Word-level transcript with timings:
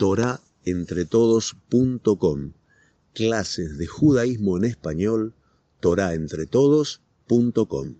torahentretodos.com. 0.00 2.52
Clases 3.12 3.76
de 3.76 3.86
judaísmo 3.86 4.56
en 4.56 4.64
español, 4.64 5.34
torahentretodos.com. 5.80 7.86
¿Me 7.86 7.96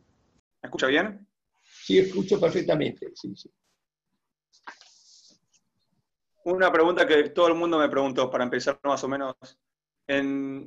escucha 0.62 0.86
bien? 0.86 1.28
Sí, 1.62 1.98
escucho 1.98 2.40
perfectamente. 2.40 3.12
Sí, 3.14 3.36
sí. 3.36 3.50
Una 6.44 6.72
pregunta 6.72 7.06
que 7.06 7.28
todo 7.28 7.48
el 7.48 7.55
mundo 7.55 7.79
me 7.79 7.91
preguntó, 7.91 8.30
para 8.30 8.45
empezar 8.45 8.80
más 8.82 9.05
o 9.05 9.09
menos. 9.09 9.35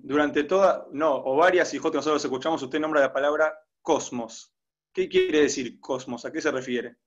durante 0.03 0.43
toda, 0.43 0.85
no, 0.91 1.15
o 1.15 1.35
varias 1.35 1.73
y 1.73 1.77
nosotros 1.77 2.23
escuchamos, 2.23 2.61
usted 2.61 2.79
nombra 2.79 3.01
la 3.01 3.11
palabra 3.11 3.57
cosmos. 3.81 4.53
¿Qué 4.93 5.09
quiere 5.09 5.41
decir 5.41 5.79
cosmos? 5.79 6.25
¿A 6.25 6.31
qué 6.31 6.41
se 6.41 6.51
refiere? 6.51 6.97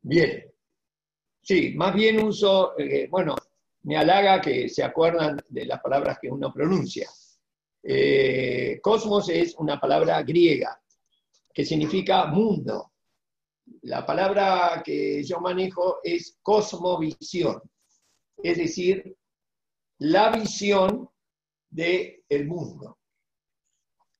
Bien. 0.00 0.50
Sí, 1.42 1.72
más 1.74 1.94
bien 1.94 2.22
uso, 2.22 2.78
eh, 2.78 3.08
bueno, 3.10 3.34
me 3.82 3.96
halaga 3.96 4.40
que 4.40 4.68
se 4.68 4.82
acuerdan 4.82 5.40
de 5.48 5.66
las 5.66 5.80
palabras 5.80 6.18
que 6.20 6.30
uno 6.30 6.52
pronuncia. 6.52 7.08
Eh, 7.82 8.78
cosmos 8.82 9.28
es 9.30 9.54
una 9.56 9.80
palabra 9.80 10.22
griega 10.22 10.80
que 11.52 11.64
significa 11.64 12.26
mundo. 12.26 12.92
La 13.82 14.04
palabra 14.04 14.82
que 14.84 15.22
yo 15.24 15.40
manejo 15.40 16.00
es 16.02 16.38
cosmovisión, 16.42 17.62
es 18.42 18.58
decir, 18.58 19.16
la 19.98 20.30
visión 20.30 21.08
del 21.70 22.46
mundo. 22.46 22.98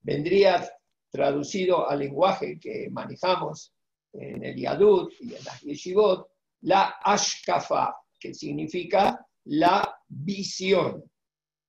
Vendría 0.02 0.70
traducido 1.10 1.88
al 1.88 1.98
lenguaje 1.98 2.58
que 2.58 2.88
manejamos 2.90 3.74
en 4.12 4.44
el 4.44 4.56
Yadut 4.56 5.12
y 5.20 5.34
en 5.34 5.44
las 5.44 5.60
Yeshivot, 5.60 6.28
la 6.62 6.98
Ashkafa, 7.02 7.96
que 8.18 8.34
significa 8.34 9.26
la 9.44 9.98
visión, 10.08 11.02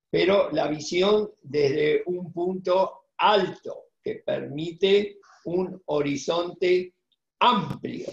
pero 0.10 0.52
la 0.52 0.68
visión 0.68 1.32
desde 1.42 2.04
un 2.06 2.32
punto 2.34 3.06
alto 3.18 3.86
que 4.04 4.22
permite 4.26 5.18
un 5.46 5.82
horizonte 5.86 6.96
amplio. 7.40 8.08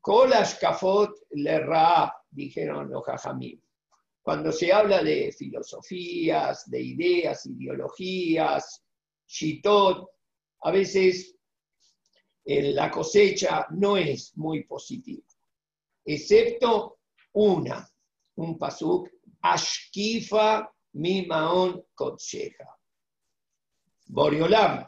Kol 0.00 0.32
Ashkafot 0.32 1.10
le 1.30 1.60
ra, 1.60 2.12
dijeron 2.30 2.90
los 2.90 3.04
Jajamim. 3.04 3.60
Cuando 4.22 4.52
se 4.52 4.72
habla 4.72 5.02
de 5.02 5.32
filosofías, 5.32 6.68
de 6.70 6.82
ideas, 6.82 7.46
ideologías, 7.46 8.84
shitot, 9.26 10.08
a 10.62 10.70
veces 10.70 11.37
la 12.48 12.90
cosecha 12.90 13.66
no 13.70 13.96
es 13.96 14.36
muy 14.36 14.64
positiva, 14.64 15.22
excepto 16.04 16.98
una, 17.32 17.86
un 18.36 18.58
pasuk, 18.58 19.10
Ashkifa 19.42 20.68
mi 20.94 21.26
maon 21.26 21.84
kotseja. 21.94 22.66
Boriolam, 24.08 24.86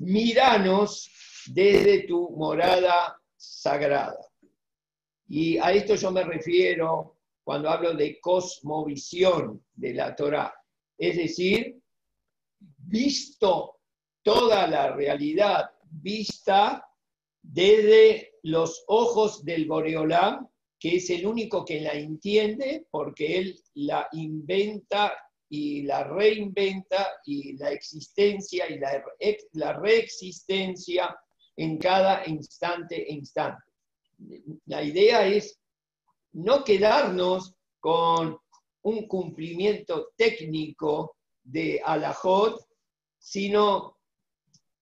míranos 0.00 1.10
desde 1.46 2.06
tu 2.06 2.30
morada 2.36 3.18
sagrada. 3.36 4.28
Y 5.28 5.56
a 5.58 5.72
esto 5.72 5.94
yo 5.94 6.10
me 6.12 6.24
refiero 6.24 7.16
cuando 7.42 7.70
hablo 7.70 7.94
de 7.94 8.20
cosmovisión 8.20 9.64
de 9.74 9.94
la 9.94 10.14
Torah. 10.14 10.52
Es 10.98 11.16
decir, 11.16 11.80
visto 12.58 13.80
toda 14.22 14.66
la 14.66 14.92
realidad 14.92 15.70
vista 16.00 16.88
desde 17.42 18.34
los 18.42 18.84
ojos 18.86 19.44
del 19.44 19.66
Boreolam, 19.66 20.48
que 20.78 20.96
es 20.96 21.10
el 21.10 21.26
único 21.26 21.64
que 21.64 21.80
la 21.80 21.92
entiende 21.92 22.86
porque 22.90 23.38
él 23.38 23.60
la 23.74 24.08
inventa 24.12 25.12
y 25.48 25.82
la 25.82 26.04
reinventa 26.04 27.08
y 27.26 27.56
la 27.56 27.70
existencia 27.70 28.68
y 28.70 28.78
la, 28.78 29.04
la 29.52 29.72
reexistencia 29.74 31.14
en 31.56 31.78
cada 31.78 32.26
instante 32.26 33.08
e 33.08 33.12
instante. 33.12 33.62
La 34.66 34.82
idea 34.82 35.26
es 35.26 35.60
no 36.32 36.64
quedarnos 36.64 37.54
con 37.78 38.38
un 38.82 39.06
cumplimiento 39.06 40.12
técnico 40.16 41.16
de 41.42 41.80
alajot, 41.84 42.66
sino 43.18 43.98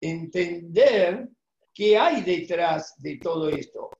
entender 0.00 1.28
qué 1.74 1.98
hay 1.98 2.22
detrás 2.22 2.94
de 2.98 3.18
todo 3.18 3.48
esto. 3.48 3.90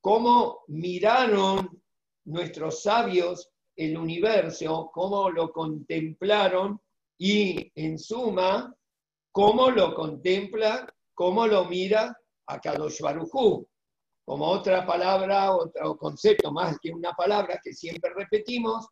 Cómo 0.00 0.60
miraron 0.68 1.82
nuestros 2.24 2.82
sabios 2.82 3.50
el 3.76 3.96
universo, 3.96 4.90
cómo 4.92 5.30
lo 5.30 5.50
contemplaron 5.50 6.80
y, 7.18 7.72
en 7.74 7.98
suma, 7.98 8.74
cómo 9.32 9.70
lo 9.70 9.94
contempla, 9.94 10.86
cómo 11.14 11.46
lo 11.46 11.64
mira 11.64 12.16
a 12.46 12.60
Kadosh 12.60 13.00
Barujú. 13.00 13.66
Como 14.24 14.46
otra 14.46 14.86
palabra, 14.86 15.54
otro 15.54 15.96
concepto 15.96 16.50
más 16.50 16.78
que 16.80 16.90
una 16.90 17.12
palabra 17.12 17.60
que 17.62 17.72
siempre 17.72 18.12
repetimos, 18.14 18.88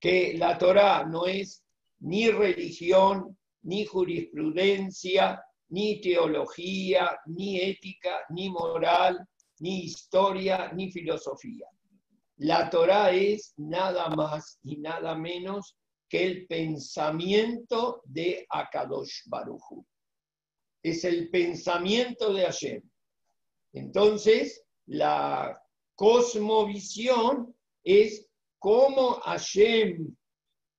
que 0.00 0.34
la 0.36 0.58
Torah 0.58 1.04
no 1.04 1.26
es 1.26 1.62
ni 2.00 2.28
religión, 2.30 3.38
ni 3.62 3.84
jurisprudencia, 3.84 5.42
ni 5.68 6.00
teología, 6.00 7.18
ni 7.26 7.60
ética, 7.60 8.20
ni 8.30 8.50
moral, 8.50 9.26
ni 9.60 9.84
historia, 9.84 10.72
ni 10.74 10.90
filosofía. 10.90 11.66
La 12.38 12.68
Torah 12.68 13.12
es 13.12 13.54
nada 13.56 14.08
más 14.10 14.58
y 14.64 14.76
nada 14.78 15.14
menos 15.14 15.76
que 16.08 16.26
el 16.26 16.46
pensamiento 16.46 18.02
de 18.04 18.46
Akadosh 18.50 19.22
Baruchu. 19.26 19.86
Es 20.82 21.04
el 21.04 21.30
pensamiento 21.30 22.34
de 22.34 22.44
Hashem. 22.44 22.82
Entonces, 23.72 24.62
la 24.86 25.58
cosmovisión 25.94 27.54
es 27.84 28.28
cómo 28.58 29.20
Hashem 29.20 30.14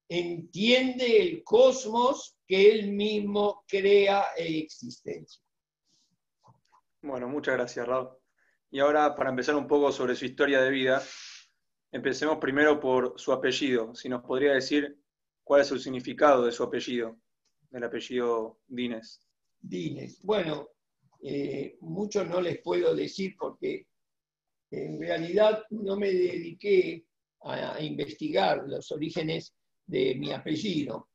entiende 0.09 1.21
el 1.21 1.43
cosmos 1.43 2.37
que 2.53 2.71
él 2.71 2.91
mismo 2.91 3.63
crea 3.67 4.25
en 4.37 4.61
existencia. 4.61 5.41
Bueno, 7.01 7.27
muchas 7.27 7.55
gracias, 7.55 7.87
Raúl. 7.87 8.09
Y 8.69 8.79
ahora, 8.79 9.15
para 9.15 9.31
empezar 9.31 9.55
un 9.55 9.65
poco 9.65 9.91
sobre 9.91 10.15
su 10.15 10.25
historia 10.25 10.61
de 10.61 10.69
vida, 10.69 11.01
empecemos 11.91 12.37
primero 12.37 12.79
por 12.79 13.19
su 13.19 13.31
apellido. 13.31 13.95
Si 13.95 14.07
nos 14.07 14.21
podría 14.21 14.53
decir 14.53 14.99
cuál 15.43 15.61
es 15.61 15.71
el 15.71 15.79
significado 15.79 16.45
de 16.45 16.51
su 16.51 16.61
apellido, 16.61 17.17
del 17.71 17.85
apellido 17.85 18.59
Dines. 18.67 19.27
Dines. 19.59 20.21
Bueno, 20.21 20.69
eh, 21.23 21.77
mucho 21.81 22.23
no 22.23 22.39
les 22.39 22.61
puedo 22.61 22.93
decir 22.93 23.33
porque 23.35 23.87
en 24.69 25.01
realidad 25.01 25.63
no 25.71 25.97
me 25.97 26.11
dediqué 26.11 27.03
a 27.41 27.81
investigar 27.81 28.63
los 28.67 28.91
orígenes 28.91 29.55
de 29.87 30.13
mi 30.13 30.31
apellido. 30.31 31.09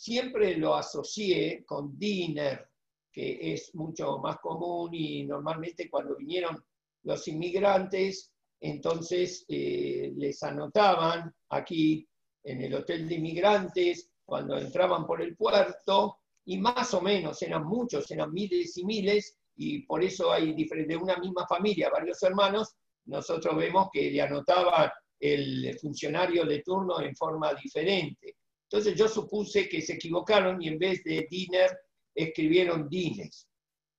Siempre 0.00 0.56
lo 0.56 0.76
asocié 0.76 1.64
con 1.66 1.98
Diner, 1.98 2.68
que 3.10 3.52
es 3.52 3.74
mucho 3.74 4.18
más 4.18 4.38
común 4.38 4.94
y 4.94 5.24
normalmente 5.24 5.90
cuando 5.90 6.14
vinieron 6.14 6.64
los 7.02 7.26
inmigrantes, 7.26 8.32
entonces 8.60 9.44
eh, 9.48 10.12
les 10.14 10.40
anotaban 10.44 11.34
aquí 11.48 12.08
en 12.44 12.62
el 12.62 12.74
hotel 12.74 13.08
de 13.08 13.16
inmigrantes, 13.16 14.08
cuando 14.24 14.56
entraban 14.56 15.04
por 15.04 15.20
el 15.20 15.34
puerto, 15.36 16.18
y 16.44 16.58
más 16.58 16.94
o 16.94 17.00
menos 17.00 17.42
eran 17.42 17.64
muchos, 17.66 18.08
eran 18.12 18.32
miles 18.32 18.78
y 18.78 18.84
miles, 18.84 19.36
y 19.56 19.80
por 19.80 20.04
eso 20.04 20.30
hay 20.30 20.54
de 20.54 20.96
una 20.96 21.16
misma 21.16 21.44
familia, 21.48 21.90
varios 21.90 22.22
hermanos, 22.22 22.72
nosotros 23.06 23.56
vemos 23.56 23.88
que 23.92 24.12
le 24.12 24.22
anotaban 24.22 24.92
el 25.18 25.76
funcionario 25.80 26.44
de 26.44 26.62
turno 26.62 27.00
en 27.00 27.16
forma 27.16 27.52
diferente. 27.54 28.37
Entonces 28.70 28.96
yo 28.96 29.08
supuse 29.08 29.68
que 29.68 29.80
se 29.80 29.94
equivocaron 29.94 30.60
y 30.60 30.68
en 30.68 30.78
vez 30.78 31.02
de 31.02 31.26
Diner 31.30 31.70
escribieron 32.14 32.88
Dines. 32.88 33.48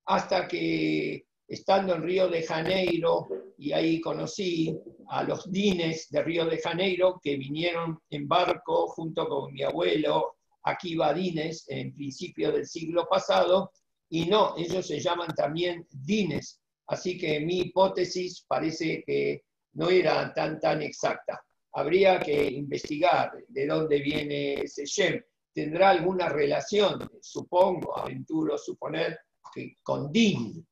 Hasta 0.05 0.47
que 0.47 1.25
estando 1.47 1.95
en 1.95 2.03
Río 2.03 2.27
de 2.27 2.43
Janeiro, 2.43 3.27
y 3.57 3.71
ahí 3.71 3.99
conocí 3.99 4.77
a 5.07 5.23
los 5.23 5.51
Dines 5.51 6.07
de 6.09 6.21
Río 6.21 6.45
de 6.45 6.59
Janeiro 6.59 7.19
que 7.23 7.35
vinieron 7.37 7.99
en 8.11 8.27
barco 8.27 8.87
junto 8.89 9.27
con 9.27 9.51
mi 9.53 9.63
abuelo 9.63 10.35
Akiva 10.63 11.13
Dines 11.13 11.65
en 11.69 11.95
principio 11.95 12.51
del 12.51 12.67
siglo 12.67 13.07
pasado, 13.09 13.71
y 14.09 14.25
no, 14.25 14.55
ellos 14.57 14.85
se 14.87 14.99
llaman 14.99 15.33
también 15.35 15.87
Dines. 15.89 16.59
Así 16.87 17.17
que 17.17 17.39
mi 17.39 17.61
hipótesis 17.61 18.45
parece 18.47 19.03
que 19.05 19.43
no 19.73 19.89
era 19.89 20.31
tan, 20.33 20.59
tan 20.59 20.81
exacta 20.83 21.43
habría 21.73 22.19
que 22.19 22.45
investigar 22.45 23.31
de 23.47 23.67
dónde 23.67 23.99
viene 23.99 24.61
ese 24.61 24.85
Shem. 24.85 25.21
Tendrá 25.53 25.89
alguna 25.89 26.29
relación, 26.29 27.09
supongo, 27.21 27.97
aventuro 27.97 28.57
suponer, 28.57 29.19
que 29.53 29.75
con 29.83 30.11
Din 30.11 30.65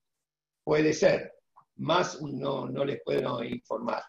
puede 0.63 0.93
ser, 0.93 1.33
más 1.77 2.21
no, 2.21 2.67
no 2.69 2.85
les 2.85 3.01
puedo 3.03 3.43
informar. 3.43 4.03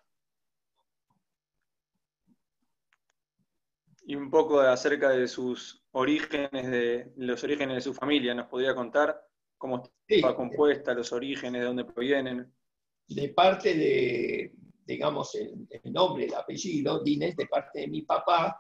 Y 4.03 4.15
un 4.15 4.31
poco 4.31 4.61
acerca 4.61 5.11
de 5.11 5.29
sus 5.29 5.85
orígenes, 5.93 6.71
de 6.71 7.13
los 7.17 7.43
orígenes 7.45 7.77
de 7.77 7.81
su 7.83 7.95
familia, 7.95 8.35
¿nos 8.35 8.47
podría 8.47 8.75
contar 8.75 9.21
cómo 9.59 9.83
está 10.07 10.35
compuesta, 10.35 10.95
los 10.95 11.13
orígenes, 11.13 11.61
de 11.61 11.67
dónde 11.67 11.85
provienen? 11.85 12.51
De 13.07 13.29
parte 13.31 13.75
de 13.75 14.55
digamos, 14.89 15.35
el, 15.35 15.69
nombre, 15.93 16.25
el 16.25 16.35
apellido, 16.35 17.03
Dines, 17.05 17.37
de 17.37 17.47
parte 17.47 17.81
de 17.81 17.89
mi 17.89 18.03
papá, 18.03 18.59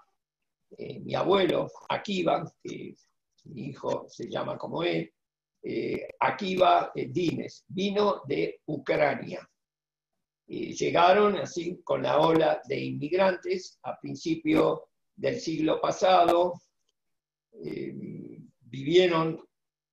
eh, 0.77 1.01
mi 1.01 1.15
abuelo, 1.15 1.71
Akiva, 1.89 2.45
que 2.63 2.95
mi 3.45 3.69
hijo 3.69 4.05
se 4.11 4.29
llama 4.29 4.59
como 4.59 4.83
él, 4.83 5.11
eh, 5.63 6.07
Akiva 6.21 6.93
eh, 6.95 7.09
Dines, 7.09 7.65
vino 7.69 8.21
de 8.27 8.61
Ucrania. 8.67 9.49
llegaron 10.47 11.37
así 11.37 11.81
con 11.83 12.03
la 12.03 12.19
ola 12.19 12.61
de 12.69 12.79
inmigrantes 12.79 13.79
a 13.83 13.99
principio 13.99 14.91
del 15.17 15.41
siglo 15.41 15.81
pasado, 15.81 16.61
vivieron 18.61 19.43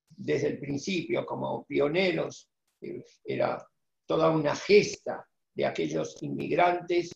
desde 0.08 0.48
el 0.48 0.58
principio 0.58 1.24
como 1.24 1.64
pioneros, 1.64 2.50
era 3.24 3.66
toda 4.06 4.30
una 4.30 4.54
gesta 4.54 5.26
de 5.56 5.64
aquellos 5.64 6.22
inmigrantes 6.22 7.10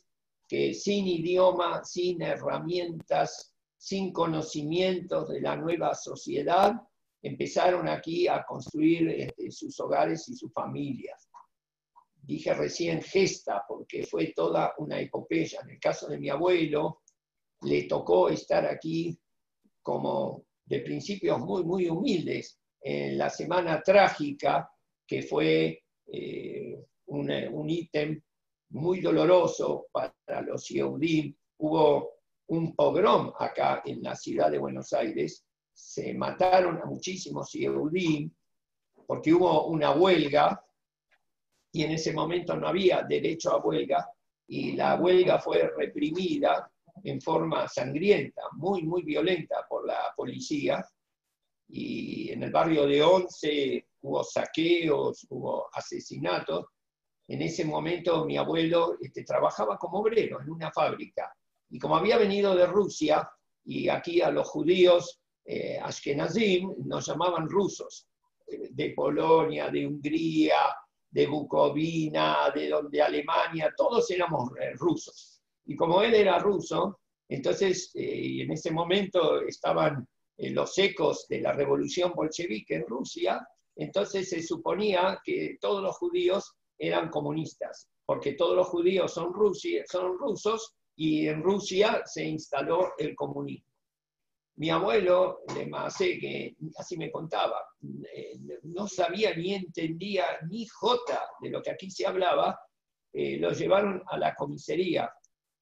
que 0.49 0.75
sin 0.75 1.07
idioma, 1.07 1.85
sin 1.85 2.23
herramientas, 2.23 3.55
sin 3.77 4.13
conocimientos 4.13 5.29
de 5.29 5.41
la 5.41 5.55
nueva 5.57 5.95
sociedad, 5.95 6.75
empezaron 7.23 7.87
aquí 7.89 8.27
a 8.27 8.45
construir 8.45 9.09
este, 9.11 9.51
sus 9.51 9.79
hogares 9.79 10.29
y 10.29 10.35
sus 10.35 10.53
familias. 10.53 11.29
Dije 12.23 12.55
recién 12.55 13.03
gesta 13.03 13.63
porque 13.69 14.05
fue 14.05 14.33
toda 14.35 14.75
una 14.79 14.99
epopeya. 15.01 15.61
En 15.63 15.71
el 15.71 15.79
caso 15.79 16.09
de 16.09 16.19
mi 16.19 16.31
abuelo, 16.31 17.03
le 17.63 17.85
tocó 17.85 18.29
estar 18.31 18.67
aquí 18.67 19.19
como 19.83 20.45
de 20.65 20.81
principios 20.81 21.39
muy, 21.41 21.63
muy 21.63 21.89
humildes 21.89 22.59
en 22.81 23.19
la 23.19 23.29
semana 23.29 23.83
trágica 23.83 24.71
que 25.07 25.23
fue 25.23 25.83
eh, 26.07 26.79
un, 27.07 27.69
ítem 27.69 28.21
muy 28.70 29.00
doloroso 29.00 29.87
para 29.93 30.43
los 30.43 30.69
Yehudim. 30.69 31.34
Hubo 31.58 32.14
un 32.49 32.75
pogrom 32.75 33.32
acá 33.38 33.82
en 33.84 34.02
la 34.02 34.17
ciudad 34.17 34.50
de 34.50 34.58
Buenos 34.58 34.93
Aires, 34.93 35.44
se 35.72 36.14
mataron 36.14 36.78
a 36.78 36.84
muchísimos 36.84 37.52
Yehudim 37.52 38.31
porque 39.06 39.32
hubo 39.32 39.67
una 39.67 39.93
huelga 39.93 40.62
y 41.72 41.84
en 41.84 41.93
ese 41.93 42.12
momento 42.12 42.56
no 42.56 42.69
había 42.69 43.02
derecho 43.02 43.52
a 43.52 43.58
huelga 43.58 44.08
y 44.46 44.72
la 44.72 44.96
huelga 44.96 45.38
fue 45.38 45.70
reprimida 45.76 46.70
en 47.05 47.20
forma 47.20 47.69
sangrienta, 47.69 48.43
muy, 48.52 48.82
muy 48.82 49.02
violenta 49.02 49.67
por 49.69 49.87
la 49.87 50.12
policía. 50.17 50.84
Y 51.69 52.32
en 52.32 52.43
el 52.43 52.50
barrio 52.50 52.87
de 52.87 53.02
Once 53.02 53.87
hubo 54.02 54.25
saqueos, 54.25 55.26
hubo 55.31 55.69
asesinatos. 55.72 56.67
En 57.31 57.43
ese 57.43 57.65
momento 57.65 58.25
mi 58.25 58.37
abuelo 58.37 58.97
este, 59.00 59.25
trabajaba 59.25 59.79
como 59.79 60.00
obrero 60.00 60.41
en 60.41 60.50
una 60.50 60.71
fábrica. 60.73 61.32
Y 61.71 61.79
como 61.79 61.97
había 61.97 62.19
venido 62.19 62.55
de 62.55 62.67
Rusia, 62.67 63.31
y 63.65 63.88
aquí 63.88 64.21
a 64.21 64.31
los 64.31 64.49
judíos 64.49 65.21
eh, 65.44 65.79
ashkenazim 65.81 66.75
nos 66.85 67.06
llamaban 67.06 67.49
rusos, 67.49 68.09
de 68.71 68.91
Polonia, 68.91 69.71
de 69.71 69.87
Hungría, 69.87 70.59
de 71.11 71.27
Bucovina, 71.27 72.50
de, 72.55 72.73
de 72.91 73.03
Alemania, 73.03 73.73
todos 73.77 74.11
éramos 74.11 74.50
eh, 74.61 74.73
rusos. 74.75 75.41
Y 75.67 75.77
como 75.77 76.03
él 76.03 76.15
era 76.15 76.38
ruso, 76.38 77.00
entonces 77.29 77.93
eh, 77.94 78.43
en 78.43 78.53
ese 78.53 78.71
momento 78.71 79.41
estaban 79.43 80.06
eh, 80.37 80.50
los 80.50 80.77
ecos 80.79 81.27
de 81.29 81.41
la 81.41 81.53
revolución 81.53 82.12
bolchevique 82.15 82.77
en 82.77 82.87
Rusia, 82.87 83.47
entonces 83.77 84.29
se 84.29 84.43
suponía 84.43 85.21
que 85.25 85.56
todos 85.61 85.82
los 85.82 85.97
judíos 85.97 86.55
eran 86.81 87.11
comunistas, 87.11 87.88
porque 88.05 88.32
todos 88.32 88.56
los 88.56 88.67
judíos 88.69 89.12
son, 89.12 89.32
son 89.87 90.19
rusos 90.19 90.75
y 90.97 91.29
en 91.29 91.43
Rusia 91.43 92.03
se 92.05 92.25
instaló 92.25 92.93
el 92.99 93.15
comunismo. 93.15 93.71
Mi 94.56 94.71
abuelo, 94.71 95.41
de 95.55 95.71
que 96.21 96.56
así 96.77 96.97
me 96.99 97.11
contaba, 97.11 97.62
eh, 98.15 98.38
no 98.65 98.87
sabía 98.88 99.35
ni 99.35 99.55
entendía 99.55 100.25
ni 100.50 100.67
jota 100.67 101.23
de 101.41 101.50
lo 101.50 101.62
que 101.62 101.71
aquí 101.71 101.91
se 101.91 102.06
hablaba, 102.06 102.59
lo 103.12 103.50
llevaron 103.53 104.03
a 104.06 104.19
la 104.19 104.35
comisaría 104.35 105.11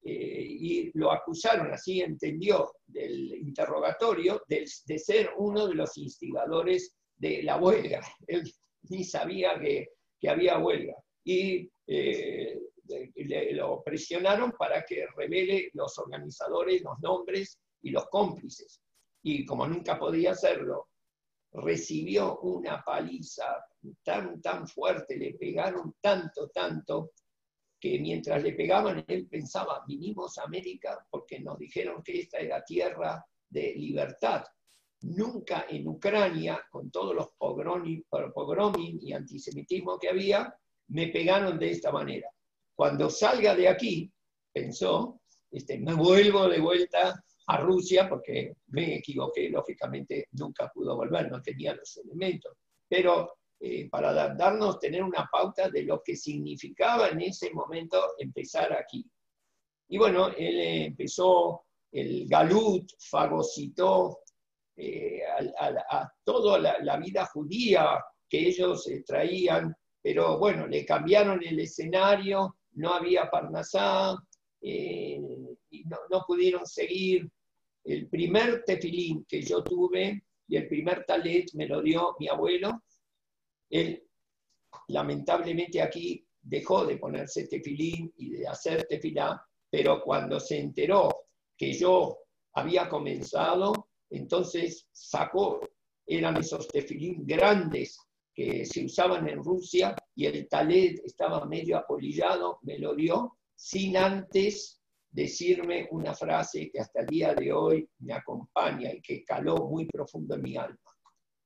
eh, 0.01 0.45
y 0.49 0.97
lo 0.97 1.11
acusaron, 1.11 1.73
así 1.73 2.01
entendió 2.01 2.71
del 2.87 3.35
interrogatorio, 3.35 4.41
de, 4.47 4.65
ser 4.97 5.31
uno 5.37 5.67
de 5.67 5.75
los 5.75 5.97
instigadores 5.97 6.95
de 7.17 7.43
la 7.43 7.57
huelga. 7.57 8.01
Él 8.27 8.43
ni 8.89 9.03
sabía 9.03 9.59
que, 9.59 9.89
había 10.27 10.57
huelga. 10.57 10.95
Y 11.29 11.71
eh, 11.85 12.59
lo 13.51 13.83
presionaron 13.83 14.51
para 14.53 14.83
que 14.83 15.05
revele 15.15 15.69
los 15.75 15.95
organizadores, 15.99 16.81
los 16.81 16.99
nombres 17.01 17.59
y 17.83 17.91
los 17.91 18.07
cómplices. 18.09 18.81
Y 19.21 19.45
como 19.45 19.67
nunca 19.67 19.99
podía 19.99 20.31
hacerlo, 20.31 20.87
recibió 21.51 22.39
una 22.39 22.83
paliza 22.83 23.63
tan, 24.03 24.41
tan 24.41 24.67
fuerte, 24.67 25.17
le 25.17 25.35
pegaron 25.35 25.93
tanto, 26.01 26.49
tanto, 26.49 27.11
que 27.79 27.99
mientras 27.99 28.41
le 28.41 28.53
pegaban, 28.53 29.05
él 29.07 29.27
pensaba, 29.27 29.83
vinimos 29.87 30.35
a 30.39 30.45
América 30.45 31.05
porque 31.11 31.39
nos 31.41 31.59
dijeron 31.59 32.01
que 32.01 32.21
esta 32.21 32.39
era 32.39 32.63
tierra 32.63 33.23
de 33.47 33.75
libertad. 33.75 34.43
Nunca 35.01 35.67
en 35.69 35.87
Ucrania, 35.87 36.59
con 36.71 36.89
todos 36.89 37.13
los 37.13 37.27
pogroming 37.37 38.99
y 38.99 39.13
antisemitismo 39.13 39.99
que 39.99 40.09
había, 40.09 40.51
me 40.89 41.07
pegaron 41.07 41.57
de 41.57 41.71
esta 41.71 41.91
manera. 41.91 42.29
Cuando 42.75 43.09
salga 43.09 43.55
de 43.55 43.67
aquí, 43.67 44.11
pensó, 44.53 45.21
este, 45.51 45.79
me 45.79 45.93
vuelvo 45.93 46.47
de 46.47 46.59
vuelta 46.59 47.23
a 47.47 47.57
Rusia 47.57 48.07
porque 48.07 48.55
me 48.67 48.95
equivoqué, 48.95 49.49
lógicamente 49.49 50.27
nunca 50.33 50.69
pudo 50.73 50.95
volver, 50.95 51.31
no 51.31 51.41
tenía 51.41 51.73
los 51.73 51.97
elementos. 51.97 52.55
Pero 52.87 53.39
eh, 53.59 53.89
para 53.89 54.13
darnos, 54.35 54.79
tener 54.79 55.03
una 55.03 55.27
pauta 55.29 55.69
de 55.69 55.83
lo 55.83 56.01
que 56.01 56.15
significaba 56.15 57.09
en 57.09 57.21
ese 57.21 57.51
momento 57.51 58.13
empezar 58.17 58.71
aquí. 58.73 59.05
Y 59.89 59.97
bueno, 59.97 60.29
él 60.29 60.59
empezó 60.59 61.65
el 61.91 62.27
galut, 62.27 62.89
fagocitó 62.99 64.19
eh, 64.77 65.21
a, 65.59 66.09
toda 66.23 66.57
la, 66.79 66.97
vida 66.97 67.25
judía 67.25 68.01
que 68.29 68.47
ellos 68.47 68.87
eh, 68.87 69.03
traían, 69.05 69.75
pero 70.01 70.37
bueno, 70.37 70.67
le 70.67 70.85
cambiaron 70.85 71.43
el 71.43 71.59
escenario, 71.59 72.57
no 72.73 72.93
había 72.93 73.29
Parnasá, 73.29 74.15
y 74.61 75.19
no, 75.85 75.97
no, 76.09 76.23
pudieron 76.27 76.65
seguir. 76.65 77.29
El 77.83 78.07
primer 78.09 78.63
tefilín 78.65 79.25
que 79.25 79.41
yo 79.41 79.63
tuve 79.63 80.23
y 80.47 80.57
el 80.57 80.67
primer 80.67 81.05
talet 81.05 81.53
me 81.53 81.67
lo 81.67 81.81
dio 81.81 82.15
mi 82.19 82.27
abuelo, 82.27 82.83
él, 83.69 84.03
lamentablemente 84.87 85.81
aquí, 85.81 86.25
dejó 86.41 86.85
de 86.85 86.97
ponerse 86.97 87.47
tefilín 87.47 88.11
y 88.17 88.31
de 88.31 88.47
hacer 88.47 88.85
tefilá, 88.87 89.45
pero 89.69 90.01
cuando 90.01 90.39
se 90.39 90.59
enteró 90.59 91.27
que 91.57 91.73
yo 91.73 92.17
había 92.53 92.89
comenzado, 92.89 93.89
entonces 94.09 94.87
sacó, 94.91 95.59
eran 96.05 96.37
esos 96.37 96.67
tefilín 96.67 97.25
grandes 97.25 97.99
que 98.39 98.65
se 98.65 98.85
usaban 98.85 99.27
en 99.27 99.43
Rusia 99.43 99.93
y 100.15 100.25
el 100.25 100.47
talet 100.47 101.01
estaba 101.03 101.45
medio 101.45 101.77
apolillado, 101.77 102.59
me 102.61 102.79
lo 102.79 102.95
dio, 102.95 103.37
sin 103.53 103.97
antes 103.97 104.81
decirme 105.11 105.89
una 105.91 106.13
frase 106.13 106.71
que 106.71 106.79
hasta 106.79 107.01
el 107.01 107.07
día 107.07 107.33
de 107.33 107.51
hoy 107.51 107.89
me 107.99 108.13
acompaña 108.13 108.93
y 108.93 109.01
que 109.01 109.25
caló 109.25 109.67
muy 109.67 109.87
profundo 109.87 110.35
en 110.35 110.41
mi 110.41 110.55
alma. 110.55 110.89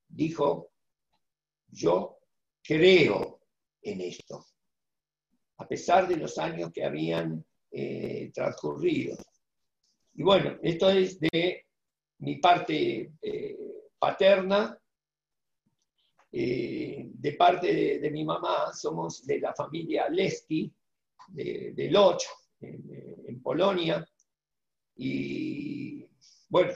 Dijo, 0.08 0.70
yo 1.68 2.20
creo 2.62 3.40
en 3.82 4.02
esto, 4.02 4.46
a 5.58 5.68
pesar 5.68 6.08
de 6.08 6.18
los 6.18 6.38
años 6.38 6.72
que 6.72 6.86
habían 6.86 7.44
eh, 7.72 8.30
transcurrido. 8.32 9.18
Y 10.14 10.22
bueno, 10.22 10.60
esto 10.62 10.92
es 10.92 11.20
de 11.20 11.66
mi 12.20 12.36
parte 12.36 13.14
eh, 13.20 13.58
paterna. 13.98 14.78
Eh, 16.36 17.12
de 17.14 17.34
parte 17.34 18.00
de, 18.00 18.10
mi 18.10 18.26
mamá, 18.26 18.74
somos 18.74 19.24
de 19.24 19.40
la 19.40 19.54
familia 19.54 20.10
Leski, 20.10 20.74
de, 21.28 21.74
de 21.76 21.92
Loch, 21.92 22.24
en, 22.60 23.40
Polonia. 23.44 24.04
Y 24.96 26.04
bueno, 26.50 26.74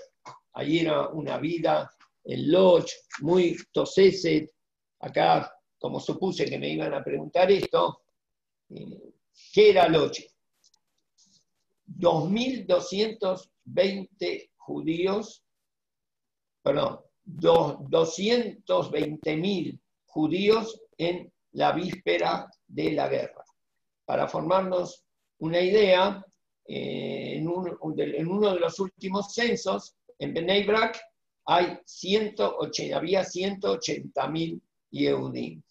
ahí 0.53 0.77
era 0.79 1.07
una 1.07 1.39
vida 1.39 1.91
en 2.23 2.51
Loch, 2.51 2.87
muy 3.21 3.57
toseset, 3.71 4.51
acá, 4.99 5.51
como 5.79 5.99
supuse 5.99 6.45
que 6.45 6.59
me 6.59 6.69
iban 6.69 6.93
a 6.93 7.03
preguntar 7.03 7.51
esto, 7.51 8.03
eh, 8.69 9.11
¿qué 9.53 9.71
era 9.71 9.89
Loche? 9.89 10.29
2.220 11.87 14.51
judíos, 14.57 15.43
perdón, 16.61 16.99
220.000 17.27 19.79
judíos 20.05 20.81
en 20.97 21.31
la 21.51 21.73
víspera 21.73 22.49
de 22.67 22.91
la 22.91 23.07
guerra. 23.07 23.45
Para 24.05 24.27
formarnos 24.27 25.05
una 25.39 25.61
idea, 25.61 26.25
eh, 26.65 27.37
en, 27.37 27.47
uno 27.47 28.53
de 28.53 28.59
los 28.59 28.79
últimos 28.79 29.33
censos, 29.33 29.95
en 30.19 30.33
Bnei 30.33 30.65
Brak, 30.65 30.99
hay 31.45 31.77
180, 31.85 32.97
había 32.97 33.21
180.000 33.21 34.59
Yehudim. 34.91 35.61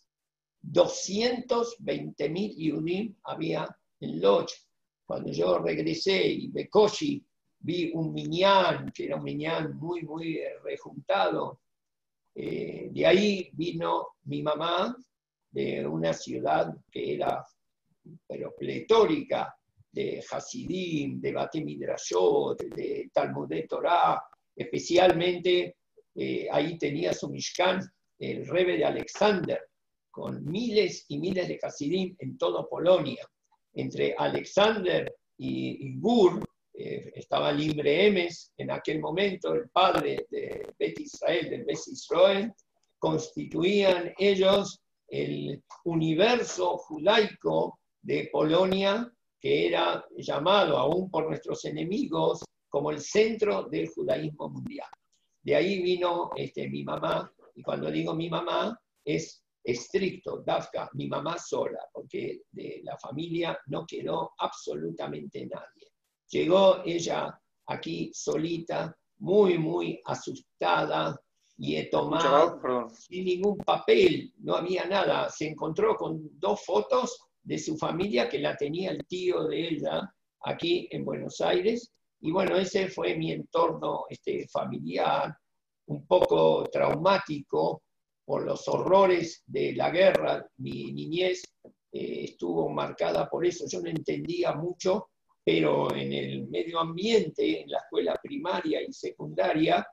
220.000 0.63 2.57
Yehudim 2.57 3.15
había 3.25 3.69
en 4.01 4.21
Lodz. 4.21 4.53
Cuando 5.05 5.33
yo 5.33 5.59
regresé 5.59 6.27
y 6.27 6.49
Bekoshi 6.49 7.26
vi 7.67 7.91
un 7.93 8.15
miñán, 8.15 8.93
que 8.95 9.07
era 9.07 9.17
un 9.17 9.25
miñán 9.25 9.77
muy, 9.77 10.03
muy 10.03 10.41
rejuntado. 10.63 11.61
Eh, 12.33 12.91
de 12.93 13.07
ahí 13.07 13.51
vino 13.53 14.09
mi 14.25 14.41
mamá 14.41 14.97
de 15.51 15.85
una 15.85 16.13
ciudad 16.13 16.73
que 16.91 17.15
era 17.15 17.45
pero 18.25 18.55
pletórica, 18.57 19.53
de 19.91 20.23
Hasidim, 20.31 21.21
de 21.21 21.33
Bate 21.33 21.65
Midrashot, 21.65 22.63
de 22.63 23.11
Talmud 23.13 23.49
de 23.49 23.63
Torah, 23.63 24.23
especialmente 24.55 25.77
eh, 26.15 26.47
ahí 26.53 26.79
tenía 26.79 27.13
su 27.13 27.29
Mishkan 27.29 27.81
el 28.19 28.47
Rebe 28.47 28.77
de 28.77 28.85
Alexander, 28.85 29.61
con 30.11 30.45
miles 30.45 31.05
y 31.09 31.19
miles 31.19 31.49
de 31.49 31.59
Hasidim 31.61 32.15
en 32.21 32.39
toda 32.39 32.69
Polonia. 32.69 33.27
Entre 33.75 34.15
Alexander 34.17 35.13
y, 35.37 35.99
Gur 35.99 36.47
eh, 36.79 37.13
estaba 37.15 37.53
Libre 37.53 38.07
Emes, 38.07 38.53
en 38.59 38.71
aquel 38.71 39.01
momento 39.01 39.55
el 39.55 39.69
padre 39.71 40.27
de 40.31 40.75
Bet 40.79 41.01
Israel, 41.01 41.49
del 41.49 41.65
Bet 41.65 41.79
Israel, 41.87 42.53
constituían 42.99 44.13
ellos 44.19 44.81
el 45.09 45.63
universo 45.85 46.77
judaico 46.79 47.79
de 48.03 48.29
Polonia, 48.31 49.11
que 49.41 49.69
era 49.69 50.05
llamado 50.17 50.77
aún 50.77 51.11
por 51.11 51.27
nuestros 51.29 51.65
enemigos 51.65 52.45
como 52.69 52.91
el 52.91 53.01
centro 53.01 53.65
del 53.65 53.89
judaísmo 53.89 54.51
mundial. 54.51 54.89
De 55.43 55.57
ahí 55.57 55.81
vino 55.81 56.31
este, 56.37 56.69
mi 56.69 56.85
mamá, 56.85 57.33
y 57.55 57.63
cuando 57.63 57.91
digo 57.91 58.15
mi 58.15 58.29
mamá, 58.29 58.79
es 59.05 59.43
estricto, 59.65 60.43
Dafka, 60.45 60.91
mi 60.95 61.09
mamá 61.09 61.39
sola, 61.39 61.81
porque 61.93 62.43
de 62.51 62.81
la 62.85 62.99
familia 62.99 63.59
no 63.67 63.87
quedó 63.87 64.33
absolutamente 64.39 65.47
nadie. 65.47 65.96
Llegó 66.29 66.83
ella 66.85 67.41
aquí 67.67 68.11
solita, 68.13 68.97
muy, 69.19 69.59
muy 69.59 70.01
asustada, 70.05 71.19
y 71.59 71.77
he 71.77 71.87
tomado 71.87 72.91
sin 72.91 73.25
ningún 73.25 73.57
papel, 73.59 74.33
no 74.39 74.57
había 74.57 74.85
nada. 74.85 75.29
Se 75.31 75.49
encontró 75.49 75.97
con 75.97 76.21
dos 76.39 76.63
fotos 76.65 77.19
de 77.43 77.59
su 77.59 77.77
familia 77.79 78.29
que 78.29 78.39
la 78.39 78.57
tenía 78.57 78.91
el 78.91 79.07
tío 79.07 79.45
de 79.45 79.69
ella 79.69 80.13
aquí 80.43 80.87
en 80.91 81.05
Buenos 81.05 81.41
Aires. 81.41 81.91
Y 82.21 82.31
bueno, 82.31 82.57
ese 82.57 82.89
fue 82.89 83.17
mi 83.17 83.33
entorno 83.33 84.05
este, 84.09 84.47
familiar, 84.49 85.35
un 85.87 86.07
poco 86.07 86.65
traumático 86.65 87.83
por 88.25 88.45
los 88.45 88.67
horrores 88.69 89.43
de 89.47 89.75
la 89.75 89.91
guerra. 89.91 90.47
Mi 90.59 90.93
niñez 90.93 91.43
eh, 91.93 92.25
estuvo 92.25 92.69
marcada 92.69 93.31
por 93.31 93.47
eso. 93.47 93.65
Yo 93.69 93.81
no 93.81 93.89
entendía 93.89 94.53
mucho, 94.53 95.09
pero 95.47 95.95
en 95.95 96.13
el 96.13 96.49
medio 96.49 96.81
ambiente, 96.81 97.63
en 97.63 97.71
la 97.71 97.79
escuela 97.79 98.19
primaria 98.21 98.83
y 98.83 98.93
secundaria, 98.93 99.87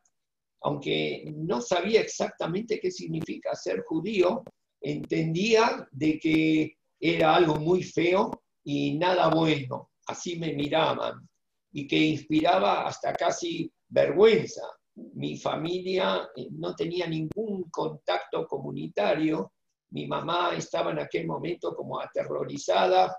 aunque 0.62 1.32
no 1.36 1.62
sabía 1.62 2.02
exactamente 2.02 2.80
qué 2.80 2.90
significa 2.90 3.54
ser 3.54 3.84
judío, 3.84 4.44
entendía 4.82 5.88
de 5.92 6.18
que 6.18 6.78
era 7.00 7.36
algo 7.36 7.58
muy 7.58 7.84
feo 7.84 8.32
y 8.64 8.98
nada 8.98 9.30
bueno. 9.30 9.92
Así 10.08 10.40
me 10.40 10.54
miraban 10.54 11.30
y 11.72 11.86
que 11.86 12.00
inspiraba 12.00 12.88
hasta 12.88 13.14
casi 13.14 13.72
vergüenza. 13.90 14.64
Mi 14.96 15.38
familia 15.38 16.30
eh, 16.36 16.48
no 16.50 16.76
tenía 16.76 17.06
ningún 17.06 17.70
contacto 17.70 18.48
comunitario. 18.48 19.54
Mi 19.92 20.08
mamá 20.08 20.56
estaba 20.58 20.90
en 20.90 21.00
aquel 21.00 21.28
momento 21.28 21.76
como 21.76 22.00
aterrorizada 22.00 23.16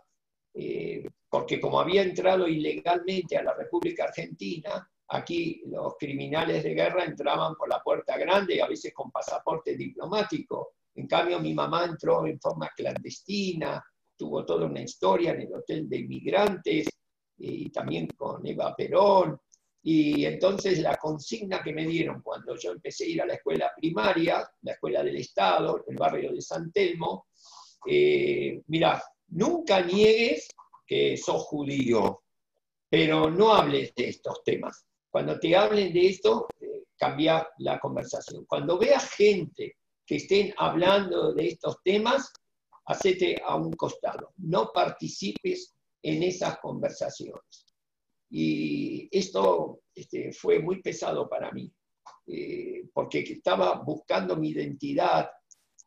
eh, 0.54 1.06
porque 1.28 1.60
como 1.60 1.80
había 1.80 2.02
entrado 2.02 2.48
ilegalmente 2.48 3.36
a 3.36 3.42
la 3.42 3.54
República 3.54 4.04
Argentina, 4.04 4.88
Aquí 5.08 5.62
los 5.66 5.96
criminales 5.98 6.64
de 6.64 6.74
guerra 6.74 7.04
entraban 7.04 7.54
por 7.56 7.68
la 7.68 7.82
puerta 7.82 8.16
grande, 8.16 8.62
a 8.62 8.66
veces 8.66 8.92
con 8.94 9.10
pasaporte 9.10 9.76
diplomático. 9.76 10.72
En 10.94 11.06
cambio, 11.06 11.40
mi 11.40 11.52
mamá 11.52 11.84
entró 11.84 12.26
en 12.26 12.40
forma 12.40 12.70
clandestina, 12.74 13.84
tuvo 14.16 14.44
toda 14.46 14.66
una 14.66 14.80
historia 14.80 15.32
en 15.32 15.42
el 15.42 15.54
Hotel 15.54 15.88
de 15.88 15.98
Inmigrantes 15.98 16.88
y 17.36 17.70
también 17.70 18.08
con 18.16 18.46
Eva 18.46 18.74
Perón. 18.74 19.38
Y 19.82 20.24
entonces 20.24 20.78
la 20.80 20.96
consigna 20.96 21.62
que 21.62 21.74
me 21.74 21.86
dieron 21.86 22.22
cuando 22.22 22.56
yo 22.56 22.72
empecé 22.72 23.04
a 23.04 23.08
ir 23.08 23.22
a 23.22 23.26
la 23.26 23.34
escuela 23.34 23.70
primaria, 23.76 24.48
la 24.62 24.72
escuela 24.72 25.02
del 25.02 25.16
Estado, 25.16 25.84
el 25.86 25.96
barrio 25.96 26.32
de 26.32 26.40
San 26.40 26.72
Telmo, 26.72 27.26
eh, 27.86 28.62
mira, 28.68 29.02
nunca 29.34 29.80
niegues 29.80 30.48
que 30.86 31.16
sos 31.16 31.42
judío, 31.42 32.22
pero 32.88 33.30
no 33.30 33.54
hables 33.54 33.94
de 33.94 34.08
estos 34.08 34.42
temas. 34.44 34.84
Cuando 35.10 35.38
te 35.38 35.54
hablen 35.56 35.92
de 35.92 36.08
esto, 36.08 36.48
eh, 36.60 36.84
cambia 36.96 37.46
la 37.58 37.78
conversación. 37.78 38.44
Cuando 38.46 38.78
veas 38.78 39.10
gente 39.12 39.76
que 40.06 40.16
estén 40.16 40.52
hablando 40.56 41.32
de 41.32 41.48
estos 41.48 41.82
temas, 41.82 42.32
hacete 42.86 43.40
a 43.44 43.56
un 43.56 43.72
costado. 43.72 44.32
No 44.38 44.70
participes 44.72 45.72
en 46.02 46.22
esas 46.22 46.58
conversaciones. 46.58 47.66
Y 48.30 49.08
esto 49.16 49.80
este, 49.94 50.32
fue 50.32 50.58
muy 50.58 50.82
pesado 50.82 51.28
para 51.28 51.50
mí, 51.52 51.72
eh, 52.26 52.84
porque 52.92 53.20
estaba 53.20 53.82
buscando 53.82 54.36
mi 54.36 54.50
identidad. 54.50 55.30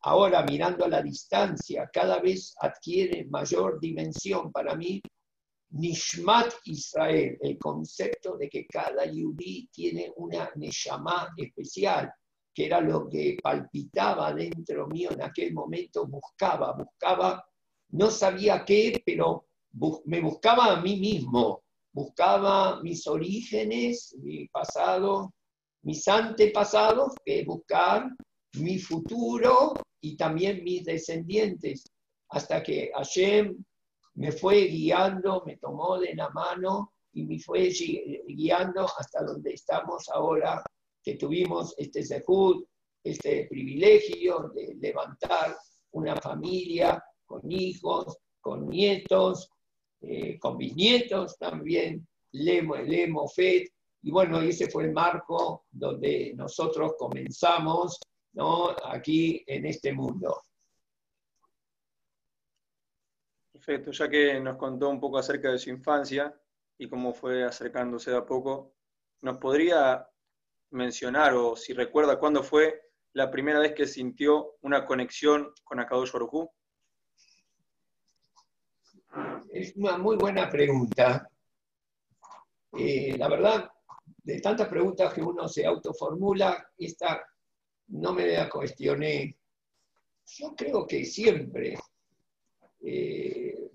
Ahora, 0.09 0.41
mirando 0.41 0.85
a 0.85 0.87
la 0.87 1.01
distancia, 1.01 1.89
cada 1.91 2.21
vez 2.21 2.55
adquiere 2.61 3.25
mayor 3.25 3.77
dimensión 3.77 4.53
para 4.53 4.73
mí. 4.73 5.01
Nishmat 5.71 6.49
Israel, 6.63 7.37
el 7.41 7.57
concepto 7.57 8.37
de 8.37 8.47
que 8.47 8.65
cada 8.67 9.05
yudí 9.05 9.67
tiene 9.69 10.13
una 10.15 10.49
Neshama 10.55 11.33
especial, 11.35 12.09
que 12.53 12.67
era 12.67 12.79
lo 12.79 13.09
que 13.09 13.35
palpitaba 13.43 14.33
dentro 14.33 14.87
mío 14.87 15.11
en 15.11 15.23
aquel 15.23 15.53
momento, 15.53 16.07
buscaba, 16.07 16.71
buscaba, 16.71 17.45
no 17.89 18.09
sabía 18.09 18.63
qué, 18.63 19.03
pero 19.05 19.47
me 20.05 20.21
buscaba 20.21 20.77
a 20.77 20.81
mí 20.81 21.01
mismo, 21.01 21.63
buscaba 21.91 22.81
mis 22.81 23.05
orígenes, 23.07 24.15
mi 24.23 24.47
pasado, 24.47 25.33
mis 25.81 26.07
antepasados, 26.07 27.11
que 27.25 27.41
es 27.41 27.45
buscar 27.45 28.09
mi 28.53 28.79
futuro 28.79 29.73
y 30.01 30.15
también 30.15 30.63
mis 30.63 30.85
descendientes, 30.85 31.91
hasta 32.29 32.61
que 32.61 32.91
Hashem 32.95 33.63
me 34.15 34.31
fue 34.31 34.65
guiando, 34.65 35.43
me 35.45 35.57
tomó 35.57 35.99
de 35.99 36.15
la 36.15 36.29
mano 36.29 36.93
y 37.13 37.23
me 37.23 37.39
fue 37.39 37.69
guiando 38.27 38.85
hasta 38.97 39.23
donde 39.23 39.53
estamos 39.53 40.09
ahora, 40.09 40.63
que 41.03 41.15
tuvimos 41.15 41.73
este 41.77 42.03
sehud, 42.03 42.65
este 43.03 43.47
privilegio 43.49 44.51
de 44.53 44.75
levantar 44.75 45.55
una 45.91 46.15
familia 46.17 47.03
con 47.25 47.49
hijos, 47.51 48.17
con 48.41 48.67
nietos, 48.67 49.49
eh, 50.01 50.37
con 50.39 50.57
bisnietos 50.57 51.37
también, 51.37 52.07
Lemo, 52.33 52.75
Lemo, 52.75 53.27
Fed, 53.27 53.63
y 54.03 54.11
bueno, 54.11 54.41
ese 54.41 54.69
fue 54.69 54.85
el 54.85 54.93
marco 54.93 55.65
donde 55.71 56.33
nosotros 56.35 56.93
comenzamos 56.97 57.99
¿no? 58.37 58.75
aquí 58.85 59.43
en 59.47 59.65
este 59.65 59.91
mundo. 59.91 60.43
Perfecto, 63.51 63.91
ya 63.91 64.07
que 64.07 64.39
nos 64.39 64.57
contó 64.57 64.89
un 64.89 64.99
poco 64.99 65.17
acerca 65.17 65.51
de 65.51 65.57
su 65.57 65.71
infancia 65.71 66.39
y 66.77 66.87
cómo 66.87 67.13
fue 67.13 67.43
acercándose 67.43 68.11
de 68.11 68.17
a 68.17 68.25
poco, 68.25 68.75
¿nos 69.21 69.37
podría 69.37 70.07
mencionar 70.69 71.33
o 71.33 71.55
si 71.55 71.73
recuerda 71.73 72.19
cuándo 72.19 72.43
fue 72.43 72.79
la 73.13 73.31
primera 73.31 73.57
vez 73.57 73.73
que 73.73 73.87
sintió 73.87 74.57
una 74.61 74.85
conexión 74.85 75.51
con 75.63 75.79
Akadosh 75.79 76.11
Baruj 76.11 76.49
Es 79.49 79.75
una 79.75 79.97
muy 79.97 80.15
buena 80.15 80.47
pregunta. 80.47 81.27
Eh, 82.77 83.17
la 83.17 83.27
verdad, 83.27 83.71
de 84.05 84.39
tantas 84.39 84.67
preguntas 84.67 85.11
que 85.11 85.23
uno 85.23 85.47
se 85.47 85.65
autoformula, 85.65 86.69
esta 86.77 87.25
no 87.87 88.13
me 88.13 88.27
la 88.27 88.49
cuestioné. 88.49 89.37
Yo 90.25 90.55
creo 90.55 90.85
que 90.85 91.05
siempre 91.05 91.77
eh, 92.81 93.71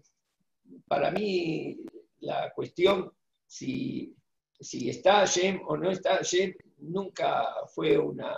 para 0.86 1.10
mí 1.10 1.78
la 2.20 2.52
cuestión 2.54 3.12
si, 3.46 4.14
si 4.58 4.88
está 4.88 5.20
Hashem 5.20 5.60
o 5.66 5.76
no 5.76 5.90
está 5.90 6.16
Hashem, 6.16 6.54
nunca 6.78 7.66
fue 7.74 7.98
una, 7.98 8.36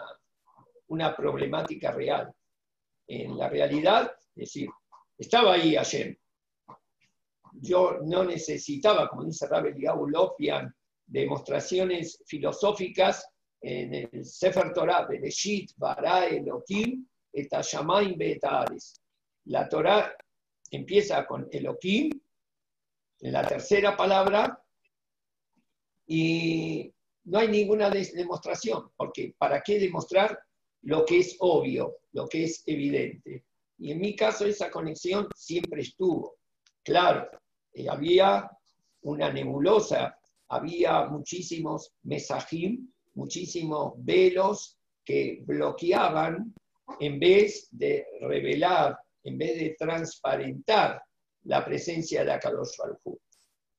una 0.88 1.16
problemática 1.16 1.92
real. 1.92 2.32
En 3.06 3.36
la 3.36 3.48
realidad, 3.48 4.12
es 4.34 4.34
decir, 4.34 4.68
estaba 5.18 5.54
ahí 5.54 5.74
Hashem. 5.74 6.16
Yo 7.52 7.98
no 8.02 8.24
necesitaba, 8.24 9.08
como 9.08 9.24
dice 9.24 9.46
Rabel 9.46 9.76
Lopian, 10.08 10.74
demostraciones 11.06 12.22
filosóficas 12.26 13.28
en 13.66 13.94
el 13.94 14.24
Sefer 14.26 14.74
Torah, 14.74 15.06
Bereshit, 15.06 15.72
Bara, 15.76 16.26
Elohim, 16.26 17.06
Etashamaim, 17.32 18.18
Betaares. 18.18 19.00
La 19.46 19.66
Torah 19.66 20.14
empieza 20.70 21.26
con 21.26 21.48
Elohim, 21.50 22.10
en 23.20 23.32
la 23.32 23.46
tercera 23.46 23.96
palabra, 23.96 24.62
y 26.06 26.92
no 27.24 27.38
hay 27.38 27.48
ninguna 27.48 27.88
demostración, 27.88 28.90
porque 28.96 29.34
¿para 29.38 29.62
qué 29.62 29.78
demostrar 29.78 30.38
lo 30.82 31.06
que 31.06 31.20
es 31.20 31.36
obvio, 31.38 32.00
lo 32.12 32.28
que 32.28 32.44
es 32.44 32.62
evidente? 32.66 33.46
Y 33.78 33.92
en 33.92 34.00
mi 34.00 34.14
caso 34.14 34.44
esa 34.44 34.70
conexión 34.70 35.28
siempre 35.34 35.80
estuvo. 35.80 36.36
Claro, 36.82 37.30
eh, 37.72 37.88
había 37.88 38.50
una 39.00 39.32
nebulosa, 39.32 40.18
había 40.48 41.06
muchísimos 41.06 41.94
mesajim, 42.02 42.92
muchísimos 43.14 43.94
velos 43.98 44.78
que 45.04 45.42
bloqueaban 45.44 46.54
en 47.00 47.18
vez 47.18 47.68
de 47.70 48.06
revelar, 48.20 48.98
en 49.22 49.38
vez 49.38 49.58
de 49.58 49.76
transparentar 49.78 51.02
la 51.44 51.64
presencia 51.64 52.24
de 52.24 52.32
Akadosh 52.32 52.76
Baruj 52.78 53.18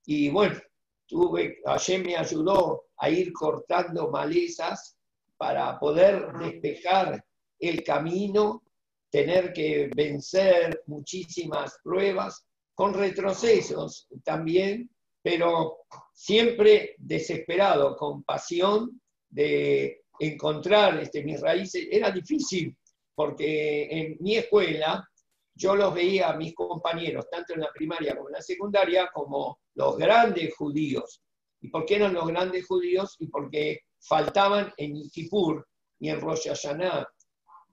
Y 0.06 0.30
bueno, 0.30 0.60
tuve, 1.08 1.60
ayer 1.66 2.06
me 2.06 2.16
ayudó 2.16 2.86
a 2.98 3.10
ir 3.10 3.32
cortando 3.34 4.10
malezas 4.10 4.98
para 5.38 5.78
poder 5.80 6.32
despejar 6.40 7.24
el 7.60 7.84
camino, 7.84 8.64
tener 9.10 9.54
que 9.54 9.90
vencer 9.96 10.84
muchísimas 10.88 11.78
pruebas, 11.84 12.46
con 12.74 12.94
retrocesos 12.94 14.08
también, 14.24 14.90
pero 15.22 15.80
siempre 16.14 16.96
desesperado, 16.98 17.96
con 17.96 18.24
pasión 18.24 19.02
de 19.36 20.04
encontrar 20.20 20.98
este, 21.00 21.24
mis 21.24 21.42
raíces. 21.42 21.88
Era 21.92 22.10
difícil 22.10 22.76
porque 23.14 23.88
en 23.90 24.18
mi 24.22 24.38
escuela 24.38 25.08
yo 25.54 25.76
los 25.76 25.94
veía 25.94 26.30
a 26.30 26.38
mis 26.38 26.54
compañeros, 26.54 27.30
tanto 27.30 27.54
en 27.54 27.62
la 27.62 27.72
primaria 27.74 28.16
como 28.16 28.30
en 28.30 28.34
la 28.34 28.42
secundaria, 28.42 29.10
como 29.14 29.60
los 29.76 29.98
grandes 29.98 30.56
judíos. 30.56 31.22
¿Y 31.62 31.70
por 31.70 31.86
qué 31.86 31.96
eran 31.96 32.14
los 32.14 32.28
grandes 32.28 32.66
judíos? 32.66 33.16
Y 33.20 33.28
porque 33.28 33.82
faltaban 34.00 34.74
en 34.78 35.10
Kippur 35.10 35.66
y 36.00 36.10
en 36.10 36.20
Rosh 36.20 36.48
Hashanah, 36.48 37.08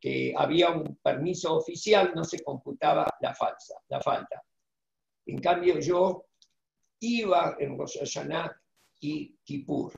que 0.01 0.33
había 0.37 0.71
un 0.71 0.97
permiso 1.03 1.57
oficial, 1.57 2.13
no 2.15 2.25
se 2.25 2.43
computaba 2.43 3.09
la, 3.21 3.35
falsa, 3.35 3.75
la 3.89 4.01
falta. 4.01 4.43
En 5.27 5.39
cambio, 5.39 5.79
yo 5.79 6.25
iba 7.01 7.57
en 7.59 7.79
Rosh 7.79 7.99
Hashanah 7.99 8.51
y 9.01 9.37
Kippur. 9.45 9.93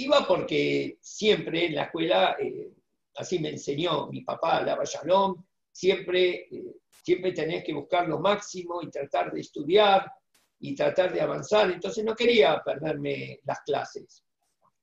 Iba 0.00 0.24
porque 0.28 0.98
siempre 1.00 1.66
en 1.66 1.74
la 1.74 1.84
escuela, 1.84 2.36
eh, 2.38 2.72
así 3.16 3.40
me 3.40 3.48
enseñó 3.48 4.06
mi 4.06 4.20
papá, 4.20 4.62
la 4.62 4.78
Shalom, 4.84 5.44
siempre, 5.72 6.46
eh, 6.52 6.76
siempre 7.02 7.32
tenés 7.32 7.64
que 7.64 7.72
buscar 7.74 8.08
lo 8.08 8.20
máximo 8.20 8.80
y 8.80 8.90
tratar 8.90 9.32
de 9.32 9.40
estudiar 9.40 10.08
y 10.60 10.76
tratar 10.76 11.12
de 11.12 11.20
avanzar. 11.20 11.72
Entonces 11.72 12.04
no 12.04 12.14
quería 12.14 12.62
perderme 12.64 13.40
las 13.42 13.58
clases, 13.62 14.22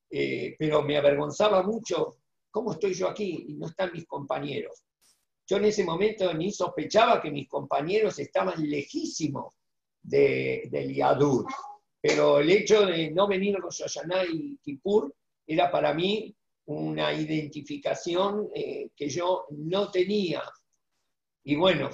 eh, 0.10 0.54
pero 0.60 0.82
me 0.82 0.98
avergonzaba 0.98 1.64
mucho 1.64 2.18
cómo 2.52 2.74
estoy 2.74 2.94
yo 2.94 3.08
aquí 3.08 3.46
y 3.48 3.54
no 3.54 3.68
están 3.68 3.94
mis 3.94 4.06
compañeros. 4.06 4.84
Yo 5.48 5.56
en 5.56 5.66
ese 5.66 5.86
momento 5.86 6.34
ni 6.34 6.52
sospechaba 6.52 7.22
que 7.22 7.32
mis 7.32 7.48
compañeros 7.48 8.20
estaban 8.20 8.70
lejísimos 8.70 9.54
de, 10.02 10.68
del 10.70 10.94
Yadur, 10.94 11.46
pero 12.08 12.40
el 12.40 12.52
hecho 12.52 12.86
de 12.86 13.10
no 13.10 13.28
venir 13.28 13.56
a 13.56 13.60
Rosh 13.60 13.82
Hashanah 13.82 14.26
y 14.32 14.58
Kippur 14.58 15.12
era 15.48 15.72
para 15.72 15.92
mí 15.92 16.36
una 16.66 17.12
identificación 17.12 18.48
eh, 18.54 18.92
que 18.96 19.10
yo 19.10 19.48
no 19.50 19.90
tenía. 19.90 20.44
Y 21.46 21.56
bueno, 21.56 21.90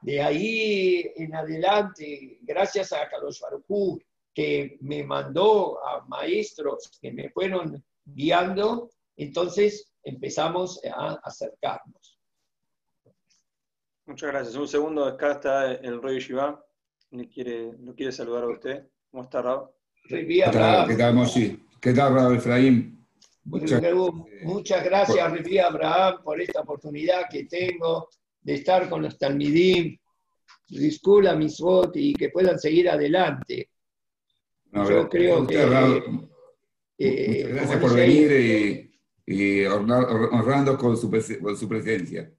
de 0.00 0.22
ahí 0.22 1.12
en 1.16 1.34
adelante, 1.34 2.38
gracias 2.40 2.94
a 2.94 3.06
Carlos 3.10 3.40
Farujú, 3.40 4.00
que 4.32 4.78
me 4.80 5.04
mandó 5.04 5.84
a 5.86 6.02
maestros 6.06 6.98
que 7.02 7.12
me 7.12 7.28
fueron 7.28 7.84
guiando, 8.06 8.88
entonces 9.16 9.92
empezamos 10.02 10.80
a 10.82 11.20
acercarnos. 11.22 12.18
Muchas 14.06 14.30
gracias. 14.30 14.56
Un 14.56 14.68
segundo, 14.68 15.04
acá 15.04 15.32
está 15.32 15.72
el 15.74 16.00
Rey 16.00 16.20
Shiva. 16.20 16.64
Le 17.10 17.28
quiere, 17.28 17.72
quiere 17.94 18.12
saludar 18.12 18.44
a 18.44 18.48
usted. 18.48 18.88
¿Cómo 19.12 19.24
está, 19.24 19.42
Raúl? 19.42 19.68
¿Qué 20.08 20.24
tal, 20.50 20.88
¿Qué 20.88 20.96
tal, 20.96 21.60
¿Qué 21.82 21.92
tal, 21.92 22.14
Raúl 22.14 22.36
Efraín? 22.36 23.06
Muchas, 23.44 23.82
muchas 24.42 24.84
gracias, 24.84 25.32
Rivi 25.32 25.58
Abraham, 25.58 26.22
por 26.24 26.40
esta 26.40 26.60
oportunidad 26.60 27.24
que 27.30 27.44
tengo 27.44 28.08
de 28.40 28.54
estar 28.54 28.88
con 28.88 29.02
los 29.02 29.18
Talmidim, 29.18 29.98
Rizkula, 30.70 31.36
Misbot, 31.36 31.94
y 31.96 32.14
que 32.14 32.30
puedan 32.30 32.58
seguir 32.58 32.88
adelante. 32.88 33.68
Yo 34.72 35.06
creo 35.10 35.46
que... 35.46 36.02
Eh, 36.96 37.46
gracias 37.48 37.80
por 37.80 37.94
venir 37.94 38.90
y, 39.26 39.64
honrando 39.66 40.78
con 40.78 40.96
su, 40.96 41.10
con 41.10 41.56
su 41.58 41.68
presencia. 41.68 42.32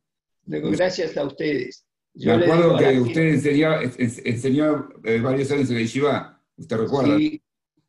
Gracias 0.45 1.15
a 1.17 1.23
ustedes. 1.23 1.85
Yo 2.15 2.35
Me 2.35 2.45
acuerdo 2.45 2.77
que 2.77 2.99
usted 2.99 3.21
enseñó, 3.21 3.79
enseñó 3.79 4.89
eh, 5.03 5.19
varios 5.19 5.51
años 5.51 5.69
en 5.69 5.75
la 5.75 5.81
Yeshiva, 5.81 6.32
¿usted 6.57 6.77
recuerda? 6.77 7.17
Sí, 7.17 7.41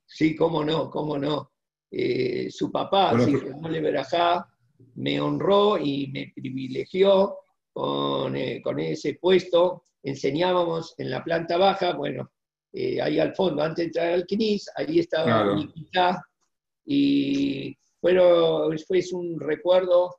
sí 0.07 0.37
cómo 0.37 0.65
no, 0.65 0.91
cómo 0.91 1.19
no. 1.19 1.53
Eh, 1.91 2.51
su 2.51 2.73
papá, 2.73 3.13
bueno, 3.13 3.41
me 4.97 5.21
honró 5.21 5.79
y 5.79 6.09
me 6.09 6.33
privilegió 6.35 7.37
con, 7.73 8.37
eh, 8.37 8.61
con, 8.63 8.81
ese 8.81 9.15
puesto. 9.15 9.85
Enseñábamos 10.03 10.95
en 10.99 11.11
la 11.11 11.23
planta 11.23 11.57
baja, 11.57 11.95
bueno, 11.95 12.31
ahí 12.75 13.19
al 13.19 13.35
fondo, 13.35 13.63
antes 13.63 13.77
de 13.77 13.85
entrar 13.85 14.13
al 14.13 14.27
CNIS, 14.27 14.71
ahí 14.77 14.99
estaba 14.99 15.55
mi 15.55 15.73
y 16.87 17.75
bueno, 18.03 18.69
fue 18.87 19.01
un 19.13 19.41
recuerdo 19.41 20.17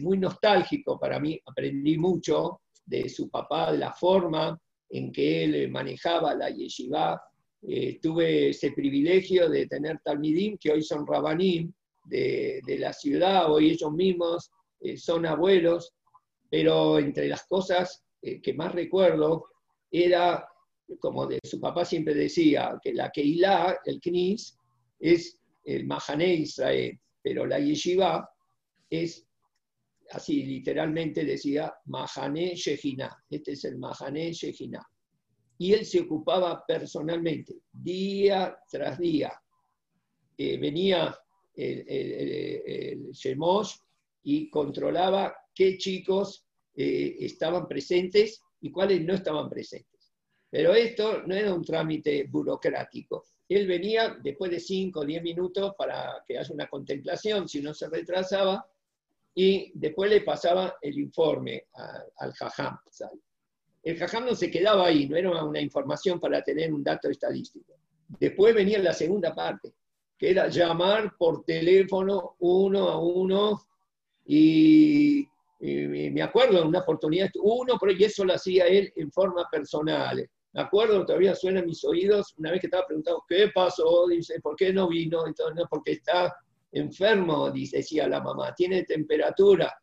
muy 0.00 0.16
nostálgico 0.16 0.98
para 0.98 1.20
mí, 1.20 1.38
aprendí 1.44 1.98
mucho, 1.98 2.60
de 2.88 3.08
su 3.08 3.28
papá, 3.28 3.70
la 3.72 3.92
forma 3.92 4.58
en 4.88 5.12
que 5.12 5.44
él 5.44 5.70
manejaba 5.70 6.34
la 6.34 6.48
yeshiva. 6.48 7.20
Eh, 7.62 7.98
tuve 8.00 8.50
ese 8.50 8.72
privilegio 8.72 9.48
de 9.48 9.66
tener 9.66 9.98
talmidim, 10.04 10.56
que 10.58 10.70
hoy 10.70 10.82
son 10.82 11.06
rabanim 11.06 11.72
de, 12.04 12.62
la 12.78 12.92
ciudad, 12.92 13.52
hoy 13.52 13.70
ellos 13.70 13.92
mismos 13.92 14.50
eh, 14.80 14.96
son 14.96 15.26
abuelos, 15.26 15.92
pero 16.48 16.98
entre 16.98 17.28
las 17.28 17.44
cosas 17.46 18.02
eh, 18.22 18.40
que 18.40 18.54
más 18.54 18.72
recuerdo 18.72 19.46
era, 19.90 20.46
como 21.00 21.26
de, 21.26 21.40
su 21.42 21.60
papá 21.60 21.84
siempre 21.84 22.14
decía, 22.14 22.78
que 22.82 22.94
la 22.94 23.10
Keilah, 23.10 23.78
el 23.84 24.00
Knis, 24.00 24.56
es 24.98 25.40
el 25.64 25.86
Mahané 25.86 26.34
Israel, 26.34 26.98
pero 27.22 27.44
la 27.44 27.58
yeshiva 27.58 28.28
es 28.88 29.26
así 30.10 30.42
literalmente 30.44 31.24
decía 31.24 31.74
Mahané 31.86 32.54
Shejina, 32.54 33.24
este 33.28 33.52
es 33.52 33.64
el 33.64 33.76
Mahané 33.78 34.32
Shejina. 34.32 34.82
Y 35.58 35.72
él 35.72 35.84
se 35.84 36.00
ocupaba 36.00 36.64
personalmente, 36.66 37.56
día 37.72 38.56
tras 38.70 38.98
día. 38.98 39.32
Eh, 40.36 40.56
venía 40.56 41.16
el, 41.54 41.84
el, 41.88 43.12
y 44.22 44.48
controlaba 44.50 45.36
qué 45.54 45.76
chicos 45.76 46.46
eh, 46.74 47.16
estaban 47.20 47.66
presentes 47.66 48.40
y 48.60 48.70
cuáles 48.70 49.04
no 49.04 49.14
estaban 49.14 49.48
presentes. 49.48 50.12
Pero 50.48 50.74
esto 50.74 51.22
no 51.26 51.34
era 51.34 51.52
un 51.52 51.64
trámite 51.64 52.24
burocrático. 52.30 53.24
Él 53.48 53.66
venía 53.66 54.16
después 54.22 54.50
de 54.50 54.60
5 54.60 55.00
o 55.00 55.04
10 55.04 55.22
minutos 55.22 55.74
para 55.76 56.22
que 56.26 56.38
haya 56.38 56.54
una 56.54 56.68
contemplación, 56.68 57.48
si 57.48 57.60
no 57.60 57.74
se 57.74 57.88
retrasaba, 57.88 58.64
y 59.34 59.72
después 59.74 60.10
le 60.10 60.20
pasaba 60.22 60.76
el 60.80 60.98
informe 60.98 61.66
al 62.16 62.32
jajam. 62.32 62.78
El 63.82 63.96
jajam 63.96 64.26
no 64.26 64.34
se 64.34 64.50
quedaba 64.50 64.86
ahí, 64.86 65.08
no 65.08 65.16
era 65.16 65.44
una 65.44 65.60
información 65.60 66.20
para 66.20 66.42
tener 66.42 66.72
un 66.72 66.82
dato 66.82 67.08
estadístico. 67.08 67.74
Después 68.20 68.54
venía 68.54 68.78
la 68.78 68.92
segunda 68.92 69.34
parte, 69.34 69.72
que 70.16 70.30
era 70.30 70.48
llamar 70.48 71.14
por 71.16 71.44
teléfono 71.44 72.36
uno 72.38 72.88
a 72.88 73.00
uno 73.00 73.62
y, 74.24 75.26
me 75.60 76.22
acuerdo 76.22 76.60
en 76.60 76.68
una 76.68 76.80
oportunidad, 76.80 77.30
uno, 77.42 77.76
pero 77.80 77.92
y 77.92 78.04
eso 78.04 78.24
lo 78.24 78.34
hacía 78.34 78.66
él 78.66 78.92
en 78.96 79.10
forma 79.10 79.48
personal. 79.50 80.28
Me 80.52 80.60
acuerdo, 80.60 81.04
todavía 81.04 81.34
suena 81.34 81.60
en 81.60 81.66
mis 81.66 81.84
oídos, 81.84 82.34
una 82.38 82.50
vez 82.50 82.60
que 82.60 82.66
estaba 82.68 82.86
preguntando, 82.86 83.24
¿qué 83.28 83.50
pasó? 83.54 84.06
Dice, 84.08 84.40
¿por 84.40 84.56
qué 84.56 84.72
no 84.72 84.88
vino? 84.88 85.26
Entonces, 85.26 85.56
no, 85.56 85.66
porque 85.68 85.92
está 85.92 86.34
enfermo, 86.72 87.50
decía 87.50 88.08
la 88.08 88.20
mamá, 88.20 88.54
tiene 88.54 88.84
temperatura. 88.84 89.74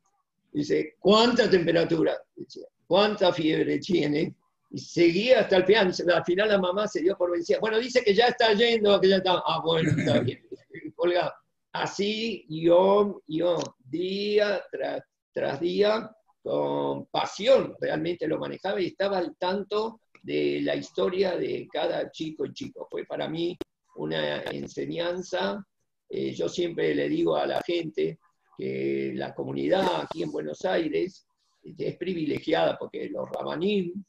Dice, 0.51 0.95
¿cuánta 0.99 1.49
temperatura? 1.49 2.17
Decía, 2.35 2.65
¿cuánta 2.87 3.33
fiebre 3.33 3.79
tiene? 3.79 4.35
Y 4.69 4.79
seguía 4.79 5.41
hasta 5.41 5.57
el 5.57 5.65
final. 5.65 5.93
Al 6.13 6.25
final 6.25 6.49
la 6.49 6.57
mamá 6.57 6.87
se 6.87 7.01
dio 7.01 7.17
por 7.17 7.31
vencida. 7.31 7.59
Bueno, 7.59 7.77
dice 7.79 8.03
que 8.03 8.13
ya 8.13 8.27
está 8.27 8.53
yendo, 8.53 8.99
que 8.99 9.09
ya 9.09 9.17
está. 9.17 9.41
Ah, 9.45 9.61
bueno, 9.63 9.89
está 9.89 10.19
bien. 10.21 10.41
Así 11.71 12.45
yo, 12.49 13.21
yo, 13.27 13.57
día 13.83 14.63
tras, 14.71 15.03
tras 15.33 15.59
día, 15.59 16.09
con 16.41 17.05
pasión, 17.07 17.75
realmente 17.79 18.27
lo 18.27 18.39
manejaba 18.39 18.79
y 18.79 18.87
estaba 18.87 19.17
al 19.17 19.35
tanto 19.37 20.01
de 20.23 20.61
la 20.61 20.75
historia 20.75 21.35
de 21.35 21.67
cada 21.71 22.09
chico 22.11 22.45
y 22.45 22.53
chico. 22.53 22.87
Fue 22.89 23.05
para 23.05 23.27
mí 23.27 23.57
una 23.95 24.41
enseñanza. 24.43 25.65
Eh, 26.09 26.33
yo 26.33 26.47
siempre 26.47 26.95
le 26.95 27.09
digo 27.09 27.35
a 27.35 27.45
la 27.45 27.61
gente 27.61 28.19
que 28.57 29.11
la 29.15 29.33
comunidad 29.35 30.01
aquí 30.01 30.23
en 30.23 30.31
Buenos 30.31 30.63
Aires 30.65 31.27
es 31.77 31.97
privilegiada 31.97 32.77
porque 32.77 33.09
los 33.09 33.29
rabanim 33.29 34.03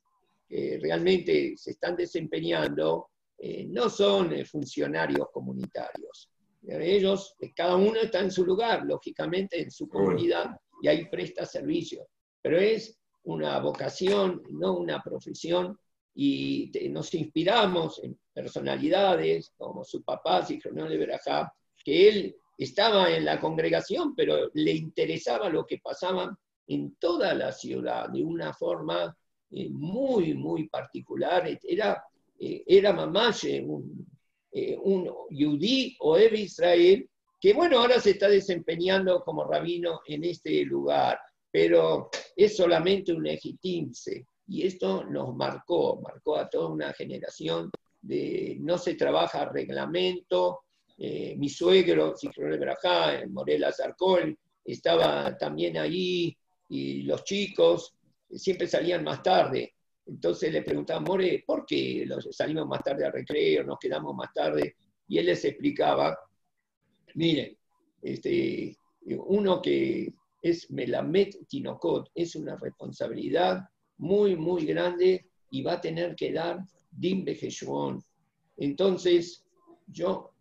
que 0.49 0.79
realmente 0.81 1.57
se 1.57 1.73
están 1.73 1.97
desempeñando 1.97 3.11
eh, 3.38 3.66
no 3.69 3.90
son 3.90 4.33
eh, 4.33 4.45
funcionarios 4.45 5.29
comunitarios. 5.33 6.31
Ellos, 6.69 7.37
cada 7.55 7.77
uno 7.77 8.01
está 8.01 8.21
en 8.21 8.31
su 8.31 8.45
lugar, 8.45 8.85
lógicamente 8.85 9.61
en 9.61 9.71
su 9.71 9.88
comunidad, 9.88 10.57
y 10.83 10.88
ahí 10.88 11.05
presta 11.09 11.47
servicio. 11.47 12.09
Pero 12.42 12.59
es 12.59 12.99
una 13.25 13.61
vocación, 13.61 14.42
no 14.51 14.77
una 14.77 15.01
profesión, 15.01 15.79
y 16.14 16.73
nos 16.90 17.14
inspiramos 17.14 18.03
en 18.03 18.19
personalidades 18.33 19.53
como 19.57 19.85
su 19.85 20.03
papá, 20.03 20.45
Sichronón 20.45 20.88
de 20.88 20.97
Berajá, 20.97 21.55
que 21.85 22.09
él 22.09 22.37
estaba 22.59 23.11
en 23.11 23.25
la 23.27 23.38
congregación, 23.38 24.14
pero 24.16 24.51
le 24.55 24.73
interesaba 24.73 25.49
lo 25.51 25.66
que 25.66 25.79
pasaba 25.79 26.37
en 26.68 26.96
toda 26.96 27.35
la 27.35 27.52
ciudad 27.52 28.09
de 28.09 28.22
una 28.22 28.52
forma 28.52 29.16
eh, 29.50 29.68
muy, 29.70 30.35
muy 30.35 30.68
particular. 30.68 31.48
Era, 31.62 32.02
eh, 32.38 32.62
era 32.66 32.92
Mamaye, 32.92 33.62
un, 33.62 34.07
eh, 34.52 34.76
un 34.81 35.11
yudí 35.31 35.96
o 36.00 36.16
Ev 36.16 36.35
Israel, 36.35 37.09
que 37.40 37.52
bueno, 37.52 37.79
ahora 37.79 38.00
se 38.00 38.11
está 38.11 38.29
desempeñando 38.29 39.22
como 39.22 39.44
rabino 39.44 40.00
en 40.07 40.24
este 40.24 40.64
lugar, 40.64 41.18
pero 41.50 42.11
es 42.35 42.57
solamente 42.57 43.12
un 43.12 43.26
egitimse. 43.26 44.26
Y 44.48 44.66
esto 44.66 45.05
nos 45.05 45.35
marcó, 45.35 46.00
marcó 46.00 46.37
a 46.37 46.48
toda 46.48 46.68
una 46.68 46.92
generación 46.92 47.70
de 48.00 48.57
no 48.61 48.79
se 48.79 48.94
trabaja 48.94 49.46
reglamento, 49.46 50.61
eh, 50.98 51.35
mi 51.37 51.48
suegro, 51.48 52.14
de 52.14 52.59
Brajá, 52.59 53.26
Morel 53.29 53.64
Azarcón, 53.64 54.38
estaba 54.64 55.37
también 55.37 55.76
ahí, 55.76 56.37
y 56.68 57.02
los 57.02 57.24
chicos 57.24 57.94
siempre 58.31 58.66
salían 58.66 59.05
más 59.05 59.22
tarde. 59.22 59.74
Entonces 60.07 60.52
le 60.52 60.62
preguntaban, 60.62 61.05
More, 61.05 61.44
¿por 61.46 61.66
qué 61.66 62.07
salimos 62.31 62.66
más 62.66 62.83
tarde 62.83 63.05
al 63.05 63.12
recreo, 63.12 63.64
nos 63.64 63.79
quedamos 63.79 64.14
más 64.14 64.33
tarde? 64.33 64.76
Y 65.09 65.18
él 65.18 65.26
les 65.26 65.44
explicaba, 65.44 66.16
miren, 67.14 67.57
este, 68.02 68.76
uno 69.05 69.61
que 69.61 70.12
es 70.42 70.70
Melamed 70.70 71.31
Tinokot, 71.48 72.11
es 72.14 72.37
una 72.37 72.57
responsabilidad 72.57 73.68
muy, 73.98 74.37
muy 74.37 74.64
grande 74.64 75.26
y 75.50 75.62
va 75.62 75.74
a 75.74 75.81
tener 75.81 76.14
que 76.14 76.33
dar 76.33 76.61
Dim 76.90 77.24
Bejeshuon. 77.24 78.02
Entonces, 78.57 79.44
yo 79.87 80.33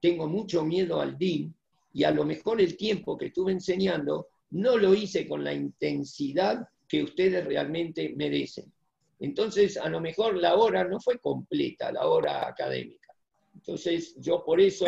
tengo 0.00 0.28
mucho 0.28 0.64
miedo 0.64 1.00
al 1.00 1.16
DIN 1.16 1.54
y 1.92 2.04
a 2.04 2.10
lo 2.10 2.24
mejor 2.24 2.60
el 2.60 2.76
tiempo 2.76 3.16
que 3.16 3.26
estuve 3.26 3.52
enseñando 3.52 4.28
no 4.54 4.76
lo 4.76 4.94
hice 4.94 5.26
con 5.26 5.42
la 5.42 5.52
intensidad 5.52 6.66
que 6.88 7.02
ustedes 7.02 7.44
realmente 7.44 8.14
merecen. 8.16 8.72
Entonces, 9.18 9.76
a 9.76 9.88
lo 9.88 10.00
mejor 10.00 10.36
la 10.36 10.54
hora 10.54 10.84
no 10.84 11.00
fue 11.00 11.18
completa, 11.18 11.90
la 11.90 12.06
hora 12.06 12.46
académica. 12.46 13.12
Entonces, 13.54 14.14
yo 14.18 14.44
por 14.44 14.60
eso 14.60 14.86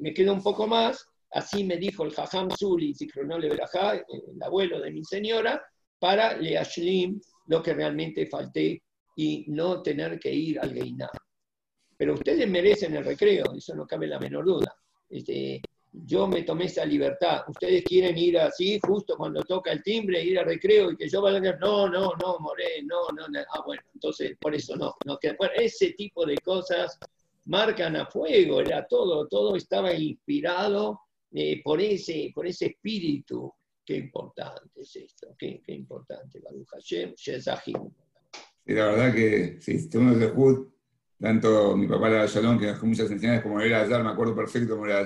me 0.00 0.12
quedo 0.12 0.34
un 0.34 0.42
poco 0.42 0.66
más. 0.66 1.06
Así 1.32 1.64
me 1.64 1.76
dijo 1.76 2.04
el 2.04 2.12
Jajam 2.12 2.50
Zuli, 2.50 2.94
el 2.98 4.42
abuelo 4.42 4.80
de 4.80 4.90
mi 4.90 5.04
señora, 5.04 5.62
para 5.98 6.36
Leashlim 6.36 7.20
lo 7.46 7.62
que 7.62 7.72
realmente 7.72 8.26
falté 8.26 8.82
y 9.16 9.46
no 9.48 9.82
tener 9.82 10.18
que 10.18 10.32
ir 10.32 10.60
al 10.60 10.74
Geiná. 10.74 11.08
Pero 11.96 12.14
ustedes 12.14 12.48
merecen 12.48 12.96
el 12.96 13.04
recreo, 13.04 13.44
eso 13.56 13.74
no 13.74 13.86
cabe 13.86 14.06
la 14.06 14.18
menor 14.18 14.44
duda. 14.44 14.74
Este, 15.08 15.60
yo 15.92 16.26
me 16.26 16.42
tomé 16.42 16.66
esa 16.66 16.84
libertad. 16.84 17.42
Ustedes 17.48 17.82
quieren 17.84 18.16
ir 18.16 18.38
así, 18.38 18.78
justo 18.80 19.16
cuando 19.16 19.42
toca 19.42 19.72
el 19.72 19.82
timbre, 19.82 20.22
ir 20.22 20.38
al 20.38 20.46
recreo 20.46 20.92
y 20.92 20.96
que 20.96 21.08
yo 21.08 21.20
vaya 21.20 21.38
a 21.38 21.56
no, 21.56 21.88
no, 21.88 22.12
no, 22.20 22.38
Moré, 22.38 22.82
no, 22.84 23.08
no, 23.14 23.28
no. 23.28 23.40
Ah, 23.52 23.62
bueno, 23.66 23.82
entonces 23.94 24.36
por 24.40 24.54
eso 24.54 24.76
no. 24.76 24.94
no 25.04 25.18
bueno, 25.38 25.54
ese 25.56 25.92
tipo 25.92 26.24
de 26.24 26.36
cosas 26.38 26.98
marcan 27.46 27.96
a 27.96 28.06
fuego, 28.06 28.60
era 28.60 28.86
todo, 28.86 29.26
todo 29.26 29.56
estaba 29.56 29.92
inspirado 29.92 31.00
eh, 31.32 31.60
por, 31.62 31.80
ese, 31.80 32.30
por 32.34 32.46
ese 32.46 32.66
espíritu. 32.66 33.52
Qué 33.84 33.96
importante 33.96 34.82
es 34.82 34.94
esto, 34.94 35.34
qué, 35.36 35.60
qué 35.64 35.72
importante, 35.72 36.40
Baruch 36.40 36.68
Hashem, 36.70 37.14
Shezahim. 37.16 37.90
la 38.66 38.86
verdad 38.86 39.12
que 39.12 39.60
sí, 39.60 39.88
tenemos 39.88 40.20
de 40.20 40.32
tanto 41.18 41.76
mi 41.76 41.88
papá 41.88 42.08
era 42.08 42.26
Shalom, 42.26 42.58
que 42.58 42.66
dejó 42.66 42.86
muchas 42.86 43.10
enseñanzas, 43.10 43.42
como 43.42 43.60
era 43.60 43.82
Ayar, 43.82 44.04
me 44.04 44.10
acuerdo 44.10 44.34
perfecto 44.34 44.74
como 44.74 44.86
era 44.86 45.00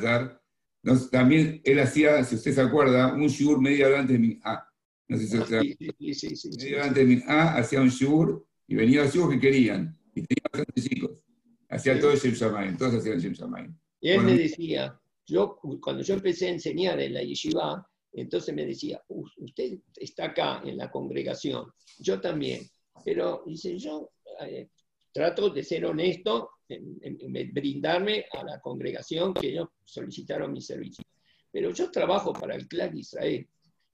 Ayar. 0.84 1.10
también 1.10 1.60
él 1.64 1.78
hacía, 1.80 2.22
si 2.24 2.36
usted 2.36 2.52
se 2.52 2.60
acuerda, 2.60 3.14
un 3.14 3.26
shiur 3.28 3.60
media 3.60 3.86
hora 3.86 4.00
antes 4.00 4.20
de 4.20 4.26
mi 4.26 4.38
A. 4.44 4.66
No 5.08 5.18
sé 5.18 5.26
si 5.26 5.38
usted 5.38 5.60
sí, 5.60 6.14
sí, 6.14 6.36
sí, 6.36 6.50
Media 6.58 6.76
hora 6.76 6.86
antes 6.86 7.06
de 7.06 7.16
mi 7.16 7.22
A 7.26 7.56
hacía 7.56 7.80
un 7.80 7.88
shiur 7.88 8.46
y 8.66 8.74
venía 8.74 9.04
los 9.04 9.14
hijos 9.14 9.30
que 9.30 9.40
querían. 9.40 9.98
Y 10.14 10.22
tenía 10.22 10.44
bastantes 10.52 10.84
chicos. 10.84 11.22
Hacía 11.68 11.98
todo 11.98 12.12
el 12.12 12.18
Shem 12.18 12.34
Shamaim, 12.34 12.76
todos 12.76 12.94
hacían 12.94 13.18
Shem 13.18 13.32
Shamaim. 13.32 13.76
Y 14.00 14.10
él 14.10 14.22
me 14.22 14.36
decía, 14.36 15.00
yo, 15.26 15.58
cuando 15.80 16.02
yo 16.02 16.14
empecé 16.14 16.48
a 16.48 16.50
enseñar 16.50 17.00
en 17.00 17.14
la 17.14 17.22
yeshiva, 17.22 17.88
entonces 18.12 18.54
me 18.54 18.64
decía, 18.64 19.02
usted 19.08 19.78
está 19.96 20.26
acá 20.26 20.62
en 20.64 20.76
la 20.76 20.90
congregación, 20.90 21.66
yo 21.98 22.20
también, 22.20 22.62
pero 23.04 23.42
dice, 23.46 23.76
yo 23.78 24.12
eh, 24.40 24.68
trato 25.14 25.48
de 25.48 25.62
ser 25.62 25.86
honesto 25.86 26.50
en, 26.68 27.52
brindarme 27.52 28.26
a 28.32 28.42
la 28.42 28.60
congregación 28.60 29.32
que 29.32 29.48
ellos 29.48 29.68
solicitaron 29.84 30.52
mi 30.52 30.60
servicio. 30.60 31.04
Pero 31.52 31.70
yo 31.70 31.88
trabajo 31.90 32.32
para 32.32 32.56
el 32.56 32.66
clan 32.66 32.92
de 32.92 33.00
Israel. 33.00 33.48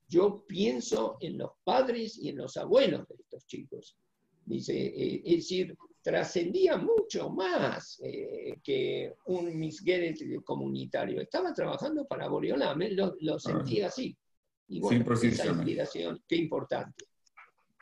Yo 0.09 0.45
pienso 0.49 1.19
en 1.21 1.37
los 1.37 1.51
padres 1.63 2.17
y 2.17 2.31
en 2.31 2.39
los 2.39 2.57
abuelos 2.57 3.07
de 3.07 3.17
estos 3.17 3.47
chicos. 3.47 3.99
Dice, 4.47 4.75
eh, 4.75 5.23
es 5.27 5.37
decir, 5.37 5.77
trascendía 6.03 6.79
mucho 6.79 7.29
más 7.29 8.01
eh, 8.03 8.59
que 8.65 9.15
un 9.27 9.57
misgueret 9.59 10.19
comunitario. 10.43 11.21
Estaba 11.21 11.53
trabajando 11.53 12.07
para 12.07 12.29
Boreolam, 12.29 12.81
lo, 12.93 13.15
lo 13.21 13.39
sentía 13.39 13.89
así. 13.89 14.17
Y 14.69 14.81
bueno, 14.81 15.13
esa 15.13 15.47
inspiración, 15.47 16.23
qué 16.27 16.37
importante. 16.37 17.05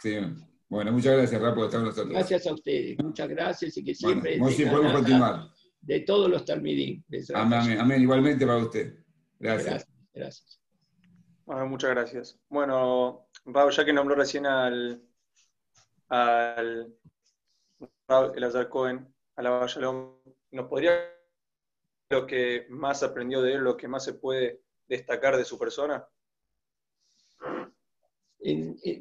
Sí, 0.00 0.16
bueno, 0.68 0.92
muchas 0.92 1.16
gracias, 1.16 1.40
Rafa, 1.40 1.54
por 1.54 1.64
estar 1.64 1.80
con 1.80 1.88
nosotros. 1.88 2.12
Gracias 2.12 2.46
a 2.46 2.52
ustedes, 2.52 2.98
muchas 3.02 3.28
gracias 3.28 3.76
y 3.76 3.84
que 3.84 3.94
siempre. 3.94 4.38
Bueno, 4.38 4.70
podemos 4.70 4.92
continuar. 4.92 5.48
De 5.80 6.00
todos 6.00 6.28
los 6.28 6.44
talmidín. 6.44 7.04
Amén, 7.34 7.78
amén, 7.80 8.02
igualmente 8.02 8.46
para 8.46 8.58
usted. 8.58 8.94
Gracias. 9.38 9.86
Gracias. 10.12 10.60
Bueno, 11.46 11.66
muchas 11.66 11.90
gracias. 11.90 12.38
Bueno, 12.50 13.28
Raúl, 13.46 13.72
ya 13.72 13.84
que 13.84 13.92
nombró 13.92 14.14
recién 14.16 14.44
al, 14.44 15.02
al 16.08 16.94
el 18.34 18.44
Azar 18.44 18.68
Cohen, 18.68 19.14
a 19.36 19.42
la 19.42 19.66
Shalom, 19.66 20.18
¿nos 20.50 20.66
podría 20.66 20.92
lo 22.10 22.26
que 22.26 22.66
más 22.70 23.02
aprendió 23.02 23.40
de 23.40 23.54
él, 23.54 23.60
lo 23.60 23.76
que 23.76 23.88
más 23.88 24.04
se 24.04 24.14
puede 24.14 24.62
destacar 24.88 25.36
de 25.36 25.44
su 25.44 25.58
persona? 25.58 26.06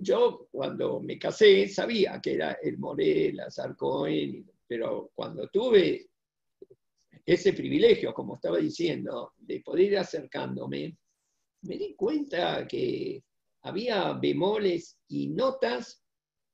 Yo 0.02 0.48
cuando 0.52 1.00
me 1.00 1.20
casé 1.20 1.68
sabía 1.70 2.20
que 2.22 2.34
era 2.34 2.54
el 2.54 2.78
Morel, 2.78 3.40
Cohen, 3.78 4.50
pero 4.68 5.12
cuando 5.14 5.48
tuve 5.50 6.10
ese 7.26 7.54
privilegio, 7.54 8.14
como 8.14 8.36
estaba 8.36 8.58
diciendo, 8.58 9.34
de 9.38 9.62
poder 9.62 9.86
ir 9.86 9.98
acercándome, 9.98 10.98
me 11.62 11.78
di 11.78 11.94
cuenta 11.96 12.66
que 12.68 13.24
había 13.64 14.14
bemoles 14.14 15.00
y 15.08 15.28
notas 15.28 16.04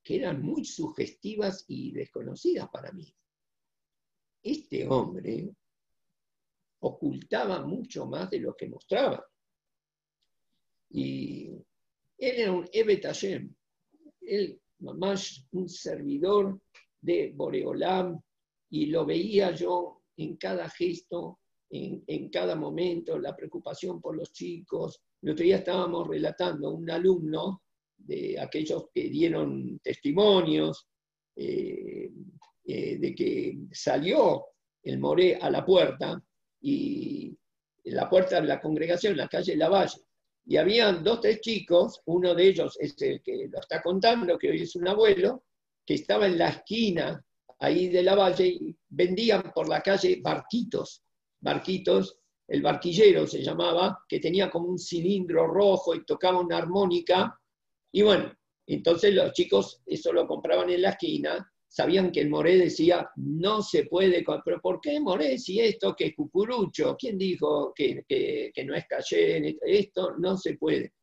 que 0.03 0.17
eran 0.17 0.41
muy 0.41 0.65
sugestivas 0.65 1.63
y 1.67 1.91
desconocidas 1.91 2.69
para 2.69 2.91
mí. 2.91 3.15
Este 4.41 4.87
hombre 4.87 5.55
ocultaba 6.79 7.65
mucho 7.65 8.05
más 8.05 8.29
de 8.29 8.39
lo 8.39 8.55
que 8.55 8.67
mostraba. 8.67 9.25
Y 10.89 11.52
él 12.23 12.39
era 12.39 12.51
un 12.51 12.67
Evet 12.71 13.05
él, 14.21 14.59
mamás, 14.79 15.45
un 15.51 15.67
servidor 15.67 16.59
de 17.01 17.33
Boreolam 17.35 18.19
y 18.69 18.87
lo 18.87 19.05
veía 19.05 19.51
yo 19.51 20.01
en 20.17 20.37
cada 20.37 20.69
gesto, 20.69 21.39
en, 21.69 22.29
cada 22.29 22.55
momento, 22.55 23.17
la 23.17 23.35
preocupación 23.35 23.99
por 23.99 24.15
los 24.15 24.31
chicos. 24.31 25.01
El 25.21 25.31
otro 25.31 25.43
día 25.43 25.57
estábamos 25.57 26.07
relatando 26.07 26.71
un 26.71 26.89
alumno 26.89 27.63
de 27.97 28.39
aquellos 28.39 28.85
que 28.93 29.09
dieron 29.09 29.79
testimonios 29.79 30.87
eh, 31.35 32.11
eh, 32.65 32.97
de 32.97 33.15
que 33.15 33.57
salió 33.71 34.45
el 34.83 34.99
Moré 34.99 35.35
a 35.35 35.49
la 35.49 35.65
puerta 35.65 36.23
y 36.61 37.35
la 37.85 38.09
puerta 38.09 38.39
de 38.39 38.47
la 38.47 38.61
congregación, 38.61 39.17
la 39.17 39.27
calle 39.27 39.55
Lavalle, 39.55 39.99
y 40.45 40.57
habían 40.57 41.03
dos, 41.03 41.21
tres 41.21 41.39
chicos, 41.41 42.01
uno 42.05 42.35
de 42.35 42.47
ellos 42.47 42.77
es 42.79 43.01
el 43.01 43.21
que 43.21 43.47
lo 43.49 43.59
está 43.59 43.81
contando, 43.81 44.37
que 44.37 44.49
hoy 44.49 44.61
es 44.61 44.75
un 44.75 44.87
abuelo, 44.87 45.45
que 45.85 45.95
estaba 45.95 46.27
en 46.27 46.37
la 46.37 46.49
esquina 46.49 47.23
ahí 47.59 47.87
de 47.87 48.03
la 48.03 48.15
valle 48.15 48.47
y 48.47 48.75
vendían 48.89 49.51
por 49.53 49.69
la 49.69 49.81
calle 49.81 50.19
barquitos, 50.21 51.03
barquitos, 51.39 52.19
el 52.47 52.61
barquillero 52.61 53.25
se 53.25 53.41
llamaba, 53.41 54.03
que 54.07 54.19
tenía 54.19 54.49
como 54.49 54.67
un 54.67 54.77
cilindro 54.77 55.47
rojo 55.47 55.95
y 55.95 56.03
tocaba 56.03 56.39
una 56.41 56.57
armónica, 56.57 57.39
y 57.91 58.01
bueno, 58.01 58.33
entonces 58.67 59.13
los 59.13 59.31
chicos 59.31 59.81
eso 59.85 60.11
lo 60.11 60.27
compraban 60.27 60.69
en 60.69 60.81
la 60.81 60.89
esquina, 60.89 61.52
sabían 61.73 62.11
que 62.11 62.21
el 62.21 62.29
Moré 62.29 62.55
decía, 62.55 63.09
no 63.15 63.63
se 63.63 63.85
puede, 63.85 64.23
pero 64.45 64.61
¿por 64.61 64.79
qué 64.79 64.99
Moré 64.99 65.39
si 65.39 65.59
esto 65.59 65.95
que 65.95 66.05
es 66.05 66.15
cucurucho? 66.15 66.95
¿Quién 66.95 67.17
dijo 67.17 67.73
que, 67.73 68.03
que 68.07 68.63
no 68.63 68.75
es 68.75 68.85
caché? 68.85 69.57
Esto 69.59 70.15
no 70.19 70.37
se 70.37 70.55
puede. 70.55 70.93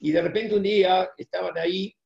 Y 0.00 0.12
de 0.12 0.20
repente 0.20 0.54
un 0.54 0.64
día 0.64 1.08
estaban 1.16 1.56
ahí 1.56 1.96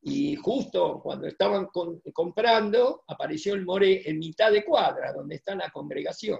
y 0.00 0.34
justo 0.36 1.02
cuando 1.02 1.26
estaban 1.26 1.68
comprando, 2.14 3.04
apareció 3.06 3.52
el 3.52 3.66
Moré 3.66 4.08
en 4.08 4.18
mitad 4.18 4.50
de 4.50 4.64
cuadra, 4.64 5.12
donde 5.12 5.34
está 5.34 5.54
la 5.56 5.68
congregación. 5.68 6.38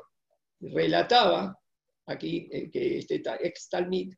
Relataba 0.60 1.54
aquí 2.06 2.48
eh, 2.50 2.70
que 2.70 2.96
este 2.98 3.22
ex 3.42 3.68
Talmid 3.68 4.14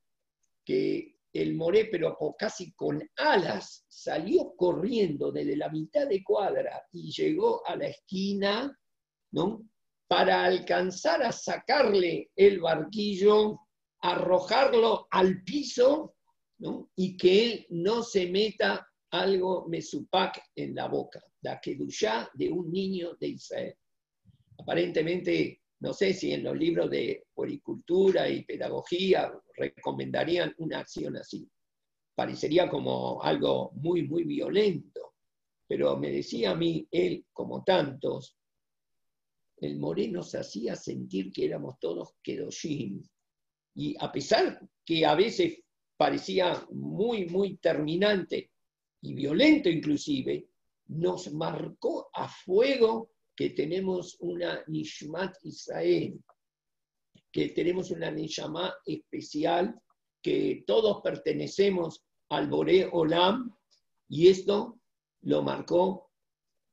que 0.64 1.16
el 1.32 1.54
Moré, 1.54 1.86
pero 1.86 2.16
casi 2.36 2.72
con 2.72 3.02
alas, 3.16 3.84
salió 3.88 4.54
corriendo 4.56 5.30
desde 5.30 5.56
la 5.56 5.68
mitad 5.68 6.08
de 6.08 6.22
cuadra 6.22 6.82
y 6.92 7.12
llegó 7.12 7.66
a 7.66 7.76
la 7.76 7.86
esquina, 7.86 8.76
¿no? 9.32 9.68
Para 10.08 10.44
alcanzar 10.44 11.22
a 11.22 11.30
sacarle 11.30 12.30
el 12.34 12.60
barquillo, 12.60 13.60
arrojarlo 14.00 15.06
al 15.10 15.44
piso, 15.44 16.16
¿no? 16.58 16.90
Y 16.96 17.16
que 17.16 17.44
él 17.44 17.66
no 17.70 18.02
se 18.02 18.26
meta 18.26 18.86
algo 19.10 19.68
mesupac 19.68 20.42
en 20.54 20.74
la 20.74 20.88
boca, 20.88 21.22
la 21.42 21.60
kedushá 21.60 22.30
de 22.34 22.50
un 22.50 22.70
niño 22.70 23.14
de 23.20 23.28
Israel. 23.28 23.74
Aparentemente, 24.58 25.59
no 25.80 25.94
sé 25.94 26.12
si 26.12 26.32
en 26.32 26.44
los 26.44 26.56
libros 26.56 26.90
de 26.90 27.26
poricultura 27.32 28.28
y 28.28 28.44
pedagogía 28.44 29.32
recomendarían 29.56 30.54
una 30.58 30.80
acción 30.80 31.16
así. 31.16 31.48
Parecería 32.14 32.68
como 32.68 33.22
algo 33.22 33.72
muy, 33.74 34.06
muy 34.06 34.24
violento. 34.24 35.14
Pero 35.66 35.96
me 35.96 36.10
decía 36.10 36.50
a 36.50 36.54
mí, 36.54 36.86
él, 36.90 37.24
como 37.32 37.64
tantos, 37.64 38.36
el 39.56 39.78
moreno 39.78 40.22
se 40.22 40.38
hacía 40.38 40.76
sentir 40.76 41.32
que 41.32 41.46
éramos 41.46 41.78
todos 41.78 42.14
kedoshim. 42.22 43.02
Y 43.74 43.96
a 44.00 44.12
pesar 44.12 44.60
que 44.84 45.06
a 45.06 45.14
veces 45.14 45.62
parecía 45.96 46.62
muy, 46.72 47.26
muy 47.26 47.56
terminante 47.56 48.50
y 49.00 49.14
violento 49.14 49.70
inclusive, 49.70 50.46
nos 50.88 51.32
marcó 51.32 52.10
a 52.12 52.28
fuego 52.28 53.12
que 53.40 53.48
tenemos 53.48 54.18
una 54.20 54.62
Nishmat 54.66 55.34
Israel, 55.44 56.22
que 57.32 57.48
tenemos 57.48 57.90
una 57.90 58.10
Nishama 58.10 58.74
especial, 58.84 59.80
que 60.20 60.62
todos 60.66 61.00
pertenecemos 61.02 62.04
al 62.28 62.50
Boré 62.50 62.90
Olam, 62.92 63.50
y 64.10 64.28
esto 64.28 64.78
lo 65.22 65.42
marcó 65.42 66.10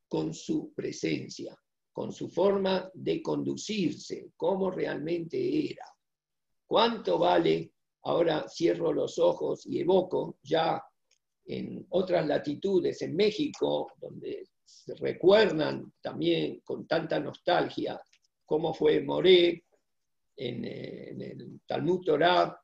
con 0.10 0.34
su 0.34 0.74
presencia, 0.74 1.58
con 1.94 2.12
su 2.12 2.28
forma 2.28 2.92
de 2.94 3.22
conducirse, 3.22 4.34
cómo 4.36 4.70
realmente 4.70 5.72
era. 5.72 5.86
¿Cuánto 6.66 7.18
vale? 7.18 7.72
Ahora 8.04 8.46
cierro 8.50 8.92
los 8.92 9.18
ojos 9.20 9.66
y 9.66 9.80
evoco 9.80 10.38
ya 10.44 10.84
en 11.46 11.88
otras 11.92 12.28
latitudes, 12.28 13.02
en 13.04 13.16
México, 13.16 13.94
donde 14.02 14.50
recuerdan 15.00 15.94
también 16.02 16.62
con 16.62 16.88
tanta 16.88 17.20
nostalgia 17.20 18.00
cómo 18.46 18.74
fue 18.74 19.02
Moré 19.02 19.66
en, 20.36 20.66
eh, 20.66 21.10
el 21.10 21.62
Talmud 21.66 22.04
Torah. 22.04 22.60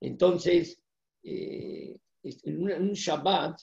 Entonces, 0.00 0.80
eh, 1.22 1.96
en 2.22 2.62
un, 2.62 2.92
Shabbat, 2.92 3.58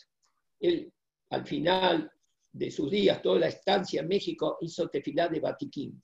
él 0.59 0.91
al 1.29 1.45
final 1.45 2.11
de 2.51 2.69
sus 2.69 2.91
días, 2.91 3.21
toda 3.21 3.39
la 3.39 3.47
estancia 3.47 4.01
en 4.01 4.07
México, 4.07 4.57
hizo 4.61 4.89
tefilá 4.89 5.29
de 5.29 5.39
Batiquín. 5.39 6.01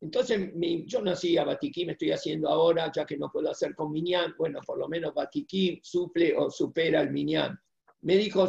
Entonces, 0.00 0.52
yo 0.86 1.02
no 1.02 1.10
hacía 1.10 1.44
Batiquín, 1.44 1.90
estoy 1.90 2.12
haciendo 2.12 2.48
ahora, 2.48 2.90
ya 2.94 3.04
que 3.04 3.16
no 3.16 3.30
puedo 3.30 3.50
hacer 3.50 3.74
con 3.74 3.92
Minyan, 3.92 4.34
bueno, 4.38 4.60
por 4.64 4.78
lo 4.78 4.88
menos 4.88 5.14
Batiquín 5.14 5.80
suple 5.82 6.34
o 6.36 6.50
supera 6.50 7.00
al 7.00 7.10
Minyan. 7.10 7.58
Me 8.02 8.16
dijo 8.16 8.48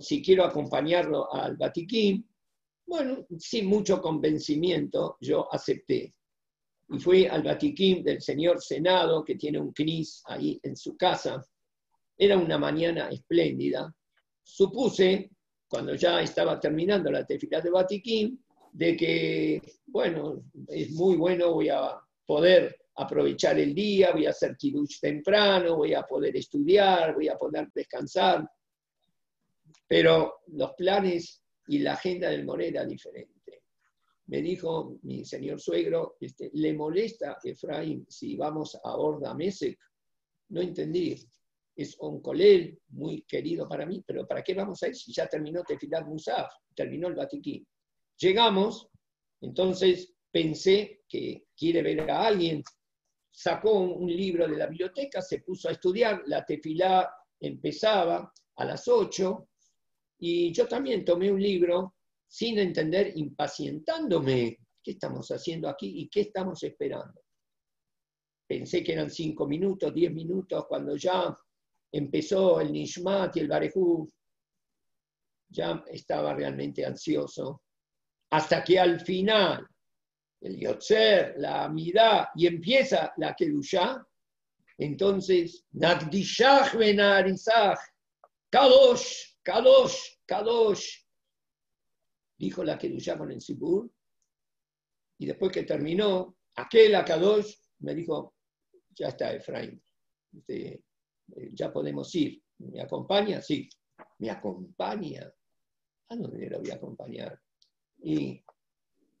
si 0.00 0.22
quiero 0.22 0.44
acompañarlo 0.44 1.32
al 1.32 1.56
Batiquín, 1.56 2.28
bueno, 2.86 3.26
sin 3.38 3.66
mucho 3.66 4.00
convencimiento, 4.00 5.16
yo 5.20 5.52
acepté. 5.52 6.14
Y 6.88 6.98
fui 6.98 7.26
al 7.26 7.42
Batiquín 7.42 8.04
del 8.04 8.22
señor 8.22 8.62
Senado, 8.62 9.24
que 9.24 9.34
tiene 9.34 9.58
un 9.58 9.72
CNIS 9.72 10.22
ahí 10.26 10.60
en 10.62 10.76
su 10.76 10.96
casa. 10.96 11.44
Era 12.16 12.38
una 12.38 12.58
mañana 12.58 13.08
espléndida. 13.08 13.92
Supuse, 14.42 15.30
cuando 15.68 15.94
ya 15.96 16.22
estaba 16.22 16.60
terminando 16.60 17.10
la 17.10 17.26
tefilá 17.26 17.60
de 17.60 17.70
Batiquín, 17.70 18.44
de 18.72 18.96
que, 18.96 19.62
bueno, 19.86 20.44
es 20.68 20.92
muy 20.92 21.16
bueno, 21.16 21.54
voy 21.54 21.70
a 21.70 21.98
poder 22.24 22.76
aprovechar 22.94 23.58
el 23.58 23.74
día, 23.74 24.12
voy 24.12 24.26
a 24.26 24.30
hacer 24.30 24.56
kirush 24.56 25.00
temprano, 25.00 25.76
voy 25.76 25.94
a 25.94 26.02
poder 26.02 26.36
estudiar, 26.36 27.14
voy 27.14 27.28
a 27.28 27.36
poder 27.36 27.68
descansar. 27.74 28.48
Pero 29.86 30.40
los 30.48 30.72
planes 30.74 31.42
y 31.68 31.78
la 31.78 31.94
agenda 31.94 32.30
del 32.30 32.44
More 32.44 32.68
era 32.68 32.84
diferente. 32.84 33.62
Me 34.26 34.42
dijo 34.42 34.98
mi 35.02 35.24
señor 35.24 35.60
suegro, 35.60 36.16
este, 36.20 36.50
¿le 36.54 36.72
molesta, 36.74 37.38
Efraín, 37.42 38.04
si 38.08 38.36
vamos 38.36 38.76
a 38.82 38.96
Orda 38.96 39.34
Mesec? 39.34 39.78
No 40.48 40.60
entendí. 40.60 41.16
Es 41.76 41.96
un 42.00 42.20
colel 42.20 42.80
muy 42.88 43.22
querido 43.22 43.68
para 43.68 43.86
mí, 43.86 44.02
pero 44.04 44.26
¿para 44.26 44.42
qué 44.42 44.54
vamos 44.54 44.82
a 44.82 44.88
ir 44.88 44.96
si 44.96 45.12
ya 45.12 45.28
terminó 45.28 45.62
Tefilat 45.62 46.06
Musaf, 46.06 46.50
terminó 46.74 47.08
el 47.08 47.14
Batiquín? 47.14 47.66
Llegamos, 48.18 48.88
entonces 49.42 50.14
pensé 50.30 51.02
que 51.06 51.44
quiere 51.54 51.82
ver 51.82 52.10
a 52.10 52.26
alguien, 52.26 52.62
sacó 53.30 53.78
un 53.78 54.08
libro 54.08 54.48
de 54.48 54.56
la 54.56 54.66
biblioteca, 54.66 55.20
se 55.20 55.40
puso 55.40 55.68
a 55.68 55.72
estudiar, 55.72 56.22
la 56.26 56.44
tefilá 56.44 57.10
empezaba 57.38 58.32
a 58.56 58.64
las 58.64 58.88
8 58.88 59.48
y 60.18 60.52
yo 60.52 60.66
también 60.66 61.04
tomé 61.04 61.30
un 61.30 61.40
libro 61.40 61.94
sin 62.26 62.58
entender, 62.58 63.12
impacientándome, 63.16 64.58
¿qué 64.82 64.92
estamos 64.92 65.28
haciendo 65.30 65.68
aquí 65.68 66.00
y 66.00 66.08
qué 66.08 66.22
estamos 66.22 66.62
esperando? 66.62 67.20
Pensé 68.46 68.82
que 68.82 68.92
eran 68.92 69.10
cinco 69.10 69.46
minutos, 69.46 69.92
diez 69.92 70.12
minutos, 70.12 70.66
cuando 70.68 70.96
ya 70.96 71.36
empezó 71.92 72.60
el 72.60 72.72
Nishmat 72.72 73.36
y 73.36 73.40
el 73.40 73.48
Barejú, 73.48 74.10
ya 75.48 75.84
estaba 75.88 76.34
realmente 76.34 76.84
ansioso 76.84 77.62
hasta 78.30 78.62
que 78.64 78.78
al 78.78 79.00
final 79.00 79.66
el 80.40 80.58
Yotzer, 80.58 81.34
la 81.38 81.64
Amidá, 81.64 82.30
y 82.34 82.46
empieza 82.46 83.12
la 83.16 83.34
Kedushá, 83.34 84.04
entonces, 84.78 85.64
Nagdishach 85.72 86.74
benarizach, 86.74 87.78
Kadosh, 88.50 89.35
Kadosh, 89.46 90.18
Kadosh, 90.26 91.06
dijo 92.36 92.64
la 92.64 92.76
Kedushá 92.76 93.16
con 93.16 93.30
el 93.30 93.40
Sibur, 93.40 93.88
y 95.18 95.26
después 95.26 95.52
que 95.52 95.62
terminó, 95.62 96.36
aquel 96.56 96.96
a 96.96 97.04
Kadosh 97.04 97.54
me 97.78 97.94
dijo, 97.94 98.34
ya 98.90 99.08
está 99.08 99.32
Efraín, 99.32 99.80
este, 100.36 100.82
eh, 101.36 101.50
ya 101.52 101.72
podemos 101.72 102.12
ir. 102.16 102.42
¿Me 102.58 102.80
acompaña? 102.80 103.40
Sí. 103.40 103.68
¿Me 104.18 104.30
acompaña? 104.30 105.32
¿A 106.08 106.16
dónde 106.16 106.50
le 106.50 106.58
voy 106.58 106.70
a 106.70 106.74
acompañar? 106.74 107.40
y 108.02 108.42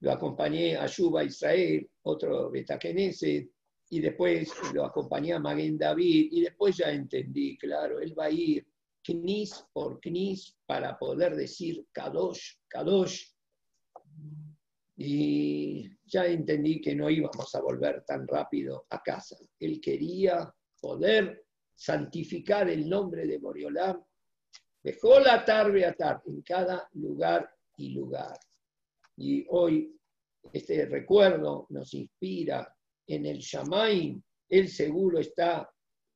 lo 0.00 0.12
acompañé 0.12 0.76
a 0.76 0.86
Yuba 0.86 1.22
Israel, 1.22 1.88
otro 2.02 2.50
betaquenese, 2.50 3.48
y 3.90 4.00
después 4.00 4.50
lo 4.74 4.84
acompañé 4.84 5.34
a 5.34 5.38
Maguen 5.38 5.78
David, 5.78 6.28
y 6.32 6.40
después 6.42 6.76
ya 6.76 6.90
entendí, 6.90 7.56
claro, 7.56 8.00
él 8.00 8.18
va 8.18 8.24
a 8.24 8.30
ir, 8.30 8.66
knis 9.06 9.64
por 9.72 10.00
knis 10.00 10.56
para 10.66 10.98
poder 10.98 11.36
decir 11.36 11.86
kadosh, 11.92 12.56
kadosh. 12.68 13.24
Y 14.96 15.88
ya 16.04 16.26
entendí 16.26 16.80
que 16.80 16.94
no 16.94 17.10
íbamos 17.10 17.54
a 17.54 17.60
volver 17.60 18.04
tan 18.04 18.26
rápido 18.26 18.86
a 18.90 19.02
casa. 19.02 19.36
Él 19.60 19.80
quería 19.80 20.52
poder 20.80 21.44
santificar 21.74 22.68
el 22.70 22.88
nombre 22.88 23.26
de 23.26 23.38
Boriolam. 23.38 24.02
Dejó 24.82 25.20
la 25.20 25.44
tarde 25.44 25.84
a 25.84 25.92
tarde 25.92 26.22
en 26.26 26.42
cada 26.42 26.88
lugar 26.94 27.50
y 27.76 27.90
lugar. 27.90 28.38
Y 29.16 29.44
hoy 29.50 29.96
este 30.52 30.86
recuerdo 30.86 31.66
nos 31.70 31.92
inspira 31.94 32.74
en 33.06 33.26
el 33.26 33.38
Shamaim. 33.38 34.22
Él 34.48 34.68
seguro 34.68 35.18
está 35.18 35.68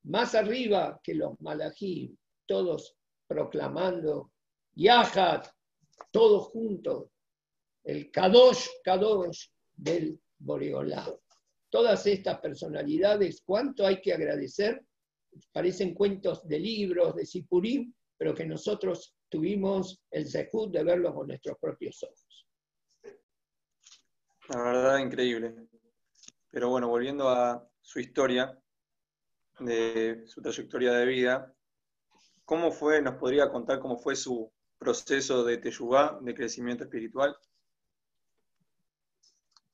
más 0.05 0.35
arriba 0.35 1.01
que 1.03 1.15
los 1.15 1.39
malajim, 1.41 2.17
todos 2.51 2.97
proclamando 3.29 4.33
Yahad, 4.75 5.45
todos 6.11 6.49
juntos, 6.49 7.07
el 7.85 8.11
Kadosh, 8.11 8.67
Kadosh 8.83 9.47
del 9.73 10.21
Boreolá. 10.37 11.07
Todas 11.69 12.05
estas 12.09 12.41
personalidades, 12.41 13.43
¿cuánto 13.47 13.87
hay 13.87 14.01
que 14.01 14.13
agradecer? 14.13 14.85
Parecen 15.53 15.95
cuentos 15.95 16.45
de 16.49 16.59
libros, 16.59 17.15
de 17.15 17.25
Sipurim, 17.25 17.95
pero 18.19 18.35
que 18.35 18.45
nosotros 18.45 19.15
tuvimos 19.29 20.03
el 20.11 20.29
zehut 20.29 20.73
de 20.73 20.83
verlos 20.83 21.15
con 21.15 21.29
nuestros 21.29 21.57
propios 21.57 22.03
ojos. 22.03 22.47
La 24.49 24.61
verdad, 24.61 24.99
increíble. 24.99 25.55
Pero 26.51 26.69
bueno, 26.69 26.89
volviendo 26.89 27.29
a 27.29 27.65
su 27.81 28.01
historia, 28.01 28.61
de 29.61 30.25
su 30.27 30.43
trayectoria 30.43 30.93
de 30.95 31.07
vida, 31.07 31.55
¿cómo 32.51 32.73
fue, 32.73 33.01
nos 33.01 33.15
podría 33.15 33.49
contar 33.49 33.79
cómo 33.79 33.97
fue 33.97 34.17
su 34.17 34.51
proceso 34.77 35.45
de 35.45 35.59
teyubá, 35.59 36.19
de 36.21 36.35
crecimiento 36.35 36.83
espiritual? 36.83 37.37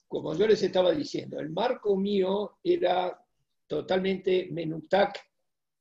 Como 0.06 0.34
yo 0.34 0.46
les 0.46 0.62
estaba 0.62 0.92
diciendo, 0.92 1.40
el 1.40 1.48
marco 1.48 1.96
mío 1.96 2.58
era 2.62 3.18
totalmente 3.66 4.48
menutak, 4.52 5.18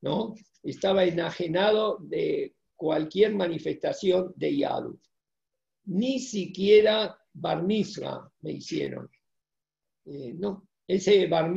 ¿no? 0.00 0.36
Estaba 0.62 1.04
enajenado 1.04 1.98
de 2.00 2.54
cualquier 2.74 3.34
manifestación 3.34 4.32
de 4.34 4.56
Yadu. 4.56 4.98
Ni 5.84 6.18
siquiera 6.18 7.14
bar 7.34 7.62
me 7.62 8.52
hicieron. 8.52 9.10
Eh, 10.06 10.32
no, 10.32 10.65
ese 10.88 11.26
bar 11.26 11.52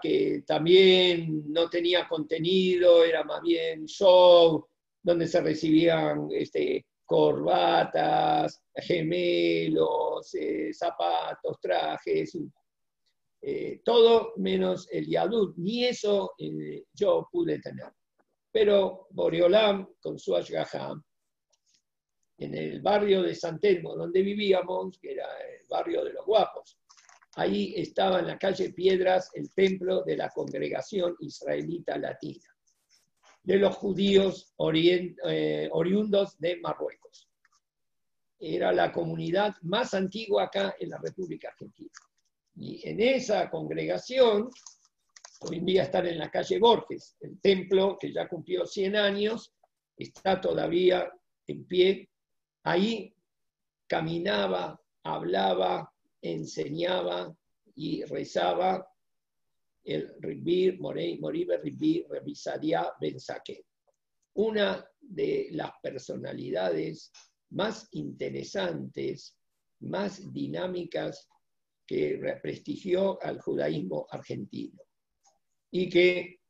que 0.00 0.42
también 0.46 1.44
no 1.52 1.68
tenía 1.68 2.06
contenido, 2.06 3.04
era 3.04 3.24
más 3.24 3.42
bien 3.42 3.86
show, 3.86 4.66
donde 5.02 5.26
se 5.26 5.40
recibían 5.40 6.28
este, 6.30 6.86
corbatas, 7.04 8.62
gemelos, 8.76 10.34
eh, 10.34 10.72
zapatos, 10.72 11.58
trajes, 11.60 12.38
eh, 13.42 13.80
todo 13.84 14.34
menos 14.36 14.86
el 14.92 15.08
yadut. 15.08 15.56
Ni 15.56 15.84
eso 15.84 16.34
yo 16.94 17.28
pude 17.30 17.58
tener. 17.58 17.92
Pero 18.52 19.08
Boreolam, 19.10 19.88
con 20.00 20.18
su 20.18 20.36
ashgaham, 20.36 21.02
en 22.38 22.54
el 22.54 22.80
barrio 22.80 23.22
de 23.22 23.34
San 23.34 23.58
Telmo, 23.58 23.96
donde 23.96 24.22
vivíamos, 24.22 24.98
que 24.98 25.12
era 25.12 25.26
el 25.40 25.66
barrio 25.68 26.04
de 26.04 26.12
los 26.12 26.26
guapos. 26.26 26.78
Ahí 27.36 27.74
estaba 27.76 28.20
en 28.20 28.26
la 28.26 28.38
calle 28.38 28.72
Piedras 28.72 29.30
el 29.34 29.52
templo 29.52 30.02
de 30.02 30.16
la 30.16 30.28
congregación 30.30 31.16
israelita 31.20 31.96
latina, 31.96 32.46
de 33.42 33.56
los 33.56 33.76
judíos 33.76 34.52
eh, 34.58 35.68
oriundos 35.72 36.38
de 36.38 36.56
Marruecos. 36.56 37.28
Era 38.38 38.72
la 38.72 38.92
comunidad 38.92 39.54
más 39.62 39.94
antigua 39.94 40.44
acá 40.44 40.74
en 40.78 40.90
la 40.90 40.98
República 40.98 41.48
Argentina. 41.48 41.92
Y 42.56 42.86
en 42.86 43.00
esa 43.00 43.48
congregación, 43.48 44.50
hoy 45.40 45.56
en 45.56 45.64
día 45.64 45.84
están 45.84 46.06
en 46.06 46.18
la 46.18 46.30
calle 46.30 46.58
Borges, 46.58 47.16
el 47.20 47.40
templo 47.40 47.96
que 47.98 48.12
ya 48.12 48.28
cumplió 48.28 48.66
100 48.66 48.96
años, 48.96 49.54
está 49.96 50.40
todavía 50.40 51.10
en 51.46 51.64
pie 51.64 52.08
Ahí 52.64 53.14
caminaba, 53.88 54.80
hablaba, 55.02 55.91
enseñaba 56.22 57.36
y 57.74 58.04
rezaba 58.04 58.86
el 59.84 60.14
Ribir, 60.20 60.80
Moribe 60.80 61.58
Ribir 61.58 62.06
Revisadia 62.08 62.92
Ben 63.00 63.16
Una 64.34 64.88
de 65.00 65.48
las 65.50 65.72
personalidades 65.82 67.10
más 67.50 67.88
interesantes, 67.92 69.36
más 69.80 70.32
dinámicas 70.32 71.28
que 71.86 72.18
prestigió 72.40 73.20
al 73.22 73.40
judaísmo 73.40 74.06
argentino. 74.08 74.80
Y 75.72 75.88
que 75.88 76.40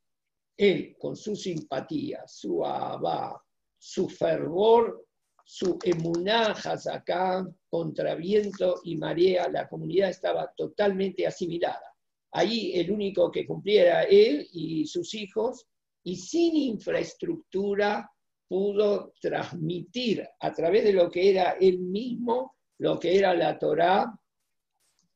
él, 0.55 0.95
con 0.99 1.15
su 1.15 1.35
simpatía, 1.35 2.23
su 2.27 2.63
abá, 2.63 3.43
su 3.77 4.07
fervor 4.07 5.07
su 5.43 5.77
emuná 5.83 6.55
acá 6.91 7.45
contra 7.69 8.15
viento 8.15 8.81
y 8.83 8.95
marea, 8.95 9.49
la 9.49 9.67
comunidad 9.67 10.09
estaba 10.09 10.51
totalmente 10.55 11.27
asimilada. 11.27 11.93
Ahí 12.31 12.73
el 12.73 12.89
único 12.91 13.29
que 13.29 13.45
cumpliera 13.45 14.03
él 14.03 14.47
y 14.51 14.85
sus 14.85 15.13
hijos, 15.13 15.67
y 16.03 16.15
sin 16.15 16.55
infraestructura 16.55 18.09
pudo 18.47 19.13
transmitir 19.19 20.27
a 20.39 20.51
través 20.51 20.83
de 20.83 20.93
lo 20.93 21.09
que 21.09 21.29
era 21.29 21.51
él 21.59 21.79
mismo, 21.79 22.55
lo 22.79 22.99
que 22.99 23.17
era 23.17 23.33
la 23.33 23.57
Torá. 23.57 24.13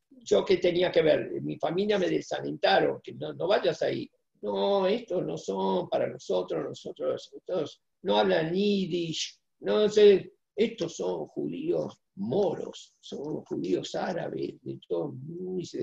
Yo 0.09 0.43
que 0.43 0.57
tenía 0.57 0.91
que 0.91 1.01
ver, 1.01 1.41
mi 1.41 1.57
familia 1.57 1.97
me 1.97 2.09
desalentaron, 2.09 2.99
que 3.01 3.13
no, 3.13 3.33
no 3.33 3.47
vayas 3.47 3.81
ahí. 3.81 4.09
No, 4.41 4.85
estos 4.87 5.25
no 5.25 5.37
son 5.37 5.89
para 5.89 6.07
nosotros, 6.07 6.63
nosotros, 6.63 7.31
nosotros 7.33 7.81
no 8.03 8.17
hablan 8.17 8.53
yiddish, 8.53 9.39
no 9.59 9.89
sé, 9.89 10.33
estos 10.55 10.95
son 10.95 11.27
judíos 11.27 11.99
moros, 12.15 12.95
son 12.99 13.43
judíos 13.43 13.93
árabes, 13.95 14.55
de 14.61 14.79
todo, 14.87 15.15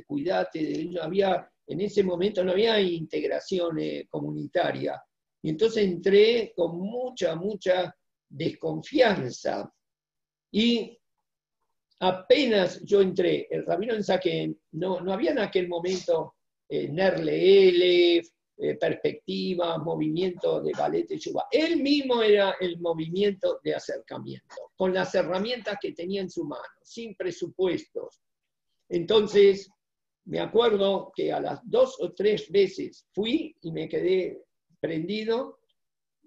cuidate, 0.07 0.59
de, 0.59 0.99
había, 1.01 1.49
en 1.67 1.81
ese 1.81 2.03
momento 2.03 2.45
no 2.45 2.53
había 2.53 2.81
integración 2.81 3.79
eh, 3.79 4.07
comunitaria. 4.09 5.01
Y 5.43 5.51
entonces 5.51 5.85
entré 5.85 6.53
con 6.57 6.79
mucha, 6.79 7.37
mucha 7.37 7.95
desconfianza. 8.29 9.73
Y 10.51 10.99
apenas 12.01 12.83
yo 12.85 13.01
entré, 13.01 13.47
el 13.51 13.65
rabino 13.65 13.95
en 13.95 14.03
Saquén, 14.03 14.59
no, 14.73 15.01
no 15.01 15.13
había 15.13 15.33
en 15.33 15.39
aquel 15.39 15.69
momento 15.69 16.35
eh, 16.69 16.89
Nerle 16.89 18.23
eh, 18.65 18.77
perspectiva, 18.77 19.77
movimiento 19.77 20.63
de 20.63 20.73
ballet 20.73 21.07
Chuba. 21.19 21.47
Él 21.51 21.83
mismo 21.83 22.23
era 22.23 22.57
el 22.61 22.81
movimiento 22.81 23.61
de 23.63 23.75
acercamiento, 23.75 24.73
con 24.75 24.95
las 24.95 25.15
herramientas 25.15 25.77
que 25.81 25.93
tenía 25.93 26.23
en 26.23 26.31
su 26.31 26.45
mano, 26.45 26.63
sin 26.83 27.15
presupuestos. 27.15 28.23
Entonces, 28.89 29.71
me 30.25 30.41
acuerdo 30.41 31.13
que 31.15 31.31
a 31.31 31.41
las 31.41 31.61
dos 31.65 31.97
o 32.01 32.15
tres 32.15 32.51
veces 32.51 33.07
fui 33.13 33.55
y 33.61 33.71
me 33.71 33.89
quedé 33.89 34.43
prendido, 34.81 35.59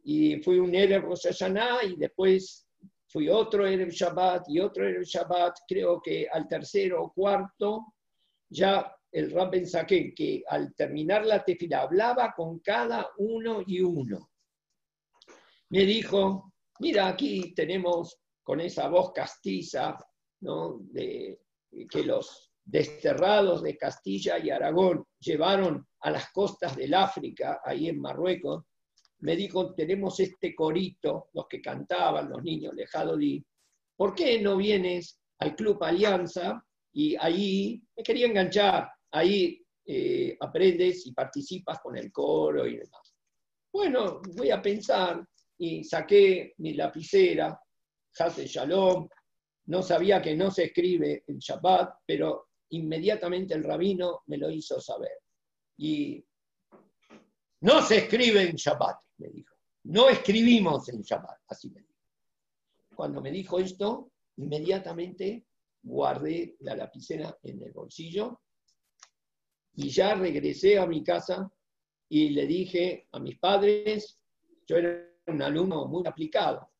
y 0.03 0.37
fui 0.41 0.59
un 0.59 0.75
Erev 0.75 1.05
Rosh 1.05 1.27
Hashanah, 1.27 1.85
y 1.85 1.95
después 1.95 2.67
fui 3.07 3.29
otro 3.29 3.65
Erev 3.65 3.89
Shabbat 3.89 4.47
y 4.49 4.59
otro 4.59 4.87
Erev 4.87 5.03
Shabbat, 5.03 5.57
creo 5.67 5.99
que 6.01 6.27
al 6.31 6.47
tercero 6.47 7.03
o 7.03 7.13
cuarto 7.13 7.93
ya 8.49 8.96
el 9.11 9.31
Rabben 9.31 9.67
Saquén, 9.67 10.13
que 10.13 10.43
al 10.47 10.75
terminar 10.75 11.25
la 11.25 11.43
tefila 11.43 11.81
hablaba 11.81 12.33
con 12.35 12.59
cada 12.59 13.09
uno 13.17 13.63
y 13.65 13.81
uno. 13.81 14.31
Me 15.69 15.85
dijo, 15.85 16.53
mira, 16.79 17.07
aquí 17.07 17.53
tenemos 17.53 18.19
con 18.43 18.61
esa 18.61 18.87
voz 18.87 19.11
castiza, 19.11 19.97
¿no? 20.41 20.79
de, 20.81 21.41
que 21.89 22.03
los 22.03 22.51
desterrados 22.63 23.63
de 23.63 23.77
Castilla 23.77 24.37
y 24.39 24.49
Aragón 24.49 25.05
llevaron 25.19 25.87
a 26.01 26.11
las 26.11 26.31
costas 26.31 26.75
del 26.75 26.93
África, 26.93 27.61
ahí 27.63 27.89
en 27.89 27.99
Marruecos, 27.99 28.65
me 29.19 29.35
dijo, 29.35 29.73
tenemos 29.73 30.19
este 30.19 30.53
corito, 30.53 31.29
los 31.33 31.47
que 31.47 31.61
cantaban, 31.61 32.29
los 32.29 32.43
niños 32.43 32.75
de 32.75 32.85
Jadodí, 32.85 33.43
¿por 33.95 34.13
qué 34.13 34.39
no 34.41 34.57
vienes 34.57 35.19
al 35.39 35.55
Club 35.55 35.83
Alianza? 35.83 36.63
Y 36.93 37.15
ahí 37.15 37.81
me 37.95 38.03
quería 38.03 38.27
enganchar, 38.27 38.89
ahí 39.11 39.63
eh, 39.85 40.35
aprendes 40.39 41.05
y 41.07 41.13
participas 41.13 41.79
con 41.79 41.97
el 41.97 42.11
coro 42.11 42.67
y 42.67 42.77
demás. 42.77 43.15
Bueno, 43.71 44.21
voy 44.35 44.51
a 44.51 44.61
pensar 44.61 45.25
y 45.57 45.83
saqué 45.83 46.53
mi 46.57 46.73
lapicera, 46.73 47.59
Hase 48.19 48.47
Shalom, 48.47 49.07
no 49.67 49.81
sabía 49.81 50.21
que 50.21 50.35
no 50.35 50.49
se 50.51 50.65
escribe 50.65 51.23
en 51.27 51.39
Shabbat, 51.39 51.99
pero 52.05 52.49
inmediatamente 52.69 53.53
el 53.53 53.63
rabino 53.63 54.23
me 54.27 54.37
lo 54.37 54.49
hizo 54.49 54.79
saber. 54.81 55.11
Y 55.77 56.23
no 57.61 57.81
se 57.81 57.97
escribe 57.99 58.49
en 58.49 58.55
Shabbat, 58.55 58.97
me 59.17 59.29
dijo. 59.29 59.55
no 59.83 60.09
escribimos 60.09 60.89
en 60.89 61.01
Shabbat, 61.01 61.41
así 61.47 61.69
me 61.69 61.81
dijo. 61.81 61.93
Cuando 62.95 63.21
me 63.21 63.31
dijo 63.31 63.59
esto, 63.59 64.11
inmediatamente 64.37 65.45
guardé 65.83 66.55
la 66.59 66.75
lapicera 66.75 67.37
en 67.43 67.61
el 67.61 67.71
bolsillo 67.71 68.41
y 69.77 69.89
ya 69.89 70.15
regresé 70.15 70.79
a 70.79 70.87
mi 70.87 71.03
casa 71.03 71.49
y 72.09 72.29
le 72.29 72.47
dije 72.47 73.07
a 73.11 73.19
mis 73.19 73.37
padres, 73.37 74.19
yo 74.65 74.77
era 74.77 75.07
un 75.27 75.41
alumno 75.41 75.87
muy 75.87 76.05
aplicado, 76.07 76.71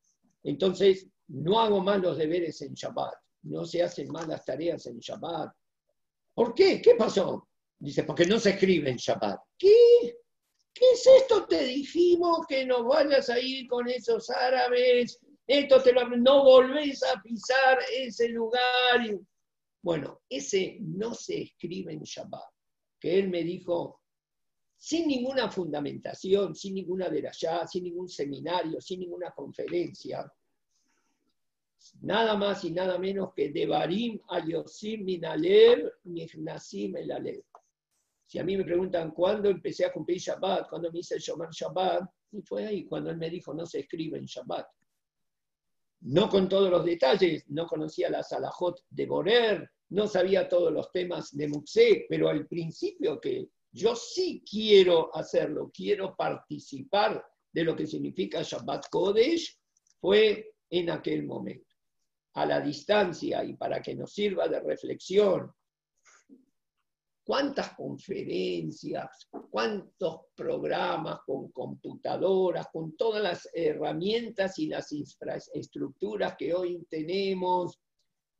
entonces 0.42 1.06
no 1.28 1.60
hago 1.60 1.80
más 1.80 2.00
los 2.00 2.18
deberes 2.18 2.60
en 2.62 2.74
Shabbat, 2.74 3.14
no 3.42 3.64
se 3.64 3.82
hacen 3.82 4.08
más 4.10 4.26
las 4.26 4.44
tareas 4.44 4.84
en 4.86 4.98
Shabbat. 4.98 5.52
¿Por 6.34 6.54
qué? 6.54 6.82
¿Qué 6.82 6.96
pasó? 6.96 7.48
Dice, 7.78 8.02
porque 8.02 8.26
no 8.26 8.38
se 8.40 8.50
escribe 8.50 8.90
en 8.90 8.96
Shabbat. 8.96 9.38
¿Qué? 9.56 10.16
¿Qué 10.74 10.84
es 10.92 11.06
esto? 11.06 11.46
Te 11.46 11.64
dijimos 11.64 12.46
que 12.48 12.66
no 12.66 12.84
vayas 12.84 13.30
a 13.30 13.38
ir 13.38 13.68
con 13.68 13.88
esos 13.88 14.28
árabes, 14.30 15.20
esto 15.46 15.80
te 15.82 15.92
lo, 15.92 16.08
no 16.16 16.42
volvés 16.44 17.02
a 17.04 17.22
pisar 17.22 17.78
ese 17.92 18.28
lugar. 18.30 19.18
Bueno, 19.82 20.20
ese 20.28 20.78
no 20.80 21.14
se 21.14 21.42
escribe 21.42 21.92
en 21.92 22.02
Shabbat, 22.02 22.57
que 22.98 23.18
él 23.18 23.28
me 23.28 23.42
dijo, 23.42 24.00
sin 24.76 25.08
ninguna 25.08 25.50
fundamentación, 25.50 26.54
sin 26.54 26.74
ninguna 26.74 27.06
allá, 27.06 27.66
sin 27.66 27.84
ningún 27.84 28.08
seminario, 28.08 28.80
sin 28.80 29.00
ninguna 29.00 29.32
conferencia, 29.32 30.30
nada 32.00 32.36
más 32.36 32.64
y 32.64 32.70
nada 32.70 32.98
menos 32.98 33.32
que 33.34 33.50
Devarim 33.50 34.20
Ayosim 34.28 35.04
Minalev 35.04 35.90
Nihnasim 36.04 36.96
El 36.96 37.44
Si 38.26 38.38
a 38.38 38.44
mí 38.44 38.56
me 38.56 38.64
preguntan 38.64 39.10
cuándo 39.10 39.48
empecé 39.48 39.84
a 39.86 39.92
cumplir 39.92 40.18
Shabbat, 40.18 40.68
cuándo 40.68 40.92
me 40.92 41.00
hice 41.00 41.16
el 41.16 41.20
Shomer 41.20 41.50
Shabbat, 41.50 42.08
y 42.32 42.42
fue 42.42 42.66
ahí 42.66 42.84
cuando 42.84 43.10
él 43.10 43.16
me 43.16 43.30
dijo 43.30 43.54
no 43.54 43.66
se 43.66 43.80
escribe 43.80 44.18
en 44.18 44.26
Shabbat. 44.26 44.66
No 46.00 46.28
con 46.28 46.48
todos 46.48 46.70
los 46.70 46.84
detalles, 46.84 47.44
no 47.48 47.66
conocía 47.66 48.10
la 48.10 48.22
Salahot 48.22 48.84
de 48.90 49.06
Borer, 49.06 49.70
no 49.90 50.06
sabía 50.06 50.48
todos 50.48 50.72
los 50.72 50.90
temas 50.92 51.34
de 51.36 51.48
Muxé, 51.48 52.06
pero 52.08 52.28
al 52.28 52.46
principio 52.46 53.20
que 53.20 53.48
yo 53.72 53.94
sí 53.94 54.42
quiero 54.48 55.14
hacerlo, 55.14 55.70
quiero 55.72 56.14
participar 56.16 57.24
de 57.52 57.64
lo 57.64 57.74
que 57.74 57.86
significa 57.86 58.42
Shabbat 58.42 58.88
Kodesh, 58.90 59.58
fue 60.00 60.54
en 60.70 60.90
aquel 60.90 61.24
momento. 61.24 61.66
A 62.34 62.46
la 62.46 62.60
distancia 62.60 63.42
y 63.42 63.54
para 63.54 63.82
que 63.82 63.94
nos 63.94 64.12
sirva 64.12 64.46
de 64.46 64.60
reflexión, 64.60 65.50
cuántas 67.24 67.74
conferencias, 67.74 69.28
cuántos 69.50 70.20
programas 70.34 71.20
con 71.26 71.50
computadoras, 71.50 72.68
con 72.72 72.96
todas 72.96 73.22
las 73.22 73.48
herramientas 73.52 74.58
y 74.58 74.68
las 74.68 74.92
infraestructuras 74.92 76.36
que 76.38 76.54
hoy 76.54 76.86
tenemos, 76.88 77.78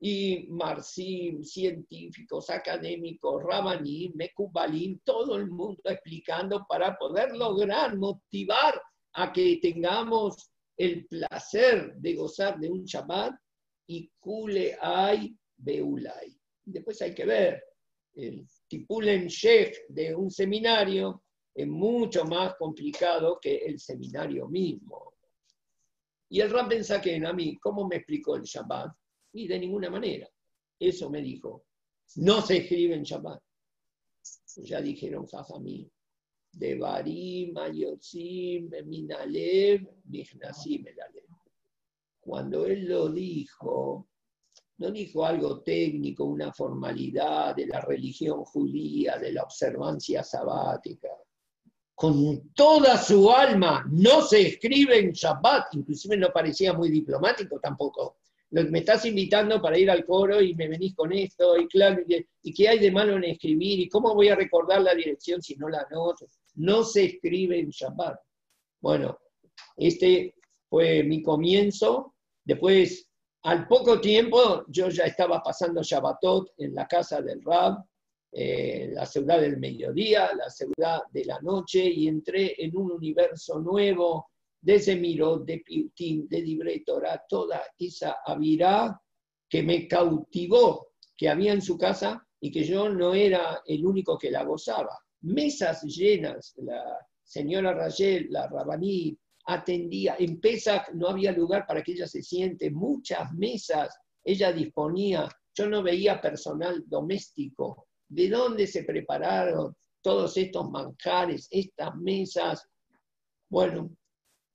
y 0.01 0.46
Marcim, 0.49 1.42
científicos, 1.42 2.51
académicos, 2.51 3.42
Rabanim, 3.42 4.12
Mekubalim, 4.14 5.01
todo 5.05 5.36
el 5.36 5.49
mundo 5.49 5.80
explicando 5.84 6.64
para 6.68 6.96
poder 6.96 7.36
lograr 7.36 7.96
motivar 7.96 8.80
a 9.14 9.32
que 9.32 9.59
tengamos 9.61 10.51
el 10.76 11.07
placer 11.07 11.94
de 11.96 12.14
gozar 12.14 12.59
de 12.61 12.70
un 12.70 12.84
Shabbat 12.84 13.34
y 13.88 14.09
Kule 14.20 14.76
hay 14.80 15.36
Beulay. 15.57 16.38
Después 16.64 17.03
hay 17.03 17.14
que 17.14 17.24
ver 17.24 17.64
el 18.14 18.46
Tipulen 18.68 19.26
Sheikh 19.26 19.86
de 19.88 20.14
un 20.14 20.30
seminario 20.30 21.22
es 21.55 21.66
mucho 21.66 22.24
más 22.24 22.55
complicado 22.55 23.38
que 23.40 23.57
el 23.57 23.80
seminario 23.80 24.46
mismo. 24.46 25.14
Y 26.28 26.40
el 26.40 26.51
Ram 26.51 26.68
que 26.68 27.26
a 27.26 27.32
mí, 27.32 27.57
¿cómo 27.59 27.88
me 27.88 27.96
explicó 27.96 28.36
el 28.36 28.42
Shabbat? 28.42 28.92
Y 29.39 29.47
de 29.47 29.61
ninguna 29.61 29.89
manera. 29.89 30.28
Eso 30.80 31.09
me 31.11 31.22
dijo. 31.22 31.66
No 32.16 32.43
se 32.43 32.57
escribe 32.57 32.97
en 32.97 33.05
Shabbat. 33.05 33.41
Ya 34.57 34.80
dijeron 34.80 35.28
Jajamí. 35.28 35.89
De 36.51 36.76
Barim, 36.76 37.57
Ayotzim, 37.57 38.68
Minalev, 38.84 39.86
Mihnasim, 40.07 40.86
Cuando 42.18 42.66
él 42.66 42.89
lo 42.89 43.11
dijo, 43.11 44.09
no 44.78 44.91
dijo 44.91 45.24
algo 45.24 45.62
técnico, 45.62 46.24
una 46.24 46.53
formalidad 46.53 47.55
de 47.55 47.66
la 47.68 47.80
religión 47.80 48.45
judía, 48.45 49.18
de 49.18 49.32
la 49.34 49.45
observancia 49.45 50.24
sabática. 50.24 51.11
Con 51.95 52.53
toda 52.55 52.97
su 52.97 53.30
alma, 53.30 53.86
no 53.89 54.22
se 54.22 54.49
escribe 54.49 54.99
en 54.99 55.12
Shabbat, 55.12 55.74
inclusive 55.74 56.16
no 56.16 56.30
parecía 56.32 56.72
muy 56.72 56.91
diplomático 56.91 57.61
tampoco. 57.61 58.16
Me 58.51 58.78
estás 58.78 59.05
invitando 59.05 59.61
para 59.61 59.78
ir 59.78 59.90
al 59.90 60.07
coro 60.07 60.40
y 60.40 60.55
me 60.55 60.68
venís 60.68 60.94
con 60.94 61.12
esto, 61.12 61.59
y 61.59 61.68
claro, 61.68 62.03
y 62.42 62.55
qué 62.55 62.68
hay 62.68 62.78
de 62.78 62.90
malo 62.90 63.16
en 63.16 63.24
escribir, 63.24 63.80
y 63.80 63.88
cómo 63.88 64.14
voy 64.14 64.28
a 64.28 64.36
recordar 64.36 64.80
la 64.80 64.94
dirección 64.94 65.42
si 65.42 65.55
no 65.57 65.68
la 65.68 65.86
anoto. 65.90 66.28
No 66.55 66.82
se 66.82 67.05
escribe 67.05 67.59
en 67.61 67.68
Shabbat. 67.68 68.18
Bueno, 68.80 69.18
este 69.76 70.34
fue 70.68 71.03
mi 71.03 71.22
comienzo. 71.22 72.14
Después 72.42 73.11
al 73.42 73.68
poco 73.68 74.01
tiempo 74.01 74.64
yo 74.68 74.88
ya 74.88 75.05
estaba 75.05 75.42
pasando 75.42 75.82
Shabbatot 75.82 76.53
en 76.57 76.74
la 76.74 76.88
casa 76.88 77.20
del 77.20 77.42
Rab, 77.44 77.84
eh, 78.32 78.90
la 78.92 79.07
ciudad 79.07 79.40
del 79.40 79.59
mediodía, 79.59 80.30
la 80.34 80.51
ciudad 80.51 81.03
de 81.12 81.24
la 81.24 81.38
noche, 81.40 81.84
y 81.84 82.09
entré 82.09 82.55
en 82.62 82.76
un 82.76 82.92
universo 82.92 83.59
nuevo 83.61 84.30
de 84.68 84.78
Zemirot, 84.78 85.46
de 85.46 85.60
Piutim, 85.60 86.28
de 86.28 86.42
Libre 86.42 86.84
toda 87.26 87.62
esa 87.78 88.18
avirá 88.26 89.00
que 89.48 89.62
me 89.62 89.88
cautivó, 89.88 90.88
que 91.16 91.30
había 91.30 91.54
en 91.54 91.62
su 91.62 91.78
casa 91.78 92.22
y 92.38 92.52
que 92.52 92.64
yo 92.64 92.90
no 92.90 93.14
era 93.14 93.62
el 93.64 93.86
único 93.86 94.18
que 94.18 94.30
la 94.30 94.44
gozaba. 94.44 94.94
Mesas 95.22 95.84
llenas, 95.84 96.52
la 96.58 96.84
señora 97.22 97.72
Rayel, 97.72 98.26
la 98.28 98.46
Rabaní, 98.46 99.18
atendía. 99.46 100.16
En 100.18 100.38
Pesach 100.38 100.90
no 100.92 101.08
había 101.08 101.32
lugar 101.32 101.66
para 101.66 101.82
que 101.82 101.92
ella 101.92 102.06
se 102.06 102.22
siente, 102.22 102.70
muchas 102.70 103.32
mesas 103.32 103.98
ella 104.22 104.52
disponía. 104.52 105.30
Yo 105.54 105.66
no 105.66 105.82
veía 105.82 106.20
personal 106.20 106.84
doméstico. 106.86 107.88
¿De 108.06 108.28
dónde 108.28 108.66
se 108.66 108.84
prepararon 108.84 109.74
todos 110.02 110.36
estos 110.36 110.70
manjares, 110.70 111.48
estas 111.50 111.96
mesas? 111.96 112.68
Bueno, 113.48 113.96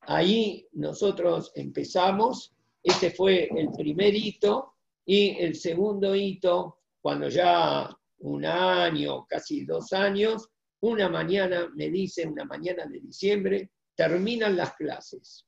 ahí 0.07 0.67
nosotros 0.73 1.51
empezamos. 1.55 2.53
Este 2.81 3.11
fue 3.11 3.49
el 3.55 3.71
primer 3.71 4.13
hito 4.15 4.73
y 5.05 5.37
el 5.39 5.55
segundo 5.55 6.15
hito, 6.15 6.79
cuando 7.01 7.29
ya 7.29 7.89
un 8.19 8.45
año, 8.45 9.25
casi 9.27 9.65
dos 9.65 9.91
años, 9.93 10.49
una 10.81 11.09
mañana 11.09 11.69
me 11.75 11.89
dice, 11.89 12.27
una 12.27 12.45
mañana 12.45 12.85
de 12.85 12.99
diciembre, 12.99 13.71
terminan 13.95 14.55
las 14.55 14.75
clases 14.75 15.45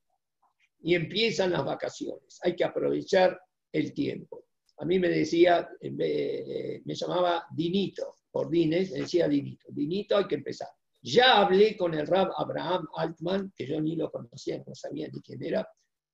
y 0.81 0.95
empiezan 0.95 1.51
las 1.51 1.65
vacaciones. 1.65 2.39
Hay 2.43 2.55
que 2.55 2.63
aprovechar 2.63 3.39
el 3.71 3.93
tiempo. 3.93 4.45
A 4.77 4.85
mí 4.85 4.99
me 4.99 5.09
decía, 5.09 5.67
me, 5.81 6.81
llamaba 6.85 7.45
Dinito, 7.53 8.15
por 8.31 8.49
Dines, 8.49 8.91
decía 8.91 9.27
Dinito. 9.27 9.67
Dinito 9.69 10.17
hay 10.17 10.27
que 10.27 10.35
empezar. 10.35 10.69
Ya 11.05 11.41
hablé 11.41 11.77
con 11.77 11.93
el 11.93 12.07
Rab 12.07 12.31
Abraham 12.35 12.87
Altman, 12.95 13.53
que 13.55 13.67
yo 13.67 13.79
ni 13.79 13.95
lo 13.95 14.09
conocía, 14.09 14.63
no 14.65 14.73
sabía 14.73 15.07
ni 15.07 15.21
quién 15.21 15.43
era, 15.43 15.67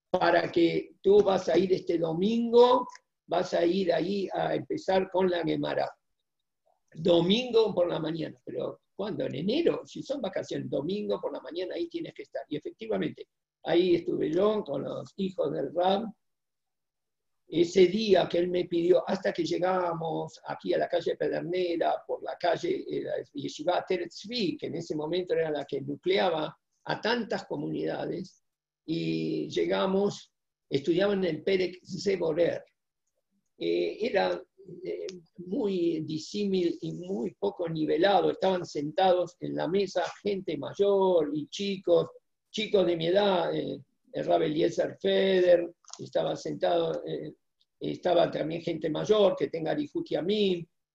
para 0.09 0.51
que 0.51 0.95
tú 1.01 1.23
vas 1.23 1.47
a 1.47 1.57
ir 1.57 1.71
este 1.71 1.97
domingo, 1.97 2.87
vas 3.25 3.53
a 3.53 3.63
ir 3.65 3.93
ahí 3.93 4.27
a 4.33 4.53
empezar 4.53 5.09
con 5.09 5.29
la 5.29 5.43
Gemara. 5.43 5.89
Domingo 6.93 7.73
por 7.73 7.87
la 7.87 7.99
mañana, 7.99 8.37
pero 8.43 8.81
¿Cuándo? 9.01 9.25
En 9.25 9.33
enero, 9.33 9.81
si 9.83 10.03
son 10.03 10.21
vacaciones, 10.21 10.69
domingo 10.69 11.19
por 11.19 11.33
la 11.33 11.41
mañana, 11.41 11.73
ahí 11.73 11.87
tienes 11.87 12.13
que 12.13 12.21
estar. 12.21 12.43
Y 12.47 12.57
efectivamente, 12.57 13.29
ahí 13.63 13.95
estuve 13.95 14.31
yo 14.31 14.63
con 14.63 14.83
los 14.83 15.11
hijos 15.15 15.51
del 15.51 15.73
Ram. 15.73 16.13
Ese 17.53 17.87
día 17.87 18.29
que 18.29 18.37
él 18.37 18.47
me 18.47 18.63
pidió, 18.65 19.03
hasta 19.07 19.33
que 19.33 19.43
llegábamos 19.43 20.39
aquí 20.47 20.73
a 20.73 20.77
la 20.77 20.87
calle 20.87 21.17
Pedernera, 21.17 22.01
por 22.07 22.23
la 22.23 22.37
calle 22.37 22.85
eh, 22.89 23.25
Yeshiva 23.33 23.85
Teretzvi, 23.85 24.57
que 24.57 24.67
en 24.67 24.75
ese 24.75 24.95
momento 24.95 25.33
era 25.33 25.51
la 25.51 25.65
que 25.65 25.81
nucleaba 25.81 26.57
a 26.85 27.01
tantas 27.01 27.45
comunidades, 27.45 28.41
y 28.85 29.49
llegamos, 29.49 30.31
estudiaban 30.69 31.25
en 31.25 31.35
el 31.35 31.43
Pérez 31.43 31.79
Zeborer. 32.01 32.63
Eh, 33.57 33.97
era 33.99 34.41
eh, 34.83 35.07
muy 35.37 36.01
disímil 36.01 36.77
y 36.81 36.93
muy 36.93 37.33
poco 37.33 37.67
nivelado. 37.67 38.31
Estaban 38.31 38.65
sentados 38.65 39.35
en 39.39 39.55
la 39.55 39.67
mesa 39.67 40.03
gente 40.23 40.57
mayor 40.57 41.31
y 41.33 41.47
chicos, 41.47 42.07
chicos 42.49 42.85
de 42.85 42.95
mi 42.95 43.07
edad, 43.07 43.53
eh, 43.53 43.79
el 44.13 44.25
Rabel 44.25 44.71
Feder, 44.99 45.73
estaba 45.99 46.35
sentado, 46.35 47.03
eh, 47.05 47.33
estaba 47.81 48.29
también 48.29 48.61
gente 48.61 48.89
mayor 48.89 49.35
que 49.35 49.47
tenga 49.47 49.71
Arihut 49.71 50.07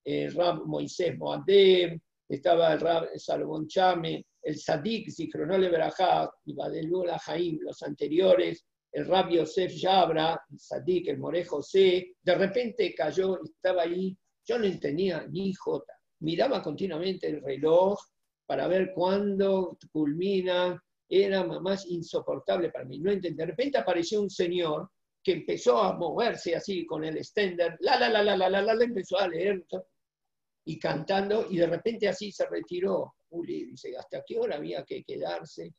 el 0.05 0.33
Rab 0.35 0.65
Moisés 0.67 1.19
Moadem, 1.19 1.99
estaba 2.29 2.73
el 2.73 2.81
Rab 2.81 3.09
Salomón 3.17 3.67
Chame, 3.67 4.25
el 4.41 4.57
Sadik, 4.57 5.11
Zichronole 5.11 5.69
Berajá, 5.69 6.31
y 6.45 6.55
Badelula 6.55 7.19
Jaim, 7.19 7.59
los 7.61 7.83
anteriores, 7.83 8.65
el 8.93 9.07
Rab 9.07 9.31
Yosef 9.31 9.73
Yabra, 9.73 10.41
el 10.49 10.59
Sadik, 10.61 11.09
el 11.09 11.19
More 11.19 11.45
José, 11.45 12.15
de 12.23 12.35
repente 12.37 12.95
cayó, 12.95 13.43
estaba 13.43 13.83
ahí, 13.83 14.17
yo 14.47 14.57
no 14.59 14.65
entendía 14.65 15.27
ni 15.29 15.53
jota, 15.55 15.95
miraba 16.21 16.63
continuamente 16.63 17.27
el 17.27 17.43
reloj 17.43 17.99
para 18.47 18.69
ver 18.69 18.93
cuándo 18.95 19.77
culmina, 19.91 20.81
era 21.09 21.45
más 21.45 21.87
insoportable 21.87 22.71
para 22.71 22.85
mí, 22.85 22.99
no 23.01 23.11
entendía. 23.11 23.45
De 23.45 23.51
repente 23.53 23.79
apareció 23.79 24.21
un 24.21 24.31
señor 24.31 24.89
que 25.27 25.33
empezó 25.33 25.83
a 25.83 25.93
moverse 25.97 26.55
así 26.55 26.87
con 26.87 27.03
el 27.03 27.17
extender, 27.17 27.77
la, 27.81 27.99
la, 27.99 28.09
la, 28.09 28.23
la, 28.23 28.37
la, 28.37 28.49
la, 28.49 28.63
la, 28.63 28.85
empezó 28.85 29.19
a 29.19 29.27
leer 29.27 29.67
y 30.67 30.79
cantando, 30.79 31.49
y 31.51 31.57
de 31.57 31.67
repente 31.67 32.07
así 32.07 32.31
se 32.31 32.47
retiró. 32.47 33.17
Uli 33.31 33.65
dice, 33.65 33.97
¿hasta 33.97 34.23
qué 34.25 34.39
hora 34.39 34.55
había 34.55 34.85
que 34.85 35.03
quedarse? 35.03 35.75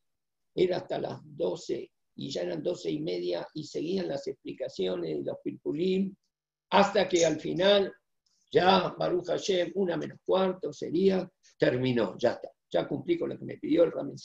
Era 0.54 0.80
hasta 0.80 1.00
las 1.00 1.22
12, 1.24 1.90
y 2.16 2.30
ya 2.30 2.42
eran 2.42 2.62
doce 2.62 2.92
y 2.92 3.00
media, 3.00 3.48
y 3.54 3.64
seguían 3.64 4.10
las 4.10 4.28
explicaciones 4.28 5.20
de 5.20 5.24
los 5.24 5.38
pilpulim, 5.42 6.14
hasta 6.72 7.08
que 7.08 7.26
al 7.26 7.40
final, 7.40 7.94
ya 8.52 8.94
Baruch 9.00 9.28
Hashem, 9.28 9.72
una 9.76 9.96
menos 9.96 10.20
cuarto 10.26 10.74
sería, 10.74 11.26
terminó, 11.58 12.18
ya 12.18 12.32
está. 12.32 12.52
Ya 12.70 12.86
cumplí 12.86 13.18
con 13.18 13.30
lo 13.30 13.40
que 13.40 13.46
me 13.46 13.58
pidió 13.58 13.86
el 13.86 13.94
Ramen 13.94 14.18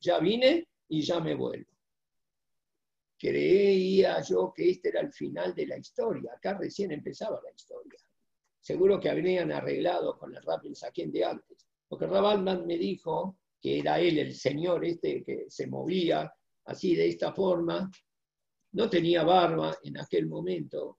ya 0.00 0.18
vine 0.18 0.66
y 0.88 1.02
ya 1.02 1.20
me 1.20 1.36
vuelvo. 1.36 1.73
Creía 3.24 4.20
yo 4.20 4.52
que 4.54 4.68
este 4.68 4.90
era 4.90 5.00
el 5.00 5.10
final 5.10 5.54
de 5.54 5.66
la 5.66 5.78
historia. 5.78 6.34
Acá 6.34 6.58
recién 6.58 6.92
empezaba 6.92 7.40
la 7.42 7.50
historia. 7.52 7.98
Seguro 8.60 9.00
que 9.00 9.08
habrían 9.08 9.50
arreglado 9.50 10.18
con 10.18 10.36
el 10.36 10.42
Ramen 10.42 10.74
Saquén 10.74 11.10
de 11.10 11.24
antes. 11.24 11.66
Porque 11.88 12.06
Rabalman 12.06 12.66
me 12.66 12.76
dijo 12.76 13.38
que 13.58 13.78
era 13.78 13.98
él, 13.98 14.18
el 14.18 14.34
señor 14.34 14.84
este 14.84 15.24
que 15.24 15.46
se 15.48 15.66
movía 15.66 16.30
así 16.66 16.94
de 16.94 17.08
esta 17.08 17.32
forma, 17.32 17.90
no 18.72 18.90
tenía 18.90 19.24
barba 19.24 19.74
en 19.82 19.98
aquel 19.98 20.26
momento. 20.26 20.98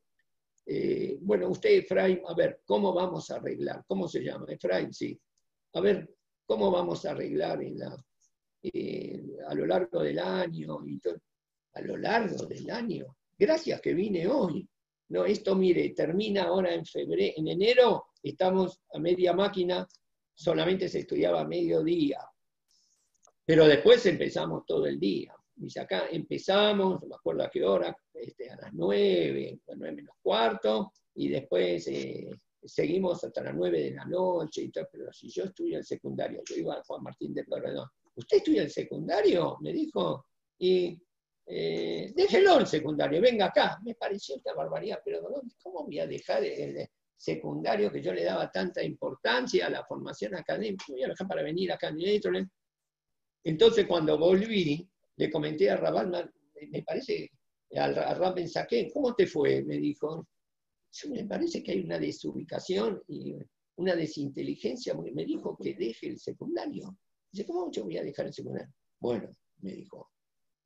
Eh, 0.66 1.20
bueno, 1.22 1.50
usted, 1.50 1.78
Efraín, 1.78 2.22
a 2.28 2.34
ver, 2.34 2.62
¿cómo 2.66 2.92
vamos 2.92 3.30
a 3.30 3.36
arreglar? 3.36 3.84
¿Cómo 3.86 4.08
se 4.08 4.24
llama? 4.24 4.48
Efraín, 4.50 4.92
sí. 4.92 5.16
A 5.74 5.80
ver, 5.80 6.10
¿cómo 6.44 6.72
vamos 6.72 7.06
a 7.06 7.12
arreglar 7.12 7.62
en 7.62 7.78
la, 7.78 7.96
a 9.48 9.54
lo 9.54 9.68
largo 9.68 10.02
del 10.02 10.18
año? 10.18 10.80
Y 10.88 11.00
A 11.76 11.82
lo 11.82 11.98
largo 11.98 12.46
del 12.46 12.70
año. 12.70 13.16
Gracias 13.38 13.82
que 13.82 13.94
vine 13.94 14.28
hoy. 14.28 14.68
No, 15.10 15.26
esto 15.26 15.56
mire, 15.56 15.90
termina 15.90 16.44
ahora 16.44 16.74
en 16.74 16.86
febrero, 16.86 17.34
en 17.38 17.48
enero 17.48 18.06
estamos 18.24 18.82
a 18.92 19.00
media 19.00 19.34
máquina, 19.34 19.88
solamente 20.34 20.90
se 20.90 21.00
estudiaba 21.00 21.42
a 21.42 21.48
mediodía. 21.48 22.20
Pero 23.46 23.68
después 23.68 24.04
empezamos 24.08 24.66
todo 24.66 24.88
el 24.88 25.00
día. 25.00 25.36
Dice 25.56 25.80
acá, 25.80 26.08
empezamos, 26.12 27.02
no 27.02 27.08
me 27.08 27.16
acuerdo 27.16 27.44
a 27.44 27.50
qué 27.50 27.64
hora, 27.64 27.96
este, 28.14 28.50
a 28.50 28.56
las 28.58 28.74
nueve, 28.74 29.60
nueve 29.68 29.96
menos 29.96 30.16
cuarto, 30.22 30.92
y 31.14 31.30
después 31.30 31.88
eh, 31.88 32.30
seguimos 32.64 33.24
hasta 33.24 33.44
las 33.44 33.56
nueve 33.56 33.82
de 33.82 33.92
la 33.92 34.06
noche 34.06 34.70
pero 34.92 35.14
si 35.14 35.30
yo 35.30 35.46
estudio 35.46 35.78
el 35.78 35.86
secundario, 35.86 36.42
yo 36.46 36.56
iba 36.56 36.74
a 36.76 36.84
Juan 36.84 37.04
Martín 37.04 37.34
de 37.34 37.44
Porredón, 37.46 37.88
¿usted 38.16 38.38
estudia 38.38 38.64
el 38.64 38.72
secundario? 38.72 39.58
Me 39.62 39.72
dijo, 39.72 40.26
y 40.58 41.00
eh, 41.48 42.12
déjelo 42.16 42.60
el 42.60 42.68
secundario, 42.68 43.22
venga 43.22 43.46
acá. 43.46 43.80
Me 43.84 43.96
pareció 43.96 44.36
esta 44.36 44.54
barbaridad, 44.54 45.00
pero 45.04 45.22
¿cómo 45.62 45.86
voy 45.86 46.00
a 46.00 46.08
dejar 46.08 46.44
el 46.44 46.88
secundario 47.16 47.92
que 47.92 48.02
yo 48.02 48.14
le 48.14 48.24
daba 48.24 48.52
tanta 48.52 48.84
importancia 48.84 49.68
a 49.68 49.70
la 49.70 49.86
formación 49.86 50.36
académica? 50.36 50.86
Voy 50.90 51.04
a 51.04 51.10
dejar 51.10 51.28
para 51.28 51.44
venir 51.44 51.72
acá 51.72 51.90
en 51.90 52.50
Entonces, 53.44 53.86
cuando 53.86 54.18
volví, 54.18 54.90
le 55.18 55.30
comenté 55.30 55.70
a 55.70 55.78
Rabal, 55.78 56.34
me 56.72 56.84
parece, 56.84 57.30
al, 57.76 57.96
Rab 57.96 58.36
Ben 58.36 58.50
¿cómo 58.92 59.14
te 59.14 59.28
fue? 59.28 59.64
Me 59.64 59.78
dijo, 59.78 60.28
me 61.10 61.26
parece 61.26 61.62
que 61.62 61.74
hay 61.74 61.82
una 61.82 62.00
desubicación 62.00 63.04
y 63.08 63.36
una 63.78 63.96
desinteligencia, 63.96 64.96
me 64.96 65.26
dijo 65.26 65.58
que 65.62 65.76
deje 65.76 66.08
el 66.08 66.20
secundario. 66.20 66.98
Dice, 67.32 67.46
¿cómo 67.46 67.70
yo 67.72 67.84
voy 67.84 67.98
a 67.98 68.04
dejar 68.04 68.28
el 68.28 68.34
secundario? 68.34 68.74
Bueno, 69.00 69.36
me 69.62 69.74
dijo, 69.74 70.10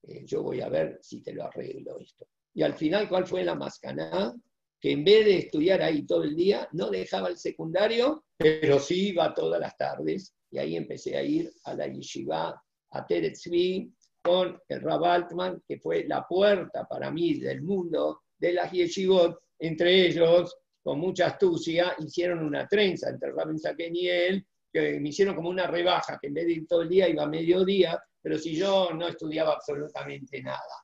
eh, 0.04 0.24
yo 0.26 0.44
voy 0.44 0.62
a 0.62 0.70
ver 0.70 1.00
si 1.02 1.22
te 1.22 1.34
lo 1.34 1.46
arreglo 1.46 2.00
esto. 2.00 2.28
Y 2.54 2.64
al 2.64 2.74
final, 2.74 3.08
¿cuál 3.08 3.26
fue 3.26 3.44
la 3.44 3.56
mascaná? 3.56 4.34
Que 4.80 4.92
en 4.92 5.04
vez 5.04 5.26
de 5.26 5.38
estudiar 5.38 5.82
ahí 5.82 6.06
todo 6.06 6.24
el 6.24 6.36
día, 6.36 6.68
no 6.72 6.90
dejaba 6.90 7.30
el 7.30 7.38
secundario, 7.38 8.26
pero 8.38 8.80
sí 8.80 9.10
iba 9.10 9.34
todas 9.34 9.60
las 9.60 9.76
tardes. 9.78 10.34
Y 10.52 10.58
ahí 10.58 10.76
empecé 10.76 11.18
a 11.18 11.24
ir 11.24 11.52
a 11.66 11.74
la 11.74 11.88
yeshiva, 11.88 12.62
a 12.92 13.06
Teretzvi, 13.06 13.94
con 14.22 14.60
el 14.68 14.82
Rab 14.82 15.04
Altman, 15.06 15.64
que 15.68 15.80
fue 15.80 16.06
la 16.06 16.26
puerta 16.28 16.88
para 16.88 17.12
mí 17.12 17.40
del 17.40 17.62
mundo 17.62 18.24
de 18.38 18.54
las 18.54 18.72
yeshivot. 18.72 19.38
Entre 19.60 20.08
ellos, 20.08 20.56
con 20.82 21.00
mucha 21.00 21.28
astucia, 21.28 21.96
hicieron 22.00 22.44
una 22.44 22.68
trenza 22.68 23.10
entre 23.10 23.32
Rabin 23.32 23.60
Saken 23.60 23.96
y 23.96 24.08
él, 24.08 24.48
que 24.72 25.00
me 25.00 25.10
hicieron 25.10 25.36
como 25.36 25.50
una 25.50 25.68
rebaja, 25.68 26.18
que 26.20 26.28
en 26.28 26.34
vez 26.34 26.46
de 26.46 26.54
ir 26.54 26.68
todo 26.68 26.84
el 26.84 26.90
día 26.90 27.10
iba 27.10 27.24
a 27.24 27.30
mediodía, 27.30 28.02
pero 28.22 28.38
si 28.38 28.56
yo 28.56 28.92
no 28.94 29.08
estudiaba 29.08 29.54
absolutamente 29.54 30.42
nada. 30.42 30.84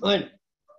Bueno, 0.00 0.26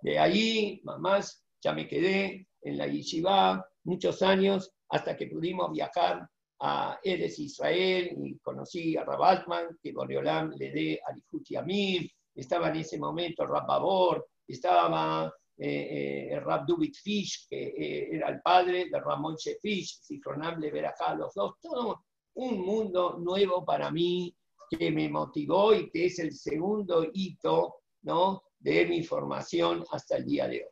de 0.01 0.19
ahí, 0.19 0.81
mamás, 0.83 1.43
ya 1.61 1.73
me 1.73 1.87
quedé 1.87 2.47
en 2.61 2.77
la 2.77 2.87
yeshiva 2.87 3.65
muchos 3.83 4.21
años 4.21 4.71
hasta 4.89 5.15
que 5.15 5.27
pudimos 5.27 5.71
viajar 5.71 6.27
a 6.61 6.99
Eres 7.03 7.39
Israel 7.39 8.15
y 8.23 8.37
conocí 8.39 8.97
a 8.97 9.03
Rab 9.03 9.23
Altman, 9.23 9.77
que 9.81 9.93
Boreolam 9.93 10.51
le 10.57 10.71
dé 10.71 11.01
a 11.05 11.13
Lijuti 11.13 11.55
Amir, 11.55 12.09
estaba 12.35 12.69
en 12.69 12.77
ese 12.77 12.97
momento 12.97 13.45
Rab 13.45 13.67
Babor, 13.67 14.27
estaba 14.47 15.31
eh, 15.57 16.29
eh, 16.31 16.39
Rab 16.39 16.65
Dubit 16.65 16.95
Fish, 16.95 17.47
que 17.49 17.67
eh, 17.67 18.09
era 18.15 18.29
el 18.29 18.41
padre 18.41 18.89
de 18.89 18.99
Ramón 18.99 19.35
Fish, 19.37 19.99
Cifronam 20.01 20.59
le 20.59 20.71
verá 20.71 20.93
los 21.17 21.33
dos, 21.33 21.55
todo 21.61 22.05
un 22.35 22.61
mundo 22.61 23.17
nuevo 23.19 23.65
para 23.65 23.91
mí, 23.91 24.33
que 24.69 24.91
me 24.91 25.09
motivó 25.09 25.73
y 25.73 25.89
que 25.89 26.05
es 26.05 26.19
el 26.19 26.33
segundo 26.33 27.05
hito 27.13 27.81
¿no? 28.03 28.43
de 28.59 28.85
mi 28.85 29.03
formación 29.03 29.85
hasta 29.91 30.17
el 30.17 30.25
día 30.25 30.47
de 30.47 30.63
hoy. 30.63 30.71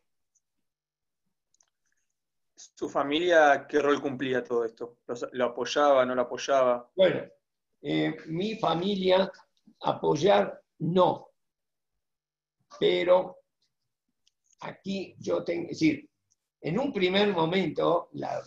¿Su 2.56 2.90
familia 2.90 3.68
qué 3.70 3.80
rol 3.80 4.02
cumplía 4.02 4.44
todo 4.44 4.66
esto? 4.66 4.98
¿Lo 5.34 5.46
apoyaba, 5.46 6.06
no 6.06 6.16
lo 6.16 6.24
apoyaba? 6.24 6.90
Bueno, 6.96 7.22
eh, 7.82 8.16
mi 8.28 8.56
familia 8.56 9.32
apoyar 9.82 10.62
no, 10.80 11.30
pero 12.80 13.38
aquí 14.62 15.16
yo 15.20 15.44
tengo, 15.44 15.64
es 15.64 15.80
decir, 15.80 16.10
en 16.62 16.80
un 16.80 16.92
primer 16.92 17.32
momento 17.34 18.10
la, 18.14 18.42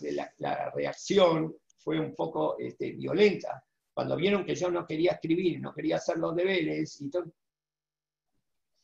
reacción 0.73 1.55
fue 1.77 1.99
un 1.99 2.13
poco 2.13 2.57
este, 2.59 2.91
violenta, 2.91 3.65
cuando 3.93 4.15
vieron 4.15 4.45
que 4.45 4.55
yo 4.55 4.69
no 4.71 4.85
quería 4.85 5.13
escribir, 5.13 5.59
no 5.59 5.73
quería 5.73 5.97
hacer 5.97 6.17
los 6.17 6.35
deberes, 6.35 7.01
y 7.01 7.09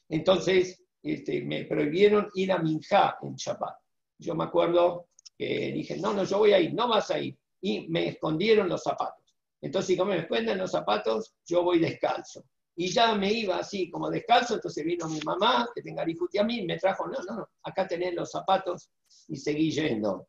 entonces 0.09 0.83
este, 1.03 1.41
me 1.41 1.65
prohibieron 1.65 2.29
ir 2.35 2.51
a 2.51 2.59
Minjá 2.59 3.17
en 3.21 3.35
Chapá. 3.35 3.79
Yo 4.17 4.35
me 4.35 4.45
acuerdo 4.45 5.09
que 5.37 5.71
dije, 5.71 5.97
no, 5.97 6.13
no, 6.13 6.23
yo 6.23 6.39
voy 6.39 6.53
a 6.53 6.59
ir, 6.59 6.73
no 6.73 6.87
vas 6.87 7.11
a 7.11 7.19
ir. 7.19 7.37
Y 7.61 7.87
me 7.89 8.07
escondieron 8.09 8.69
los 8.69 8.83
zapatos. 8.83 9.23
Entonces, 9.61 9.97
como 9.97 10.11
me 10.11 10.19
esconden 10.19 10.57
los 10.57 10.71
zapatos, 10.71 11.33
yo 11.45 11.63
voy 11.63 11.79
descalzo. 11.79 12.45
Y 12.75 12.89
ya 12.89 13.15
me 13.15 13.31
iba 13.33 13.57
así, 13.57 13.89
como 13.89 14.09
descalzo, 14.09 14.55
entonces 14.55 14.85
vino 14.85 15.07
mi 15.09 15.19
mamá, 15.21 15.67
que 15.73 15.81
tenga 15.81 16.03
a 16.03 16.43
mí, 16.43 16.61
me 16.63 16.77
trajo, 16.77 17.07
no, 17.07 17.17
no, 17.27 17.37
no, 17.37 17.49
acá 17.63 17.87
tenés 17.87 18.13
los 18.13 18.29
zapatos, 18.29 18.91
y 19.27 19.35
seguí 19.35 19.71
yendo. 19.71 20.27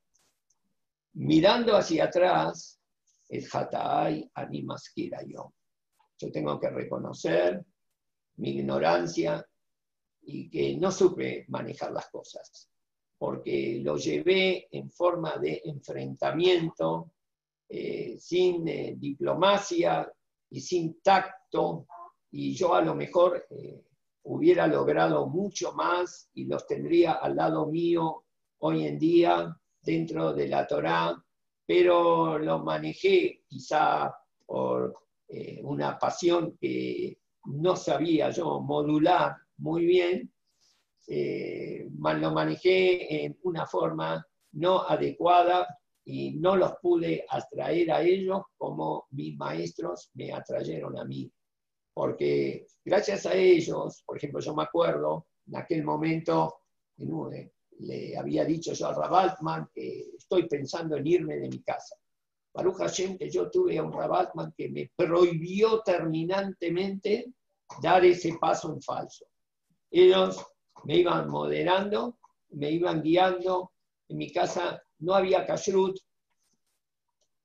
Mirando 1.13 1.77
hacia 1.77 2.05
atrás, 2.05 2.78
el 3.29 3.47
Hatay 3.53 4.31
Animaskira 4.35 5.23
yo. 5.27 5.53
Yo 6.19 6.33
tengo 6.33 6.59
que 6.59 6.71
reconocer 6.71 7.65
mi 8.37 8.51
ignorancia 8.51 9.45
y 10.23 10.51
que 10.51 10.77
no 10.77 10.91
supe 10.91 11.45
manejar 11.49 11.93
las 11.93 12.09
cosas, 12.11 12.71
porque 13.17 13.81
lo 13.83 13.97
llevé 13.97 14.69
en 14.71 14.91
forma 14.91 15.37
de 15.39 15.63
enfrentamiento, 15.65 17.13
eh, 17.69 18.17
sin 18.19 18.67
eh, 18.69 18.95
diplomacia 18.97 20.11
y 20.51 20.61
sin 20.61 21.01
tacto, 21.01 21.87
y 22.31 22.55
yo 22.55 22.75
a 22.75 22.83
lo 22.83 22.95
mejor 22.95 23.47
eh, 23.51 23.85
hubiera 24.25 24.67
logrado 24.67 25.27
mucho 25.29 25.73
más 25.73 26.29
y 26.35 26.45
los 26.45 26.67
tendría 26.67 27.13
al 27.13 27.37
lado 27.37 27.67
mío 27.67 28.25
hoy 28.59 28.87
en 28.87 28.99
día 28.99 29.57
dentro 29.81 30.35
de 30.35 30.49
la 30.49 30.67
Torá 30.67 31.25
pero 31.69 32.39
lo 32.39 32.61
manejé 32.61 33.43
quizá 33.47 34.11
por 34.47 34.95
eh, 35.29 35.61
una 35.63 35.99
pasión 35.99 36.57
que 36.59 37.19
no 37.45 37.77
sabía 37.77 38.31
yo 38.31 38.61
modular 38.61 39.37
muy 39.59 39.85
bien, 39.85 40.33
eh, 41.09 41.87
lo 41.91 42.31
manejé 42.33 43.27
en 43.27 43.39
una 43.43 43.67
forma 43.67 44.27
no 44.53 44.81
adecuada 44.81 45.67
y 46.07 46.39
no 46.39 46.57
los 46.57 46.73
pude 46.81 47.27
atraer 47.29 47.93
a 47.93 48.01
ellos 48.01 48.41
como 48.57 49.07
mis 49.11 49.37
maestros 49.37 50.11
me 50.15 50.33
atrayeron 50.33 50.99
a 50.99 51.05
mí. 51.05 51.31
porque 51.93 52.67
gracias 52.83 53.27
a 53.27 53.35
ellos, 53.35 54.03
por 54.07 54.17
ejemplo, 54.17 54.41
yo 54.41 54.55
me 54.55 54.63
acuerdo, 54.63 55.27
en 55.47 55.57
aquel 55.57 55.85
momento 55.85 56.61
le 57.81 58.17
había 58.17 58.45
dicho 58.45 58.73
yo 58.73 58.89
a 58.89 58.95
Rabaltman 58.95 59.71
que 59.73 60.11
estoy 60.17 60.49
pensando 60.49 60.97
en 60.97 61.07
irme 61.07 61.37
de 61.37 61.49
mi 61.49 61.63
casa. 61.63 61.97
Baruch 62.53 62.79
Hashem, 62.79 63.17
que 63.19 63.31
yo 63.31 63.51
tuve 63.51 63.79
a 63.79 63.83
un 63.83 63.93
Rabaltman 63.93 64.53
que 64.57 64.69
me 64.69 64.91
prohibió 64.97 65.81
terminantemente 65.83 67.33
dar 67.83 68.05
ese 68.05 68.37
paso 68.39 68.73
en 68.73 68.83
falso. 68.83 69.27
Ellos 69.91 70.45
me 70.85 70.99
iban 70.99 71.29
moderando, 71.29 72.19
me 72.51 72.71
iban 72.71 73.03
guiando. 73.03 73.73
En 74.09 74.17
mi 74.17 74.33
casa 74.33 74.83
no 75.01 75.15
había 75.15 75.47
kashrut 75.47 75.99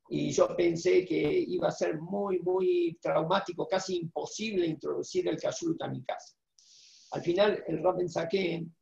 y 0.09 0.31
yo 0.31 0.55
pensé 0.55 1.05
que 1.05 1.43
iba 1.47 1.69
a 1.69 1.71
ser 1.71 1.99
muy, 1.99 2.39
muy 2.39 2.97
traumático, 3.01 3.67
casi 3.67 3.97
imposible 3.97 4.65
introducir 4.65 5.27
el 5.27 5.39
kashrut 5.39 5.81
a 5.81 5.87
mi 5.87 6.03
casa. 6.03 6.35
Al 7.11 7.21
final, 7.21 7.63
el 7.67 8.09
Saken, 8.09 8.75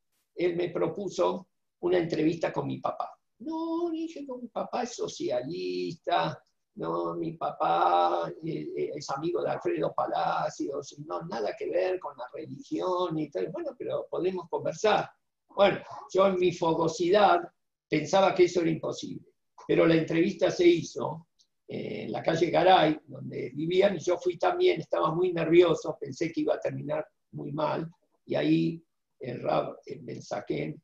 él 0.45 0.55
me 0.55 0.69
propuso 0.69 1.47
una 1.81 1.97
entrevista 1.97 2.51
con 2.51 2.67
mi 2.67 2.79
papá. 2.79 3.17
No, 3.39 3.89
dije, 3.91 4.23
no, 4.27 4.37
mi 4.37 4.47
papá 4.47 4.83
es 4.83 4.95
socialista, 4.95 6.43
no, 6.75 7.15
mi 7.15 7.33
papá 7.33 8.31
eh, 8.45 8.67
eh, 8.77 8.91
es 8.95 9.09
amigo 9.09 9.41
de 9.41 9.51
Alfredo 9.51 9.93
Palacios, 9.93 10.95
no, 11.05 11.21
nada 11.23 11.55
que 11.57 11.69
ver 11.69 11.99
con 11.99 12.15
la 12.17 12.25
religión 12.33 13.17
y 13.17 13.29
tal. 13.29 13.49
Bueno, 13.49 13.71
pero 13.77 14.07
podemos 14.09 14.47
conversar. 14.49 15.09
Bueno, 15.49 15.79
yo 16.13 16.27
en 16.27 16.39
mi 16.39 16.51
fogosidad 16.53 17.41
pensaba 17.89 18.33
que 18.33 18.45
eso 18.45 18.61
era 18.61 18.69
imposible, 18.69 19.33
pero 19.67 19.85
la 19.85 19.95
entrevista 19.95 20.49
se 20.49 20.65
hizo 20.67 21.27
en 21.67 22.11
la 22.11 22.21
calle 22.21 22.49
Garay, 22.49 22.99
donde 23.05 23.51
vivían, 23.53 23.95
y 23.95 23.99
yo 23.99 24.17
fui 24.17 24.37
también, 24.37 24.81
estaba 24.81 25.13
muy 25.13 25.31
nervioso, 25.31 25.97
pensé 25.99 26.31
que 26.31 26.41
iba 26.41 26.55
a 26.55 26.59
terminar 26.59 27.05
muy 27.31 27.51
mal, 27.53 27.89
y 28.25 28.35
ahí 28.35 28.83
el 29.22 29.41
Rab 29.41 29.78
Ben 30.01 30.22
Saken 30.22 30.82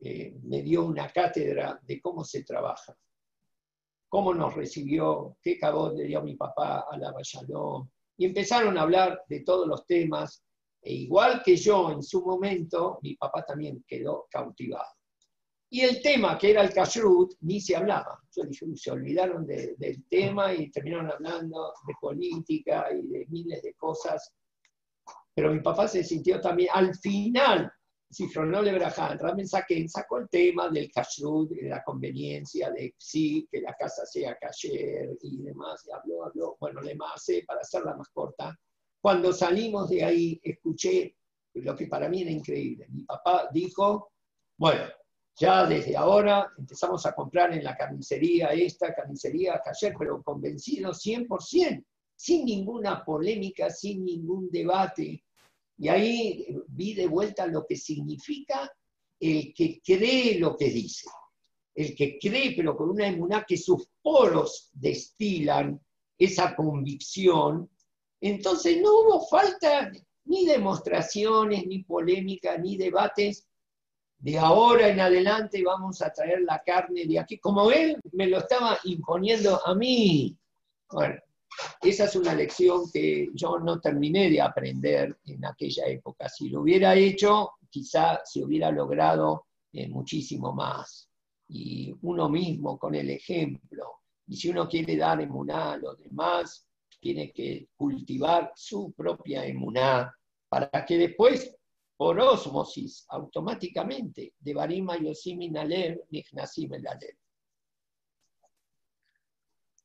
eh, 0.00 0.34
me 0.42 0.62
dio 0.62 0.84
una 0.84 1.08
cátedra 1.08 1.80
de 1.82 2.00
cómo 2.00 2.24
se 2.24 2.42
trabaja 2.44 2.96
cómo 4.12 4.34
nos 4.34 4.54
recibió, 4.54 5.38
qué 5.40 5.56
cabot 5.56 5.96
le 5.96 6.04
dio 6.04 6.20
mi 6.20 6.36
papá 6.36 6.84
a 6.90 6.98
la 6.98 7.12
Valladolid. 7.12 7.88
Y 8.18 8.26
empezaron 8.26 8.76
a 8.76 8.82
hablar 8.82 9.22
de 9.26 9.40
todos 9.40 9.66
los 9.66 9.86
temas, 9.86 10.44
e 10.82 10.92
igual 10.92 11.42
que 11.42 11.56
yo 11.56 11.90
en 11.90 12.02
su 12.02 12.22
momento, 12.22 12.98
mi 13.00 13.16
papá 13.16 13.42
también 13.42 13.82
quedó 13.88 14.26
cautivado. 14.30 14.90
Y 15.70 15.80
el 15.80 16.02
tema, 16.02 16.36
que 16.36 16.50
era 16.50 16.60
el 16.60 16.74
kashrut, 16.74 17.32
ni 17.40 17.58
se 17.58 17.74
hablaba. 17.74 18.20
Yo 18.36 18.42
dije, 18.44 18.66
se 18.74 18.90
olvidaron 18.90 19.46
del 19.46 20.04
tema 20.10 20.52
y 20.52 20.70
terminaron 20.70 21.10
hablando 21.10 21.72
de 21.86 21.94
política 21.98 22.88
y 22.92 23.06
de 23.06 23.26
miles 23.30 23.62
de 23.62 23.72
cosas. 23.72 24.30
Pero 25.34 25.52
mi 25.52 25.60
papá 25.60 25.88
se 25.88 26.04
sintió 26.04 26.40
también, 26.40 26.70
al 26.72 26.94
final, 26.94 27.72
le 28.62 28.72
Brajan, 28.74 29.18
Ramen 29.18 29.48
Saken 29.48 29.88
sacó 29.88 30.18
el 30.18 30.28
tema 30.28 30.68
del 30.68 30.90
kashrut, 30.92 31.50
de 31.50 31.68
la 31.68 31.82
conveniencia 31.82 32.70
de 32.70 32.94
sí, 32.98 33.48
que 33.50 33.62
la 33.62 33.74
casa 33.74 34.04
sea 34.04 34.36
kasher 34.36 35.16
y 35.22 35.42
demás, 35.42 35.82
y 35.86 35.92
habló, 35.92 36.26
habló, 36.26 36.56
bueno, 36.60 36.82
le 36.82 36.94
más 36.94 37.24
para 37.46 37.60
hacerla 37.60 37.96
más 37.96 38.08
corta. 38.10 38.54
Cuando 39.00 39.32
salimos 39.32 39.88
de 39.88 40.04
ahí, 40.04 40.40
escuché 40.42 41.16
lo 41.54 41.74
que 41.74 41.86
para 41.86 42.08
mí 42.08 42.22
era 42.22 42.30
increíble. 42.30 42.86
Mi 42.90 43.04
papá 43.04 43.48
dijo, 43.52 44.12
bueno, 44.58 44.84
ya 45.36 45.66
desde 45.66 45.96
ahora 45.96 46.52
empezamos 46.58 47.04
a 47.06 47.14
comprar 47.14 47.52
en 47.52 47.64
la 47.64 47.76
carnicería 47.76 48.48
esta, 48.48 48.94
carnicería 48.94 49.60
kasher, 49.64 49.94
pero 49.98 50.22
convencido 50.22 50.92
100%, 50.92 51.84
sin 52.14 52.44
ninguna 52.44 53.04
polémica, 53.04 53.70
sin 53.70 54.04
ningún 54.04 54.48
debate 54.50 55.24
y 55.82 55.88
ahí 55.88 56.46
vi 56.68 56.94
de 56.94 57.08
vuelta 57.08 57.44
lo 57.46 57.66
que 57.66 57.76
significa 57.76 58.72
el 59.18 59.52
que 59.52 59.80
cree 59.84 60.38
lo 60.38 60.56
que 60.56 60.70
dice. 60.70 61.08
El 61.74 61.96
que 61.96 62.18
cree, 62.20 62.54
pero 62.54 62.76
con 62.76 62.90
una 62.90 63.08
emuná 63.08 63.44
que 63.44 63.56
sus 63.56 63.88
poros 64.00 64.70
destilan 64.74 65.80
esa 66.16 66.54
convicción. 66.54 67.68
Entonces 68.20 68.80
no 68.80 68.90
hubo 68.90 69.26
falta 69.26 69.90
ni 70.26 70.46
demostraciones, 70.46 71.66
ni 71.66 71.82
polémica, 71.82 72.56
ni 72.58 72.76
debates. 72.76 73.48
De 74.18 74.38
ahora 74.38 74.88
en 74.88 75.00
adelante 75.00 75.64
vamos 75.64 76.00
a 76.00 76.12
traer 76.12 76.42
la 76.42 76.62
carne 76.64 77.06
de 77.06 77.18
aquí, 77.18 77.38
como 77.38 77.72
él 77.72 78.00
me 78.12 78.28
lo 78.28 78.38
estaba 78.38 78.78
imponiendo 78.84 79.60
a 79.66 79.74
mí. 79.74 80.36
Bueno, 80.90 81.20
esa 81.80 82.04
es 82.04 82.16
una 82.16 82.34
lección 82.34 82.90
que 82.92 83.28
yo 83.34 83.58
no 83.58 83.80
terminé 83.80 84.30
de 84.30 84.40
aprender 84.40 85.18
en 85.26 85.44
aquella 85.44 85.86
época. 85.86 86.28
Si 86.28 86.48
lo 86.48 86.62
hubiera 86.62 86.94
hecho, 86.94 87.52
quizá 87.68 88.20
se 88.24 88.44
hubiera 88.44 88.70
logrado 88.70 89.46
eh, 89.72 89.88
muchísimo 89.88 90.52
más. 90.52 91.08
Y 91.48 91.94
uno 92.02 92.28
mismo 92.28 92.78
con 92.78 92.94
el 92.94 93.10
ejemplo. 93.10 94.00
Y 94.26 94.36
si 94.36 94.50
uno 94.50 94.68
quiere 94.68 94.96
dar 94.96 95.20
emuná 95.20 95.72
a 95.72 95.76
los 95.76 95.98
demás, 95.98 96.66
tiene 97.00 97.32
que 97.32 97.68
cultivar 97.76 98.52
su 98.54 98.92
propia 98.92 99.44
emuná 99.44 100.14
para 100.48 100.70
que 100.86 100.96
después, 100.96 101.56
por 101.96 102.20
osmosis, 102.20 103.04
automáticamente, 103.08 104.34
de 104.38 104.54
Barima 104.54 104.96
Yosim 104.96 105.56
Alev, 105.56 106.02
Nignasim 106.10 106.72
el 106.74 106.86
Alev. 106.86 107.16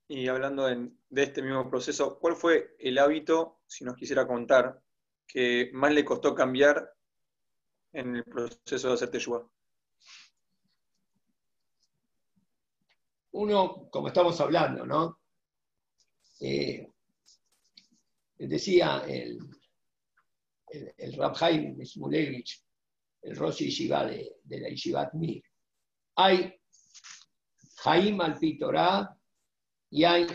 Y 0.09 0.27
hablando 0.29 0.65
de, 0.65 0.91
este 1.21 1.41
mismo 1.41 1.69
proceso, 1.69 2.17
¿cuál 2.19 2.35
fue 2.35 2.75
el 2.79 2.97
hábito, 2.97 3.59
si 3.67 3.83
nos 3.83 3.95
quisiera 3.95 4.25
contar, 4.25 4.81
que 5.27 5.69
más 5.73 5.93
le 5.93 6.05
costó 6.05 6.33
cambiar 6.33 6.93
en 7.91 8.15
el 8.15 8.23
proceso 8.23 8.87
de 8.87 8.93
hacer 8.93 9.11
Teshua? 9.11 9.49
Uno, 13.31 13.89
como 13.89 14.07
estamos 14.07 14.39
hablando, 14.39 14.85
¿no? 14.85 15.19
Eh, 16.39 16.87
decía 18.37 19.03
el, 19.05 19.39
el, 20.69 20.93
el 20.97 21.13
Rabhaim 21.17 21.83
Smulevich, 21.85 22.63
el 23.23 23.35
Rosh 23.35 23.65
Yeshiva 23.65 24.05
de, 24.05 24.37
la 24.45 24.69
Yeshivat 24.69 25.13
Mir, 25.15 25.43
hay 26.15 26.53
Jaim 27.75 28.21
al 28.21 28.39
Pitorá 28.39 29.16
y 29.89 30.03
hay 30.03 30.27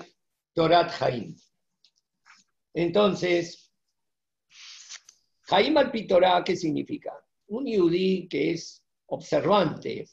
Torat 0.54 0.90
Jaim. 0.90 1.36
Entonces, 2.74 3.70
Jaim 5.42 5.76
al 5.76 5.90
Pitorá, 5.90 6.42
¿qué 6.44 6.56
significa? 6.56 7.12
Un 7.48 7.66
yudí 7.66 8.28
que 8.28 8.52
es 8.52 8.84
observante 9.06 10.06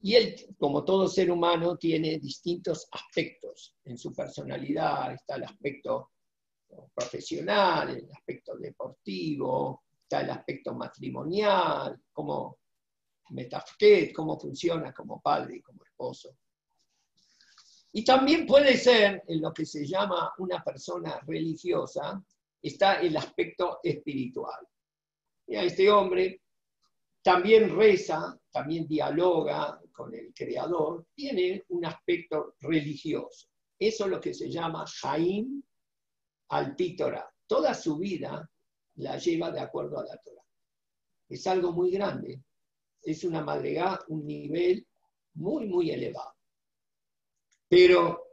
y 0.00 0.14
él, 0.14 0.56
como 0.58 0.84
todo 0.84 1.08
ser 1.08 1.30
humano, 1.30 1.76
tiene 1.76 2.18
distintos 2.18 2.88
aspectos 2.92 3.76
en 3.84 3.98
su 3.98 4.12
personalidad. 4.14 5.12
Está 5.12 5.36
el 5.36 5.44
aspecto 5.44 6.12
profesional, 6.94 7.90
el 7.90 8.10
aspecto 8.12 8.56
deportivo, 8.56 9.82
está 10.02 10.20
el 10.20 10.30
aspecto 10.30 10.74
matrimonial, 10.74 12.00
como 12.12 12.58
metafket, 13.30 14.12
cómo 14.12 14.38
funciona 14.38 14.92
como 14.92 15.20
padre 15.20 15.56
y 15.56 15.62
como 15.62 15.82
esposo. 15.84 16.36
Y 17.92 18.04
también 18.04 18.46
puede 18.46 18.76
ser, 18.76 19.22
en 19.26 19.40
lo 19.40 19.52
que 19.52 19.64
se 19.64 19.86
llama 19.86 20.32
una 20.38 20.62
persona 20.62 21.20
religiosa, 21.26 22.22
está 22.62 23.00
el 23.00 23.16
aspecto 23.16 23.80
espiritual. 23.82 24.66
Mira, 25.46 25.62
este 25.62 25.90
hombre 25.90 26.42
también 27.22 27.74
reza, 27.76 28.38
también 28.50 28.86
dialoga 28.86 29.80
con 29.92 30.14
el 30.14 30.32
Creador, 30.34 31.06
tiene 31.14 31.64
un 31.68 31.84
aspecto 31.86 32.54
religioso. 32.60 33.48
Eso 33.78 34.04
es 34.04 34.10
lo 34.10 34.20
que 34.20 34.34
se 34.34 34.50
llama 34.50 34.84
Jaim 35.00 35.62
al 36.48 36.76
Torah. 36.96 37.28
Toda 37.46 37.74
su 37.74 37.98
vida 37.98 38.48
la 38.96 39.16
lleva 39.18 39.50
de 39.50 39.60
acuerdo 39.60 39.98
a 39.98 40.04
la 40.04 40.16
Torah. 40.18 40.44
Es 41.28 41.46
algo 41.46 41.72
muy 41.72 41.90
grande. 41.90 42.42
Es 43.02 43.24
una 43.24 43.42
madrigada, 43.42 44.00
un 44.08 44.26
nivel 44.26 44.86
muy, 45.34 45.66
muy 45.66 45.90
elevado. 45.90 46.37
Pero 47.68 48.24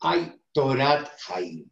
hay 0.00 0.40
Torat 0.52 1.08
Haim. 1.28 1.68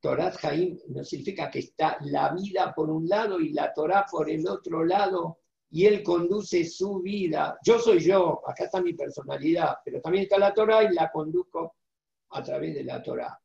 Torat 0.00 0.44
Haim 0.44 0.78
no 0.88 1.02
significa 1.04 1.50
que 1.50 1.60
está 1.60 1.98
la 2.02 2.32
vida 2.32 2.72
por 2.74 2.90
un 2.90 3.08
lado 3.08 3.40
y 3.40 3.52
la 3.52 3.72
Torah 3.72 4.06
por 4.10 4.30
el 4.30 4.46
otro 4.46 4.84
lado, 4.84 5.40
y 5.70 5.86
él 5.86 6.02
conduce 6.02 6.64
su 6.64 7.00
vida. 7.00 7.58
Yo 7.64 7.78
soy 7.80 7.98
yo, 7.98 8.40
acá 8.48 8.64
está 8.64 8.80
mi 8.80 8.94
personalidad, 8.94 9.78
pero 9.84 10.00
también 10.00 10.24
está 10.24 10.38
la 10.38 10.54
Torah 10.54 10.84
y 10.84 10.94
la 10.94 11.10
conduzco 11.10 11.76
a 12.30 12.42
través 12.42 12.74
de 12.74 12.84
la 12.84 13.02
Torah. 13.02 13.36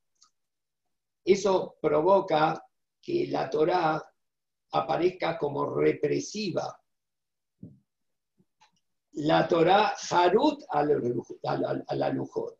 Eso 1.23 1.77
provoca 1.81 2.63
que 3.01 3.27
la 3.27 3.49
Torah 3.49 4.03
aparezca 4.71 5.37
como 5.37 5.73
represiva 5.73 6.78
la 9.19 9.47
Torah 9.47 9.95
Harut 10.11 10.63
a 10.71 10.83
la 10.83 12.09
Lujot. 12.09 12.57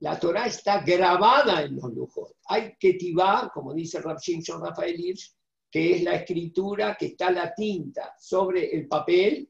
La 0.00 0.18
Torah 0.18 0.46
está 0.46 0.82
grabada 0.82 1.62
en 1.62 1.76
los 1.76 1.92
lujos. 1.94 2.34
Hay 2.46 2.74
ketivá, 2.76 3.50
como 3.54 3.72
dice 3.72 4.00
Rab 4.00 4.18
Shimshon 4.18 4.60
Rafael 4.60 4.98
Hirsch, 4.98 5.32
que 5.70 5.94
es 5.94 6.02
la 6.02 6.16
escritura 6.16 6.96
que 6.98 7.06
está 7.06 7.30
la 7.30 7.54
tinta 7.54 8.12
sobre 8.18 8.74
el 8.74 8.88
papel, 8.88 9.48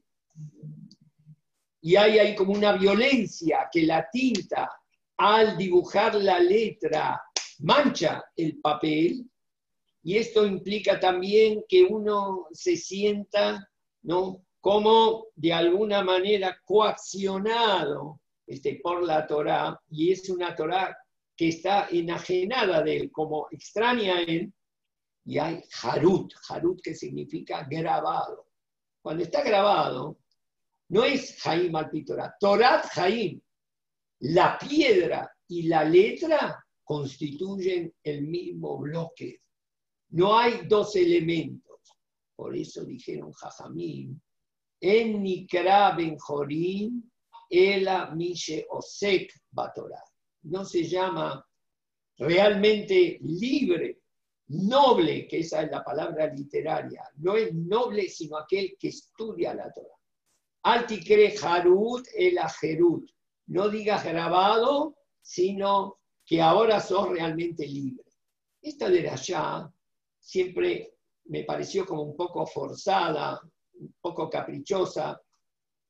y 1.81 1.95
hay 1.95 2.19
ahí 2.19 2.35
como 2.35 2.53
una 2.53 2.73
violencia 2.73 3.67
que 3.71 3.83
la 3.83 4.07
tinta 4.09 4.69
al 5.17 5.57
dibujar 5.57 6.15
la 6.15 6.39
letra 6.39 7.21
mancha 7.59 8.23
el 8.35 8.59
papel, 8.61 9.25
y 10.03 10.17
esto 10.17 10.45
implica 10.45 10.99
también 10.99 11.63
que 11.67 11.83
uno 11.83 12.47
se 12.51 12.77
sienta 12.77 13.67
¿no? 14.03 14.45
Como 14.63 15.25
de 15.35 15.51
alguna 15.51 16.05
manera 16.05 16.57
coaccionado 16.63 18.21
este, 18.47 18.79
por 18.81 19.03
la 19.03 19.27
Torah, 19.27 19.77
y 19.89 20.13
es 20.13 20.29
una 20.29 20.55
Torah 20.55 20.97
que 21.35 21.49
está 21.49 21.89
enajenada 21.91 22.81
de 22.81 22.95
él, 22.95 23.11
como 23.11 23.47
extraña 23.51 24.15
a 24.15 24.21
él, 24.21 24.53
y 25.25 25.37
hay 25.37 25.61
Harut, 25.81 26.33
Harut 26.47 26.79
que 26.81 26.95
significa 26.95 27.67
grabado. 27.69 28.47
Cuando 29.01 29.23
está 29.23 29.43
grabado, 29.43 30.19
no 30.87 31.03
es 31.03 31.41
Jaim 31.41 31.75
al 31.75 31.91
Torah, 32.05 32.33
Torat 32.39 32.85
Jaim, 32.85 33.41
la 34.19 34.57
piedra 34.57 35.29
y 35.45 35.63
la 35.63 35.83
letra 35.83 36.65
constituyen 36.85 37.93
el 38.01 38.21
mismo 38.27 38.77
bloque. 38.77 39.41
No 40.11 40.37
hay 40.37 40.65
dos 40.69 40.95
elementos. 40.95 41.81
Por 42.33 42.55
eso 42.55 42.85
dijeron 42.85 43.33
Jajamín, 43.33 44.22
en 44.83 45.23
Nikra 45.23 45.95
Ben 45.95 46.17
Jorim, 46.17 47.01
Ela 47.49 48.11
Mishe 48.11 48.65
Osek 48.69 49.31
Batorah. 49.49 50.03
No 50.43 50.65
se 50.65 50.83
llama 50.83 51.45
realmente 52.17 53.17
libre, 53.21 54.01
noble, 54.47 55.25
que 55.25 55.39
esa 55.39 55.63
es 55.63 55.71
la 55.71 55.85
palabra 55.85 56.27
literaria. 56.27 57.01
No 57.15 57.37
es 57.37 57.53
noble, 57.53 58.09
sino 58.09 58.37
aquel 58.37 58.75
que 58.77 58.89
estudia 58.89 59.53
la 59.53 59.71
Torah. 59.71 59.97
Altikre 60.63 61.33
Harut 61.41 62.05
el 62.17 62.37
Ajerut. 62.37 63.09
No 63.47 63.69
digas 63.69 64.03
grabado, 64.03 64.97
sino 65.21 65.99
que 66.25 66.41
ahora 66.41 66.81
sos 66.81 67.07
realmente 67.07 67.65
libre. 67.65 68.03
Esta 68.61 68.89
de 68.89 69.09
allá 69.09 69.71
siempre 70.19 70.93
me 71.25 71.45
pareció 71.45 71.85
como 71.85 72.01
un 72.03 72.17
poco 72.17 72.45
forzada, 72.45 73.39
poco 74.01 74.29
caprichosa, 74.29 75.21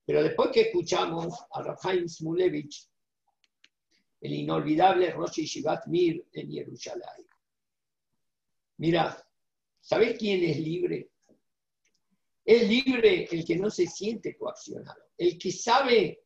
pero 0.06 0.22
después 0.22 0.50
que 0.52 0.62
escuchamos 0.62 1.34
a 1.52 1.62
Rafaim 1.62 2.08
Smulevich, 2.08 2.89
el 4.22 4.34
inolvidable 4.34 5.12
Rosh 5.12 5.41
Shivat 5.41 5.88
Mir 5.88 6.26
en 6.34 6.52
Jerusalén, 6.52 7.28
mira, 8.78 9.26
¿sabes 9.80 10.18
quién 10.18 10.44
es 10.44 10.58
libre? 10.60 11.10
Es 12.46 12.68
libre 12.68 13.28
el 13.32 13.46
que 13.46 13.56
no 13.58 13.70
se 13.70 13.88
siente 13.88 14.36
coaccionado, 14.36 15.02
el 15.18 15.38
que 15.38 15.52
sabe 15.52 16.24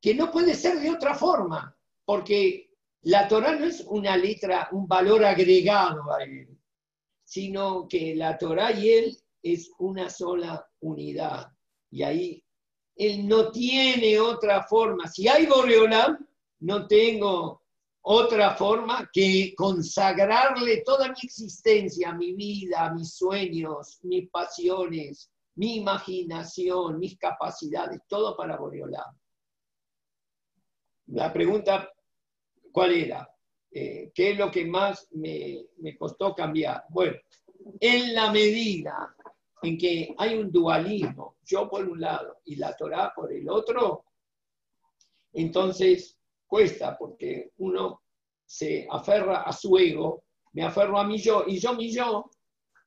que 0.00 0.14
no 0.14 0.30
puede 0.30 0.54
ser 0.54 0.78
de 0.78 0.90
otra 0.90 1.14
forma, 1.14 1.76
porque 2.04 2.70
la 3.02 3.26
Torah 3.26 3.56
no 3.56 3.66
es 3.66 3.80
una 3.80 4.16
letra, 4.16 4.68
un 4.72 4.86
valor 4.86 5.24
agregado 5.24 6.04
sino 7.24 7.88
que 7.88 8.14
la 8.14 8.38
Torah 8.38 8.72
y 8.72 8.88
él 8.88 9.18
es 9.52 9.70
una 9.78 10.10
sola 10.10 10.66
unidad. 10.80 11.52
Y 11.90 12.02
ahí 12.02 12.44
él 12.96 13.28
no 13.28 13.50
tiene 13.50 14.18
otra 14.18 14.62
forma. 14.64 15.06
Si 15.06 15.28
hay 15.28 15.46
Boreolam, 15.46 16.26
no 16.60 16.86
tengo 16.86 17.62
otra 18.02 18.54
forma 18.54 19.08
que 19.12 19.52
consagrarle 19.56 20.82
toda 20.82 21.08
mi 21.08 21.18
existencia, 21.22 22.12
mi 22.12 22.32
vida, 22.34 22.92
mis 22.94 23.14
sueños, 23.14 23.98
mis 24.02 24.30
pasiones, 24.30 25.30
mi 25.56 25.76
imaginación, 25.76 26.98
mis 26.98 27.18
capacidades, 27.18 28.00
todo 28.08 28.36
para 28.36 28.56
Boreolam. 28.56 29.16
La 31.08 31.32
pregunta, 31.32 31.90
¿cuál 32.72 32.92
era? 32.92 33.28
Eh, 33.70 34.10
¿Qué 34.14 34.30
es 34.30 34.38
lo 34.38 34.50
que 34.50 34.64
más 34.64 35.08
me, 35.12 35.66
me 35.78 35.96
costó 35.96 36.34
cambiar? 36.34 36.84
Bueno, 36.88 37.16
en 37.80 38.14
la 38.14 38.32
medida 38.32 39.15
en 39.62 39.78
que 39.78 40.14
hay 40.18 40.36
un 40.36 40.50
dualismo, 40.50 41.36
yo 41.44 41.68
por 41.68 41.88
un 41.88 42.00
lado 42.00 42.38
y 42.44 42.56
la 42.56 42.76
Torah 42.76 43.12
por 43.14 43.32
el 43.32 43.48
otro, 43.48 44.04
entonces 45.32 46.18
cuesta 46.46 46.96
porque 46.98 47.52
uno 47.58 48.02
se 48.44 48.86
aferra 48.90 49.42
a 49.42 49.52
su 49.52 49.76
ego, 49.78 50.24
me 50.52 50.62
aferro 50.62 50.98
a 50.98 51.04
mi 51.04 51.18
yo, 51.18 51.44
y 51.46 51.58
yo 51.58 51.74
mi 51.74 51.90
yo 51.90 52.30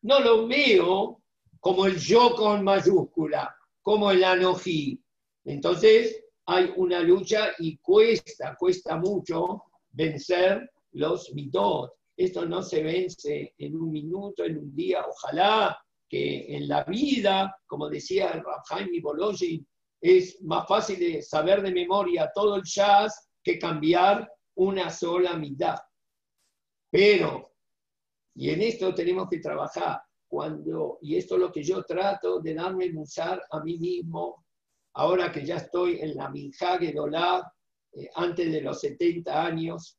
no 0.02 0.20
lo 0.20 0.48
veo 0.48 1.22
como 1.60 1.86
el 1.86 1.98
yo 1.98 2.34
con 2.36 2.64
mayúscula, 2.64 3.54
como 3.82 4.12
el 4.12 4.24
anojí. 4.24 5.02
Entonces 5.44 6.24
hay 6.46 6.72
una 6.78 7.02
lucha 7.02 7.52
y 7.60 7.78
cuesta, 7.78 8.56
cuesta 8.58 8.96
mucho 8.98 9.64
vencer 9.92 10.70
los 10.94 11.34
mitot. 11.34 11.92
Esto 12.16 12.46
no 12.46 12.62
se 12.62 12.84
vence 12.84 13.54
en 13.58 13.76
un 13.76 13.92
minuto, 13.92 14.44
en 14.44 14.58
un 14.58 14.76
día, 14.76 15.06
ojalá 15.08 15.78
que 16.10 16.56
en 16.56 16.68
la 16.68 16.84
vida, 16.84 17.56
como 17.68 17.88
decía 17.88 18.32
el 18.32 18.44
Bologin, 19.02 19.66
es 20.02 20.42
más 20.42 20.68
fácil 20.68 21.00
de 21.00 21.22
saber 21.22 21.62
de 21.62 21.72
memoria 21.72 22.32
todo 22.34 22.56
el 22.56 22.64
jazz 22.64 23.30
que 23.44 23.60
cambiar 23.60 24.30
una 24.56 24.90
sola 24.90 25.36
mitad. 25.38 25.78
Pero, 26.90 27.54
y 28.36 28.50
en 28.50 28.62
esto 28.62 28.94
tenemos 28.94 29.30
que 29.30 29.40
trabajar, 29.40 30.02
cuando, 30.28 31.00
y 31.02 31.16
esto 31.18 31.36
es 31.36 31.42
lo 31.42 31.52
que 31.52 31.64
yo 31.64 31.84
trato 31.84 32.40
de 32.40 32.54
darme 32.54 32.92
musar 32.92 33.42
a 33.52 33.60
mí 33.62 33.78
mismo, 33.78 34.46
ahora 34.94 35.32
que 35.32 35.46
ya 35.46 35.58
estoy 35.58 36.00
en 36.00 36.16
la 36.16 36.30
Minjá 36.30 36.78
Gedolá, 36.78 37.52
eh, 37.94 38.10
antes 38.16 38.52
de 38.52 38.62
los 38.62 38.80
70 38.80 39.46
años, 39.46 39.98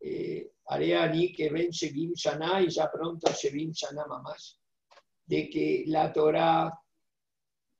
eh, 0.00 0.52
haré 0.66 1.32
que 1.36 1.50
ven 1.50 1.70
Shevim 1.70 2.12
Shana 2.14 2.60
y 2.62 2.68
ya 2.68 2.90
pronto 2.90 3.32
Shevim 3.32 3.72
Shana 3.72 4.06
Mamash, 4.06 4.54
de 5.28 5.48
que 5.50 5.84
la 5.86 6.12
Torah 6.12 6.72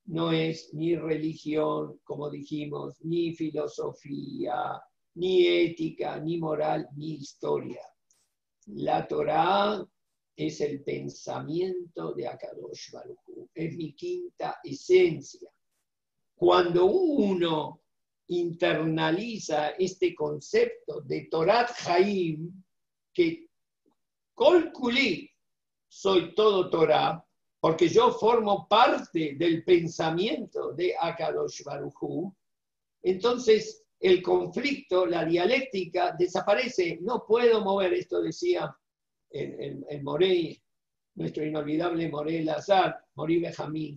no 0.06 0.32
es 0.32 0.72
ni 0.74 0.96
religión, 0.96 1.98
como 2.04 2.30
dijimos, 2.30 2.96
ni 3.02 3.34
filosofía, 3.34 4.80
ni 5.14 5.46
ética, 5.46 6.20
ni 6.20 6.38
moral, 6.38 6.88
ni 6.96 7.14
historia. 7.14 7.82
La 8.66 9.06
Torah 9.08 9.84
es 10.36 10.60
el 10.60 10.82
pensamiento 10.84 12.12
de 12.12 12.28
Akadosh 12.28 12.92
Baruch 12.92 13.18
es 13.54 13.74
mi 13.74 13.94
quinta 13.94 14.60
esencia. 14.62 15.50
Cuando 16.36 16.84
uno 16.86 17.80
internaliza 18.28 19.70
este 19.70 20.14
concepto 20.14 21.00
de 21.00 21.28
Torat 21.30 21.70
Haim, 21.86 22.62
que 23.12 23.48
colculí, 24.34 25.28
soy 25.88 26.34
todo 26.34 26.70
Torah, 26.70 27.24
porque 27.60 27.88
yo 27.88 28.12
formo 28.12 28.66
parte 28.68 29.34
del 29.36 29.64
pensamiento 29.64 30.72
de 30.72 30.94
Akadosh 30.98 31.64
Baruchu, 31.64 32.32
entonces 33.02 33.84
el 34.00 34.22
conflicto, 34.22 35.06
la 35.06 35.24
dialéctica 35.24 36.14
desaparece. 36.16 36.98
No 37.00 37.24
puedo 37.26 37.64
mover, 37.64 37.94
esto 37.94 38.20
decía 38.22 38.74
el, 39.30 39.84
el, 39.88 40.02
Morey, 40.02 40.60
nuestro 41.16 41.44
inolvidable 41.44 42.08
Morey 42.08 42.44
Lazar, 42.44 42.96
Morey 43.14 43.40
Benjamín. 43.40 43.96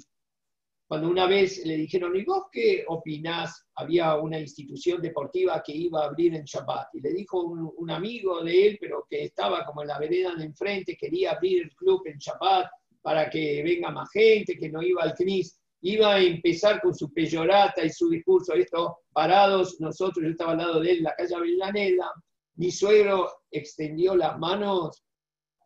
Cuando 0.88 1.07
una 1.07 1.26
vez 1.26 1.66
le 1.66 1.78
dijeron, 1.78 2.16
¿y 2.18 2.26
vos 2.26 2.45
qué 2.51 2.84
opinás? 2.88 3.66
Había 3.76 4.16
una 4.18 4.39
institución 4.39 5.01
deportiva 5.01 5.62
que 5.66 5.72
iba 5.72 6.01
a 6.01 6.07
abrir 6.07 6.36
en 6.36 6.43
Shabbat. 6.43 6.95
Y 6.95 6.99
le 6.99 7.14
dijo 7.14 7.41
un, 7.41 7.72
un 7.78 7.91
amigo 7.91 8.43
de 8.43 8.68
él, 8.68 8.78
pero 8.82 9.05
que 9.09 9.24
estaba 9.24 9.64
como 9.66 9.84
en 9.84 9.88
la 9.88 9.99
vereda 9.99 10.36
de 10.36 10.45
enfrente, 10.45 10.97
quería 10.97 11.32
abrir 11.32 11.62
el 11.62 11.76
club 11.76 12.01
en 12.07 12.18
Shabbat 12.18 12.70
para 13.02 13.30
que 13.30 13.64
venga 13.64 13.89
más 13.91 14.10
gente, 14.12 14.58
que 14.58 14.70
no 14.70 14.82
iba 14.82 15.04
al 15.04 15.16
CNIS, 15.16 15.60
iba 15.82 16.16
a 16.16 16.22
empezar 16.22 16.82
con 16.82 16.93
su 16.93 17.12
peyorata 17.12 17.84
y 17.84 17.89
su 17.89 18.10
discurso, 18.10 18.54
esto 18.54 18.99
parados, 19.12 19.80
nosotros, 19.80 20.24
yo 20.24 20.32
estaba 20.32 20.52
al 20.52 20.60
lado 20.60 20.80
de 20.80 20.91
él 20.91 20.97
en 20.97 21.04
la 21.04 21.16
calle 21.16 21.36
Avellaneda, 21.36 22.12
mi 22.56 22.72
suegro 22.72 23.30
extendió 23.49 24.16
las 24.16 24.38
manos 24.38 25.04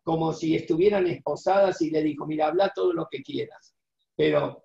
como 0.03 0.31
si 0.33 0.55
estuvieran 0.55 1.07
esposadas 1.07 1.81
y 1.81 1.89
le 1.89 2.03
dijo, 2.03 2.25
mira, 2.25 2.47
habla 2.47 2.71
todo 2.73 2.93
lo 2.93 3.07
que 3.09 3.21
quieras, 3.23 3.75
pero 4.15 4.63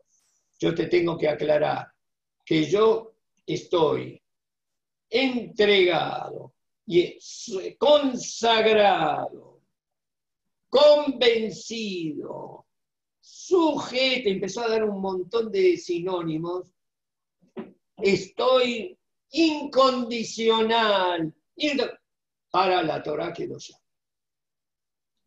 yo 0.59 0.75
te 0.75 0.87
tengo 0.87 1.17
que 1.17 1.29
aclarar 1.29 1.89
que 2.45 2.65
yo 2.65 3.15
estoy 3.47 4.23
entregado 5.09 6.55
y 6.87 7.19
consagrado 7.79 9.60
convencido, 10.71 12.67
sujeto, 13.21 14.29
empezó 14.29 14.63
a 14.63 14.69
dar 14.69 14.85
un 14.85 15.01
montón 15.01 15.53
de 15.53 15.77
sinónimos, 15.77 16.73
estoy 17.99 18.97
incondicional 19.33 21.35
para 22.51 22.83
la 22.83 23.03
Torah 23.03 23.33
quedó 23.33 23.59
ya. 23.59 23.77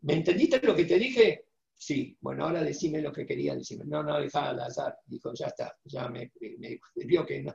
¿Me 0.02 0.14
entendiste 0.14 0.60
lo 0.62 0.76
que 0.76 0.86
te 0.86 0.98
dije? 0.98 1.46
Sí, 1.76 2.18
bueno, 2.22 2.46
ahora 2.46 2.64
decime 2.64 3.02
lo 3.02 3.12
que 3.12 3.26
quería 3.26 3.56
decirme. 3.56 3.86
No, 3.86 4.04
no, 4.04 4.20
dejá 4.20 4.50
al 4.50 4.60
azar. 4.62 4.98
Dijo, 5.06 5.34
ya 5.34 5.48
está, 5.48 5.78
ya 5.84 6.08
me, 6.10 6.32
me 6.58 6.80
vio 6.96 7.26
que 7.26 7.44
no. 7.44 7.54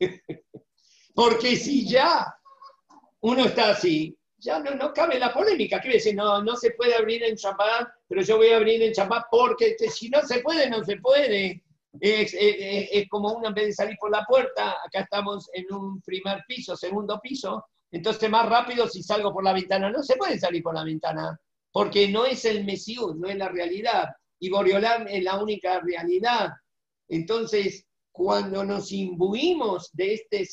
Porque 1.14 1.56
si 1.56 1.88
ya 1.88 2.34
uno 3.20 3.44
está 3.44 3.70
así, 3.70 4.16
ya 4.44 4.58
no, 4.58 4.72
no 4.72 4.92
cabe 4.92 5.18
la 5.18 5.32
polémica. 5.32 5.80
Quiere 5.80 5.96
decir, 5.96 6.14
no, 6.14 6.42
no 6.42 6.54
se 6.56 6.72
puede 6.72 6.94
abrir 6.94 7.22
en 7.24 7.34
Shabbat, 7.34 7.88
pero 8.06 8.22
yo 8.22 8.36
voy 8.36 8.48
a 8.48 8.56
abrir 8.56 8.82
en 8.82 8.92
Shabbat 8.92 9.24
porque 9.30 9.74
si 9.90 10.10
no 10.10 10.20
se 10.22 10.40
puede, 10.40 10.68
no 10.68 10.84
se 10.84 10.98
puede. 10.98 11.62
Es, 11.98 12.34
como 13.08 13.32
una 13.32 13.50
vez 13.50 13.66
de 13.66 13.72
salir 13.72 13.96
por 13.98 14.10
la 14.10 14.24
puerta, 14.24 14.76
acá 14.84 15.00
estamos 15.00 15.48
en 15.52 15.72
un 15.72 16.02
primer 16.02 16.42
piso, 16.46 16.76
segundo 16.76 17.20
piso, 17.20 17.64
entonces 17.92 18.28
más 18.28 18.48
rápido 18.48 18.88
si 18.88 19.02
salgo 19.02 19.32
por 19.32 19.44
la 19.44 19.52
ventana. 19.52 19.90
No 19.90 20.02
se 20.02 20.16
puede 20.16 20.38
salir 20.38 20.62
por 20.62 20.74
la 20.74 20.84
ventana, 20.84 21.40
porque 21.72 22.08
no 22.08 22.26
es 22.26 22.44
el 22.44 22.64
Mesías, 22.64 23.14
no 23.16 23.28
es 23.28 23.36
la 23.36 23.48
realidad. 23.48 24.08
Y 24.40 24.50
Boreolam 24.50 25.06
es 25.08 25.22
la 25.22 25.42
única 25.42 25.80
realidad. 25.80 26.50
Entonces, 27.08 27.86
cuando 28.14 28.62
nos 28.64 28.92
imbuimos 28.92 29.90
de 29.92 30.14
este 30.14 30.46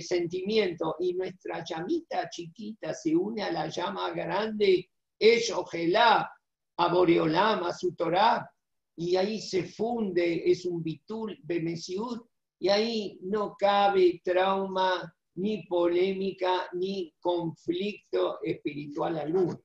sentimiento 0.00 0.94
y 1.00 1.12
nuestra 1.14 1.64
llamita 1.64 2.30
chiquita 2.30 2.94
se 2.94 3.16
une 3.16 3.42
a 3.42 3.50
la 3.50 3.68
llama 3.68 4.12
grande, 4.12 4.88
es 5.18 5.50
Ojelá, 5.50 6.30
a 6.76 6.88
Boreolam, 6.88 7.64
a 7.64 7.72
su 7.74 7.96
Torah, 7.96 8.48
y 8.94 9.16
ahí 9.16 9.40
se 9.40 9.64
funde, 9.64 10.48
es 10.48 10.64
un 10.66 10.84
bitul 10.84 11.36
Mesiud, 11.48 12.20
y 12.60 12.68
ahí 12.68 13.18
no 13.22 13.56
cabe 13.58 14.20
trauma, 14.22 15.12
ni 15.34 15.66
polémica, 15.66 16.68
ni 16.74 17.12
conflicto 17.18 18.38
espiritual 18.40 19.18
alguno. 19.18 19.60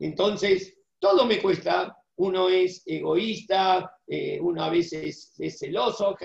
Entonces, 0.00 0.80
todo 0.98 1.24
me 1.26 1.40
cuesta, 1.40 1.96
uno 2.16 2.48
es 2.48 2.82
egoísta, 2.86 3.98
eh, 4.06 4.38
uno 4.40 4.62
a 4.62 4.70
veces 4.70 5.34
es 5.38 5.58
celoso, 5.58 6.16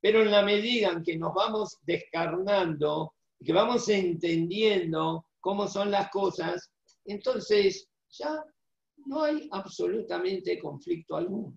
pero 0.00 0.22
en 0.22 0.30
la 0.30 0.42
medida 0.42 0.90
en 0.90 1.02
que 1.02 1.16
nos 1.16 1.32
vamos 1.32 1.78
descarnando, 1.82 3.14
que 3.42 3.52
vamos 3.52 3.88
entendiendo 3.88 5.26
cómo 5.40 5.66
son 5.66 5.90
las 5.90 6.10
cosas, 6.10 6.70
entonces 7.04 7.88
ya 8.10 8.44
no 9.06 9.22
hay 9.22 9.48
absolutamente 9.50 10.58
conflicto 10.58 11.16
alguno. 11.16 11.54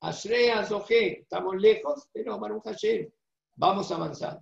Ashrea 0.00 0.64
Zohe, 0.64 1.20
estamos 1.20 1.56
lejos, 1.56 2.08
pero 2.12 2.38
Baruch 2.38 2.64
Hashem, 2.64 3.08
vamos 3.54 3.90
a 3.90 3.96
avanzar. 3.96 4.40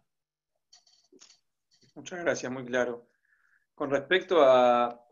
Muchas 1.95 2.21
gracias, 2.21 2.51
muy 2.51 2.65
claro. 2.65 3.07
Con 3.75 3.91
respecto 3.91 4.43
a 4.43 5.04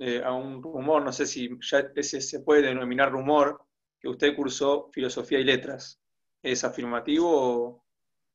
eh, 0.00 0.22
a 0.24 0.32
un 0.32 0.62
rumor, 0.62 1.02
no 1.02 1.12
sé 1.12 1.26
si 1.26 1.48
ya 1.60 1.90
ese 1.94 2.20
se 2.20 2.40
puede 2.40 2.62
denominar 2.62 3.12
rumor, 3.12 3.64
que 4.00 4.08
usted 4.08 4.34
cursó 4.34 4.90
filosofía 4.92 5.38
y 5.38 5.44
letras. 5.44 6.00
¿Es 6.42 6.64
afirmativo 6.64 7.28
o 7.30 7.84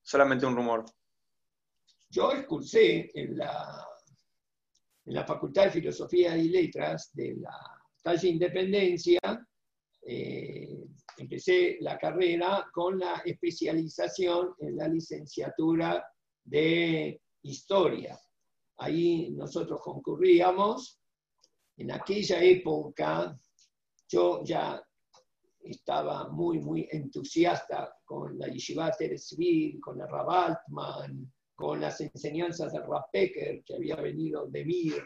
solamente 0.01 0.45
un 0.45 0.55
rumor? 0.55 0.85
Yo 2.09 2.29
cursé 2.47 3.09
en 3.13 3.37
la, 3.37 3.85
en 5.05 5.13
la 5.13 5.25
Facultad 5.25 5.65
de 5.65 5.71
Filosofía 5.71 6.37
y 6.37 6.49
Letras 6.49 7.09
de 7.13 7.35
la 7.35 7.57
calle 8.01 8.29
Independencia. 8.29 9.19
Eh, 10.07 10.85
empecé 11.17 11.77
la 11.81 11.97
carrera 11.97 12.69
con 12.71 12.99
la 12.99 13.23
especialización 13.25 14.53
en 14.59 14.77
la 14.77 14.87
licenciatura 14.87 16.05
de 16.43 17.19
Historia. 17.41 18.17
Ahí 18.77 19.31
nosotros 19.31 19.81
concurríamos 19.81 20.99
en 21.77 21.91
aquella 21.91 22.41
época 22.41 23.37
yo 24.07 24.43
ya 24.43 24.81
estaba 25.61 26.29
muy, 26.29 26.59
muy 26.59 26.87
entusiasta 26.91 27.93
con 28.05 28.37
la 28.37 28.47
Yeshiva 28.47 28.91
Teresville, 28.91 29.79
con 29.79 29.99
el 29.99 30.07
Rabaltman, 30.07 31.33
con 31.55 31.81
las 31.81 31.99
enseñanzas 32.01 32.73
del 32.73 32.83
Rappecker, 32.83 33.63
que 33.63 33.75
había 33.75 33.95
venido 33.95 34.45
de 34.47 34.63
Mir 34.63 35.03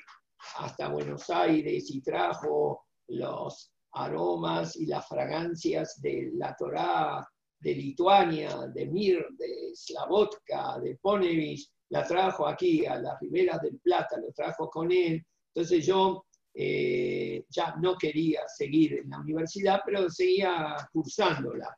hasta 0.58 0.90
Buenos 0.90 1.30
Aires 1.30 1.90
y 1.92 2.02
trajo 2.02 2.86
los 3.08 3.72
aromas 3.94 4.76
y 4.76 4.86
las 4.86 5.08
fragancias 5.08 6.00
de 6.02 6.32
la 6.34 6.56
Torá 6.56 7.28
de 7.60 7.76
Lituania, 7.76 8.68
de 8.74 8.86
Mir, 8.86 9.26
de 9.38 9.72
Slavotka, 9.74 10.80
de 10.80 10.98
Ponevich, 11.02 11.70
la 11.90 12.06
trajo 12.06 12.48
aquí 12.48 12.86
a 12.86 13.00
las 13.00 13.20
riberas 13.20 13.62
del 13.62 13.80
Plata, 13.80 14.18
lo 14.18 14.32
trajo 14.32 14.70
con 14.70 14.92
él. 14.92 15.26
Entonces 15.54 15.86
yo 15.86 16.26
eh, 16.62 17.46
ya 17.48 17.74
no 17.78 17.96
quería 17.98 18.42
seguir 18.46 19.00
en 19.00 19.10
la 19.10 19.22
universidad, 19.22 19.80
pero 19.86 20.10
seguía 20.10 20.76
cursándola. 20.92 21.74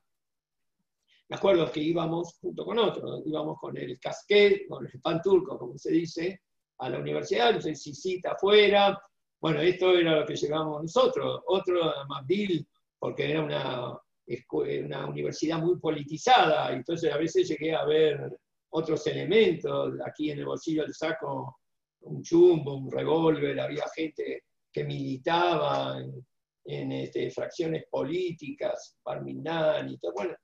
Me 1.30 1.36
acuerdo 1.36 1.72
que 1.72 1.82
íbamos 1.82 2.40
junto 2.42 2.66
con 2.66 2.80
otros, 2.80 3.22
íbamos 3.28 3.60
con 3.60 3.78
el 3.78 4.00
casquet, 4.00 4.68
con 4.68 4.88
el 4.88 5.00
pan 5.00 5.22
turco, 5.22 5.60
como 5.60 5.78
se 5.78 5.92
dice, 5.92 6.42
a 6.80 6.90
la 6.90 6.98
universidad, 6.98 7.54
no 7.54 7.62
sé 7.62 7.76
si 7.76 7.94
cita 7.94 8.32
afuera. 8.32 9.00
Bueno, 9.40 9.62
esto 9.62 9.96
era 9.96 10.20
lo 10.20 10.26
que 10.26 10.36
llevamos 10.36 10.82
nosotros. 10.82 11.44
Otro, 11.46 11.94
Mabdil, 12.10 12.68
porque 12.98 13.30
era 13.30 13.44
una, 13.44 14.00
una 14.26 15.06
universidad 15.06 15.60
muy 15.60 15.78
politizada, 15.78 16.74
entonces 16.74 17.14
a 17.14 17.18
veces 17.18 17.48
llegué 17.48 17.76
a 17.76 17.86
ver 17.86 18.36
otros 18.72 19.06
elementos, 19.06 19.94
aquí 20.04 20.32
en 20.32 20.40
el 20.40 20.46
bolsillo 20.46 20.82
del 20.82 20.96
saco 20.96 21.60
un 22.00 22.24
chumbo, 22.24 22.78
un 22.78 22.92
revólver, 22.92 23.60
había 23.60 23.86
gente 23.96 24.46
que 24.72 24.84
militaba 24.84 26.00
en, 26.66 26.92
este, 26.92 27.30
fracciones 27.32 27.86
políticas, 27.90 28.98
Parminan 29.04 29.90
y 29.90 29.98
todo. 29.98 30.14
Bueno, 30.14 30.36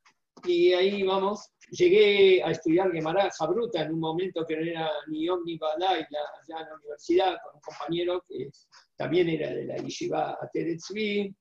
y 0.46 0.74
ahí 0.74 1.04
vamos, 1.04 1.52
llegué 1.72 2.44
a 2.44 2.52
estudiar 2.52 2.92
Gemara 2.92 3.30
Jabruta 3.38 3.82
en 3.82 3.94
un 3.94 4.00
momento 4.00 4.46
que 4.46 4.56
no 4.56 4.66
era 4.66 4.92
ni 5.08 5.28
Om 5.28 5.44
ni 5.46 5.58
Balay, 5.58 6.02
allá 6.02 6.62
en 6.62 6.70
la 6.70 6.76
universidad, 6.76 7.38
con 7.44 7.56
un 7.56 7.62
compañero 7.62 8.24
que 8.28 8.50
también 8.96 9.30
era 9.30 9.50
de 9.50 9.66
la 9.66 9.78
Yeshiva 9.78 10.38
Ateretzvi, 10.42 11.36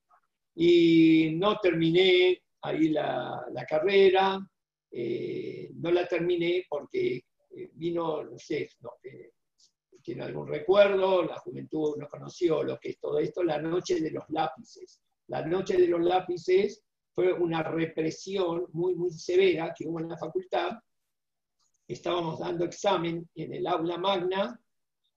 y 0.57 1.31
no 1.35 1.59
terminé 1.59 2.43
ahí 2.63 2.89
la, 2.89 3.45
carrera, 3.69 4.39
eh, 4.91 5.71
no 5.75 5.91
la 5.91 6.09
terminé 6.09 6.65
porque 6.69 7.17
eh, 7.51 7.71
vino, 7.75 8.25
no 8.25 8.39
sé, 8.39 8.71
no, 8.81 8.93
tiene 10.07 10.23
algún 10.23 10.47
recuerdo, 10.47 11.25
la 11.25 11.37
juventud 11.41 11.97
no 11.97 12.09
conoció 12.09 12.63
lo 12.63 12.79
que 12.79 12.91
es 12.91 13.01
todo 13.01 13.19
esto, 13.19 13.43
la 13.43 13.61
noche 13.61 14.01
de 14.01 14.13
los 14.13 14.23
lápices. 14.29 15.03
La 15.27 15.45
noche 15.45 15.77
de 15.77 15.89
los 15.89 16.01
lápices 16.01 16.85
fue 17.13 17.33
una 17.33 17.65
represión 17.65 18.67
muy, 18.73 18.95
muy 18.95 19.11
severa 19.11 19.75
que 19.77 19.85
hubo 19.85 19.99
en 19.99 20.11
la 20.11 20.17
facultad. 20.17 20.79
Estábamos 21.89 22.39
dando 22.39 22.67
examen 22.67 23.29
en 23.35 23.53
el 23.53 23.67
aula 23.67 23.99
magna, 23.99 24.61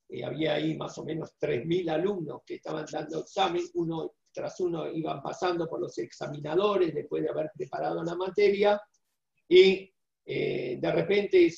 eh, 0.08 0.26
había 0.26 0.56
ahí 0.56 0.76
más 0.76 0.98
o 0.98 1.06
menos 1.06 1.36
3.000 1.40 1.92
alumnos 1.92 2.42
que 2.44 2.56
estaban 2.56 2.88
dando 2.92 3.20
examen, 3.20 3.62
uno 3.76 4.16
tras 4.32 4.60
uno 4.60 4.90
iban 4.92 5.22
pasando 5.22 5.68
por 5.68 5.82
los 5.82 5.96
examinadores 6.00 6.96
después 6.96 7.22
de 7.22 7.30
haber 7.30 7.52
preparado 7.56 8.04
la 8.04 8.16
materia, 8.16 8.82
y 9.48 9.94
eh, 10.32 10.78
de 10.80 10.92
repente 10.92 11.52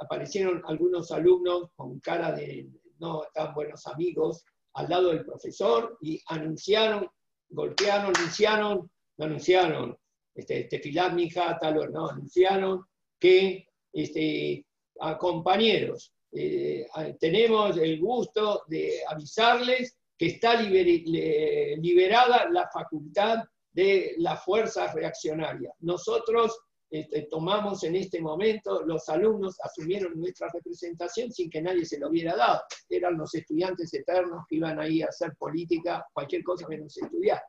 aparecieron 0.00 0.62
algunos 0.64 1.10
alumnos 1.10 1.70
con 1.74 1.98
cara 1.98 2.30
de 2.30 2.68
no 3.00 3.24
tan 3.34 3.52
buenos 3.52 3.84
amigos 3.88 4.44
al 4.74 4.88
lado 4.88 5.08
del 5.08 5.24
profesor 5.24 5.98
y 6.00 6.22
anunciaron, 6.28 7.08
golpearon, 7.48 8.12
anunciaron, 8.16 8.88
no 9.16 9.24
anunciaron, 9.24 9.98
este, 10.32 10.68
Tefilat 10.70 11.14
Mija, 11.14 11.58
tal 11.58 11.90
no, 11.92 12.10
anunciaron 12.10 12.84
que 13.18 13.66
este, 13.92 14.64
compañeros, 15.18 16.14
eh, 16.30 16.86
tenemos 17.18 17.76
el 17.76 17.98
gusto 17.98 18.62
de 18.68 19.00
avisarles 19.08 19.98
que 20.16 20.26
está 20.26 20.62
liberada 20.62 22.48
la 22.50 22.70
facultad 22.72 23.38
de 23.72 24.14
las 24.18 24.44
fuerzas 24.44 24.94
reaccionarias. 24.94 25.74
Nosotros 25.80 26.56
este, 26.90 27.22
tomamos 27.30 27.84
en 27.84 27.94
este 27.94 28.20
momento, 28.20 28.82
los 28.82 29.08
alumnos 29.08 29.56
asumieron 29.62 30.18
nuestra 30.18 30.48
representación 30.52 31.30
sin 31.30 31.48
que 31.48 31.62
nadie 31.62 31.84
se 31.84 31.98
lo 31.98 32.08
hubiera 32.08 32.34
dado. 32.34 32.62
Eran 32.88 33.16
los 33.16 33.32
estudiantes 33.34 33.94
eternos 33.94 34.44
que 34.48 34.56
iban 34.56 34.80
ahí 34.80 35.00
a 35.02 35.06
hacer 35.06 35.34
política, 35.38 36.04
cualquier 36.12 36.42
cosa 36.42 36.66
menos 36.68 36.96
estudiar. 36.96 37.40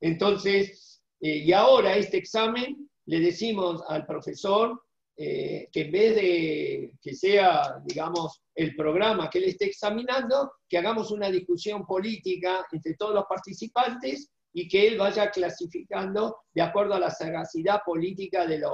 Entonces, 0.00 1.02
eh, 1.20 1.38
y 1.38 1.52
ahora 1.52 1.96
este 1.96 2.18
examen 2.18 2.88
le 3.06 3.20
decimos 3.20 3.82
al 3.88 4.06
profesor 4.06 4.80
eh, 5.16 5.68
que 5.72 5.80
en 5.82 5.92
vez 5.92 6.14
de 6.14 6.92
que 7.00 7.14
sea, 7.14 7.80
digamos, 7.84 8.42
el 8.54 8.76
programa 8.76 9.30
que 9.30 9.38
él 9.38 9.44
esté 9.44 9.64
examinando, 9.64 10.52
que 10.68 10.78
hagamos 10.78 11.10
una 11.10 11.30
discusión 11.30 11.86
política 11.86 12.66
entre 12.70 12.94
todos 12.94 13.14
los 13.14 13.24
participantes 13.24 14.30
y 14.58 14.66
que 14.66 14.88
él 14.88 14.96
vaya 14.96 15.30
clasificando 15.30 16.38
de 16.54 16.62
acuerdo 16.62 16.94
a 16.94 16.98
la 16.98 17.10
sagacidad 17.10 17.82
política 17.84 18.46
de, 18.46 18.64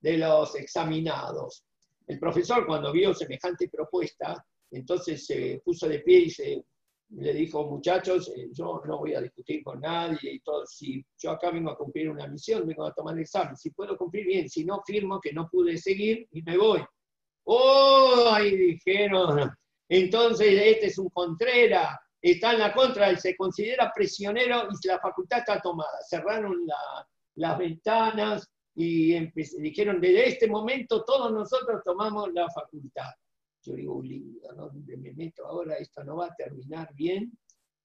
de 0.00 0.18
los 0.18 0.54
examinados. 0.54 1.64
El 2.06 2.18
profesor 2.18 2.66
cuando 2.66 2.92
vio 2.92 3.14
semejante 3.14 3.70
propuesta, 3.70 4.44
entonces 4.70 5.24
se 5.24 5.62
puso 5.64 5.88
de 5.88 6.00
pie 6.00 6.18
y 6.18 6.30
se, 6.30 6.62
le 7.08 7.32
dijo, 7.32 7.64
muchachos, 7.64 8.30
eh, 8.36 8.50
yo 8.52 8.82
no 8.86 8.98
voy 8.98 9.14
a 9.14 9.22
discutir 9.22 9.62
con 9.62 9.80
nadie 9.80 10.34
y 10.34 10.40
todo, 10.40 10.66
si 10.66 11.02
yo 11.16 11.30
acá 11.30 11.50
vengo 11.50 11.70
a 11.70 11.78
cumplir 11.78 12.10
una 12.10 12.26
misión, 12.26 12.66
vengo 12.66 12.84
a 12.84 12.92
tomar 12.92 13.14
el 13.14 13.22
examen, 13.22 13.56
si 13.56 13.70
puedo 13.70 13.96
cumplir 13.96 14.26
bien, 14.26 14.46
si 14.50 14.66
no 14.66 14.82
firmo 14.86 15.18
que 15.22 15.32
no 15.32 15.48
pude 15.48 15.78
seguir 15.78 16.28
y 16.32 16.42
me 16.42 16.58
voy. 16.58 16.84
¡Oh! 17.44 18.30
Ahí 18.30 18.54
dijeron, 18.54 19.50
entonces 19.88 20.48
este 20.48 20.86
es 20.88 20.98
un 20.98 21.08
Contrera, 21.08 21.98
está 22.32 22.52
en 22.52 22.60
la 22.60 22.72
contra, 22.72 23.10
él 23.10 23.18
se 23.18 23.36
considera 23.36 23.92
prisionero 23.94 24.68
y 24.82 24.88
la 24.88 24.98
facultad 24.98 25.40
está 25.40 25.60
tomada. 25.60 25.98
Cerraron 26.08 26.66
las 27.36 27.58
ventanas 27.58 28.50
y 28.74 29.18
dijeron, 29.58 30.00
desde 30.00 30.28
este 30.28 30.48
momento 30.48 31.04
todos 31.04 31.32
nosotros 31.32 31.82
tomamos 31.84 32.32
la 32.32 32.48
facultad. 32.50 33.10
Yo 33.62 33.74
digo, 33.74 34.02
lindo, 34.02 34.52
¿no? 34.54 34.70
Me 34.72 35.12
meto 35.12 35.46
ahora, 35.46 35.76
esto 35.76 36.02
no 36.04 36.16
va 36.16 36.26
a 36.26 36.34
terminar 36.34 36.92
bien. 36.94 37.32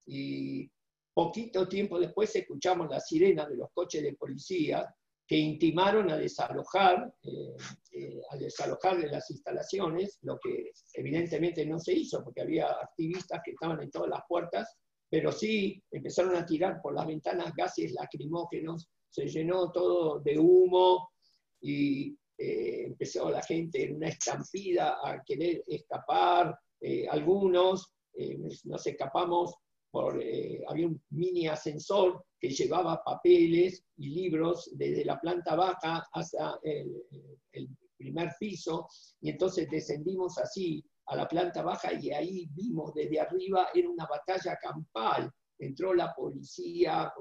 Y 0.05 0.69
poquito 1.13 1.67
tiempo 1.67 1.99
después 1.99 2.35
escuchamos 2.35 2.89
la 2.89 2.99
sirena 2.99 3.45
de 3.45 3.57
los 3.57 3.69
coches 3.73 4.01
de 4.03 4.13
policía 4.13 4.93
que 5.29 5.37
intimaron 5.37 6.09
a 6.09 6.17
desalojar, 6.17 7.13
eh, 7.21 7.55
eh, 7.91 8.19
a 8.31 8.35
desalojar 8.35 8.97
de 8.99 9.09
las 9.09 9.29
instalaciones, 9.29 10.17
lo 10.23 10.39
que 10.39 10.71
evidentemente 10.95 11.63
no 11.67 11.77
se 11.77 11.93
hizo 11.93 12.23
porque 12.23 12.41
había 12.41 12.65
activistas 12.71 13.39
que 13.45 13.51
estaban 13.51 13.79
en 13.79 13.91
todas 13.91 14.09
las 14.09 14.21
puertas, 14.27 14.75
pero 15.07 15.31
sí 15.31 15.83
empezaron 15.91 16.35
a 16.35 16.47
tirar 16.47 16.81
por 16.81 16.95
las 16.95 17.05
ventanas 17.05 17.53
gases 17.55 17.91
lacrimógenos, 17.91 18.89
se 19.07 19.27
llenó 19.27 19.71
todo 19.71 20.19
de 20.19 20.39
humo 20.39 21.11
y 21.61 22.17
eh, 22.35 22.85
empezó 22.87 23.29
la 23.29 23.43
gente 23.43 23.83
en 23.83 23.97
una 23.97 24.07
estampida 24.07 24.97
a 25.03 25.21
querer 25.23 25.63
escapar, 25.67 26.57
algunos 27.11 27.93
nos 28.63 28.87
escapamos 28.87 29.53
por, 29.91 30.21
había 30.67 30.87
un 30.87 31.01
mini 31.09 31.47
ascensor 31.47 32.23
que 32.39 32.49
llevaba 32.49 33.03
papeles 33.03 33.83
y 33.97 34.09
libros 34.09 34.69
desde 34.73 35.03
la 35.05 35.19
planta 35.19 35.55
baja 35.55 36.07
hasta 36.11 36.59
el, 36.63 37.03
primer 37.97 38.29
piso, 38.39 38.87
y 39.19 39.29
entonces 39.29 39.67
descendimos 39.69 40.37
así 40.37 40.81
a 41.07 41.17
la 41.17 41.27
planta 41.27 41.61
baja 41.63 41.91
y 41.91 42.11
ahí 42.11 42.47
vimos 42.53 42.93
desde 42.93 43.19
arriba, 43.19 43.67
era 43.73 43.89
una 43.89 44.05
batalla 44.05 44.55
campal, 44.55 45.29
entró 45.57 45.93
la 45.93 46.13
policía, 46.13 47.11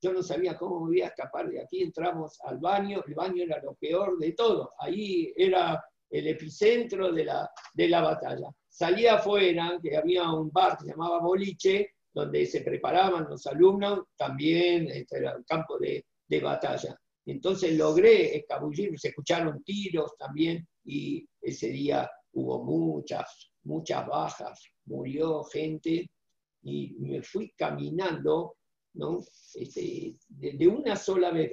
yo 0.00 0.12
no 0.12 0.22
sabía 0.22 0.56
cómo 0.56 0.86
me 0.86 0.98
iba 0.98 1.06
a 1.06 1.10
escapar 1.10 1.48
de 1.48 1.60
aquí, 1.60 1.82
entramos 1.82 2.38
al 2.42 2.58
baño, 2.58 3.02
el 3.04 3.14
baño 3.14 3.42
era 3.42 3.60
lo 3.60 3.74
peor 3.74 4.16
de 4.18 4.32
todo, 4.32 4.70
ahí 4.78 5.32
era 5.36 5.84
el 6.08 6.28
epicentro 6.28 7.10
de 7.10 7.24
la, 7.24 7.50
de 7.74 7.88
la 7.88 8.02
batalla. 8.02 8.48
Salía 8.68 9.14
afuera, 9.14 9.78
que 9.82 9.96
había 9.96 10.30
un 10.30 10.50
bar 10.50 10.76
que 10.76 10.84
se 10.84 10.90
llamaba 10.90 11.20
Boliche, 11.20 11.94
donde 12.14 12.44
se 12.46 12.60
preparaban 12.60 13.28
los 13.28 13.46
alumnos, 13.46 14.00
también 14.16 14.88
este, 14.88 15.18
era 15.18 15.32
el 15.32 15.44
campo 15.44 15.78
de, 15.78 16.04
batalla. 16.42 16.98
Entonces 17.26 17.76
logré 17.76 18.38
escabullir, 18.38 18.98
se 18.98 19.08
escucharon 19.08 19.62
tiros 19.62 20.16
también 20.16 20.66
y 20.82 21.28
ese 21.42 21.68
día 21.68 22.10
hubo 22.32 22.64
muchas, 22.64 23.50
muchas 23.64 24.06
bajas, 24.06 24.64
murió 24.86 25.44
gente 25.44 26.10
y 26.62 26.94
me 27.00 27.22
fui 27.22 27.52
caminando, 27.54 28.56
¿no? 28.94 29.20
Este, 29.52 30.16
de, 30.26 30.66
una 30.66 30.96
sola 30.96 31.30
vez 31.32 31.50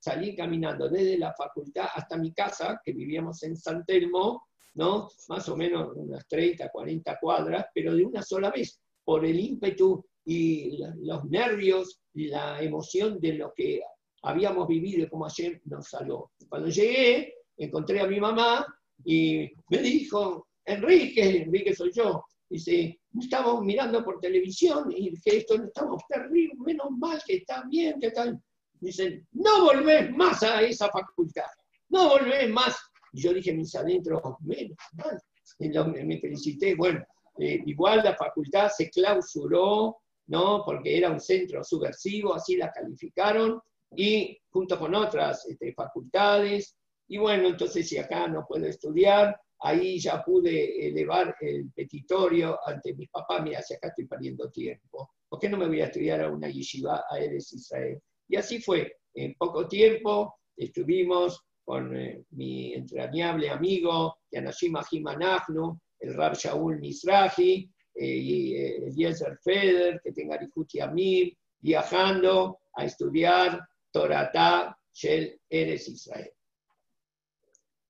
salí 0.00 0.34
caminando 0.34 0.88
desde 0.88 1.16
la 1.16 1.32
facultad 1.32 1.86
hasta 1.94 2.16
mi 2.16 2.32
casa, 2.32 2.80
que 2.84 2.92
vivíamos 2.92 3.40
en 3.44 3.56
San 3.56 3.84
Telmo, 3.84 4.48
¿no? 4.74 5.08
Más 5.28 5.48
o 5.48 5.56
menos 5.56 5.92
unas 5.94 6.26
30, 6.26 6.70
40 6.70 7.18
cuadras, 7.20 7.66
pero 7.72 7.94
de 7.94 8.04
una 8.04 8.22
sola 8.22 8.50
vez 8.50 8.80
por 9.08 9.24
el 9.24 9.40
ímpetu 9.40 10.04
y 10.26 10.76
los 11.00 11.24
nervios 11.30 11.98
la 12.12 12.60
emoción 12.62 13.18
de 13.18 13.32
lo 13.32 13.54
que 13.56 13.80
habíamos 14.22 14.68
vivido 14.68 15.02
y 15.02 15.08
cómo 15.08 15.24
ayer 15.24 15.62
nos 15.64 15.88
salvó. 15.88 16.30
Cuando 16.46 16.68
llegué, 16.68 17.32
encontré 17.56 18.00
a 18.00 18.06
mi 18.06 18.20
mamá 18.20 18.66
y 19.06 19.48
me 19.70 19.78
dijo, 19.78 20.48
Enrique, 20.62 21.38
Enrique 21.38 21.74
soy 21.74 21.90
yo, 21.94 22.22
dice, 22.50 23.00
estamos 23.18 23.64
mirando 23.64 24.04
por 24.04 24.20
televisión 24.20 24.92
y 24.94 25.18
que 25.22 25.38
esto 25.38 25.56
no 25.56 25.64
estamos 25.64 26.02
terrible, 26.06 26.52
menos 26.66 26.90
mal 26.90 27.18
que 27.26 27.36
está 27.36 27.64
bien, 27.66 27.98
que 27.98 28.10
tal. 28.10 28.38
Dicen, 28.78 29.26
no 29.32 29.64
volvés 29.64 30.14
más 30.14 30.42
a 30.42 30.60
esa 30.60 30.90
facultad, 30.90 31.48
no 31.88 32.10
volvés 32.10 32.50
más. 32.50 32.76
Y 33.14 33.22
yo 33.22 33.32
dije, 33.32 33.54
mis 33.54 33.74
adentros, 33.74 34.20
menos 34.40 34.76
mal. 34.92 35.18
Y 35.60 35.70
me 36.04 36.20
felicité, 36.20 36.74
bueno, 36.74 37.02
eh, 37.38 37.62
igual 37.66 38.02
la 38.04 38.16
facultad 38.16 38.68
se 38.68 38.90
clausuró, 38.90 39.98
¿no? 40.26 40.62
Porque 40.64 40.96
era 40.96 41.10
un 41.10 41.20
centro 41.20 41.62
subversivo, 41.64 42.34
así 42.34 42.56
la 42.56 42.70
calificaron, 42.72 43.60
y 43.96 44.38
junto 44.50 44.78
con 44.78 44.94
otras 44.94 45.46
este, 45.46 45.72
facultades. 45.72 46.76
Y 47.08 47.18
bueno, 47.18 47.48
entonces 47.48 47.88
si 47.88 47.96
acá 47.96 48.28
no 48.28 48.44
puedo 48.46 48.66
estudiar, 48.66 49.38
ahí 49.60 49.98
ya 49.98 50.22
pude 50.22 50.88
elevar 50.88 51.34
el 51.40 51.70
petitorio 51.72 52.58
ante 52.66 52.94
mis 52.94 53.08
papás, 53.10 53.42
mira, 53.42 53.62
si 53.62 53.74
acá 53.74 53.88
estoy 53.88 54.06
perdiendo 54.06 54.50
tiempo, 54.50 55.10
¿por 55.28 55.38
qué 55.38 55.48
no 55.48 55.56
me 55.56 55.66
voy 55.66 55.80
a 55.80 55.86
estudiar 55.86 56.20
a 56.22 56.30
una 56.30 56.48
yeshiva 56.48 57.04
a 57.10 57.18
Eres 57.18 57.52
Israel? 57.52 58.00
Y 58.28 58.36
así 58.36 58.60
fue, 58.60 58.96
en 59.14 59.34
poco 59.34 59.66
tiempo 59.66 60.38
estuvimos 60.56 61.42
con 61.64 61.96
eh, 61.96 62.24
mi 62.30 62.74
entrañable 62.74 63.50
amigo, 63.50 64.18
Yanashim 64.30 64.76
Ahimanachnu, 64.76 65.78
el 66.00 66.14
Rab 66.14 66.34
Shaul 66.36 66.78
Mizrahi 66.78 67.70
eh, 67.94 68.06
y 68.06 68.54
eh, 68.56 68.86
Eliezer 68.86 69.38
Feder, 69.42 70.00
que 70.02 70.12
tenga 70.12 70.36
Rifuti 70.36 70.80
Amir, 70.80 71.36
viajando 71.58 72.60
a 72.74 72.84
estudiar 72.84 73.60
Toratá 73.90 74.78
Shel 74.92 75.40
Eres 75.48 75.88
Israel. 75.88 76.30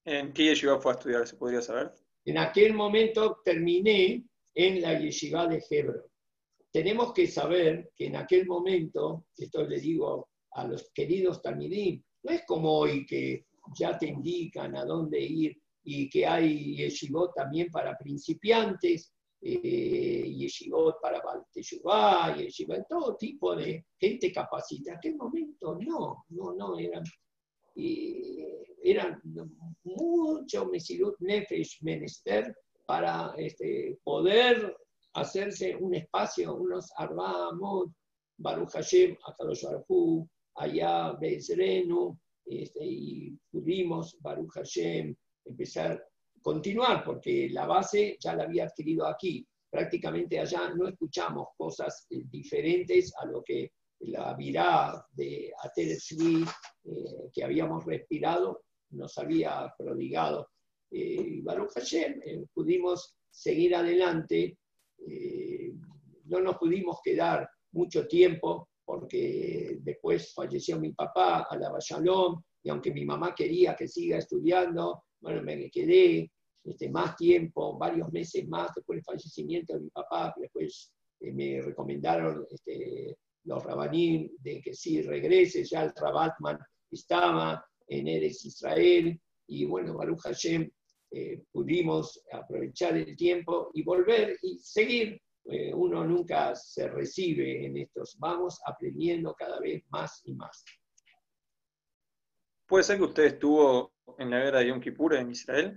¿En 0.05 0.33
qué 0.33 0.45
yeshiva 0.45 0.81
fue 0.81 0.93
a 0.93 0.95
estudiar, 0.95 1.27
se 1.27 1.37
podría 1.37 1.61
saber? 1.61 1.93
En 2.25 2.39
aquel 2.39 2.73
momento 2.73 3.41
terminé 3.45 4.25
en 4.55 4.81
la 4.81 4.99
yeshiva 4.99 5.47
de 5.47 5.63
Hebron. 5.69 6.03
Tenemos 6.71 7.13
que 7.13 7.27
saber 7.27 7.91
que 7.95 8.07
en 8.07 8.17
aquel 8.17 8.47
momento, 8.47 9.27
esto 9.37 9.67
le 9.67 9.81
digo 9.81 10.29
a 10.53 10.67
los 10.67 10.91
queridos 10.93 11.43
Talmidim, 11.43 12.03
no 12.23 12.33
es 12.33 12.43
como 12.47 12.79
hoy 12.79 13.07
que 13.07 13.47
ya 13.79 13.99
te 13.99 14.07
indican 14.07 14.77
a 14.77 14.85
dónde 14.85 15.21
ir 15.21 15.59
y 15.91 16.11
que 16.11 16.27
hay 16.27 16.77
yeshivot 16.77 17.35
también 17.35 17.71
para 17.71 17.97
principiantes, 17.97 19.11
eh, 19.41 20.31
yeshivot 20.37 21.01
para 21.01 21.23
Balteshuvá, 21.23 22.37
yeshivot, 22.37 22.87
todo 22.87 23.17
tipo 23.17 23.57
de 23.57 23.87
gente 23.99 24.31
capacitada. 24.31 24.93
En 24.93 24.99
aquel 24.99 25.17
momento 25.17 25.79
no, 25.81 26.25
no, 26.29 26.55
no, 26.55 26.79
eran, 26.79 27.03
eran 28.83 29.23
mucho 29.83 30.67
Mesirut 30.67 31.17
Nefesh 31.21 31.79
menester 31.81 32.55
para 32.85 33.33
este, 33.39 33.99
poder 34.05 34.77
hacerse 35.15 35.75
un 35.75 35.95
espacio, 35.95 36.55
unos 36.55 36.93
Arbamot, 36.97 37.91
Baruch 38.37 38.73
Hashem, 38.73 39.17
Akadosh 39.25 39.65
Baruch 39.65 40.29
allá 40.57 41.13
Bezrenu, 41.13 42.19
este, 42.45 42.85
y 42.85 43.39
pudimos, 43.51 44.19
Baruch 44.21 44.53
Hashem, 44.53 45.17
empezar, 45.49 46.03
continuar, 46.43 47.05
porque 47.05 47.49
la 47.51 47.67
base 47.67 48.17
ya 48.21 48.35
la 48.35 48.45
había 48.45 48.65
adquirido 48.65 49.07
aquí. 49.07 49.47
Prácticamente 49.71 50.39
allá 50.39 50.73
no 50.75 50.89
escuchamos 50.89 51.49
cosas 51.57 52.07
eh, 52.11 52.23
diferentes 52.31 53.13
a 53.21 53.27
lo 53.27 53.43
que 53.43 53.71
la 54.01 54.35
virá 54.35 55.05
de 55.13 55.53
Atel 55.63 55.91
eh, 55.91 57.31
que 57.33 57.45
habíamos 57.45 57.85
respirado 57.85 58.63
nos 58.91 59.17
había 59.19 59.73
prodigado. 59.77 60.49
Eh, 60.91 61.41
Baruch 61.43 61.73
Hashem, 61.75 62.21
eh, 62.25 62.45
pudimos 62.53 63.17
seguir 63.31 63.75
adelante, 63.75 64.57
no 66.25 66.41
nos 66.41 66.57
pudimos 66.57 66.99
quedar 67.05 67.49
mucho 67.73 68.09
tiempo 68.09 68.69
porque 68.85 69.79
después 69.81 70.33
falleció 70.35 70.79
mi 70.81 70.93
papá, 70.93 71.47
a 71.49 71.57
la 71.57 71.71
Shalom, 71.79 72.43
y 72.65 72.71
aunque 72.71 72.93
mi 72.93 73.05
mamá 73.05 73.35
quería 73.35 73.77
que 73.77 73.87
siga 73.87 74.19
estudiando, 74.19 75.05
bueno, 75.21 75.43
me 75.43 75.71
quedé 75.71 76.31
este, 76.65 76.91
más 76.91 77.17
tiempo, 77.17 77.79
varios 77.79 78.11
meses 78.13 78.47
más 78.49 78.75
después 78.75 78.99
del 78.99 79.05
fallecimiento 79.05 79.75
de 79.75 79.81
mi 79.81 79.91
papá, 79.91 80.35
después 80.37 80.93
eh, 81.21 81.33
me 81.33 81.63
recomendaron 81.63 82.47
este, 82.51 83.17
los 83.45 83.63
rabanín 83.65 84.31
de 84.39 84.61
que 84.61 84.75
sí 84.75 85.03
regrese, 85.03 85.65
ya 85.65 85.85
el 85.85 85.93
Rabatman 85.95 86.59
estaba 86.91 87.65
en 87.87 88.09
Eres 88.09 88.45
Israel, 88.45 89.19
y 89.47 89.65
bueno, 89.65 89.97
Baruch 89.97 90.21
Hashem, 90.21 90.71
eh, 91.11 91.43
pudimos 91.51 92.23
aprovechar 92.31 92.97
el 92.97 93.17
tiempo 93.17 93.71
y 93.73 93.83
volver 93.83 94.37
y 94.43 94.59
seguir. 94.59 95.21
Eh, 95.51 95.73
uno 95.73 96.05
nunca 96.05 96.55
se 96.55 96.87
recibe 96.89 97.65
en 97.65 97.79
estos, 97.79 98.17
vamos 98.19 98.61
aprendiendo 98.67 99.35
cada 99.35 99.59
vez 99.59 99.83
más 99.89 100.21
y 100.25 100.35
más. 100.35 100.63
Puede 102.67 102.85
ser 102.85 102.99
que 102.99 103.05
usted 103.05 103.25
estuvo 103.25 103.95
en 104.19 104.31
la 104.31 104.39
guerra 104.41 104.61
de 104.61 104.69
Yom 104.69 104.81
Kippur 104.81 105.15
en 105.15 105.31
Israel? 105.31 105.77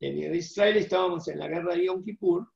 En 0.00 0.34
Israel 0.34 0.76
estábamos 0.76 1.26
en 1.28 1.38
la 1.38 1.48
guerra 1.48 1.74
de 1.74 1.86
Yom 1.86 2.04
Kippur. 2.04 2.46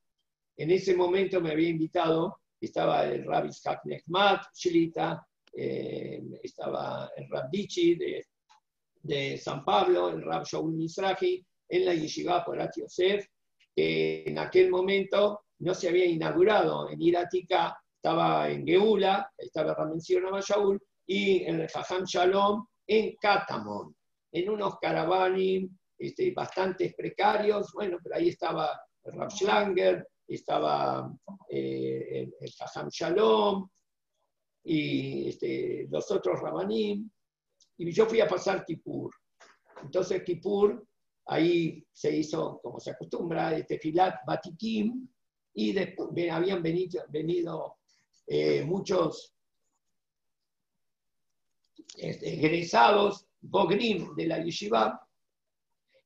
En 0.57 0.71
ese 0.71 0.95
momento 0.95 1.41
me 1.41 1.53
había 1.53 1.69
invitado, 1.69 2.41
estaba 2.61 3.07
el 3.07 3.25
Rabbi 3.25 3.49
Itzhak 3.49 3.85
Nechmat, 3.87 4.43
Shilita, 4.55 5.27
eh, 5.53 6.23
estaba 6.43 7.11
el 7.17 7.29
Rab 7.29 7.51
de, 7.51 9.39
San 9.39 9.65
Pablo, 9.65 10.11
el 10.11 10.23
Rab 10.23 10.45
Shaul 10.45 10.75
Mizrahi, 10.75 11.45
en 11.69 11.85
la 11.85 11.95
Yeshiva 11.95 12.45
Porat 12.45 12.77
Yosef, 12.77 13.27
que 13.75 14.25
en 14.27 14.39
aquel 14.39 14.71
momento 14.71 15.45
no 15.61 15.75
se 15.75 15.89
había 15.89 16.05
inaugurado 16.05 16.91
en 16.91 17.01
Iratica, 17.01 17.77
estaba 17.97 18.51
en 18.51 18.67
Geula, 18.67 19.33
estaba 19.37 19.87
mencionaba 19.87 20.41
Shaul, 20.41 20.81
y 21.07 21.45
en 21.45 21.61
el 21.61 21.69
Jajam 21.69 22.05
Shalom 22.05 22.67
en 22.87 23.17
Katamon, 23.21 23.95
en 24.33 24.49
unos 24.51 24.79
caravaning 24.79 25.79
este, 25.99 26.33
bastante 26.33 26.95
precarios, 26.97 27.73
bueno, 27.73 27.99
pero 28.03 28.17
ahí 28.17 28.29
estaba 28.29 28.81
el 29.05 29.13
Rab 29.15 29.31
Schlanger, 29.31 30.07
estaba 30.27 31.13
eh, 31.49 32.23
el, 32.23 32.35
el 32.41 32.91
Shalom, 32.91 33.69
y 34.65 35.29
este, 35.29 35.87
los 35.91 36.11
otros 36.11 36.41
Rabanim, 36.41 37.11
y 37.79 37.93
yo 37.93 38.07
fui 38.07 38.21
a 38.21 38.29
pasar 38.29 38.65
Kippur. 38.65 39.11
Entonces 39.83 40.23
Kippur, 40.23 40.87
ahí 41.27 41.85
se 41.93 42.15
hizo, 42.17 42.61
como 42.63 42.79
se 42.79 42.91
acostumbra, 42.91 43.57
este 43.57 43.79
filat 43.79 44.17
Batikim, 44.27 45.09
y 45.55 45.77
habían 46.29 46.63
venido, 46.63 47.05
venido 47.09 47.79
eh, 48.27 48.63
muchos 48.65 49.35
este, 51.97 52.35
egresados, 52.35 53.27
Bogrim 53.43 54.15
de 54.15 54.27
la 54.27 54.43
Yeshiva, 54.43 55.01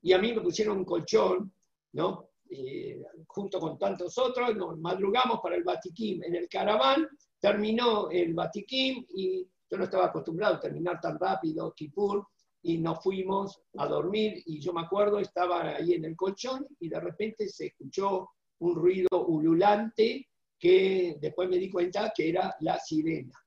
y 0.03 0.12
a 0.12 0.18
mí 0.18 0.32
me 0.32 0.43
pusieron 0.43 0.78
un 0.78 0.85
colchón, 0.85 1.53
¿no? 1.93 2.30
Eh, 2.51 3.03
junto 3.26 3.59
con 3.59 3.78
tantos 3.78 4.18
otros, 4.18 4.55
nos 4.55 4.78
madrugamos 4.78 5.41
para 5.43 5.57
el 5.57 5.64
Batikim 5.64 6.22
en 6.22 6.37
el 6.37 6.49
caraván, 6.49 7.09
terminó 7.41 8.11
el 8.11 8.35
Batikim 8.35 9.05
y 9.14 9.49
yo 9.70 9.78
no 9.78 9.85
estaba 9.85 10.07
acostumbrado 10.07 10.57
a 10.57 10.61
terminar 10.61 11.01
tan 11.01 11.18
rápido, 11.18 11.72
Kippur, 11.74 12.26
y 12.62 12.78
nos 12.78 13.03
fuimos 13.03 13.61
a 13.76 13.87
dormir 13.87 14.43
y 14.47 14.61
yo 14.61 14.72
me 14.72 14.82
acuerdo, 14.82 15.18
estaba 15.18 15.74
ahí 15.76 15.95
en 15.95 16.05
el 16.05 16.16
colchón 16.16 16.66
y 16.80 16.89
de 16.89 17.01
repente 17.01 17.49
se 17.49 17.66
escuchó 17.66 18.30
un 18.61 18.74
ruido 18.74 19.26
ululante 19.26 20.28
que 20.59 21.16
después 21.20 21.49
me 21.49 21.59
di 21.59 21.70
cuenta 21.70 22.12
que 22.14 22.28
era 22.28 22.55
la 22.61 22.78
sirena. 22.78 23.39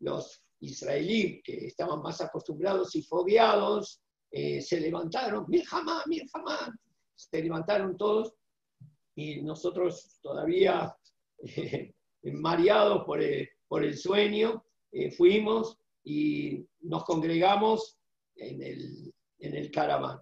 Los 0.00 0.43
israelíes 0.70 1.42
que 1.44 1.66
estaban 1.66 2.00
más 2.02 2.20
acostumbrados 2.20 2.94
y 2.96 3.02
fobiados 3.02 4.02
eh, 4.30 4.60
se 4.60 4.80
levantaron, 4.80 5.44
Mirjamá, 5.48 6.02
Mirjamá, 6.06 6.76
se 7.14 7.42
levantaron 7.42 7.96
todos 7.96 8.34
y 9.14 9.42
nosotros 9.42 10.18
todavía 10.20 10.92
eh, 11.38 11.94
mareados 12.32 13.04
por 13.04 13.22
el, 13.22 13.48
por 13.68 13.84
el 13.84 13.96
sueño, 13.96 14.64
eh, 14.90 15.10
fuimos 15.12 15.78
y 16.02 16.66
nos 16.80 17.04
congregamos 17.04 17.98
en 18.36 18.62
el, 18.62 19.14
en 19.38 19.54
el 19.54 19.70
caraván. 19.70 20.20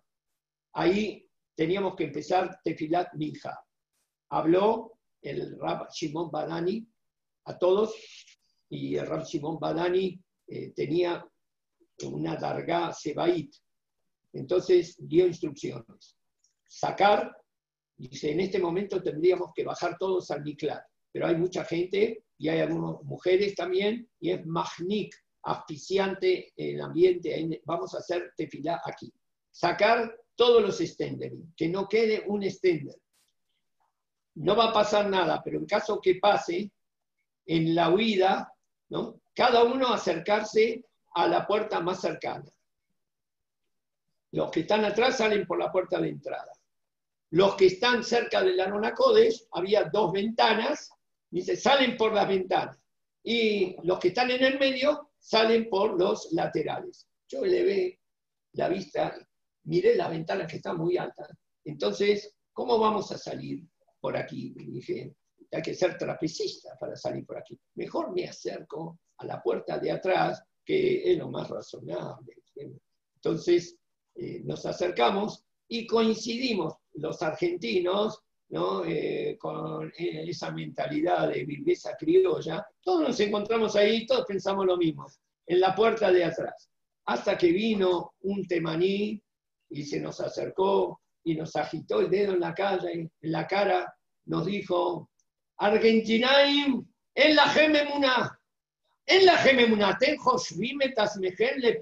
Ahí 0.75 1.27
teníamos 1.55 1.97
que 1.97 2.05
empezar 2.05 2.61
Tefilat 2.63 3.15
Minja. 3.15 3.59
Habló 4.31 4.99
el 5.23 5.59
Rab 5.59 5.91
Shimon 5.91 6.31
Badani 6.31 6.87
a 7.47 7.59
todos 7.59 7.95
y 8.69 8.97
el 8.97 9.07
Rab 9.07 9.25
Shimon 9.25 9.59
Badani 9.59 10.21
eh, 10.53 10.73
tenía 10.75 11.25
una 12.05 12.39
larga 12.39 12.93
sebait. 12.93 13.55
Entonces 14.33 14.97
dio 14.99 15.27
instrucciones. 15.27 16.17
Sacar, 16.67 17.37
dice, 17.97 18.33
en 18.33 18.41
este 18.41 18.59
momento 18.59 19.03
tendríamos 19.03 19.51
que 19.55 19.65
bajar 19.65 19.97
todos 19.99 20.31
al 20.31 20.43
Miklat 20.43 20.83
pero 21.13 21.27
hay 21.27 21.37
mucha 21.37 21.65
gente 21.65 22.25
y 22.39 22.49
hay 22.49 22.61
algunas 22.61 23.03
mujeres 23.05 23.55
también, 23.55 24.09
y 24.19 24.31
es 24.31 24.45
magnic, 24.47 25.15
asfixiante 25.43 26.53
el 26.57 26.81
ambiente. 26.81 27.61
Vamos 27.67 27.95
a 27.95 27.99
hacer 27.99 28.33
tefilá 28.37 28.81
aquí. 28.85 29.13
Sacar 29.51 30.13
todos 30.35 30.63
los 30.63 30.79
stenders, 30.79 31.37
que 31.57 31.69
no 31.69 31.87
quede 31.87 32.25
un 32.27 32.51
stender. 32.51 32.97
No 34.35 34.57
va 34.57 34.71
a 34.71 34.73
pasar 34.73 35.09
nada, 35.09 35.43
pero 35.45 35.59
en 35.59 35.67
caso 35.67 36.01
que 36.01 36.17
pase, 36.17 36.73
en 37.45 37.75
la 37.75 37.91
huida, 37.91 38.51
¿no? 38.89 39.21
Cada 39.35 39.65
uno 39.65 39.89
acercarse 39.93 40.85
a 41.15 41.27
la 41.27 41.47
puerta 41.47 41.81
más 41.81 42.01
cercana. 42.01 42.51
Los 44.33 44.51
que 44.51 44.61
están 44.61 44.85
atrás 44.85 45.19
salen 45.19 45.47
por 45.47 45.59
la 45.59 45.71
puerta 45.71 46.01
de 46.01 46.09
entrada. 46.09 46.53
Los 47.31 47.55
que 47.55 47.67
están 47.67 48.03
cerca 48.03 48.43
de 48.43 48.55
la 48.55 48.67
Nona 48.67 48.95
Codes, 48.95 49.47
había 49.53 49.85
dos 49.85 50.13
ventanas 50.13 50.91
Dice, 51.33 51.57
salen 51.57 51.97
por 51.97 52.13
las 52.13 52.29
ventanas. 52.29 52.79
Y 53.25 53.75
los 53.85 53.99
que 53.99 54.09
están 54.09 54.31
en 54.31 54.45
el 54.45 54.59
medio 54.59 55.13
salen 55.19 55.71
por 55.71 55.99
los 55.99 56.31
laterales. 56.33 57.09
Yo 57.27 57.43
le 57.43 57.63
ve 57.65 58.01
la 58.53 58.69
vista, 58.69 59.17
miré 59.65 59.97
la 59.97 60.09
ventana 60.09 60.47
que 60.47 60.57
está 60.57 60.75
muy 60.75 60.99
alta. 60.99 61.27
Entonces, 61.65 62.37
¿cómo 62.53 62.79
vamos 62.79 63.11
a 63.13 63.19
salir 63.19 63.67
por 63.99 64.15
aquí? 64.15 64.53
Dije, 64.55 65.17
hay 65.51 65.63
que 65.63 65.73
ser 65.73 65.97
trapecista 65.97 66.77
para 66.79 66.97
salir 66.97 67.25
por 67.25 67.39
aquí. 67.39 67.59
Mejor 67.77 68.13
me 68.15 68.29
acerco 68.29 68.99
a 69.23 69.27
la 69.27 69.43
puerta 69.43 69.79
de 69.79 69.91
atrás, 69.91 70.43
que 70.65 71.13
es 71.13 71.19
lo 71.19 71.31
más 71.31 71.49
razonable. 71.49 72.37
Entonces, 73.15 73.77
eh, 74.15 74.41
nos 74.45 74.67
acercamos 74.67 75.45
y 75.69 75.87
coincidimos 75.87 76.75
los 76.95 77.23
argentinos 77.23 78.23
eh, 78.55 79.39
con 79.39 79.89
eh, 79.97 80.25
esa 80.29 80.51
mentalidad 80.51 81.31
de 81.31 81.43
viveza 81.45 81.97
criolla, 81.99 82.67
todos 82.83 83.09
nos 83.09 83.21
encontramos 83.21 83.75
ahí, 83.77 84.05
todos 84.05 84.27
pensamos 84.27 84.67
lo 84.67 84.77
mismo, 84.77 85.07
en 85.47 85.59
la 85.59 85.75
puerta 85.75 86.13
de 86.13 86.25
atrás. 86.25 86.69
Hasta 87.07 87.39
que 87.39 87.51
vino 87.51 88.13
un 88.21 88.47
temaní 88.47 89.19
y 89.71 89.85
se 89.85 89.99
nos 90.01 90.21
acercó 90.21 91.01
y 91.25 91.35
nos 91.35 91.57
agitó 91.57 92.01
el 92.01 92.11
dedo 92.11 92.35
en 92.35 92.41
la, 92.41 92.53
calle, 92.53 92.93
en 92.93 93.33
la 93.33 93.47
cara, 93.47 93.91
nos 94.27 94.45
dijo, 94.45 95.09
Argentinaim, 95.57 96.85
en 97.15 97.37
la 97.37 97.49
Gememuna, 97.49 98.39
en 99.07 99.27
la 99.27 99.37
Gememuna, 99.39 99.99
le 101.59 101.79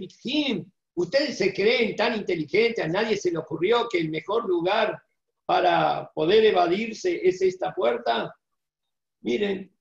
Ustedes 0.94 1.38
se 1.38 1.54
creen 1.54 1.96
tan 1.96 2.16
inteligentes, 2.16 2.84
a 2.84 2.88
nadie 2.88 3.16
se 3.16 3.30
le 3.30 3.38
ocurrió 3.38 3.88
que 3.88 3.98
el 3.98 4.10
mejor 4.10 4.46
lugar 4.46 5.00
para 5.46 6.10
poder 6.14 6.44
evadirse 6.44 7.26
es 7.26 7.40
esta 7.40 7.72
puerta. 7.74 8.34
Miren, 9.22 9.74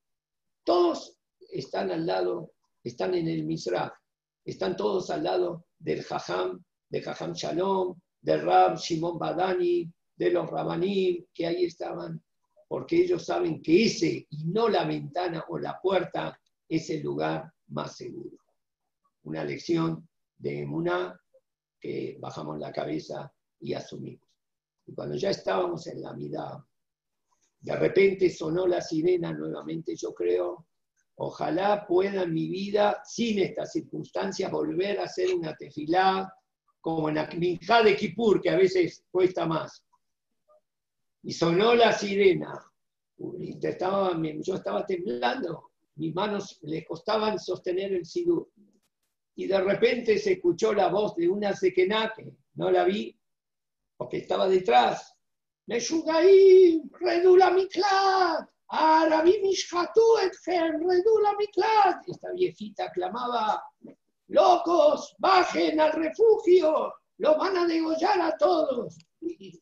todos 0.64 1.18
están 1.51 1.91
al 1.91 2.05
lado, 2.05 2.53
están 2.84 3.15
en 3.15 3.27
el 3.27 3.43
Misrach, 3.43 3.93
están 4.45 4.77
todos 4.77 5.09
al 5.09 5.23
lado 5.23 5.65
del 5.77 6.03
Jajam, 6.03 6.64
de 6.89 7.01
Jajam 7.01 7.34
Shalom, 7.34 7.99
del 8.22 8.41
Rab 8.41 8.77
Shimon 8.77 9.18
Badani, 9.18 9.91
de 10.15 10.30
los 10.31 10.49
Rabanim 10.49 11.26
que 11.34 11.47
ahí 11.47 11.65
estaban, 11.65 12.22
porque 12.68 12.97
ellos 12.97 13.26
saben 13.26 13.61
que 13.61 13.85
ese 13.85 14.27
y 14.30 14.45
no 14.45 14.69
la 14.69 14.85
ventana 14.85 15.45
o 15.49 15.57
la 15.57 15.80
puerta 15.81 16.39
es 16.69 16.89
el 16.91 17.01
lugar 17.01 17.51
más 17.67 17.97
seguro. 17.97 18.37
Una 19.23 19.43
lección 19.43 20.07
de 20.37 20.65
Muná 20.65 21.19
que 21.79 22.17
bajamos 22.19 22.59
la 22.59 22.71
cabeza 22.71 23.33
y 23.59 23.73
asumimos. 23.73 24.27
Y 24.85 24.93
cuando 24.93 25.15
ya 25.15 25.31
estábamos 25.31 25.85
en 25.87 26.01
la 26.01 26.13
mitad, 26.13 26.59
de 27.59 27.75
repente 27.75 28.29
sonó 28.29 28.65
la 28.67 28.81
sirena 28.81 29.33
nuevamente, 29.33 29.95
yo 29.95 30.13
creo, 30.13 30.67
ojalá 31.15 31.85
pueda 31.85 32.25
mi 32.25 32.49
vida, 32.49 33.01
sin 33.03 33.39
estas 33.39 33.73
circunstancias, 33.73 34.51
volver 34.51 34.99
a 34.99 35.03
hacer 35.03 35.33
una 35.33 35.55
tefilá 35.55 36.33
como 36.79 37.09
en 37.09 37.15
la 37.15 37.27
minjá 37.27 37.83
de 37.83 37.95
Kippur, 37.95 38.41
que 38.41 38.49
a 38.49 38.55
veces 38.55 39.03
cuesta 39.11 39.45
más. 39.45 39.85
Y 41.23 41.33
sonó 41.33 41.75
la 41.75 41.91
sirena. 41.91 42.65
Yo 43.17 44.55
estaba 44.55 44.85
temblando, 44.85 45.68
mis 45.99 46.15
manos 46.15 46.57
les 46.61 46.85
costaban 46.88 47.38
sostener 47.38 47.93
el 47.93 48.05
sidur. 48.05 48.49
Y 49.35 49.47
de 49.47 49.59
repente 49.59 50.17
se 50.17 50.34
escuchó 50.34 50.73
la 50.73 50.88
voz 50.88 51.15
de 51.15 51.27
una 51.27 51.53
sequená, 51.53 52.13
que 52.15 52.31
no 52.55 52.71
la 52.71 52.85
vi, 52.85 53.19
porque 53.97 54.17
estaba 54.19 54.47
detrás. 54.47 55.13
Meshugaim, 55.67 56.89
redula 56.99 57.51
miklat, 57.51 58.49
Arabim 58.69 59.45
ishatu 59.45 60.01
etchem, 60.23 60.88
redula 60.88 61.35
miklat. 61.38 62.07
Esta 62.07 62.31
viejita 62.34 62.91
clamaba, 62.91 63.61
locos, 64.27 65.15
bajen 65.19 65.81
al 65.81 65.91
refugio, 65.91 66.93
los 67.17 67.38
van 67.38 67.57
a 67.57 67.67
degollar 67.67 68.21
a 68.21 68.38
todos. 68.38 68.97
Y 69.19 69.59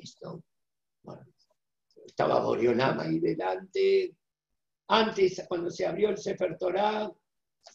esto, 0.00 0.42
bueno, 1.02 1.26
estaba 2.06 2.40
Borionama 2.40 3.02
ahí 3.02 3.18
delante. 3.18 4.14
Antes, 4.88 5.44
cuando 5.48 5.70
se 5.70 5.86
abrió 5.86 6.10
el 6.10 6.18
Sefer 6.18 6.56
Torah, 6.58 7.12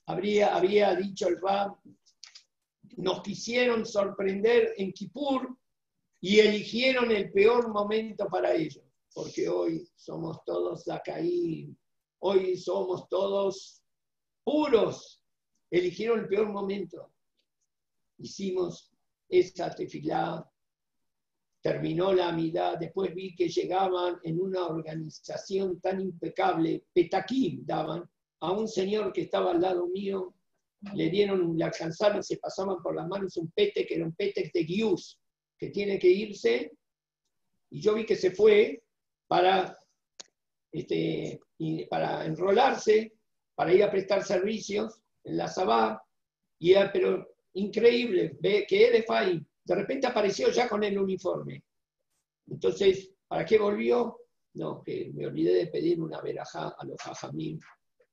habría, 0.05 0.55
había 0.55 0.95
dicho 0.95 1.27
el 1.27 1.39
Rab 1.41 1.77
nos 2.97 3.21
quisieron 3.21 3.85
sorprender 3.85 4.73
en 4.77 4.91
Kippur 4.91 5.57
y 6.19 6.39
eligieron 6.39 7.11
el 7.11 7.31
peor 7.31 7.71
momento 7.71 8.27
para 8.27 8.53
ellos, 8.53 8.83
porque 9.13 9.49
hoy 9.49 9.87
somos 9.95 10.43
todos 10.45 10.83
Zacaí, 10.83 11.75
hoy 12.19 12.57
somos 12.57 13.07
todos 13.09 13.81
puros, 14.43 15.23
eligieron 15.69 16.19
el 16.19 16.27
peor 16.27 16.49
momento. 16.49 17.11
Hicimos 18.17 18.91
esa 19.29 19.73
tefilá, 19.73 20.47
terminó 21.61 22.11
la 22.11 22.29
amidad, 22.29 22.77
después 22.79 23.13
vi 23.13 23.35
que 23.35 23.47
llegaban 23.47 24.17
en 24.23 24.41
una 24.41 24.65
organización 24.65 25.79
tan 25.79 26.01
impecable, 26.01 26.85
petaquín 26.91 27.65
daban, 27.65 28.09
a 28.39 28.51
un 28.51 28.67
señor 28.67 29.13
que 29.13 29.21
estaba 29.21 29.51
al 29.51 29.61
lado 29.61 29.87
mío, 29.87 30.33
le 30.95 31.09
dieron, 31.09 31.55
le 31.55 31.63
alcanzaron, 31.63 32.23
se 32.23 32.37
pasaban 32.37 32.81
por 32.81 32.95
las 32.95 33.07
manos 33.07 33.37
un 33.37 33.51
pete, 33.51 33.85
que 33.85 33.95
era 33.95 34.05
un 34.05 34.15
pete 34.15 34.49
de 34.51 34.63
guiús, 34.63 35.19
que 35.57 35.69
tiene 35.69 35.99
que 35.99 36.09
irse, 36.09 36.71
y 37.69 37.79
yo 37.79 37.93
vi 37.93 38.05
que 38.05 38.15
se 38.15 38.31
fue 38.31 38.81
para, 39.27 39.77
este, 40.71 41.39
para 41.87 42.25
enrolarse, 42.25 43.13
para 43.53 43.71
ir 43.71 43.83
a 43.83 43.91
prestar 43.91 44.23
servicios 44.23 44.99
en 45.23 45.37
la 45.37 45.47
Sabá, 45.47 46.03
y 46.57 46.71
era, 46.71 46.91
pero 46.91 47.35
increíble, 47.53 48.35
ve 48.39 48.65
que 48.67 48.87
Edefai 48.87 49.45
de 49.63 49.75
repente 49.75 50.07
apareció 50.07 50.49
ya 50.49 50.67
con 50.67 50.83
el 50.83 50.97
uniforme. 50.97 51.63
Entonces, 52.47 53.13
¿para 53.27 53.45
qué 53.45 53.57
volvió? 53.57 54.17
No, 54.53 54.81
que 54.83 55.11
me 55.13 55.27
olvidé 55.27 55.53
de 55.53 55.67
pedir 55.67 56.01
una 56.01 56.21
verajá 56.21 56.75
a 56.77 56.85
los 56.85 56.97
hajamim, 57.05 57.59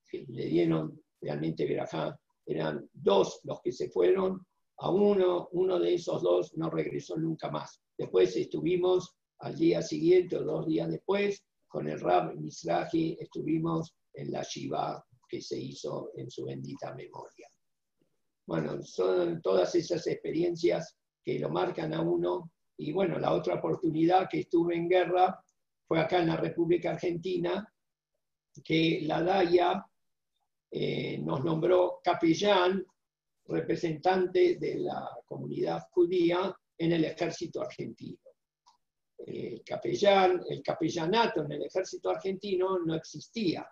que 0.08 0.24
le 0.28 0.46
dieron 0.46 1.00
realmente 1.20 1.66
verajá. 1.66 2.18
Eran 2.46 2.88
dos 2.92 3.40
los 3.44 3.60
que 3.60 3.72
se 3.72 3.90
fueron, 3.90 4.46
a 4.78 4.90
uno, 4.90 5.48
uno 5.52 5.78
de 5.80 5.94
esos 5.94 6.22
dos 6.22 6.56
no 6.56 6.70
regresó 6.70 7.16
nunca 7.16 7.50
más. 7.50 7.80
Después 7.96 8.36
estuvimos 8.36 9.16
al 9.40 9.56
día 9.56 9.82
siguiente 9.82 10.36
o 10.36 10.44
dos 10.44 10.66
días 10.66 10.88
después 10.88 11.44
con 11.66 11.88
el 11.88 12.00
Rab 12.00 12.36
Misraji, 12.36 13.16
estuvimos 13.20 13.94
en 14.14 14.32
la 14.32 14.42
Shiva 14.42 15.04
que 15.28 15.40
se 15.42 15.58
hizo 15.58 16.10
en 16.14 16.30
su 16.30 16.44
bendita 16.44 16.94
memoria. 16.94 17.48
Bueno, 18.46 18.82
son 18.82 19.42
todas 19.42 19.74
esas 19.74 20.06
experiencias 20.06 20.96
que 21.28 21.38
lo 21.38 21.50
marcan 21.50 21.92
a 21.92 22.00
uno. 22.00 22.52
Y 22.78 22.90
bueno, 22.90 23.18
la 23.18 23.34
otra 23.34 23.56
oportunidad 23.56 24.30
que 24.30 24.40
estuve 24.40 24.74
en 24.74 24.88
guerra 24.88 25.38
fue 25.86 26.00
acá 26.00 26.20
en 26.20 26.28
la 26.28 26.38
República 26.38 26.92
Argentina, 26.92 27.70
que 28.64 29.00
la 29.02 29.22
DAIA 29.22 29.84
eh, 30.70 31.18
nos 31.18 31.44
nombró 31.44 32.00
capellán, 32.02 32.82
representante 33.44 34.56
de 34.56 34.76
la 34.76 35.06
comunidad 35.26 35.82
judía 35.90 36.56
en 36.78 36.92
el 36.92 37.05
ejército 37.05 37.60
argentino. 37.60 38.20
El 39.18 39.62
capellán, 39.62 40.42
el 40.48 40.62
capellanato 40.62 41.44
en 41.44 41.52
el 41.52 41.62
ejército 41.64 42.09
argentino 42.09 42.78
no 42.78 42.94
existía, 42.94 43.68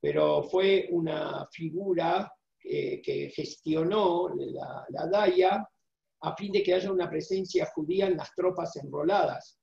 pero 0.00 0.42
fue 0.42 0.88
una 0.90 1.46
figura 1.52 2.32
eh, 2.64 3.00
que 3.00 3.30
gestionó 3.30 4.30
la, 4.34 4.84
la 4.88 5.06
DAIA 5.06 5.68
a 6.20 6.34
fin 6.36 6.52
de 6.52 6.62
que 6.62 6.74
haya 6.74 6.90
una 6.90 7.08
presencia 7.08 7.66
judía 7.74 8.06
en 8.06 8.16
las 8.16 8.34
tropas 8.34 8.76
enroladas, 8.76 9.58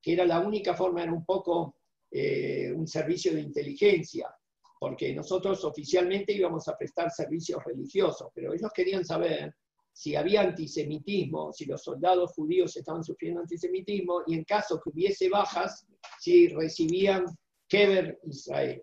que 0.00 0.12
era 0.14 0.24
la 0.24 0.40
única 0.40 0.74
forma, 0.74 1.02
era 1.02 1.12
un 1.12 1.24
poco 1.24 1.76
eh, 2.10 2.72
un 2.74 2.86
servicio 2.86 3.34
de 3.34 3.40
inteligencia, 3.40 4.34
porque 4.80 5.12
nosotros 5.14 5.64
oficialmente 5.64 6.32
íbamos 6.32 6.68
a 6.68 6.76
prestar 6.76 7.10
servicios 7.10 7.62
religiosos, 7.64 8.28
pero 8.34 8.54
ellos 8.54 8.70
querían 8.72 9.04
saber 9.04 9.54
si 9.92 10.14
había 10.14 10.42
antisemitismo, 10.42 11.52
si 11.52 11.64
los 11.66 11.82
soldados 11.82 12.32
judíos 12.32 12.76
estaban 12.76 13.02
sufriendo 13.02 13.40
antisemitismo, 13.40 14.22
y 14.26 14.34
en 14.34 14.44
caso 14.44 14.80
que 14.80 14.90
hubiese 14.90 15.28
bajas, 15.28 15.86
si 16.20 16.48
recibían 16.48 17.24
Keber 17.68 18.20
Israel. 18.24 18.82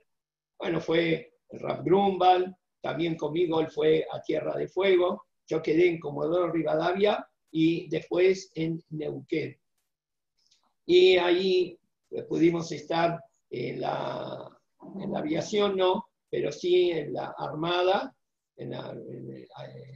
Bueno, 0.59 0.81
fue 0.81 1.33
Rab 1.51 1.85
Grumbal, 1.85 2.55
también 2.81 3.15
conmigo 3.15 3.61
él 3.61 3.71
fue 3.71 4.05
a 4.11 4.21
Tierra 4.21 4.57
de 4.57 4.67
Fuego, 4.67 5.23
yo 5.47 5.61
quedé 5.61 5.87
en 5.87 5.99
Comodoro 5.99 6.51
Rivadavia 6.51 7.27
y 7.51 7.87
después 7.89 8.51
en 8.55 8.83
Neuquén. 8.89 9.57
Y 10.85 11.17
allí 11.17 11.79
pues, 12.09 12.25
pudimos 12.25 12.71
estar 12.71 13.19
en 13.49 13.81
la, 13.81 14.49
en 14.99 15.11
la, 15.11 15.19
aviación, 15.19 15.75
no, 15.77 16.05
pero 16.29 16.51
sí 16.51 16.91
en 16.91 17.13
la 17.13 17.33
armada, 17.37 18.15
en 18.57 18.71
la 18.71 18.95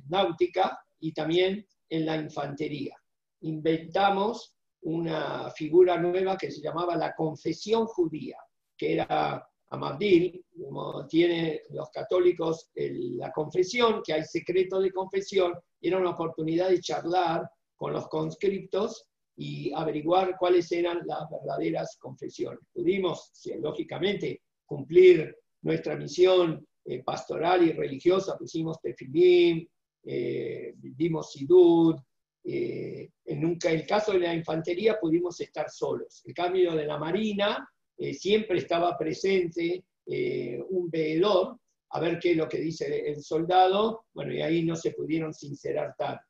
náutica 0.07 0.79
y 0.99 1.13
también 1.13 1.65
en 1.89 2.05
la 2.05 2.15
infantería. 2.17 2.95
Inventamos 3.41 4.55
una 4.81 5.49
figura 5.51 5.97
nueva 5.97 6.37
que 6.37 6.51
se 6.51 6.61
llamaba 6.61 6.95
la 6.95 7.13
confesión 7.15 7.85
judía, 7.85 8.37
que 8.77 8.93
era 8.93 9.45
Amadil, 9.71 10.43
como 10.63 11.05
tienen 11.07 11.59
los 11.69 11.89
católicos 11.91 12.69
la 12.75 13.31
confesión, 13.31 14.01
que 14.03 14.13
hay 14.13 14.23
secreto 14.23 14.79
de 14.79 14.91
confesión, 14.91 15.53
era 15.81 15.97
una 15.97 16.11
oportunidad 16.11 16.69
de 16.69 16.81
charlar 16.81 17.49
con 17.75 17.93
los 17.93 18.07
conscriptos 18.07 19.05
y 19.35 19.71
averiguar 19.73 20.35
cuáles 20.37 20.71
eran 20.71 21.01
las 21.05 21.29
verdaderas 21.29 21.97
confesiones. 21.97 22.59
Pudimos, 22.73 23.31
lógicamente, 23.61 24.41
cumplir 24.65 25.35
nuestra 25.61 25.95
misión 25.95 26.65
eh, 26.85 27.03
pastoral 27.03 27.67
y 27.67 27.71
religiosa, 27.71 28.37
pusimos 28.37 28.81
tefilim, 28.81 29.65
eh, 30.03 30.73
dimos 30.75 31.31
sidud, 31.31 31.95
eh, 32.43 33.09
el 33.25 33.85
caso 33.87 34.13
de 34.13 34.19
la 34.19 34.33
infantería 34.33 34.99
pudimos 34.99 35.39
estar 35.39 35.69
solos. 35.69 36.21
El 36.25 36.33
cambio 36.33 36.75
de 36.75 36.85
la 36.85 36.97
marina 36.97 37.69
eh, 37.99 38.13
siempre 38.13 38.59
estaba 38.59 38.97
presente 38.97 39.83
eh, 40.05 40.63
un 40.69 40.89
veedor 40.89 41.59
a 41.91 41.99
ver 41.99 42.17
qué 42.17 42.31
es 42.31 42.37
lo 42.37 42.47
que 42.47 42.59
dice 42.59 43.09
el 43.09 43.21
soldado, 43.21 44.05
bueno, 44.13 44.33
y 44.33 44.41
ahí 44.41 44.63
no 44.63 44.75
se 44.75 44.91
pudieron 44.91 45.33
sincerar 45.33 45.95
tanto. 45.97 46.23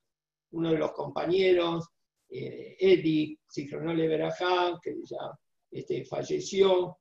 Uno 0.51 0.71
de 0.71 0.79
los 0.79 0.93
compañeros, 0.93 1.87
eh, 2.29 2.75
Eddie 2.79 3.37
Sichronole 3.47 4.07
Berajá, 4.07 4.79
que 4.81 4.95
ya 5.03 5.37
este, 5.69 6.05
falleció, 6.05 6.97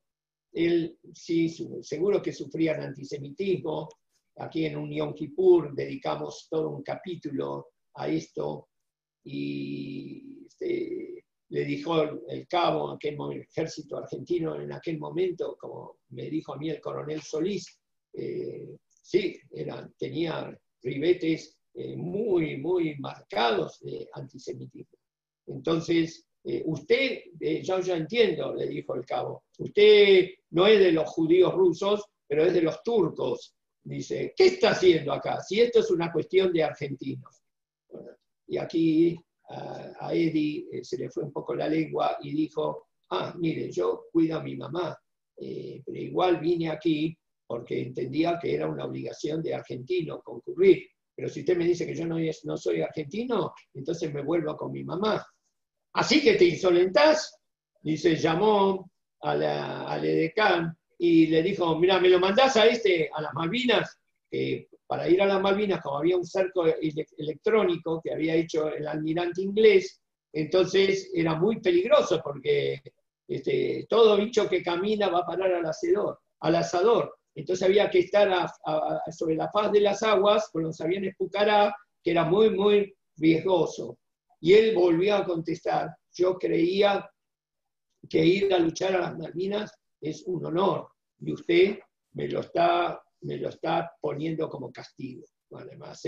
él 0.53 0.99
sí, 1.15 1.49
seguro 1.83 2.21
que 2.21 2.33
sufrían 2.33 2.83
antisemitismo. 2.83 3.89
Aquí 4.37 4.67
en 4.67 4.77
Unión 4.77 5.15
Kippur 5.15 5.75
dedicamos 5.75 6.47
todo 6.51 6.71
un 6.71 6.83
capítulo 6.83 7.69
a 7.95 8.09
esto 8.09 8.69
y 9.25 10.45
este, 10.47 11.18
le 11.51 11.65
dijo 11.65 12.03
el 12.29 12.47
cabo, 12.47 12.91
aquel 12.91 13.17
ejército 13.41 13.97
argentino 13.97 14.61
en 14.61 14.73
aquel 14.73 14.99
momento, 14.99 15.57
como 15.59 15.99
me 16.11 16.29
dijo 16.29 16.55
a 16.55 16.59
mí 16.59 16.69
el 16.69 16.81
coronel 16.81 17.23
Solís, 17.23 17.81
eh, 18.13 18.77
sí, 18.89 19.41
tenía 19.97 20.57
ribetes 20.83 21.59
eh, 21.75 21.97
muy, 21.97 22.59
muy 22.59 22.97
marcados 22.99 23.81
de 23.81 24.09
antisemitismo. 24.13 24.99
Entonces, 25.47 26.27
eh, 26.45 26.63
usted, 26.67 27.21
yo 27.63 27.81
ya 27.81 27.97
entiendo, 27.97 28.55
le 28.55 28.67
dijo 28.67 28.95
el 28.95 29.07
cabo, 29.07 29.45
usted 29.59 30.29
no 30.51 30.67
es 30.67 30.79
de 30.79 30.93
los 30.93 31.09
judíos 31.09 31.55
rusos, 31.55 32.05
pero 32.27 32.45
es 32.45 32.53
de 32.53 32.63
los 32.63 32.83
turcos. 32.83 33.55
Dice, 33.83 34.35
¿qué 34.37 34.47
está 34.47 34.71
haciendo 34.71 35.13
acá? 35.15 35.41
Si 35.41 35.61
esto 35.61 35.81
es 35.81 35.91
una 35.91 36.13
cuestión 36.13 36.53
de 36.53 36.63
argentinos. 36.63 37.43
y 38.47 38.57
aquí 38.59 39.19
a, 39.49 40.13
Eddie 40.13 40.67
eh, 40.71 40.85
se 40.85 40.99
le 40.99 41.11
fue 41.11 41.25
un 41.25 41.33
poco 41.33 41.55
la 41.55 41.69
lengua 41.69 42.19
y 42.23 42.33
dijo, 42.33 42.89
ah, 43.11 43.35
mire, 43.39 43.71
yo 43.71 44.05
cuido 44.13 44.39
a 44.39 44.43
mi 44.43 44.57
mamá, 44.57 44.97
eh, 45.37 45.83
pero 45.85 45.99
igual 45.99 46.41
vine 46.41 46.71
aquí 46.71 47.17
porque 47.47 47.81
entendía 47.81 48.39
que 48.41 48.55
era 48.55 48.69
una 48.69 48.85
obligación 48.85 49.43
de 49.43 49.55
argentino 49.55 50.21
concurrir. 50.21 50.87
Pero 51.15 51.29
si 51.29 51.41
usted 51.41 51.57
me 51.57 51.65
dice 51.65 51.87
que 51.87 51.95
yo 51.95 52.07
no, 52.07 52.57
soy 52.57 52.83
argentino, 52.83 53.53
entonces 53.75 54.13
me 54.13 54.23
vuelvo 54.23 54.57
con 54.57 54.71
mi 54.71 54.85
mamá. 54.85 55.27
Así 55.95 56.23
que 56.23 56.35
te 56.35 56.45
insolentás, 56.45 57.41
dice, 57.81 58.17
llamó 58.17 58.91
a 59.23 59.35
la, 59.35 59.89
al 59.89 60.05
edecán 60.05 60.77
y 60.99 61.27
le 61.27 61.43
dijo, 61.43 61.77
mira, 61.79 61.99
me 61.99 62.11
lo 62.11 62.21
mandás 62.21 62.57
a 62.57 62.67
este, 62.67 63.11
a 63.13 63.23
las 63.23 63.33
Malvinas, 63.33 63.99
para 64.89 65.09
ir 65.09 65.21
a 65.21 65.27
las 65.27 65.41
Malvinas, 65.41 65.83
como 65.83 65.99
había 65.99 66.17
un 66.17 66.25
cerco 66.25 66.65
electrónico 66.67 68.01
que 68.03 68.13
había 68.13 68.35
hecho 68.35 68.75
el 68.75 68.89
almirante 68.89 69.43
inglés, 69.43 70.01
entonces 70.33 71.11
era 71.15 71.37
muy 71.37 71.61
peligroso 71.61 72.21
porque 72.25 72.81
este, 73.29 73.87
todo 73.89 74.17
bicho 74.17 74.49
que 74.49 74.63
camina 74.63 75.09
va 75.09 75.21
a 75.21 75.27
parar 75.27 75.53
al 75.53 75.67
asador. 75.67 76.19
Al 76.41 76.57
asador. 76.57 77.15
Entonces 77.35 77.67
había 77.67 77.91
que 77.91 78.01
estar 78.01 78.51
sobre 79.13 79.37
la 79.37 79.51
faz 79.51 79.71
de 79.71 79.81
las 79.81 80.03
aguas 80.03 80.49
con 80.51 80.63
los 80.63 80.81
aviones 80.81 81.15
Pucará, 81.17 81.75
que 82.03 82.11
era 82.13 82.25
muy, 82.25 82.51
muy 82.51 82.95
riesgoso. 83.17 83.99
Y 84.41 84.55
él 84.55 84.75
volvió 84.75 85.17
a 85.17 85.25
contestar, 85.25 85.95
yo 86.13 86.39
creía 86.39 87.09
que 88.09 88.25
ir 88.25 88.55
a 88.55 88.59
luchar 88.59 88.97
a 88.97 89.01
las 89.01 89.19
Malvinas 89.19 89.73
es 90.01 90.23
un 90.27 90.47
honor, 90.47 90.89
y 91.21 91.33
usted 91.33 91.79
me 92.13 92.29
lo 92.29 92.41
está 92.41 93.03
me 93.23 93.37
lo 93.37 93.49
está 93.49 93.93
poniendo 94.01 94.49
como 94.49 94.73
castigo. 94.73 95.25
Además, 95.53 96.03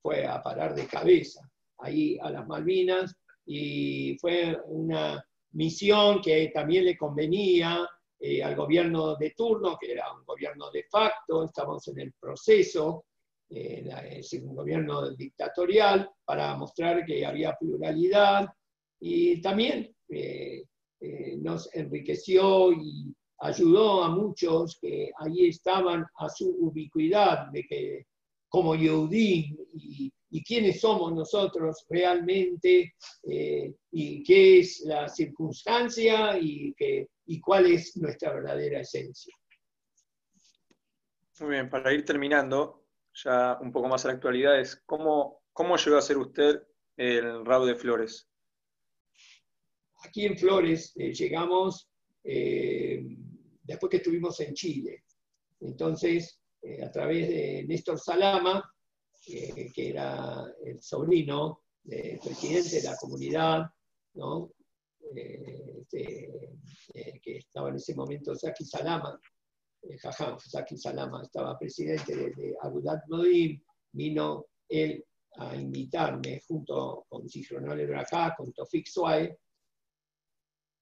fue 0.00 0.26
a 0.26 0.42
parar 0.42 0.74
de 0.74 0.86
cabeza. 0.86 1.40
ahí 1.78 2.18
a 2.20 2.30
las 2.30 2.46
Malvinas 2.46 3.16
y 3.44 4.16
fue 4.18 4.56
una 4.66 5.24
misión 5.52 6.20
que 6.20 6.50
también 6.54 6.84
le 6.84 6.96
convenía 6.96 7.86
eh, 8.24 8.42
al 8.42 8.54
gobierno 8.54 9.16
de 9.16 9.30
turno, 9.30 9.76
que 9.80 9.92
era 9.92 10.12
un 10.12 10.24
gobierno 10.24 10.70
de 10.70 10.84
facto, 10.84 11.44
estamos 11.44 11.86
en 11.88 12.00
el 12.00 12.12
proceso, 12.12 13.06
eh, 13.50 13.84
es 14.10 14.32
un 14.34 14.54
gobierno 14.54 15.10
dictatorial, 15.10 16.08
para 16.24 16.56
mostrar 16.56 17.04
que 17.04 17.26
había 17.26 17.56
pluralidad 17.58 18.46
y 19.00 19.40
también 19.40 19.92
eh, 20.08 20.62
nos 21.38 21.74
enriqueció 21.74 22.72
y 22.72 23.12
ayudó 23.42 24.04
a 24.04 24.08
muchos 24.08 24.78
que 24.80 25.10
allí 25.18 25.48
estaban 25.48 26.06
a 26.16 26.28
su 26.28 26.48
ubicuidad 26.48 27.48
de 27.52 27.64
que 27.64 28.06
como 28.48 28.74
Yehudim 28.74 29.56
y, 29.74 30.12
y 30.30 30.42
quiénes 30.42 30.80
somos 30.80 31.12
nosotros 31.12 31.84
realmente 31.88 32.94
eh, 33.24 33.74
y 33.90 34.22
qué 34.22 34.60
es 34.60 34.80
la 34.86 35.08
circunstancia 35.08 36.38
y, 36.38 36.72
qué, 36.74 37.08
y 37.26 37.40
cuál 37.40 37.66
es 37.66 37.96
nuestra 37.96 38.32
verdadera 38.32 38.80
esencia. 38.80 39.34
Muy 41.40 41.50
bien, 41.50 41.68
para 41.68 41.92
ir 41.92 42.04
terminando, 42.04 42.84
ya 43.24 43.58
un 43.60 43.72
poco 43.72 43.88
más 43.88 44.04
a 44.04 44.08
la 44.08 44.14
actualidad, 44.14 44.60
es 44.60 44.76
cómo, 44.86 45.42
cómo 45.52 45.76
llegó 45.76 45.96
a 45.96 46.02
ser 46.02 46.16
usted 46.16 46.62
el 46.96 47.44
Rabo 47.44 47.66
de 47.66 47.74
Flores. 47.74 48.28
Aquí 50.04 50.24
en 50.24 50.38
Flores 50.38 50.92
eh, 50.96 51.12
llegamos 51.12 51.90
eh, 52.24 53.04
después 53.62 53.90
que 53.90 53.96
estuvimos 53.98 54.38
en 54.40 54.54
Chile. 54.54 55.04
Entonces, 55.60 56.40
a 56.82 56.90
través 56.90 57.28
de 57.28 57.64
Néstor 57.66 57.98
Salama, 57.98 58.62
que 59.24 59.72
era 59.76 60.44
el 60.64 60.80
sobrino 60.80 61.62
del 61.82 62.18
presidente 62.18 62.76
de 62.76 62.82
la 62.82 62.96
comunidad, 62.96 63.66
¿no? 64.14 64.52
Eh, 65.14 65.80
este, 65.80 66.50
eh, 66.94 67.20
que 67.20 67.38
estaba 67.38 67.68
en 67.68 67.76
ese 67.76 67.94
momento 67.94 68.34
Zaki 68.34 68.64
Salama, 68.64 69.20
eh, 69.82 69.98
Jajam, 69.98 70.38
Zaki 70.38 70.76
Salama 70.78 71.22
estaba 71.22 71.58
presidente 71.58 72.14
de, 72.14 72.30
de 72.30 72.54
Agudat 72.60 73.02
Modim, 73.08 73.60
vino 73.92 74.46
él 74.68 75.04
a 75.36 75.56
invitarme 75.56 76.40
junto 76.46 77.04
con 77.08 77.28
Sichronol 77.28 77.80
Ebrajá, 77.80 78.34
con 78.36 78.52
Tofik 78.52 78.86
Suae, 78.86 79.38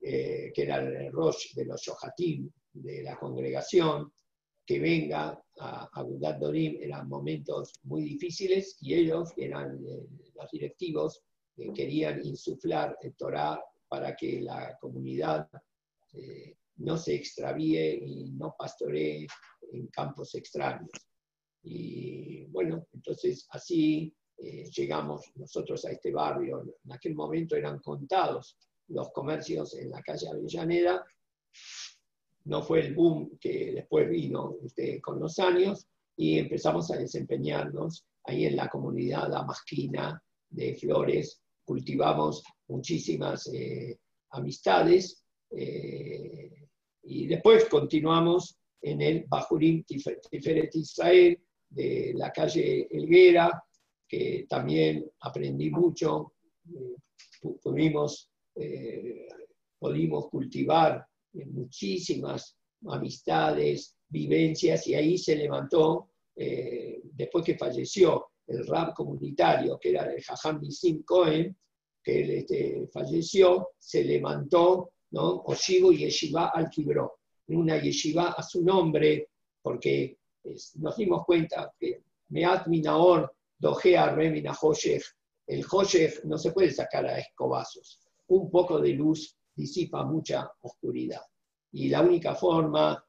que 0.01 0.53
era 0.57 0.77
el 0.79 1.13
Rosh 1.13 1.55
de 1.55 1.67
los 1.67 1.83
Yohatim 1.85 2.51
de 2.73 3.03
la 3.03 3.19
congregación, 3.19 4.13
que 4.67 4.79
venga 4.79 5.43
a 5.59 5.89
Agudat 5.93 6.39
Dorim 6.39 6.77
eran 6.81 7.09
momentos 7.09 7.73
muy 7.83 8.03
difíciles 8.03 8.77
y 8.81 8.95
ellos, 8.95 9.33
eran 9.37 9.85
eh, 9.85 10.07
los 10.35 10.51
directivos, 10.51 11.23
que 11.57 11.73
querían 11.73 12.25
insuflar 12.25 12.97
el 13.03 13.15
Torah 13.15 13.61
para 13.89 14.15
que 14.15 14.41
la 14.41 14.79
comunidad 14.81 15.49
eh, 16.13 16.57
no 16.77 16.97
se 16.97 17.17
extravíe 17.17 18.01
y 18.03 18.31
no 18.31 18.55
pastoree 18.57 19.27
en 19.73 19.89
campos 19.89 20.35
extraños. 20.35 20.91
Y 21.63 22.45
bueno, 22.47 22.87
entonces 22.93 23.47
así 23.51 24.15
eh, 24.39 24.71
llegamos 24.71 25.33
nosotros 25.35 25.85
a 25.85 25.91
este 25.91 26.13
barrio. 26.13 26.63
En 26.85 26.93
aquel 26.93 27.15
momento 27.15 27.57
eran 27.57 27.81
contados 27.81 28.57
los 28.89 29.11
comercios 29.11 29.75
en 29.75 29.91
la 29.91 30.01
calle 30.03 30.29
Avellaneda 30.29 31.05
no 32.45 32.63
fue 32.63 32.81
el 32.87 32.95
boom 32.95 33.39
que 33.41 33.73
después 33.73 34.09
vino 34.09 34.57
este, 34.65 35.01
con 35.01 35.21
los 35.21 35.39
años 35.39 35.87
y 36.17 36.39
empezamos 36.39 36.91
a 36.91 36.97
desempeñarnos 36.97 38.05
ahí 38.25 38.47
en 38.47 38.57
la 38.57 38.69
comunidad 38.69 39.35
amasquina 39.35 40.23
de 40.49 40.75
Flores, 40.75 41.41
cultivamos 41.65 42.43
muchísimas 42.69 43.47
eh, 43.53 43.99
amistades 44.31 45.25
eh, 45.51 46.67
y 47.03 47.27
después 47.27 47.67
continuamos 47.67 48.57
en 48.83 49.01
el 49.01 49.25
Bajurim 49.29 49.85
Tiferet 49.85 50.75
Israel 50.75 51.39
de 51.69 52.13
la 52.17 52.33
calle 52.33 52.89
Elguera, 52.91 53.63
que 54.09 54.47
también 54.49 55.09
aprendí 55.21 55.71
mucho, 55.71 56.33
eh, 56.75 56.97
pudimos, 57.63 58.29
pudimos 59.79 60.29
cultivar 60.29 61.07
muchísimas 61.33 62.57
amistades, 62.89 63.97
vivencias, 64.09 64.87
y 64.87 64.95
ahí 64.95 65.19
se 65.19 65.37
levantó, 65.37 66.11
eh, 66.37 67.01
después 67.13 67.45
que 67.45 67.59
falleció 67.59 68.27
el 68.47 68.67
rap 68.67 68.95
comunitario, 68.95 69.79
que 69.79 69.91
era 69.91 70.13
el 70.13 70.23
Jajam 70.23 70.61
Nisim 70.61 71.03
Cohen, 71.03 71.57
que 72.03 72.23
él 72.23 72.31
este, 72.31 72.89
falleció, 72.93 73.71
se 73.79 74.05
levantó, 74.05 74.93
¿no? 75.11 75.43
Oshigo 75.47 75.93
Yeshiva 75.93 76.49
al 76.49 76.71
una 77.49 77.79
yeshiva 77.79 78.31
a 78.31 78.43
su 78.43 78.63
nombre, 78.63 79.29
porque 79.61 80.19
nos 80.77 80.97
dimos 80.97 81.25
cuenta 81.25 81.73
que 81.79 82.03
Meat 82.29 82.69
Minaor 82.69 83.35
Dojea 83.59 84.15
Remina 84.15 84.53
Hoshech, 84.53 85.03
el 85.47 85.65
Hoshech 85.69 86.25
no 86.25 86.39
se 86.39 86.53
puede 86.53 86.71
sacar 86.71 87.07
a 87.07 87.19
escobazos, 87.19 88.01
un 88.29 88.51
poco 88.51 88.81
de 88.81 88.91
luz 88.91 89.37
disipa 89.61 90.05
mucha 90.05 90.51
oscuridad. 90.63 91.23
Y 91.73 91.89
la 91.89 92.01
única 92.01 92.35
forma 92.35 93.05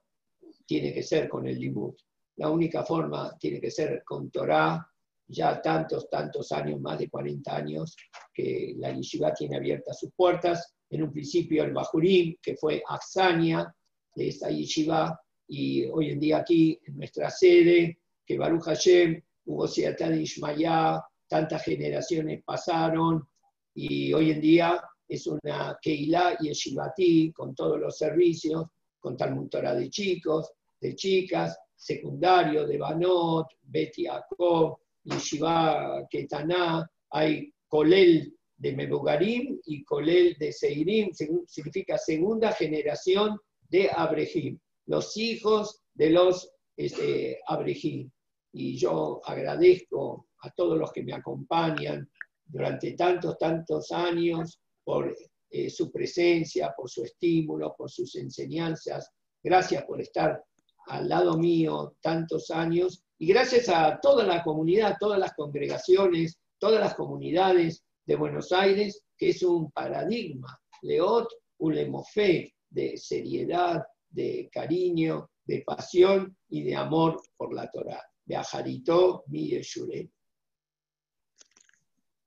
tiene 0.66 0.94
que 0.94 1.04
ser 1.04 1.28
con 1.28 1.48
el 1.48 1.58
limud. 1.58 1.96
La 2.36 2.50
única 2.50 2.84
forma 2.84 3.36
tiene 3.40 3.60
que 3.60 3.72
ser 3.72 4.04
con 4.04 4.30
Torah, 4.30 4.86
ya 5.28 5.62
tantos, 5.62 6.10
tantos 6.10 6.52
años, 6.52 6.80
más 6.82 7.00
de 7.00 7.10
40 7.10 7.56
años, 7.56 7.96
que 8.34 8.74
la 8.78 8.92
yeshiva 8.92 9.34
tiene 9.34 9.58
abiertas 9.58 10.00
sus 10.00 10.12
puertas. 10.14 10.74
En 10.90 11.04
un 11.04 11.12
principio 11.12 11.64
el 11.64 11.74
Bajurim, 11.74 12.36
que 12.42 12.58
fue 12.58 12.84
Axania 12.88 13.74
de 14.14 14.28
esta 14.28 14.50
yeshiva, 14.50 15.20
y 15.48 15.86
hoy 15.86 16.12
en 16.12 16.20
día 16.20 16.38
aquí 16.40 16.78
en 16.86 16.98
nuestra 16.98 17.30
sede, 17.30 18.00
que 18.26 18.38
Baruch 18.38 18.64
Hashem, 18.64 19.22
hubo 19.46 19.68
Siatán 19.68 20.20
Ishmayá, 20.20 21.02
tantas 21.28 21.64
generaciones 21.64 22.44
pasaron, 22.44 23.26
y 23.74 24.14
hoy 24.14 24.32
en 24.32 24.42
día 24.42 24.82
es 25.12 25.28
una 25.28 25.78
Keilah 25.82 26.38
Yeshivati 26.40 27.34
con 27.34 27.54
todos 27.54 27.78
los 27.78 27.98
servicios, 27.98 28.66
con 28.98 29.18
Talmud 29.18 29.50
Torah 29.50 29.76
de 29.76 29.90
chicos, 29.90 30.54
de 30.80 30.96
chicas, 30.96 31.60
secundario 31.76 32.66
de 32.66 32.78
Banot, 32.78 33.48
Beti 33.62 34.04
Yaakov, 34.04 34.78
Yeshiva 35.04 36.08
Ketaná, 36.10 36.90
hay 37.10 37.54
Kolel 37.68 38.34
de 38.56 38.72
Mebugarim 38.74 39.60
y 39.66 39.84
Kolel 39.84 40.38
de 40.40 40.54
Seirim, 40.54 41.12
significa 41.46 41.98
segunda 41.98 42.54
generación 42.54 43.38
de 43.68 43.90
Abrehim, 43.94 44.58
los 44.86 45.18
hijos 45.18 45.82
de 45.94 46.12
los 46.12 46.54
este, 46.78 47.38
Abrehim. 47.48 48.10
Y 48.54 48.78
yo 48.78 49.20
agradezco 49.26 50.28
a 50.44 50.52
todos 50.52 50.78
los 50.78 50.94
que 50.94 51.04
me 51.04 51.14
acompañan 51.14 52.10
durante 52.46 52.94
tantos, 52.94 53.38
tantos 53.38 53.92
años 53.92 54.62
por 54.84 55.16
eh, 55.50 55.70
su 55.70 55.92
presencia, 55.92 56.74
por 56.76 56.90
su 56.90 57.04
estímulo, 57.04 57.76
por 57.78 57.90
sus 57.90 58.16
enseñanzas. 58.16 59.12
Gracias 59.44 59.84
por 59.86 60.02
estar 60.02 60.44
al 60.88 61.10
lado 61.10 61.38
mío 61.38 61.96
tantos 62.02 62.50
años 62.52 63.04
y 63.18 63.28
gracias 63.28 63.70
a 63.70 64.00
toda 64.02 64.26
la 64.26 64.44
comunidad, 64.44 64.98
todas 65.00 65.20
las 65.20 65.34
congregaciones, 65.34 66.40
todas 66.58 66.80
las 66.80 66.96
comunidades 66.96 67.84
de 68.06 68.16
Buenos 68.16 68.52
Aires, 68.52 69.04
que 69.18 69.30
es 69.30 69.44
un 69.44 69.72
paradigma, 69.72 70.60
Leot 70.82 71.28
Ulemofé, 71.60 72.54
de 72.70 72.98
seriedad, 72.98 73.84
de 74.10 74.50
cariño, 74.52 75.30
de 75.46 75.64
pasión 75.66 76.36
y 76.50 76.64
de 76.64 76.76
amor 76.76 77.22
por 77.38 77.54
la 77.54 77.70
Torah. 77.70 78.04
De 78.26 78.36
Ajarito, 78.36 79.24
mi. 79.28 79.52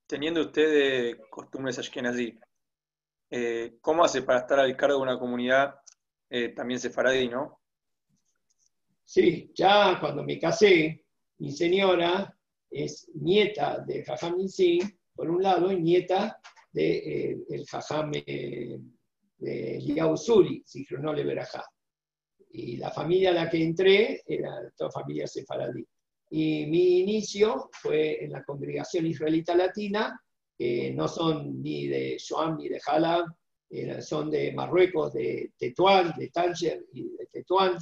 Teniendo 0.07 0.43
usted 0.43 1.19
costumbres 1.31 1.79
ashkenazí, 1.79 2.39
eh, 3.31 3.79
¿cómo 3.81 4.05
hace 4.05 4.23
para 4.23 4.41
estar 4.41 4.61
al 4.61 4.77
cargo 4.77 4.97
de 4.97 5.03
una 5.03 5.19
comunidad 5.19 5.77
eh, 6.29 6.51
también 6.51 6.79
sefaradí, 6.79 7.29
no? 7.29 7.61
Sí, 9.03 9.51
ya 9.55 9.99
cuando 10.01 10.23
me 10.23 10.39
casé, 10.39 11.05
mi 11.39 11.53
señora 11.53 12.37
es 12.71 13.11
nieta 13.15 13.81
de 13.81 14.05
Jajam 14.05 14.37
Nisim, 14.37 14.81
por 15.15 15.31
un 15.31 15.43
lado, 15.43 15.73
y 15.73 15.81
nieta 15.81 16.39
del 16.73 17.45
de, 17.47 17.57
eh, 17.57 17.65
Jajam 17.67 18.11
de 18.11 18.81
Liao 19.81 20.17
Suri, 20.17 20.63
Sichronole 20.67 21.25
Berajá. 21.25 21.65
Y 22.51 22.77
la 22.77 22.91
familia 22.91 23.31
a 23.31 23.35
la 23.35 23.51
que 23.51 23.63
entré 23.63 24.23
era 24.27 24.71
toda 24.77 24.91
familia 24.91 25.27
sefaradí. 25.27 25.87
Y 26.31 26.67
mi 26.67 27.01
inicio 27.01 27.71
fue 27.73 28.25
en 28.25 28.33
la 28.33 28.43
congregación 28.43 29.07
israelita 29.07 29.55
latina, 29.55 30.21
que 30.57 30.93
no 30.93 31.09
son 31.09 31.63
ni 31.63 31.87
de 31.87 32.17
Shoam 32.19 32.57
ni 32.57 32.69
de 32.69 32.81
Jalab, 32.81 33.27
eh, 33.71 34.01
son 34.03 34.31
de 34.31 34.53
Marruecos, 34.53 35.13
de 35.13 35.53
Tetuán, 35.59 36.15
de 36.17 36.29
Tánger 36.31 36.87
y 36.93 37.03
de 37.17 37.27
Tetuán, 37.33 37.77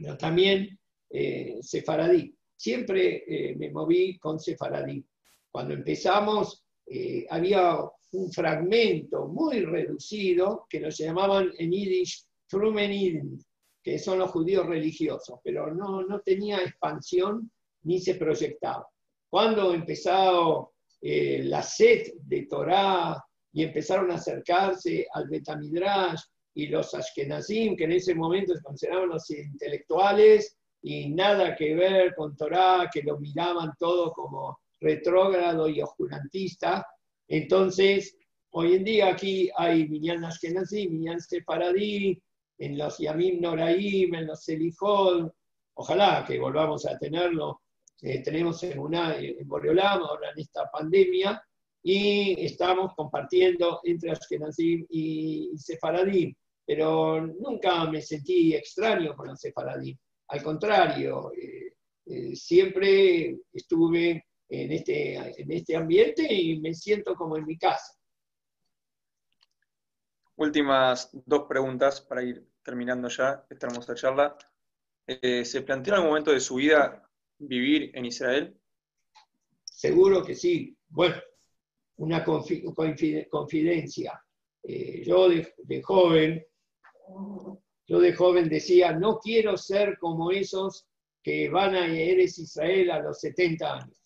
pero 0.00 0.16
también 0.16 0.78
eh, 1.10 1.58
sefaradí. 1.60 2.34
Siempre 2.56 3.24
eh, 3.26 3.56
me 3.56 3.70
moví 3.70 4.18
con 4.18 4.38
sefaradí. 4.38 5.04
Cuando 5.50 5.74
empezamos 5.74 6.66
eh, 6.86 7.26
había 7.30 7.78
un 8.12 8.32
fragmento 8.32 9.26
muy 9.26 9.60
reducido 9.64 10.66
que 10.68 10.80
lo 10.80 10.88
llamaban 10.88 11.50
en 11.58 11.72
yiddish 11.72 12.24
Frumeniden, 12.48 13.38
que 13.86 14.00
son 14.00 14.18
los 14.18 14.32
judíos 14.32 14.66
religiosos, 14.66 15.38
pero 15.44 15.72
no, 15.72 16.02
no 16.02 16.18
tenía 16.18 16.56
expansión 16.58 17.52
ni 17.84 18.00
se 18.00 18.16
proyectaba. 18.16 18.84
Cuando 19.30 19.72
empezó 19.72 20.72
eh, 21.00 21.44
la 21.44 21.62
sed 21.62 22.14
de 22.24 22.46
Torah 22.50 23.24
y 23.52 23.62
empezaron 23.62 24.10
a 24.10 24.16
acercarse 24.16 25.06
al 25.12 25.28
Betamidrash 25.28 26.20
y 26.54 26.66
los 26.66 26.92
Ashkenazim, 26.94 27.76
que 27.76 27.84
en 27.84 27.92
ese 27.92 28.16
momento 28.16 28.56
se 28.56 28.62
consideraban 28.64 29.10
los 29.10 29.30
intelectuales 29.30 30.58
y 30.82 31.10
nada 31.10 31.54
que 31.54 31.76
ver 31.76 32.12
con 32.16 32.36
Torah, 32.36 32.90
que 32.92 33.04
lo 33.04 33.20
miraban 33.20 33.70
todo 33.78 34.12
como 34.12 34.58
retrógrado 34.80 35.68
y 35.68 35.80
oscurantista. 35.80 36.84
Entonces, 37.28 38.18
hoy 38.50 38.74
en 38.74 38.82
día 38.82 39.10
aquí 39.10 39.48
hay 39.56 39.88
Minyan 39.88 40.24
Ashkenazim, 40.24 40.90
Minyan 40.90 41.20
Sefaradí, 41.20 42.20
en 42.58 42.78
los 42.78 42.98
Yamim 42.98 43.40
Noraim, 43.40 44.14
en 44.14 44.26
los 44.26 44.44
Selijol, 44.44 45.32
ojalá 45.74 46.24
que 46.26 46.38
volvamos 46.38 46.86
a 46.86 46.98
tenerlo 46.98 47.60
eh, 48.02 48.22
tenemos 48.22 48.62
en, 48.62 48.78
una, 48.78 49.18
en 49.18 49.48
Boreolam, 49.48 50.02
ahora 50.02 50.30
en 50.30 50.40
esta 50.40 50.70
pandemia, 50.70 51.42
y 51.82 52.44
estamos 52.44 52.92
compartiendo 52.94 53.80
entre 53.84 54.10
Ashkenazim 54.10 54.84
y, 54.90 55.50
y 55.52 55.58
Sefaradim, 55.58 56.34
pero 56.64 57.26
nunca 57.26 57.88
me 57.90 58.02
sentí 58.02 58.54
extraño 58.54 59.14
con 59.14 59.28
los 59.28 59.40
Sefaradim. 59.40 59.96
Al 60.28 60.42
contrario, 60.42 61.32
eh, 61.32 61.72
eh, 62.06 62.36
siempre 62.36 63.38
estuve 63.52 64.24
en 64.48 64.72
este, 64.72 65.14
en 65.14 65.52
este 65.52 65.76
ambiente 65.76 66.32
y 66.32 66.60
me 66.60 66.74
siento 66.74 67.14
como 67.14 67.36
en 67.36 67.46
mi 67.46 67.56
casa. 67.56 67.94
Últimas 70.36 71.10
dos 71.12 71.44
preguntas 71.48 72.00
para 72.00 72.22
ir 72.22 72.46
terminando 72.62 73.08
ya 73.08 73.46
esta 73.48 73.66
hermosa 73.66 73.94
charla. 73.94 74.36
¿Se 75.06 75.62
planteó 75.62 75.94
en 75.94 75.96
algún 75.96 76.10
momento 76.10 76.32
de 76.32 76.40
su 76.40 76.56
vida 76.56 77.08
vivir 77.38 77.90
en 77.94 78.06
Israel? 78.06 78.58
Seguro 79.64 80.24
que 80.24 80.34
sí. 80.34 80.76
Bueno, 80.88 81.16
una 81.96 82.24
confidencia. 82.24 84.22
Eh, 84.62 85.04
yo 85.04 85.28
de, 85.28 85.82
joven, 85.82 86.44
yo 87.86 88.00
de 88.00 88.12
joven 88.14 88.48
decía, 88.48 88.92
no 88.92 89.18
quiero 89.18 89.56
ser 89.56 89.96
como 89.98 90.30
esos 90.30 90.88
que 91.22 91.48
van 91.48 91.74
a 91.74 91.86
Eres 91.86 92.38
Israel 92.38 92.90
a 92.90 93.00
los 93.00 93.20
70 93.20 93.74
años. 93.74 94.02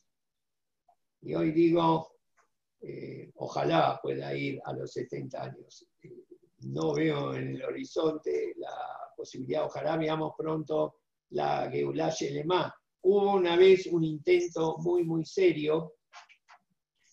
Y 1.22 1.34
hoy 1.34 1.52
digo, 1.52 2.16
eh, 2.82 3.30
ojalá 3.36 3.98
pueda 4.02 4.34
ir 4.34 4.60
a 4.64 4.72
los 4.72 4.92
70 4.92 5.42
años. 5.42 5.86
No 6.62 6.94
veo 6.94 7.34
en 7.34 7.56
el 7.56 7.62
horizonte 7.64 8.54
la 8.56 8.74
posibilidad, 9.16 9.64
ojalá 9.64 9.96
veamos 9.96 10.34
pronto 10.36 10.96
la 11.30 11.70
Geulah 11.70 12.10
Shelema, 12.10 12.74
hubo 13.02 13.34
una 13.34 13.56
vez 13.56 13.86
un 13.86 14.04
intento 14.04 14.76
muy, 14.78 15.04
muy 15.04 15.24
serio 15.24 15.94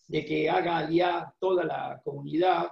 de 0.07 0.25
que 0.25 0.49
haga 0.49 0.89
ya 0.89 1.33
toda 1.39 1.63
la 1.65 2.01
comunidad 2.03 2.67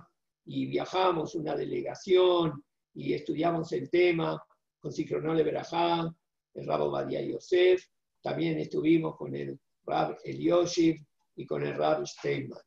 y 0.46 0.68
viajamos 0.68 1.36
una 1.36 1.56
delegación 1.56 2.64
y 2.94 3.14
estudiamos 3.14 3.72
el 3.74 3.90
tema 3.90 4.42
con 4.80 4.92
Sincronole 4.92 5.44
Berajá, 5.44 6.14
el 6.54 6.68
Rabo 6.68 6.92
Badia 6.92 7.22
Yosef, 7.22 7.84
también 8.22 8.58
estuvimos 8.60 9.18
con 9.18 9.36
el 9.36 9.60
Rab 9.86 10.18
Elioshiv 10.24 11.06
y 11.36 11.46
con 11.46 11.64
el 11.64 11.76
Rab 11.76 12.08
Steinman. 12.08 12.60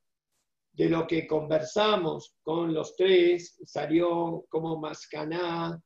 De 0.79 0.89
lo 0.89 1.09
que 1.09 1.27
conversamos 1.27 2.37
con 2.41 2.73
los 2.73 2.95
tres 2.95 3.59
salió 3.65 4.47
como 4.49 4.79
mascaná 4.79 5.83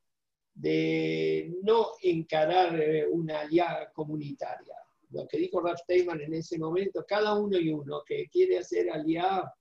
de 0.53 1.51
no 1.63 1.93
encarar 2.03 2.79
eh, 2.79 3.07
una 3.09 3.39
alianza 3.39 3.91
comunitaria. 3.91 4.75
Lo 5.09 5.27
que 5.27 5.39
dijo 5.39 5.61
Ralph 5.61 5.79
Steinman 5.79 6.21
en 6.21 6.35
ese 6.35 6.59
momento, 6.59 7.03
cada 7.07 7.33
uno 7.33 7.57
y 7.57 7.69
uno 7.69 8.03
que 8.05 8.27
quiere 8.27 8.59
hacer 8.59 8.91
aliá, 8.91 9.51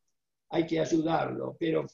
hay 0.50 0.66
que 0.66 0.80
ayudarlo, 0.80 1.56
pero 1.58 1.86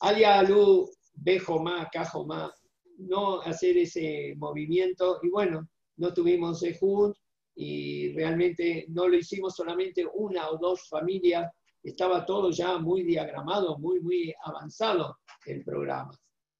aliá 0.00 0.40
alú, 0.40 0.90
bejomá, 1.14 1.88
cajomá, 1.90 2.52
no 2.98 3.40
hacer 3.40 3.78
ese 3.78 4.34
movimiento, 4.36 5.20
y 5.22 5.30
bueno, 5.30 5.66
no 5.96 6.12
tuvimos 6.12 6.60
Sehud 6.60 7.14
y 7.54 8.12
realmente 8.12 8.84
no 8.90 9.08
lo 9.08 9.16
hicimos 9.16 9.56
solamente 9.56 10.06
una 10.12 10.50
o 10.50 10.58
dos 10.58 10.86
familias, 10.86 11.50
estaba 11.88 12.24
todo 12.24 12.50
ya 12.50 12.78
muy 12.78 13.02
diagramado, 13.02 13.78
muy, 13.78 14.00
muy 14.00 14.34
avanzado 14.44 15.18
el 15.46 15.64
programa. 15.64 16.12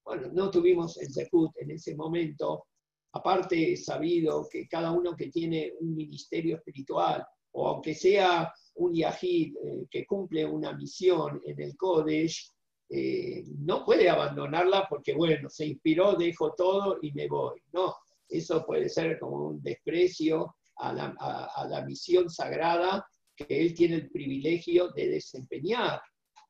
Bueno, 0.03 0.29
no 0.33 0.49
tuvimos 0.49 0.97
el 0.97 1.11
Zehut 1.13 1.51
en 1.57 1.71
ese 1.71 1.95
momento, 1.95 2.65
aparte 3.13 3.75
sabido 3.77 4.47
que 4.49 4.67
cada 4.67 4.91
uno 4.91 5.15
que 5.15 5.27
tiene 5.27 5.73
un 5.79 5.95
ministerio 5.95 6.57
espiritual, 6.57 7.25
o 7.51 7.67
aunque 7.67 7.93
sea 7.93 8.51
un 8.75 8.93
yahid 8.93 9.55
eh, 9.63 9.87
que 9.89 10.05
cumple 10.05 10.45
una 10.45 10.73
misión 10.73 11.41
en 11.45 11.61
el 11.61 11.75
Kodesh, 11.75 12.51
eh, 12.89 13.43
no 13.59 13.85
puede 13.85 14.09
abandonarla 14.09 14.87
porque, 14.89 15.13
bueno, 15.13 15.49
se 15.49 15.67
inspiró, 15.67 16.13
dejo 16.13 16.53
todo 16.55 16.97
y 17.01 17.11
me 17.13 17.27
voy. 17.27 17.61
No, 17.71 17.95
eso 18.27 18.65
puede 18.65 18.89
ser 18.89 19.19
como 19.19 19.49
un 19.49 19.61
desprecio 19.61 20.55
a 20.77 20.93
la, 20.93 21.15
a 21.55 21.67
la 21.67 21.85
misión 21.85 22.29
sagrada 22.29 23.05
que 23.47 23.61
él 23.61 23.73
tiene 23.73 23.95
el 23.95 24.09
privilegio 24.09 24.89
de 24.89 25.09
desempeñar. 25.09 26.01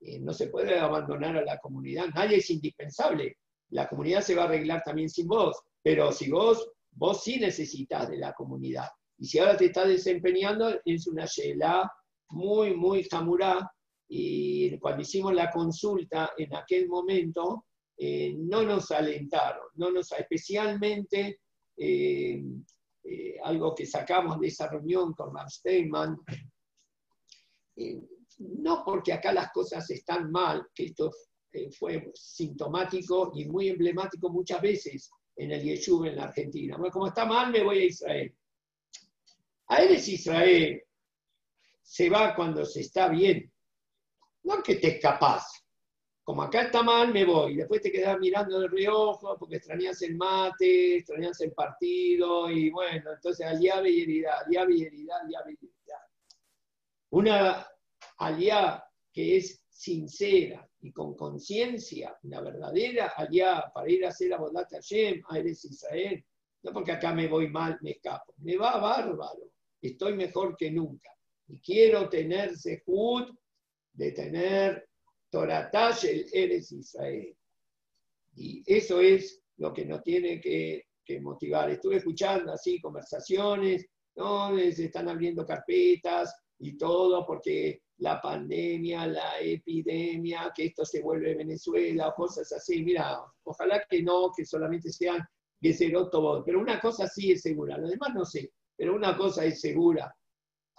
Eh, 0.01 0.19
no 0.19 0.33
se 0.33 0.47
puede 0.47 0.79
abandonar 0.79 1.37
a 1.37 1.45
la 1.45 1.57
comunidad, 1.59 2.07
nadie 2.13 2.37
es 2.37 2.49
indispensable 2.49 3.37
la 3.71 3.87
comunidad 3.87 4.21
se 4.21 4.35
va 4.35 4.43
a 4.43 4.45
arreglar 4.45 4.83
también 4.83 5.09
sin 5.09 5.27
vos, 5.27 5.61
pero 5.83 6.11
si 6.11 6.29
vos, 6.29 6.71
vos 6.91 7.23
sí 7.23 7.39
necesitas 7.39 8.09
de 8.09 8.17
la 8.17 8.33
comunidad. 8.33 8.87
Y 9.17 9.25
si 9.25 9.39
ahora 9.39 9.57
te 9.57 9.65
estás 9.65 9.87
desempeñando, 9.87 10.79
es 10.85 11.07
una 11.07 11.25
shela 11.25 11.91
muy, 12.29 12.75
muy 12.75 13.03
jamurá. 13.03 13.71
Y 14.07 14.77
cuando 14.79 15.01
hicimos 15.01 15.33
la 15.33 15.51
consulta 15.51 16.31
en 16.37 16.55
aquel 16.55 16.87
momento, 16.87 17.65
eh, 17.97 18.33
no 18.37 18.63
nos 18.63 18.91
alentaron, 18.91 19.65
no 19.75 19.91
nos, 19.91 20.11
especialmente 20.13 21.41
eh, 21.77 22.41
eh, 23.03 23.35
algo 23.43 23.75
que 23.75 23.85
sacamos 23.85 24.39
de 24.39 24.47
esa 24.47 24.69
reunión 24.69 25.13
con 25.13 25.33
Mark 25.33 25.51
Steinman, 25.51 26.17
no 28.39 28.83
porque 28.85 29.13
acá 29.13 29.33
las 29.33 29.51
cosas 29.51 29.89
están 29.89 30.31
mal, 30.31 30.67
que 30.73 30.85
esto 30.85 31.11
eh, 31.51 31.71
fue 31.71 32.11
sintomático 32.13 33.31
y 33.35 33.45
muy 33.45 33.69
emblemático 33.69 34.29
muchas 34.29 34.61
veces 34.61 35.11
en 35.35 35.51
el 35.51 35.63
Yeshuv 35.63 36.05
en 36.05 36.17
la 36.17 36.25
Argentina. 36.25 36.77
Bueno, 36.77 36.91
como 36.91 37.07
está 37.07 37.25
mal, 37.25 37.51
me 37.51 37.63
voy 37.63 37.79
a 37.79 37.85
Israel. 37.85 38.35
A 39.67 39.81
él 39.81 39.95
es 39.95 40.07
Israel. 40.07 40.83
Se 41.81 42.09
va 42.09 42.35
cuando 42.35 42.65
se 42.65 42.81
está 42.81 43.07
bien. 43.07 43.51
No 44.43 44.61
que 44.61 44.75
te 44.75 44.95
escapas. 44.95 45.63
Como 46.23 46.43
acá 46.43 46.63
está 46.63 46.83
mal, 46.83 47.11
me 47.11 47.25
voy. 47.25 47.55
Después 47.55 47.81
te 47.81 47.91
quedas 47.91 48.19
mirando 48.19 48.59
de 48.59 48.67
reojo 48.67 49.35
porque 49.39 49.55
extrañas 49.55 50.01
el 50.03 50.15
mate, 50.15 50.97
extrañas 50.97 51.41
el 51.41 51.53
partido 51.53 52.51
y 52.51 52.69
bueno, 52.69 53.13
entonces 53.13 53.47
aliabe 53.47 53.89
y 53.89 54.01
herida, 54.03 54.39
aliabe 54.45 54.75
y 54.75 54.83
herida, 54.83 55.15
aliabe 55.23 55.51
y 55.53 55.55
herida. 55.55 55.78
Una 57.11 57.65
aliá 58.17 58.83
que 59.11 59.37
es 59.37 59.63
sincera 59.69 60.69
y 60.81 60.91
con 60.91 61.15
conciencia, 61.15 62.17
una 62.23 62.41
verdadera 62.41 63.13
allá 63.15 63.71
para 63.73 63.89
ir 63.89 64.05
a 64.05 64.09
hacer 64.09 64.33
Abodat 64.33 64.69
Hashem, 64.71 65.21
a 65.29 65.39
Eres 65.39 65.65
Israel, 65.65 66.23
no 66.63 66.73
porque 66.73 66.91
acá 66.91 67.13
me 67.13 67.27
voy 67.27 67.49
mal, 67.49 67.77
me 67.81 67.91
escapo, 67.91 68.33
me 68.37 68.57
va 68.57 68.77
bárbaro, 68.77 69.51
estoy 69.81 70.13
mejor 70.13 70.55
que 70.55 70.71
nunca. 70.71 71.09
Y 71.47 71.59
quiero 71.59 72.07
tener 72.09 72.55
Sehut 72.55 73.29
de 73.93 74.11
tener 74.11 74.87
Toratash 75.29 76.05
el 76.05 76.25
Eres 76.31 76.71
Israel. 76.71 77.35
Y 78.35 78.63
eso 78.65 79.01
es 79.01 79.41
lo 79.57 79.73
que 79.73 79.85
nos 79.85 80.03
tiene 80.03 80.39
que, 80.39 80.85
que 81.03 81.19
motivar. 81.19 81.69
Estuve 81.69 81.97
escuchando 81.97 82.53
así 82.53 82.79
conversaciones, 82.79 83.85
¿no? 84.15 84.55
se 84.57 84.85
están 84.85 85.09
abriendo 85.09 85.45
carpetas 85.45 86.33
y 86.59 86.77
todo 86.77 87.25
porque 87.25 87.81
la 87.97 88.21
pandemia, 88.21 89.07
la 89.07 89.39
epidemia, 89.39 90.51
que 90.55 90.65
esto 90.65 90.85
se 90.85 91.01
vuelve 91.01 91.35
Venezuela, 91.35 92.13
cosas 92.15 92.51
así. 92.53 92.83
Mira, 92.83 93.19
ojalá 93.43 93.83
que 93.89 94.01
no, 94.01 94.31
que 94.35 94.45
solamente 94.45 94.91
sean 94.91 95.25
todo. 96.09 96.43
Pero 96.43 96.59
una 96.59 96.79
cosa 96.79 97.07
sí 97.07 97.31
es 97.31 97.41
segura, 97.41 97.77
lo 97.77 97.87
demás 97.87 98.13
no 98.13 98.25
sé, 98.25 98.51
pero 98.75 98.95
una 98.95 99.17
cosa 99.17 99.45
es 99.45 99.59
segura. 99.59 100.13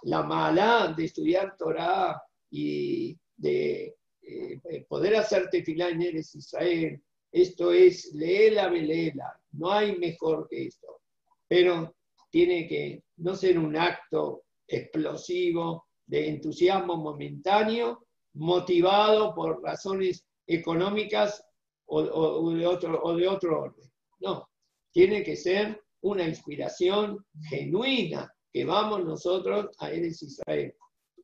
La 0.03 0.23
mala 0.23 0.93
de 0.97 1.05
estudiar 1.05 1.55
Torah 1.57 2.19
y 2.49 3.15
de 3.35 3.95
eh, 4.23 4.85
poder 4.87 5.15
hacerte 5.15 5.63
filar 5.63 5.91
en 5.91 6.01
Eres 6.01 6.33
Israel, 6.35 7.01
esto 7.31 7.71
es 7.71 8.11
leela, 8.13 8.69
leela, 8.69 9.39
no 9.51 9.71
hay 9.71 9.95
mejor 9.97 10.47
que 10.49 10.67
esto. 10.67 11.01
Pero 11.47 11.95
tiene 12.29 12.67
que 12.67 13.03
no 13.17 13.35
ser 13.35 13.59
un 13.59 13.77
acto 13.77 14.43
explosivo, 14.77 15.85
de 16.05 16.29
entusiasmo 16.29 16.97
momentáneo, 16.97 18.05
motivado 18.33 19.33
por 19.33 19.61
razones 19.61 20.25
económicas 20.47 21.43
o, 21.85 22.51
de 22.51 22.65
otro, 22.65 23.01
o 23.03 23.15
de 23.15 23.27
otro 23.27 23.61
orden. 23.61 23.91
No, 24.19 24.47
tiene 24.91 25.23
que 25.23 25.35
ser 25.35 25.81
una 26.01 26.27
inspiración 26.27 27.25
genuina 27.49 28.31
que 28.51 28.65
vamos 28.65 29.03
nosotros 29.03 29.67
a 29.79 29.91
Eres 29.91 30.21
Israel. 30.23 30.73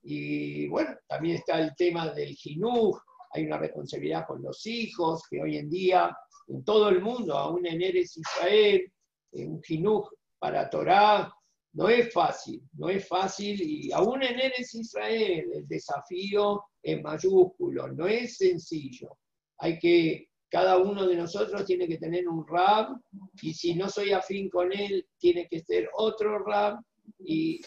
Y 0.03 0.68
bueno, 0.68 0.95
también 1.07 1.36
está 1.36 1.60
el 1.60 1.76
tema 1.76 2.10
del 2.14 2.36
jinuj, 2.36 2.98
hay 3.32 3.45
una 3.45 3.57
responsabilidad 3.57 4.26
con 4.26 4.41
los 4.41 4.65
hijos, 4.65 5.24
que 5.30 5.41
hoy 5.41 5.57
en 5.57 5.69
día 5.69 6.15
en 6.48 6.64
todo 6.64 6.90
el 6.90 7.02
mundo, 7.02 7.38
aún 7.38 7.65
en 7.65 7.82
Eres 7.82 8.18
Israel, 8.18 8.91
en 9.34 9.52
un 9.52 9.64
jinuj 9.64 10.10
para 10.40 10.69
Torah, 10.69 11.34
no 11.78 11.90
es 11.90 12.12
fácil, 12.12 12.60
no 12.74 12.90
es 12.90 13.08
fácil, 13.08 13.62
y 13.62 13.91
aún 13.91 14.24
en 14.24 14.40
Eres 14.40 14.74
Israel 14.74 15.45
el 15.54 15.68
desafío 15.68 16.64
es 16.82 16.99
mayúsculo, 17.04 17.88
no 17.90 18.08
es 18.08 18.38
sencillo. 18.38 19.16
Hay 19.60 19.78
que, 19.78 20.28
cada 20.49 20.80
uno 20.80 21.06
de 21.06 21.16
nosotros 21.16 21.66
tiene 21.66 21.88
que 21.88 21.99
tener 21.99 22.28
un 22.28 22.48
rab, 22.48 22.99
y 23.44 23.54
si 23.54 23.76
no 23.76 23.90
soy 23.90 24.12
afín 24.12 24.49
con 24.49 24.74
él, 24.74 25.08
tiene 25.20 25.48
que 25.48 25.60
ser 25.60 25.88
otro 25.94 26.40
rab, 26.40 26.80
y 27.20 27.62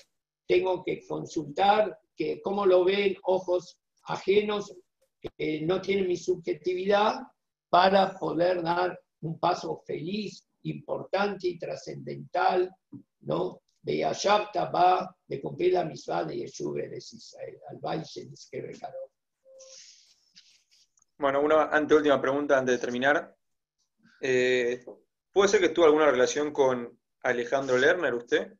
tengo 0.48 0.82
que 0.82 1.06
consultar 1.06 1.96
que 2.16 2.40
cómo 2.42 2.66
lo 2.66 2.84
ven 2.84 3.16
ojos 3.22 3.78
ajenos 4.02 4.74
que 5.38 5.60
no 5.60 5.80
tienen 5.80 6.08
mi 6.08 6.16
subjetividad 6.16 7.20
para 7.68 8.18
poder 8.18 8.60
dar 8.60 8.98
un 9.20 9.38
paso 9.38 9.84
feliz, 9.86 10.48
importante 10.62 11.46
y 11.46 11.58
trascendental, 11.58 12.74
¿no? 13.20 13.60
Va 13.82 15.16
de 15.26 15.40
cumplir 15.40 15.72
la 15.72 15.84
misma 15.84 16.24
de 16.24 16.36
Yeshua 16.36 16.82
de 16.88 16.98
Israel, 16.98 17.58
al 17.68 17.78
Valle 17.78 18.26
de 18.52 18.78
Bueno, 21.18 21.40
una 21.40 21.64
anteúltima 21.64 22.20
pregunta 22.20 22.58
antes 22.58 22.74
de 22.74 22.80
terminar. 22.80 23.34
Eh, 24.20 24.84
¿Puede 25.32 25.48
ser 25.48 25.60
que 25.60 25.70
tuvo 25.70 25.86
alguna 25.86 26.10
relación 26.10 26.52
con 26.52 26.98
Alejandro 27.22 27.78
Lerner 27.78 28.14
usted? 28.14 28.52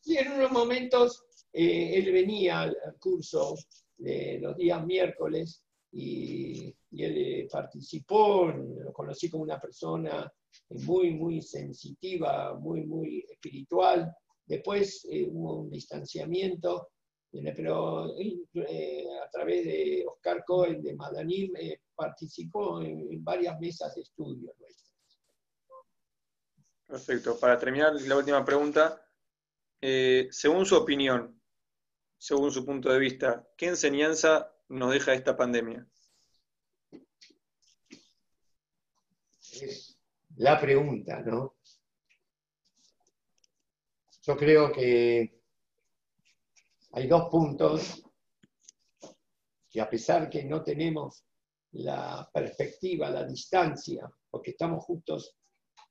Sí, 0.00 0.16
en 0.16 0.32
unos 0.32 0.50
momentos 0.50 1.24
eh, 1.52 1.98
él 1.98 2.12
venía 2.12 2.62
al, 2.62 2.76
curso 2.98 3.54
de 3.96 4.38
los 4.40 4.56
días 4.56 4.84
miércoles 4.84 5.62
y, 5.92 6.74
él 6.92 7.16
eh, 7.16 7.48
participó, 7.50 8.46
lo 8.48 8.92
conocí 8.92 9.28
como 9.30 9.42
una 9.42 9.60
persona 9.60 10.32
muy, 10.70 11.10
muy 11.12 11.42
sensitiva, 11.42 12.54
muy, 12.58 12.84
muy 12.84 13.24
espiritual. 13.30 14.12
Después 14.46 15.06
eh, 15.10 15.26
hubo 15.28 15.60
un 15.60 15.70
distanciamiento, 15.70 16.90
pero 17.54 18.04
a 18.04 19.30
través 19.30 19.64
de 19.64 20.04
Oscar 20.08 20.42
Cohen 20.46 20.82
de 20.82 20.94
Madanim 20.94 21.52
participó 21.94 22.80
en, 22.80 23.22
varias 23.24 23.58
mesas 23.58 23.94
de 23.94 24.02
estudio 24.02 24.52
nuestras. 24.58 24.86
Perfecto. 26.86 27.38
Para 27.38 27.58
terminar, 27.58 27.94
la 28.02 28.16
última 28.16 28.44
pregunta. 28.44 29.02
Eh, 29.80 30.28
según 30.30 30.64
su 30.64 30.76
opinión, 30.76 31.40
según 32.16 32.50
su 32.50 32.64
punto 32.64 32.90
de 32.90 32.98
vista, 32.98 33.46
¿qué 33.56 33.66
enseñanza 33.66 34.54
nos 34.68 34.92
deja 34.92 35.12
esta 35.12 35.36
pandemia? 35.36 35.86
la 40.36 40.60
pregunta, 40.60 41.22
¿no? 41.22 41.55
Yo 44.26 44.36
creo 44.36 44.72
que 44.72 45.40
hay 46.90 47.06
dos 47.06 47.28
puntos 47.30 48.02
que 49.70 49.80
a 49.80 49.88
pesar 49.88 50.28
que 50.28 50.42
no 50.42 50.64
tenemos 50.64 51.24
la 51.72 52.28
perspectiva, 52.34 53.08
la 53.08 53.22
distancia, 53.22 54.10
porque 54.28 54.50
estamos 54.50 54.84
justos 54.84 55.36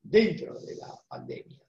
dentro 0.01 0.59
de 0.59 0.75
la 0.75 1.01
pandemia, 1.07 1.65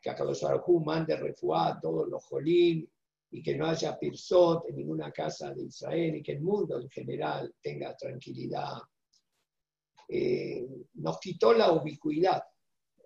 que 0.00 0.10
Akadosh 0.10 0.42
Baruj 0.42 0.84
mande 0.84 1.16
refuá 1.16 1.70
a 1.70 1.80
todos 1.80 2.06
los 2.08 2.24
jolín 2.24 2.88
y 3.32 3.42
que 3.42 3.56
no 3.56 3.66
haya 3.66 3.98
pirsot 3.98 4.68
en 4.68 4.76
ninguna 4.76 5.10
casa 5.10 5.52
de 5.52 5.64
Israel 5.64 6.14
y 6.14 6.22
que 6.22 6.32
el 6.32 6.42
mundo 6.42 6.80
en 6.80 6.88
general 6.90 7.52
tenga 7.60 7.96
tranquilidad. 7.96 8.78
Eh, 10.08 10.64
nos 10.94 11.18
quitó 11.18 11.52
la 11.52 11.72
ubicuidad. 11.72 12.40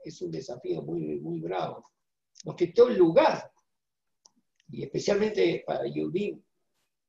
Es 0.04 0.20
un 0.20 0.30
desafío 0.30 0.82
muy, 0.82 1.18
muy 1.20 1.40
bravo. 1.40 1.82
Nos 2.44 2.56
quitó 2.56 2.88
el 2.88 2.96
lugar. 2.96 3.50
Y 4.70 4.84
especialmente 4.84 5.64
para 5.66 5.86
Yudí, 5.86 6.40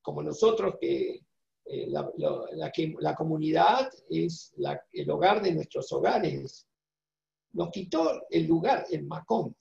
como 0.01 0.23
nosotros, 0.23 0.75
que, 0.79 1.21
eh, 1.65 1.87
la, 1.87 2.71
que 2.73 2.95
la 2.99 3.15
comunidad 3.15 3.89
es 4.09 4.53
el 4.93 5.09
hogar 5.11 5.41
de 5.41 5.53
nuestros 5.53 5.91
hogares. 5.91 6.65
Nos 7.53 7.69
quitó 7.69 8.25
el 8.29 8.45
lugar, 8.45 8.85
el 8.89 9.05
macón 9.05 9.55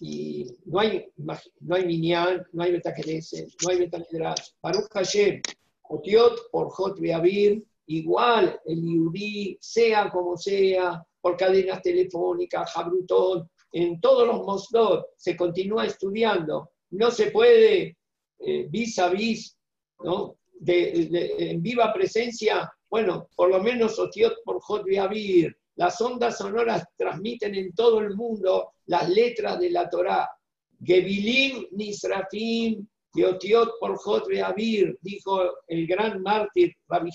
y 0.00 0.46
no 0.66 0.80
hay, 0.80 1.06
no 1.16 1.74
hay 1.74 1.86
Minyan, 1.86 2.46
no 2.52 2.62
hay 2.62 2.72
Betakelese, 2.72 3.46
no 3.62 3.70
hay 3.70 3.78
Betamidrash. 3.78 4.50
Baruch 4.62 4.88
Hashem, 4.92 5.40
Otiot 5.88 6.50
por 6.50 6.68
Jot 6.70 7.00
Beavir, 7.00 7.64
igual 7.86 8.60
el 8.66 8.82
Yudí, 8.82 9.56
sea 9.60 10.10
como 10.10 10.36
sea, 10.36 11.04
por 11.20 11.36
cadenas 11.36 11.80
telefónicas, 11.82 12.72
Jabrutón, 12.72 13.48
en 13.74 14.00
todos 14.00 14.26
los 14.26 14.44
Mosdot 14.44 15.06
se 15.16 15.36
continúa 15.36 15.84
estudiando. 15.84 16.70
No 16.90 17.10
se 17.10 17.32
puede 17.32 17.96
eh, 18.38 18.66
vis 18.70 18.98
a 19.00 19.08
vis, 19.08 19.56
¿no? 20.02 20.36
en 20.66 21.60
viva 21.60 21.92
presencia, 21.92 22.72
bueno, 22.88 23.28
por 23.36 23.50
lo 23.50 23.60
menos 23.62 23.98
Otiot 23.98 24.36
por 24.44 24.60
Jot 24.60 24.84
Beavir, 24.84 25.54
las 25.74 26.00
ondas 26.00 26.38
sonoras 26.38 26.84
transmiten 26.96 27.56
en 27.56 27.74
todo 27.74 27.98
el 27.98 28.14
mundo 28.14 28.70
las 28.86 29.08
letras 29.08 29.58
de 29.58 29.70
la 29.70 29.90
Torá. 29.90 30.30
Gebilim 30.82 31.66
Nisrafim 31.72 32.86
Yotiot 33.14 33.72
por 33.80 33.96
Jot 33.96 34.28
Abir, 34.42 34.96
dijo 35.02 35.42
el 35.66 35.86
gran 35.86 36.22
mártir 36.22 36.74
Rabbi 36.88 37.10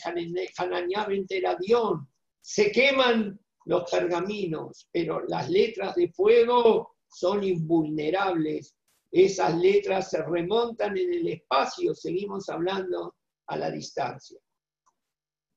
Hananiah 0.58 1.06
Benteradión. 1.08 2.08
Se 2.42 2.72
queman 2.72 3.40
los 3.66 3.90
pergaminos, 3.90 4.88
pero 4.92 5.22
las 5.28 5.50
letras 5.50 5.96
de 5.96 6.10
fuego 6.10 6.96
son 7.08 7.44
invulnerables. 7.44 8.76
Esas 9.12 9.58
letras 9.58 10.10
se 10.10 10.22
remontan 10.24 10.98
en 10.98 11.14
el 11.14 11.28
espacio, 11.28 11.96
seguimos 11.96 12.48
hablando 12.50 13.16
a 13.48 13.58
la 13.58 13.72
distancia. 13.72 14.40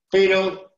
Pero 0.09 0.73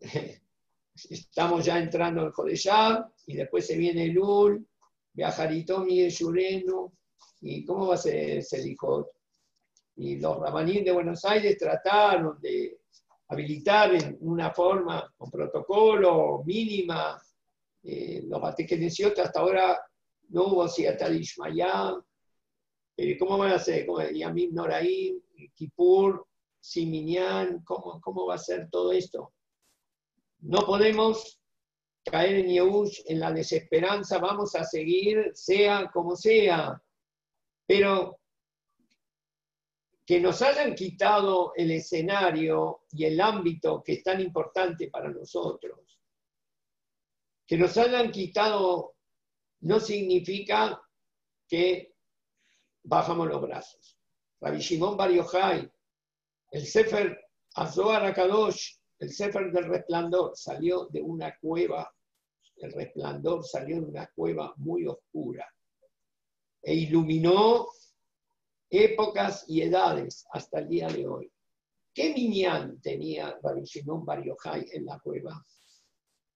estamos 1.10 1.64
ya 1.64 1.78
entrando 1.78 2.22
en 2.22 2.32
Jodeshab 2.32 3.12
y 3.26 3.36
después 3.36 3.66
se 3.66 3.76
viene 3.76 4.04
el 4.04 4.18
Ul, 4.18 4.66
Beajaritomi 5.12 6.02
y 6.02 6.10
Yurenu, 6.10 6.92
y 7.40 7.64
cómo 7.64 7.88
va 7.88 7.94
a 7.94 7.98
ser 7.98 8.38
ese 8.38 8.62
dijo. 8.62 9.10
Y 9.96 10.16
los 10.20 10.38
rabanín 10.38 10.84
de 10.84 10.92
Buenos 10.92 11.24
Aires 11.24 11.56
trataron 11.58 12.40
de 12.40 12.77
habilitar 13.28 13.94
en 13.94 14.16
una 14.20 14.50
forma, 14.50 15.12
con 15.16 15.30
protocolo 15.30 16.42
mínima, 16.44 17.20
eh, 17.82 18.22
los 18.26 18.40
batequenesiotas 18.40 19.26
hasta 19.26 19.40
ahora 19.40 19.78
no 20.30 20.44
hubo 20.46 20.68
Siatad 20.68 21.10
Ishmayá, 21.10 21.94
eh, 22.96 23.16
¿cómo 23.18 23.38
van 23.38 23.52
a 23.52 23.58
ser? 23.58 23.86
¿Cómo, 23.86 24.02
Yamim 24.02 24.54
Noraim, 24.54 25.20
Kippur, 25.54 26.26
Siminian, 26.58 27.62
¿cómo, 27.64 28.00
¿cómo 28.00 28.26
va 28.26 28.34
a 28.34 28.38
ser 28.38 28.68
todo 28.70 28.92
esto? 28.92 29.32
No 30.40 30.60
podemos 30.66 31.38
caer 32.04 32.36
en 32.36 32.48
Yehush, 32.48 33.02
en 33.06 33.20
la 33.20 33.32
desesperanza, 33.32 34.18
vamos 34.18 34.54
a 34.54 34.64
seguir, 34.64 35.30
sea 35.34 35.90
como 35.92 36.16
sea. 36.16 36.80
Pero 37.66 38.18
que 40.08 40.20
nos 40.20 40.40
hayan 40.40 40.74
quitado 40.74 41.52
el 41.54 41.70
escenario 41.70 42.84
y 42.92 43.04
el 43.04 43.20
ámbito 43.20 43.82
que 43.84 43.92
es 43.92 44.02
tan 44.02 44.22
importante 44.22 44.88
para 44.88 45.10
nosotros, 45.10 46.00
que 47.46 47.58
nos 47.58 47.76
hayan 47.76 48.10
quitado 48.10 48.94
no 49.60 49.78
significa 49.78 50.80
que 51.46 51.94
bajamos 52.84 53.28
los 53.28 53.42
brazos. 53.42 53.98
Rabbi 54.40 54.60
Shimon 54.60 54.96
Bar 54.96 55.10
el 55.10 56.66
Sefer 56.66 57.20
Azohar 57.56 58.06
Akadosh, 58.06 58.78
el 59.00 59.12
Sefer 59.12 59.52
del 59.52 59.66
Resplandor 59.66 60.34
salió 60.34 60.86
de 60.86 61.02
una 61.02 61.36
cueva, 61.38 61.94
el 62.56 62.72
resplandor 62.72 63.44
salió 63.44 63.82
de 63.82 63.88
una 63.88 64.06
cueva 64.06 64.54
muy 64.56 64.86
oscura 64.86 65.46
e 66.62 66.72
iluminó 66.72 67.68
épocas 68.70 69.44
y 69.48 69.62
edades 69.62 70.26
hasta 70.32 70.60
el 70.60 70.68
día 70.68 70.88
de 70.88 71.06
hoy. 71.06 71.32
¿Qué 71.94 72.12
minyan 72.12 72.80
tenía 72.80 73.38
Rabbi 73.42 73.64
Shimon 73.64 74.04
Bar 74.04 74.22
en 74.72 74.86
la 74.86 74.98
cueva? 75.00 75.44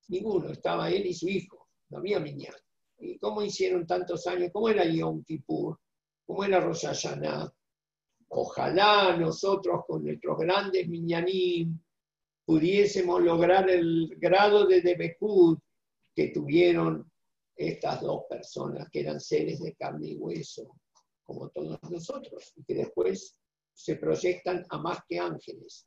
Ninguno, 0.09 0.51
estaba 0.51 0.91
él 0.91 1.07
y 1.07 1.15
su 1.15 1.29
hijo, 1.29 1.69
no 1.91 1.99
había 1.99 2.19
minyan. 2.19 2.55
¿Y 2.99 3.19
cómo 3.19 3.43
hicieron 3.43 3.87
tantos 3.87 4.27
años? 4.27 4.51
¿Cómo 4.53 4.69
era 4.69 4.85
Yom 4.85 5.25
Kippur? 5.25 5.79
¿Cómo 6.27 6.45
era 6.45 6.61
Rosh? 6.61 6.87
Ojalá 8.29 9.17
nosotros 9.17 9.83
con 9.87 10.05
nuestros 10.05 10.39
grandes 10.39 10.89
minyanim 10.89 11.79
pudiésemos 12.45 13.23
lograr 13.23 13.69
el 13.69 14.17
grado 14.19 14.67
de 14.67 14.81
Debekut 14.81 15.61
que 16.15 16.29
tuvieron 16.29 17.11
estas 17.55 18.01
dos 18.01 18.25
personas, 18.29 18.89
que 18.91 19.01
eran 19.01 19.21
seres 19.21 19.61
de 19.61 19.75
carne 19.75 20.09
y 20.09 20.17
hueso, 20.17 20.75
como 21.24 21.49
todos 21.51 21.78
nosotros, 21.90 22.53
y 22.57 22.65
que 22.65 22.74
después 22.74 23.36
se 23.73 23.97
proyectan 23.97 24.65
a 24.69 24.78
más 24.78 24.99
que 25.09 25.19
ángeles. 25.19 25.86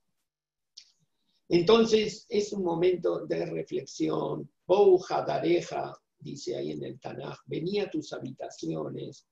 Entonces 1.47 2.25
es 2.27 2.51
un 2.53 2.63
momento 2.63 3.25
de 3.25 3.45
reflexión. 3.45 4.51
Bouja 4.65 5.23
Dareja, 5.23 5.95
dice 6.17 6.55
ahí 6.55 6.71
en 6.71 6.83
el 6.83 6.99
Tanaj, 6.99 7.37
venía 7.45 7.83
a 7.83 7.89
tus 7.89 8.11
habitaciones. 8.13 9.27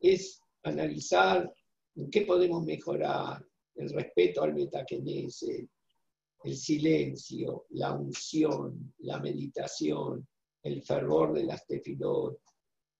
Es 0.00 0.40
analizar 0.62 1.52
en 1.96 2.10
qué 2.10 2.22
podemos 2.22 2.64
mejorar 2.64 3.44
el 3.74 3.90
respeto 3.90 4.42
al 4.42 4.54
Metakenese, 4.54 5.68
el 6.44 6.56
silencio, 6.56 7.66
la 7.70 7.92
unción, 7.92 8.94
la 8.98 9.18
meditación, 9.18 10.26
el 10.62 10.82
fervor 10.82 11.34
de 11.34 11.44
las 11.44 11.66
tefilot. 11.66 12.38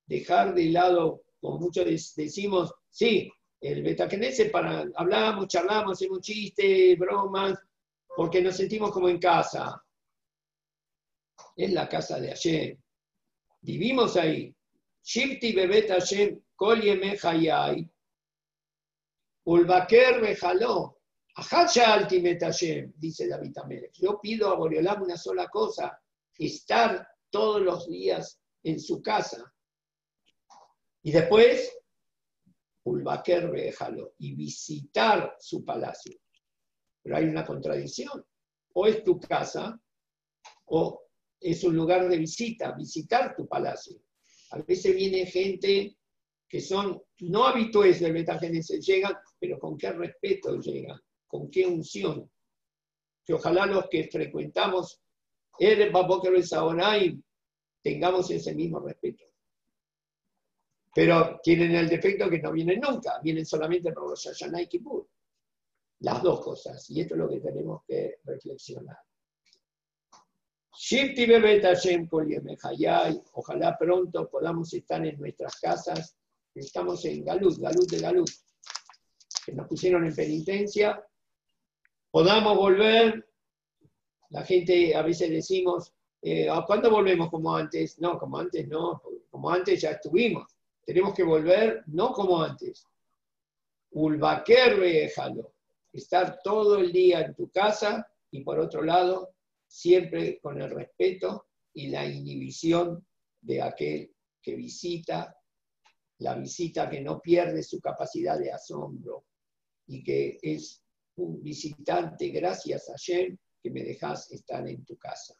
Dejar 0.06 0.54
de 0.54 0.66
lado, 0.66 1.23
como 1.44 1.58
muchos 1.58 1.84
decimos, 2.16 2.72
sí, 2.88 3.30
el 3.60 3.82
Betakenese 3.82 4.46
para 4.46 4.86
hablamos, 4.96 5.46
charlamos, 5.46 5.92
hacemos 5.92 6.22
chistes, 6.22 6.98
bromas, 6.98 7.58
porque 8.16 8.40
nos 8.40 8.56
sentimos 8.56 8.90
como 8.90 9.10
en 9.10 9.18
casa. 9.18 9.84
Es 11.54 11.70
la 11.70 11.86
casa 11.86 12.18
de 12.18 12.28
Hashem. 12.28 12.78
Vivimos 13.60 14.16
ahí. 14.16 14.56
Shifti 15.02 15.52
bebet 15.52 15.90
Hashem 15.90 16.40
kol 16.56 16.80
hayai. 16.80 17.90
Ulbaker 19.44 20.22
bejaló. 20.22 20.98
altimet 21.36 22.42
Hashem, 22.42 22.94
dice 22.96 23.28
David 23.28 23.58
Amelech. 23.58 23.92
Yo 24.00 24.18
pido 24.18 24.48
a 24.48 24.54
Boreolam 24.54 25.02
una 25.02 25.18
sola 25.18 25.48
cosa, 25.48 26.00
estar 26.38 27.06
todos 27.28 27.60
los 27.60 27.86
días 27.86 28.40
en 28.62 28.80
su 28.80 29.02
casa. 29.02 29.53
Y 31.04 31.12
después, 31.12 31.70
Ulbaker 32.84 33.50
bejaló, 33.50 34.14
y 34.18 34.34
visitar 34.34 35.36
su 35.38 35.62
palacio. 35.62 36.18
Pero 37.02 37.16
hay 37.16 37.24
una 37.26 37.44
contradicción. 37.44 38.24
O 38.72 38.86
es 38.86 39.04
tu 39.04 39.20
casa 39.20 39.78
o 40.64 41.02
es 41.38 41.62
un 41.62 41.76
lugar 41.76 42.08
de 42.08 42.16
visita, 42.16 42.72
visitar 42.72 43.36
tu 43.36 43.46
palacio. 43.46 44.00
A 44.52 44.58
veces 44.62 44.96
viene 44.96 45.26
gente 45.26 45.94
que 46.48 46.60
son 46.60 47.02
no 47.20 47.44
habituales 47.44 48.00
del 48.00 48.14
Betagénesis, 48.14 48.84
llegan, 48.84 49.14
pero 49.38 49.58
con 49.58 49.76
qué 49.76 49.92
respeto 49.92 50.58
llegan, 50.58 50.98
con 51.26 51.50
qué 51.50 51.66
unción. 51.66 52.30
Que 53.26 53.34
ojalá 53.34 53.66
los 53.66 53.88
que 53.90 54.08
frecuentamos 54.08 55.02
el 55.58 55.90
Baboker 55.92 56.42
Saonai 56.42 57.22
tengamos 57.82 58.30
ese 58.30 58.54
mismo 58.54 58.80
respeto. 58.80 59.24
Pero 60.94 61.40
tienen 61.42 61.74
el 61.74 61.88
defecto 61.88 62.30
que 62.30 62.38
no 62.38 62.52
vienen 62.52 62.80
nunca, 62.80 63.18
vienen 63.20 63.44
solamente 63.44 63.92
por 63.92 64.08
los 64.08 64.22
Hashanah 64.22 64.66
Kippur. 64.66 65.08
Las 66.00 66.22
dos 66.22 66.40
cosas. 66.40 66.88
Y 66.90 67.00
esto 67.00 67.14
es 67.14 67.18
lo 67.18 67.28
que 67.28 67.40
tenemos 67.40 67.82
que 67.86 68.18
reflexionar. 68.24 68.98
Ojalá 73.32 73.76
pronto 73.78 74.28
podamos 74.28 74.72
estar 74.74 75.04
en 75.06 75.18
nuestras 75.18 75.58
casas. 75.60 76.16
Estamos 76.54 77.04
en 77.04 77.24
Galut, 77.24 77.58
Galut 77.58 77.90
de 77.90 77.98
Galut, 77.98 78.30
que 79.46 79.52
nos 79.52 79.66
pusieron 79.66 80.04
en 80.04 80.14
penitencia. 80.14 81.04
Podamos 82.10 82.56
volver. 82.56 83.28
La 84.30 84.44
gente 84.44 84.94
a 84.94 85.02
veces 85.02 85.30
decimos, 85.30 85.92
eh, 86.22 86.48
¿cuándo 86.66 86.90
volvemos 86.90 87.30
como 87.30 87.54
antes? 87.54 87.98
No, 88.00 88.18
como 88.18 88.38
antes 88.38 88.68
no, 88.68 89.02
como 89.30 89.50
antes 89.50 89.80
ya 89.80 89.92
estuvimos. 89.92 90.53
Tenemos 90.84 91.14
que 91.14 91.22
volver 91.22 91.82
no 91.86 92.12
como 92.12 92.42
antes. 92.42 92.86
Ulbaker 93.90 94.78
déjalo 94.78 95.54
estar 95.92 96.40
todo 96.42 96.78
el 96.78 96.92
día 96.92 97.20
en 97.20 97.34
tu 97.34 97.50
casa 97.50 98.06
y 98.30 98.42
por 98.42 98.58
otro 98.58 98.82
lado, 98.82 99.34
siempre 99.66 100.40
con 100.40 100.60
el 100.60 100.70
respeto 100.70 101.46
y 101.72 101.88
la 101.88 102.04
inhibición 102.04 103.06
de 103.40 103.62
aquel 103.62 104.14
que 104.42 104.56
visita, 104.56 105.36
la 106.18 106.34
visita 106.34 106.90
que 106.90 107.00
no 107.00 107.20
pierde 107.20 107.62
su 107.62 107.80
capacidad 107.80 108.38
de 108.38 108.52
asombro 108.52 109.26
y 109.86 110.02
que 110.02 110.38
es 110.42 110.82
un 111.16 111.42
visitante 111.42 112.28
gracias 112.28 112.88
a 112.90 112.94
Shem 112.96 113.38
que 113.62 113.70
me 113.70 113.82
dejas 113.82 114.30
estar 114.32 114.66
en 114.68 114.84
tu 114.84 114.96
casa. 114.98 115.34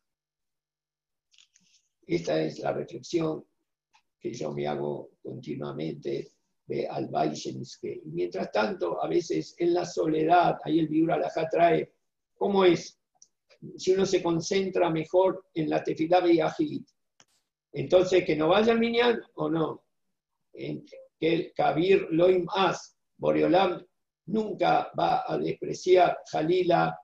Esta 2.06 2.40
es 2.40 2.58
la 2.60 2.72
reflexión 2.72 3.44
que 4.20 4.32
yo 4.32 4.52
me 4.52 4.66
hago 4.66 5.13
continuamente 5.24 6.30
de 6.66 6.86
al 6.86 7.10
Y 7.32 8.10
mientras 8.10 8.52
tanto, 8.52 9.02
a 9.02 9.09
veces 9.09 9.55
en 9.59 9.74
la 9.74 9.84
soledad, 9.84 10.59
ahí 10.64 10.78
el 10.78 10.88
Biur 10.88 11.12
Alajá 11.12 11.48
trae, 11.48 11.92
¿cómo 12.36 12.64
es? 12.64 12.98
Si 13.76 13.92
uno 13.92 14.05
se 14.06 14.22
concentra 14.22 14.90
mejor 14.90 15.46
en 15.55 15.70
la 15.70 15.82
tefilá 15.82 16.24
Yahid, 16.26 16.82
entonces 17.72 18.24
que 18.24 18.36
no 18.36 18.48
vaya 18.48 18.72
al 18.72 18.78
Minyan 18.78 19.20
o 19.34 19.48
no. 19.48 19.84
Que 20.52 20.84
el 21.20 21.52
Kabir 21.55 22.06
Loim 22.10 22.46
As, 22.55 22.96
Boreolam, 23.16 23.84
nunca 24.26 24.90
va 24.98 25.24
a 25.26 25.38
despreciar 25.38 26.18
Jalila 26.30 26.96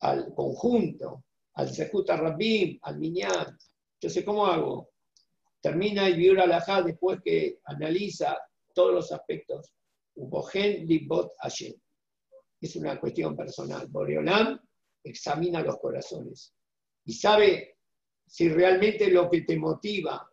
al 0.00 0.34
conjunto, 0.34 1.24
al 1.54 1.68
Sekuta 1.70 2.16
Rabim, 2.16 2.78
al 2.82 2.98
Minyan. 2.98 3.58
Entonces, 3.94 4.24
¿cómo 4.24 4.46
hago? 4.46 4.93
Termina 5.64 6.06
el 6.06 6.16
Biur 6.16 6.38
Alajá 6.40 6.82
después 6.82 7.22
que 7.24 7.60
analiza 7.64 8.36
todos 8.74 8.92
los 8.92 9.12
aspectos. 9.12 9.72
Es 12.60 12.76
una 12.76 13.00
cuestión 13.00 13.34
personal. 13.34 13.86
Boreolam 13.86 14.60
examina 15.02 15.62
los 15.62 15.78
corazones 15.78 16.52
y 17.06 17.14
sabe 17.14 17.78
si 18.26 18.50
realmente 18.50 19.10
lo 19.10 19.30
que 19.30 19.40
te 19.40 19.56
motiva 19.56 20.30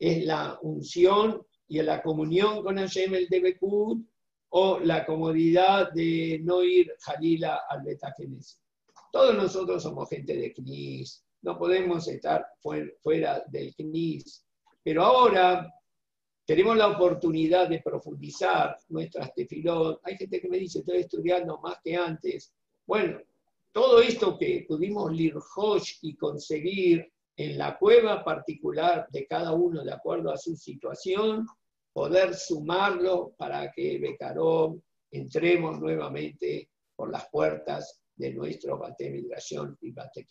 es 0.00 0.24
la 0.24 0.58
unción 0.62 1.46
y 1.68 1.80
la 1.80 2.02
comunión 2.02 2.64
con 2.64 2.76
Hashem 2.76 3.14
el 3.14 3.28
Debekud 3.28 4.02
o 4.48 4.80
la 4.80 5.06
comodidad 5.06 5.92
de 5.92 6.40
no 6.42 6.64
ir 6.64 6.92
Jalila 6.98 7.60
al 7.68 7.84
Betakenes. 7.84 8.60
Todos 9.12 9.36
nosotros 9.36 9.84
somos 9.84 10.08
gente 10.08 10.36
de 10.36 10.52
Knis, 10.52 11.24
no 11.42 11.56
podemos 11.56 12.08
estar 12.08 12.44
fuera 13.00 13.44
del 13.46 13.72
Knis. 13.76 14.44
Pero 14.82 15.04
ahora 15.04 15.72
tenemos 16.44 16.76
la 16.76 16.88
oportunidad 16.88 17.68
de 17.68 17.80
profundizar 17.80 18.76
nuestras 18.88 19.32
tefilot. 19.34 20.00
Hay 20.04 20.16
gente 20.16 20.40
que 20.40 20.48
me 20.48 20.58
dice, 20.58 20.80
estoy 20.80 20.98
estudiando 20.98 21.58
más 21.60 21.78
que 21.82 21.96
antes. 21.96 22.52
Bueno, 22.86 23.20
todo 23.72 24.02
esto 24.02 24.36
que 24.36 24.64
pudimos 24.68 25.12
lirhosh 25.12 25.98
y 26.02 26.16
conseguir 26.16 27.10
en 27.36 27.56
la 27.56 27.78
cueva 27.78 28.22
particular 28.22 29.06
de 29.10 29.26
cada 29.26 29.52
uno 29.52 29.82
de 29.84 29.92
acuerdo 29.92 30.30
a 30.30 30.36
su 30.36 30.56
situación, 30.56 31.46
poder 31.92 32.34
sumarlo 32.34 33.34
para 33.38 33.70
que 33.72 33.98
Becarón 33.98 34.82
entremos 35.10 35.80
nuevamente 35.80 36.70
por 36.94 37.10
las 37.10 37.28
puertas 37.30 38.02
de 38.16 38.32
nuestro 38.34 38.78
Bate 38.78 39.10
Migración 39.10 39.76
y 39.80 39.92
Bate 39.92 40.26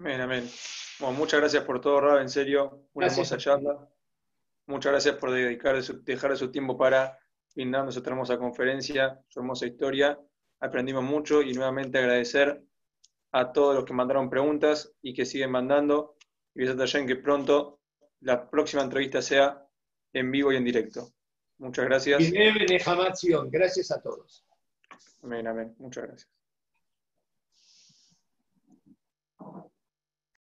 Amén, 0.00 0.18
amén. 0.22 0.50
Bueno, 0.98 1.18
muchas 1.18 1.40
gracias 1.40 1.62
por 1.64 1.78
todo, 1.78 2.00
Rab, 2.00 2.20
en 2.22 2.30
serio, 2.30 2.86
una 2.94 3.08
hermosa 3.08 3.36
charla. 3.36 3.86
Muchas 4.64 4.92
gracias 4.92 5.16
por 5.16 5.30
dedicar 5.30 5.82
su, 5.82 6.02
dejar 6.02 6.30
de 6.30 6.38
su 6.38 6.50
tiempo 6.50 6.78
para 6.78 7.18
brindarnos 7.54 7.94
esta 7.94 8.08
hermosa 8.08 8.38
conferencia, 8.38 9.20
su 9.28 9.40
hermosa 9.40 9.66
historia. 9.66 10.18
Aprendimos 10.60 11.04
mucho 11.04 11.42
y 11.42 11.52
nuevamente 11.52 11.98
agradecer 11.98 12.62
a 13.32 13.52
todos 13.52 13.74
los 13.74 13.84
que 13.84 13.92
mandaron 13.92 14.30
preguntas 14.30 14.90
y 15.02 15.12
que 15.12 15.26
siguen 15.26 15.50
mandando. 15.50 16.16
Y 16.54 16.66
en 16.66 17.06
que 17.06 17.16
pronto 17.16 17.80
la 18.20 18.48
próxima 18.48 18.82
entrevista 18.82 19.20
sea 19.20 19.66
en 20.14 20.30
vivo 20.30 20.50
y 20.50 20.56
en 20.56 20.64
directo. 20.64 21.12
Muchas 21.58 21.84
gracias. 21.84 22.22
Gracias 23.50 23.90
a 23.90 24.00
todos. 24.00 24.46
Amén, 25.22 25.46
amén. 25.46 25.74
Muchas 25.78 26.04
gracias. 26.04 26.30